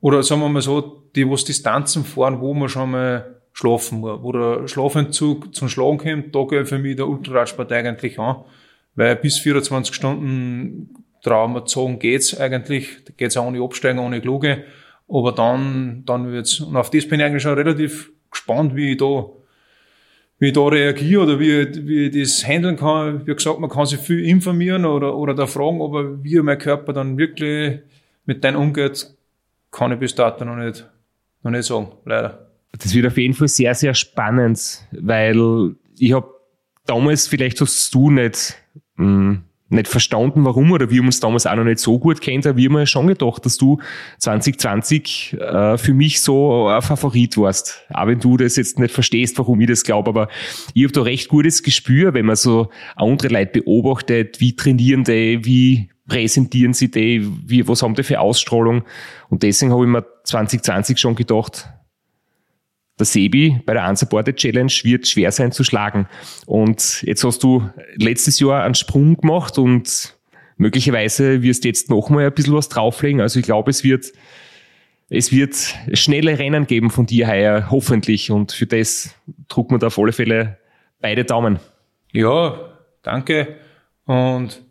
Oder 0.00 0.22
sagen 0.22 0.40
wir 0.40 0.48
mal 0.48 0.62
so, 0.62 1.04
die 1.14 1.28
was 1.28 1.44
Distanzen 1.44 2.04
fahren, 2.04 2.40
wo 2.40 2.52
man 2.54 2.68
schon 2.68 2.90
mal 2.90 3.40
schlafen 3.52 4.00
muss, 4.00 4.22
wo 4.22 4.32
der 4.32 4.66
Schlafentzug 4.66 5.54
zum 5.54 5.68
Schlagen 5.68 5.98
kommt, 5.98 6.34
da 6.34 6.44
geht 6.44 6.68
für 6.68 6.78
mich 6.78 6.96
der 6.96 7.06
Ultraradsport 7.06 7.70
eigentlich 7.70 8.18
an. 8.18 8.44
Weil 8.94 9.16
bis 9.16 9.38
24 9.38 9.94
Stunden 9.94 11.04
Trauma 11.22 11.64
zogen 11.64 11.98
geht's 11.98 12.38
eigentlich, 12.38 13.04
da 13.04 13.12
geht's 13.16 13.36
auch 13.36 13.46
ohne 13.46 13.62
Absteigen, 13.62 14.00
ohne 14.00 14.20
Kluge. 14.20 14.64
Aber 15.08 15.32
dann, 15.32 16.02
dann 16.04 16.30
wird's, 16.32 16.60
und 16.60 16.76
auf 16.76 16.90
das 16.90 17.06
bin 17.06 17.20
ich 17.20 17.26
eigentlich 17.26 17.42
schon 17.42 17.54
relativ 17.54 18.10
gespannt, 18.30 18.74
wie 18.74 18.92
ich 18.92 18.98
da, 18.98 19.26
wie 20.38 20.48
ich 20.48 20.52
da 20.52 20.66
reagiere 20.66 21.22
oder 21.22 21.38
wie, 21.38 21.86
wie 21.86 22.06
ich 22.06 22.22
das 22.22 22.46
handeln 22.46 22.76
kann. 22.76 23.26
Wie 23.26 23.34
gesagt, 23.34 23.60
man 23.60 23.70
kann 23.70 23.86
sich 23.86 24.00
viel 24.00 24.24
informieren 24.24 24.84
oder, 24.84 25.16
oder 25.16 25.34
da 25.34 25.46
fragen, 25.46 25.80
aber 25.80 26.22
wie 26.24 26.38
mein 26.40 26.58
Körper 26.58 26.92
dann 26.92 27.18
wirklich 27.18 27.80
mit 28.24 28.42
denen 28.42 28.56
umgeht, 28.56 29.14
kann 29.70 29.92
ich 29.92 29.98
bis 29.98 30.14
dato 30.14 30.44
noch 30.44 30.56
nicht, 30.56 30.88
noch 31.42 31.50
nicht 31.50 31.64
sagen, 31.64 31.88
leider. 32.04 32.48
Das 32.78 32.94
wird 32.94 33.06
auf 33.06 33.18
jeden 33.18 33.34
Fall 33.34 33.48
sehr, 33.48 33.74
sehr 33.74 33.94
spannend, 33.94 34.82
weil 34.92 35.74
ich 35.98 36.12
habe 36.12 36.28
damals, 36.86 37.28
vielleicht 37.28 37.60
hast 37.60 37.94
du 37.94 38.10
nicht, 38.10 38.56
mh, 38.96 39.04
hm, 39.04 39.42
nicht 39.72 39.88
verstanden, 39.88 40.44
warum 40.44 40.70
oder 40.72 40.90
wir 40.90 40.98
haben 40.98 41.06
uns 41.06 41.20
damals 41.20 41.46
auch 41.46 41.54
noch 41.54 41.64
nicht 41.64 41.78
so 41.78 41.98
gut 41.98 42.20
kennt, 42.20 42.46
aber 42.46 42.56
wir 42.56 42.68
haben 42.68 42.78
ja 42.78 42.86
schon 42.86 43.06
gedacht, 43.06 43.44
dass 43.44 43.56
du 43.56 43.78
2020 44.18 45.36
äh, 45.40 45.78
für 45.78 45.94
mich 45.94 46.20
so 46.20 46.68
ein 46.68 46.82
Favorit 46.82 47.36
warst. 47.38 47.82
Auch 47.92 48.06
wenn 48.06 48.20
du 48.20 48.36
das 48.36 48.56
jetzt 48.56 48.78
nicht 48.78 48.92
verstehst, 48.92 49.38
warum 49.38 49.60
ich 49.60 49.68
das 49.68 49.84
glaube, 49.84 50.10
aber 50.10 50.28
ich 50.74 50.84
habe 50.84 50.92
da 50.92 51.02
recht 51.02 51.28
gutes 51.28 51.62
Gespür, 51.62 52.14
wenn 52.14 52.26
man 52.26 52.36
so 52.36 52.70
andere 52.96 53.28
Leute 53.28 53.60
beobachtet, 53.60 54.40
wie 54.40 54.54
trainieren 54.54 55.04
die, 55.04 55.44
wie 55.44 55.88
präsentieren 56.08 56.74
sie 56.74 56.90
die, 56.90 57.26
wie, 57.46 57.66
was 57.66 57.82
haben 57.82 57.94
die 57.94 58.02
für 58.02 58.20
Ausstrahlung 58.20 58.82
und 59.30 59.42
deswegen 59.42 59.72
habe 59.72 59.84
ich 59.84 59.90
mir 59.90 60.04
2020 60.24 60.98
schon 60.98 61.14
gedacht, 61.14 61.68
der 63.02 63.06
Sebi 63.06 63.60
bei 63.66 63.74
der 63.74 63.88
Unsupported 63.88 64.36
Challenge 64.36 64.72
wird 64.84 65.08
schwer 65.08 65.32
sein 65.32 65.50
zu 65.50 65.64
schlagen. 65.64 66.06
Und 66.46 67.02
jetzt 67.02 67.24
hast 67.24 67.42
du 67.42 67.68
letztes 67.96 68.38
Jahr 68.38 68.62
einen 68.62 68.76
Sprung 68.76 69.16
gemacht 69.16 69.58
und 69.58 70.16
möglicherweise 70.56 71.42
wirst 71.42 71.64
du 71.64 71.68
jetzt 71.68 71.90
nochmal 71.90 72.26
ein 72.26 72.32
bisschen 72.32 72.54
was 72.54 72.68
drauflegen. 72.68 73.20
Also 73.20 73.40
ich 73.40 73.44
glaube, 73.44 73.70
es 73.70 73.82
wird, 73.82 74.12
es 75.10 75.32
wird 75.32 75.56
schnelle 75.92 76.38
Rennen 76.38 76.66
geben 76.66 76.90
von 76.90 77.06
dir 77.06 77.26
heuer, 77.26 77.70
hoffentlich. 77.70 78.30
Und 78.30 78.52
für 78.52 78.66
das 78.66 79.14
drucken 79.48 79.74
wir 79.74 79.78
da 79.80 79.88
auf 79.88 79.98
alle 79.98 80.12
Fälle 80.12 80.58
beide 81.00 81.24
Daumen. 81.24 81.58
Ja, 82.12 82.56
danke. 83.02 83.56
Und 84.06 84.62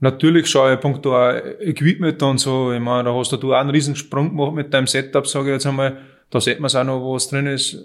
natürlich 0.00 0.48
schaue 0.48 0.74
ich 0.74 0.80
punkto 0.80 1.16
Equipment 1.60 2.22
und 2.22 2.38
so. 2.38 2.72
Ich 2.72 2.80
meine, 2.80 3.04
da 3.04 3.14
hast 3.14 3.32
du 3.32 3.54
auch 3.54 3.58
einen 3.58 3.70
Riesensprung 3.70 4.28
gemacht 4.30 4.52
mit 4.52 4.74
deinem 4.74 4.86
Setup, 4.86 5.26
sage 5.26 5.48
ich 5.48 5.52
jetzt 5.54 5.66
einmal 5.66 5.96
da 6.32 6.40
sieht 6.40 6.60
man 6.60 6.68
es 6.68 6.74
auch 6.74 6.84
noch, 6.84 7.12
was 7.12 7.28
drin 7.28 7.46
ist. 7.46 7.76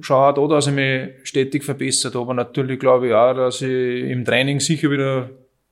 Schau 0.00 0.30
da, 0.30 0.46
dass 0.46 0.68
ich 0.68 0.72
mich 0.72 1.10
stetig 1.24 1.64
verbessert. 1.64 2.14
Aber 2.14 2.32
natürlich 2.32 2.78
glaube 2.78 3.08
ich 3.08 3.14
auch, 3.14 3.34
dass 3.34 3.62
ich 3.62 4.04
im 4.04 4.24
Training 4.24 4.60
sicher 4.60 4.92
wieder 4.92 5.28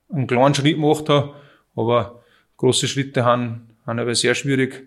einen 0.09 0.27
kleinen 0.27 0.53
Schritt 0.53 0.75
gemacht 0.75 1.07
habe. 1.07 1.33
Aber 1.77 2.21
große 2.57 2.89
Schritte 2.89 3.23
haben, 3.23 3.69
haben 3.87 3.99
aber 3.99 4.13
sehr 4.15 4.35
schwierig 4.35 4.85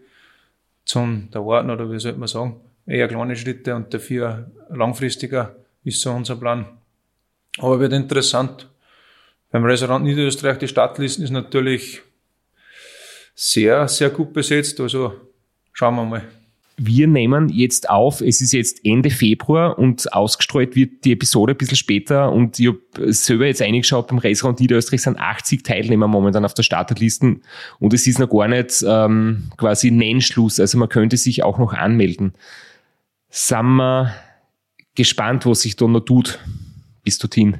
zum 0.84 1.28
erwarten, 1.32 1.70
oder 1.70 1.90
wie 1.90 1.98
sollte 1.98 2.18
man 2.18 2.28
sagen. 2.28 2.60
Eher 2.86 3.08
kleine 3.08 3.34
Schritte 3.34 3.74
und 3.74 3.94
dafür 3.94 4.50
langfristiger 4.68 5.56
ist 5.84 6.02
so 6.02 6.10
unser 6.10 6.36
Plan. 6.36 6.66
Aber 7.60 7.80
wird 7.80 7.94
interessant. 7.94 8.68
Beim 9.50 9.64
Restaurant 9.64 10.04
Niederösterreich, 10.04 10.58
die 10.58 10.68
Stadtlisten 10.68 11.24
ist 11.24 11.30
natürlich 11.30 12.02
sehr, 13.34 13.88
sehr 13.88 14.10
gut 14.10 14.34
besetzt. 14.34 14.78
Also 14.80 15.14
schauen 15.72 15.94
wir 15.94 16.04
mal. 16.04 16.41
Wir 16.86 17.06
nehmen 17.06 17.48
jetzt 17.48 17.88
auf, 17.88 18.20
es 18.20 18.40
ist 18.40 18.52
jetzt 18.52 18.84
Ende 18.84 19.10
Februar 19.10 19.78
und 19.78 20.12
ausgestrahlt 20.12 20.76
wird 20.76 21.04
die 21.04 21.12
Episode 21.12 21.52
ein 21.52 21.56
bisschen 21.56 21.76
später 21.76 22.30
und 22.32 22.58
ich 22.58 22.68
habe 22.68 23.12
selber 23.12 23.46
jetzt 23.46 23.62
eingeschaut, 23.62 24.08
beim 24.08 24.18
Raceround 24.18 24.60
Niederösterreich 24.60 25.02
sind 25.02 25.18
80 25.18 25.64
Teilnehmer 25.64 26.08
momentan 26.08 26.44
auf 26.44 26.54
der 26.54 26.62
Starterlisten 26.62 27.42
und 27.78 27.94
es 27.94 28.06
ist 28.06 28.18
noch 28.18 28.28
gar 28.28 28.48
nicht 28.48 28.84
ähm, 28.86 29.50
quasi 29.56 29.90
Nennschluss, 29.90 30.60
also 30.60 30.78
man 30.78 30.88
könnte 30.88 31.16
sich 31.16 31.42
auch 31.42 31.58
noch 31.58 31.72
anmelden. 31.72 32.34
Sind 33.28 33.76
wir 33.76 34.14
gespannt, 34.94 35.46
was 35.46 35.62
sich 35.62 35.76
da 35.76 35.86
noch 35.86 36.00
tut, 36.00 36.38
bis 37.02 37.18
dorthin. 37.18 37.58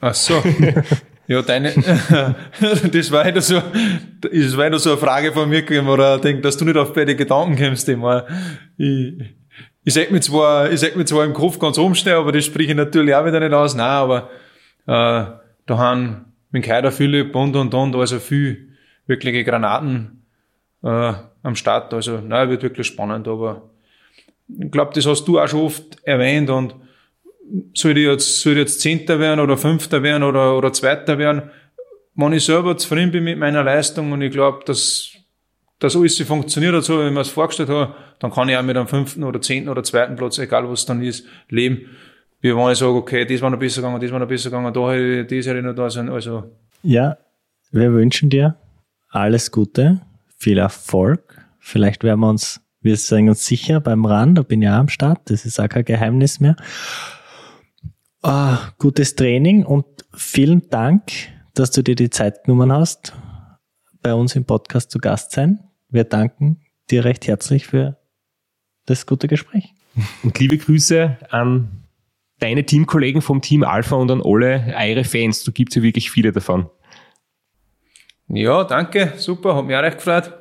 Ach 0.00 0.14
so. 0.14 0.42
Ja, 1.26 1.40
deine, 1.40 1.72
das 2.92 3.10
war 3.10 3.26
wieder 3.26 3.40
so, 3.40 3.62
das 4.20 4.56
war 4.56 4.66
wieder 4.66 4.78
so 4.78 4.90
eine 4.90 4.98
Frage 4.98 5.32
von 5.32 5.48
mir 5.48 5.62
gewesen, 5.62 5.88
oder 5.88 6.18
denke, 6.18 6.42
dass 6.42 6.56
du 6.58 6.66
nicht 6.66 6.76
auf 6.76 6.92
beide 6.92 7.16
Gedanken 7.16 7.56
kommst, 7.56 7.88
immer. 7.88 8.26
Ich, 8.76 9.14
ich 9.84 9.94
sag 9.94 10.10
mir 10.10 10.20
zwar, 10.20 10.70
ich 10.70 10.80
sag 10.80 10.96
mir 10.96 11.06
zwar 11.06 11.24
im 11.24 11.32
Kopf 11.32 11.58
ganz 11.58 11.78
umstehen, 11.78 12.14
aber 12.14 12.32
das 12.32 12.44
spreche 12.44 12.70
ich 12.70 12.76
natürlich 12.76 13.14
auch 13.14 13.24
wieder 13.24 13.40
nicht 13.40 13.54
aus, 13.54 13.74
nein, 13.74 13.86
aber, 13.86 14.30
äh, 14.86 15.24
da 15.66 15.78
haben 15.78 16.32
mit 16.50 16.64
Kaider 16.64 16.92
Philipp 16.92 17.34
und 17.34 17.56
und 17.56 17.72
und, 17.72 17.96
also 17.96 18.18
viel 18.18 18.74
wirkliche 19.06 19.44
Granaten, 19.44 20.26
äh, 20.82 21.12
am 21.42 21.56
Start, 21.56 21.94
also, 21.94 22.20
nein, 22.20 22.50
wird 22.50 22.62
wirklich 22.62 22.86
spannend, 22.86 23.28
aber, 23.28 23.70
ich 24.46 24.70
glaube, 24.70 24.92
das 24.94 25.06
hast 25.06 25.24
du 25.24 25.40
auch 25.40 25.48
schon 25.48 25.60
oft 25.60 25.84
erwähnt 26.02 26.50
und, 26.50 26.74
soll 27.74 27.98
ich 27.98 28.06
jetzt, 28.06 28.40
soll 28.40 28.54
ich 28.54 28.60
jetzt 28.60 28.80
Zehnter 28.80 29.18
werden 29.18 29.40
oder 29.40 29.56
Fünfter 29.56 30.02
werden 30.02 30.22
oder, 30.22 30.56
oder 30.56 30.72
Zweiter 30.72 31.18
werden, 31.18 31.50
wenn 32.14 32.32
ich 32.32 32.44
selber 32.44 32.76
zufrieden 32.76 33.10
bin 33.10 33.24
mit 33.24 33.38
meiner 33.38 33.62
Leistung 33.62 34.12
und 34.12 34.22
ich 34.22 34.32
glaube, 34.32 34.60
dass, 34.66 35.12
dass 35.78 35.96
alles 35.96 36.20
funktioniert 36.22 36.82
so 36.84 37.00
wie 37.00 37.08
ich 37.08 37.12
mir 37.12 37.20
es 37.20 37.28
vorgestellt 37.28 37.68
habe, 37.68 37.94
dann 38.20 38.30
kann 38.30 38.48
ich 38.48 38.56
auch 38.56 38.62
mit 38.62 38.76
einem 38.76 38.86
fünften 38.86 39.24
oder 39.24 39.40
zehnten 39.40 39.68
oder 39.68 39.82
zweiten 39.82 40.16
Platz, 40.16 40.38
egal 40.38 40.68
was 40.68 40.86
dann 40.86 41.02
ist, 41.02 41.26
leben. 41.48 41.86
Wie 42.40 42.54
wenn 42.54 42.70
ich 42.70 42.78
sage, 42.78 42.92
okay, 42.92 43.24
das 43.24 43.40
war 43.40 43.50
noch 43.50 43.58
besser 43.58 43.80
gegangen, 43.80 44.00
das 44.00 44.12
war 44.12 44.18
noch 44.18 44.28
besser 44.28 44.50
gegangen, 44.50 44.72
da 44.72 44.92
hätte 44.92 45.34
ich, 45.34 45.44
das 45.44 45.46
hätte 45.48 45.58
ich 45.58 45.64
noch 45.64 45.74
da 45.74 45.90
sein, 45.90 46.08
also. 46.08 46.44
Ja, 46.82 47.16
wir 47.72 47.92
wünschen 47.92 48.30
dir 48.30 48.56
alles 49.08 49.50
Gute, 49.50 50.00
viel 50.36 50.58
Erfolg. 50.58 51.40
Vielleicht 51.58 52.04
werden 52.04 52.20
wir 52.20 52.28
uns, 52.28 52.60
wir 52.82 52.96
sind 52.96 53.28
uns 53.28 53.46
sicher 53.46 53.80
beim 53.80 54.04
RAN, 54.04 54.34
da 54.34 54.42
bin 54.42 54.60
ich 54.60 54.68
auch 54.68 54.74
am 54.74 54.88
Start, 54.88 55.22
das 55.30 55.46
ist 55.46 55.58
auch 55.58 55.68
kein 55.68 55.84
Geheimnis 55.84 56.38
mehr. 56.38 56.56
Ah, 58.26 58.72
gutes 58.78 59.16
Training 59.16 59.66
und 59.66 59.84
vielen 60.14 60.70
Dank, 60.70 61.12
dass 61.52 61.72
du 61.72 61.82
dir 61.82 61.94
die 61.94 62.08
Zeit 62.08 62.44
genommen 62.44 62.72
hast, 62.72 63.12
bei 64.00 64.14
uns 64.14 64.34
im 64.34 64.46
Podcast 64.46 64.90
zu 64.90 64.98
Gast 64.98 65.32
sein. 65.32 65.60
Wir 65.90 66.04
danken 66.04 66.62
dir 66.90 67.04
recht 67.04 67.26
herzlich 67.26 67.66
für 67.66 67.98
das 68.86 69.04
gute 69.04 69.28
Gespräch. 69.28 69.74
Und 70.22 70.38
liebe 70.38 70.56
Grüße 70.56 71.18
an 71.28 71.84
deine 72.38 72.64
Teamkollegen 72.64 73.20
vom 73.20 73.42
Team 73.42 73.62
Alpha 73.62 73.96
und 73.96 74.10
an 74.10 74.22
alle 74.24 74.74
eure 74.74 75.04
Fans. 75.04 75.44
Du 75.44 75.52
gibst 75.52 75.76
ja 75.76 75.82
wirklich 75.82 76.10
viele 76.10 76.32
davon. 76.32 76.70
Ja, 78.28 78.64
danke. 78.64 79.12
Super. 79.18 79.54
Hat 79.54 79.66
mich 79.66 79.76
auch 79.76 79.82
recht 79.82 79.98
gefreut. 79.98 80.32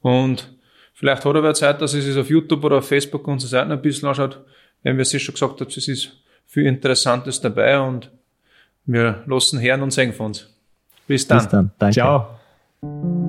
Und 0.00 0.56
vielleicht 0.94 1.26
hat 1.26 1.36
er 1.36 1.52
Zeit, 1.52 1.82
dass 1.82 1.92
es 1.92 2.06
sich 2.06 2.16
auf 2.16 2.30
YouTube 2.30 2.64
oder 2.64 2.78
auf 2.78 2.88
Facebook 2.88 3.28
unsere 3.28 3.50
Seiten 3.50 3.72
ein 3.72 3.82
bisschen 3.82 4.08
anschaut. 4.08 4.42
Wenn 4.82 4.96
wir 4.96 5.02
es 5.02 5.20
schon 5.20 5.34
gesagt 5.34 5.60
haben, 5.60 5.68
es 5.68 5.86
ist 5.86 6.16
viel 6.46 6.66
Interessantes 6.66 7.40
dabei 7.40 7.78
und 7.80 8.10
wir 8.84 9.24
lassen 9.26 9.60
hören 9.60 9.82
und 9.82 9.90
sehen 9.90 10.12
von 10.12 10.26
uns. 10.26 10.48
Bis 11.06 11.26
dann. 11.26 11.38
Bis 11.38 11.48
dann. 11.48 11.70
Danke. 11.78 11.94
Ciao. 11.94 13.25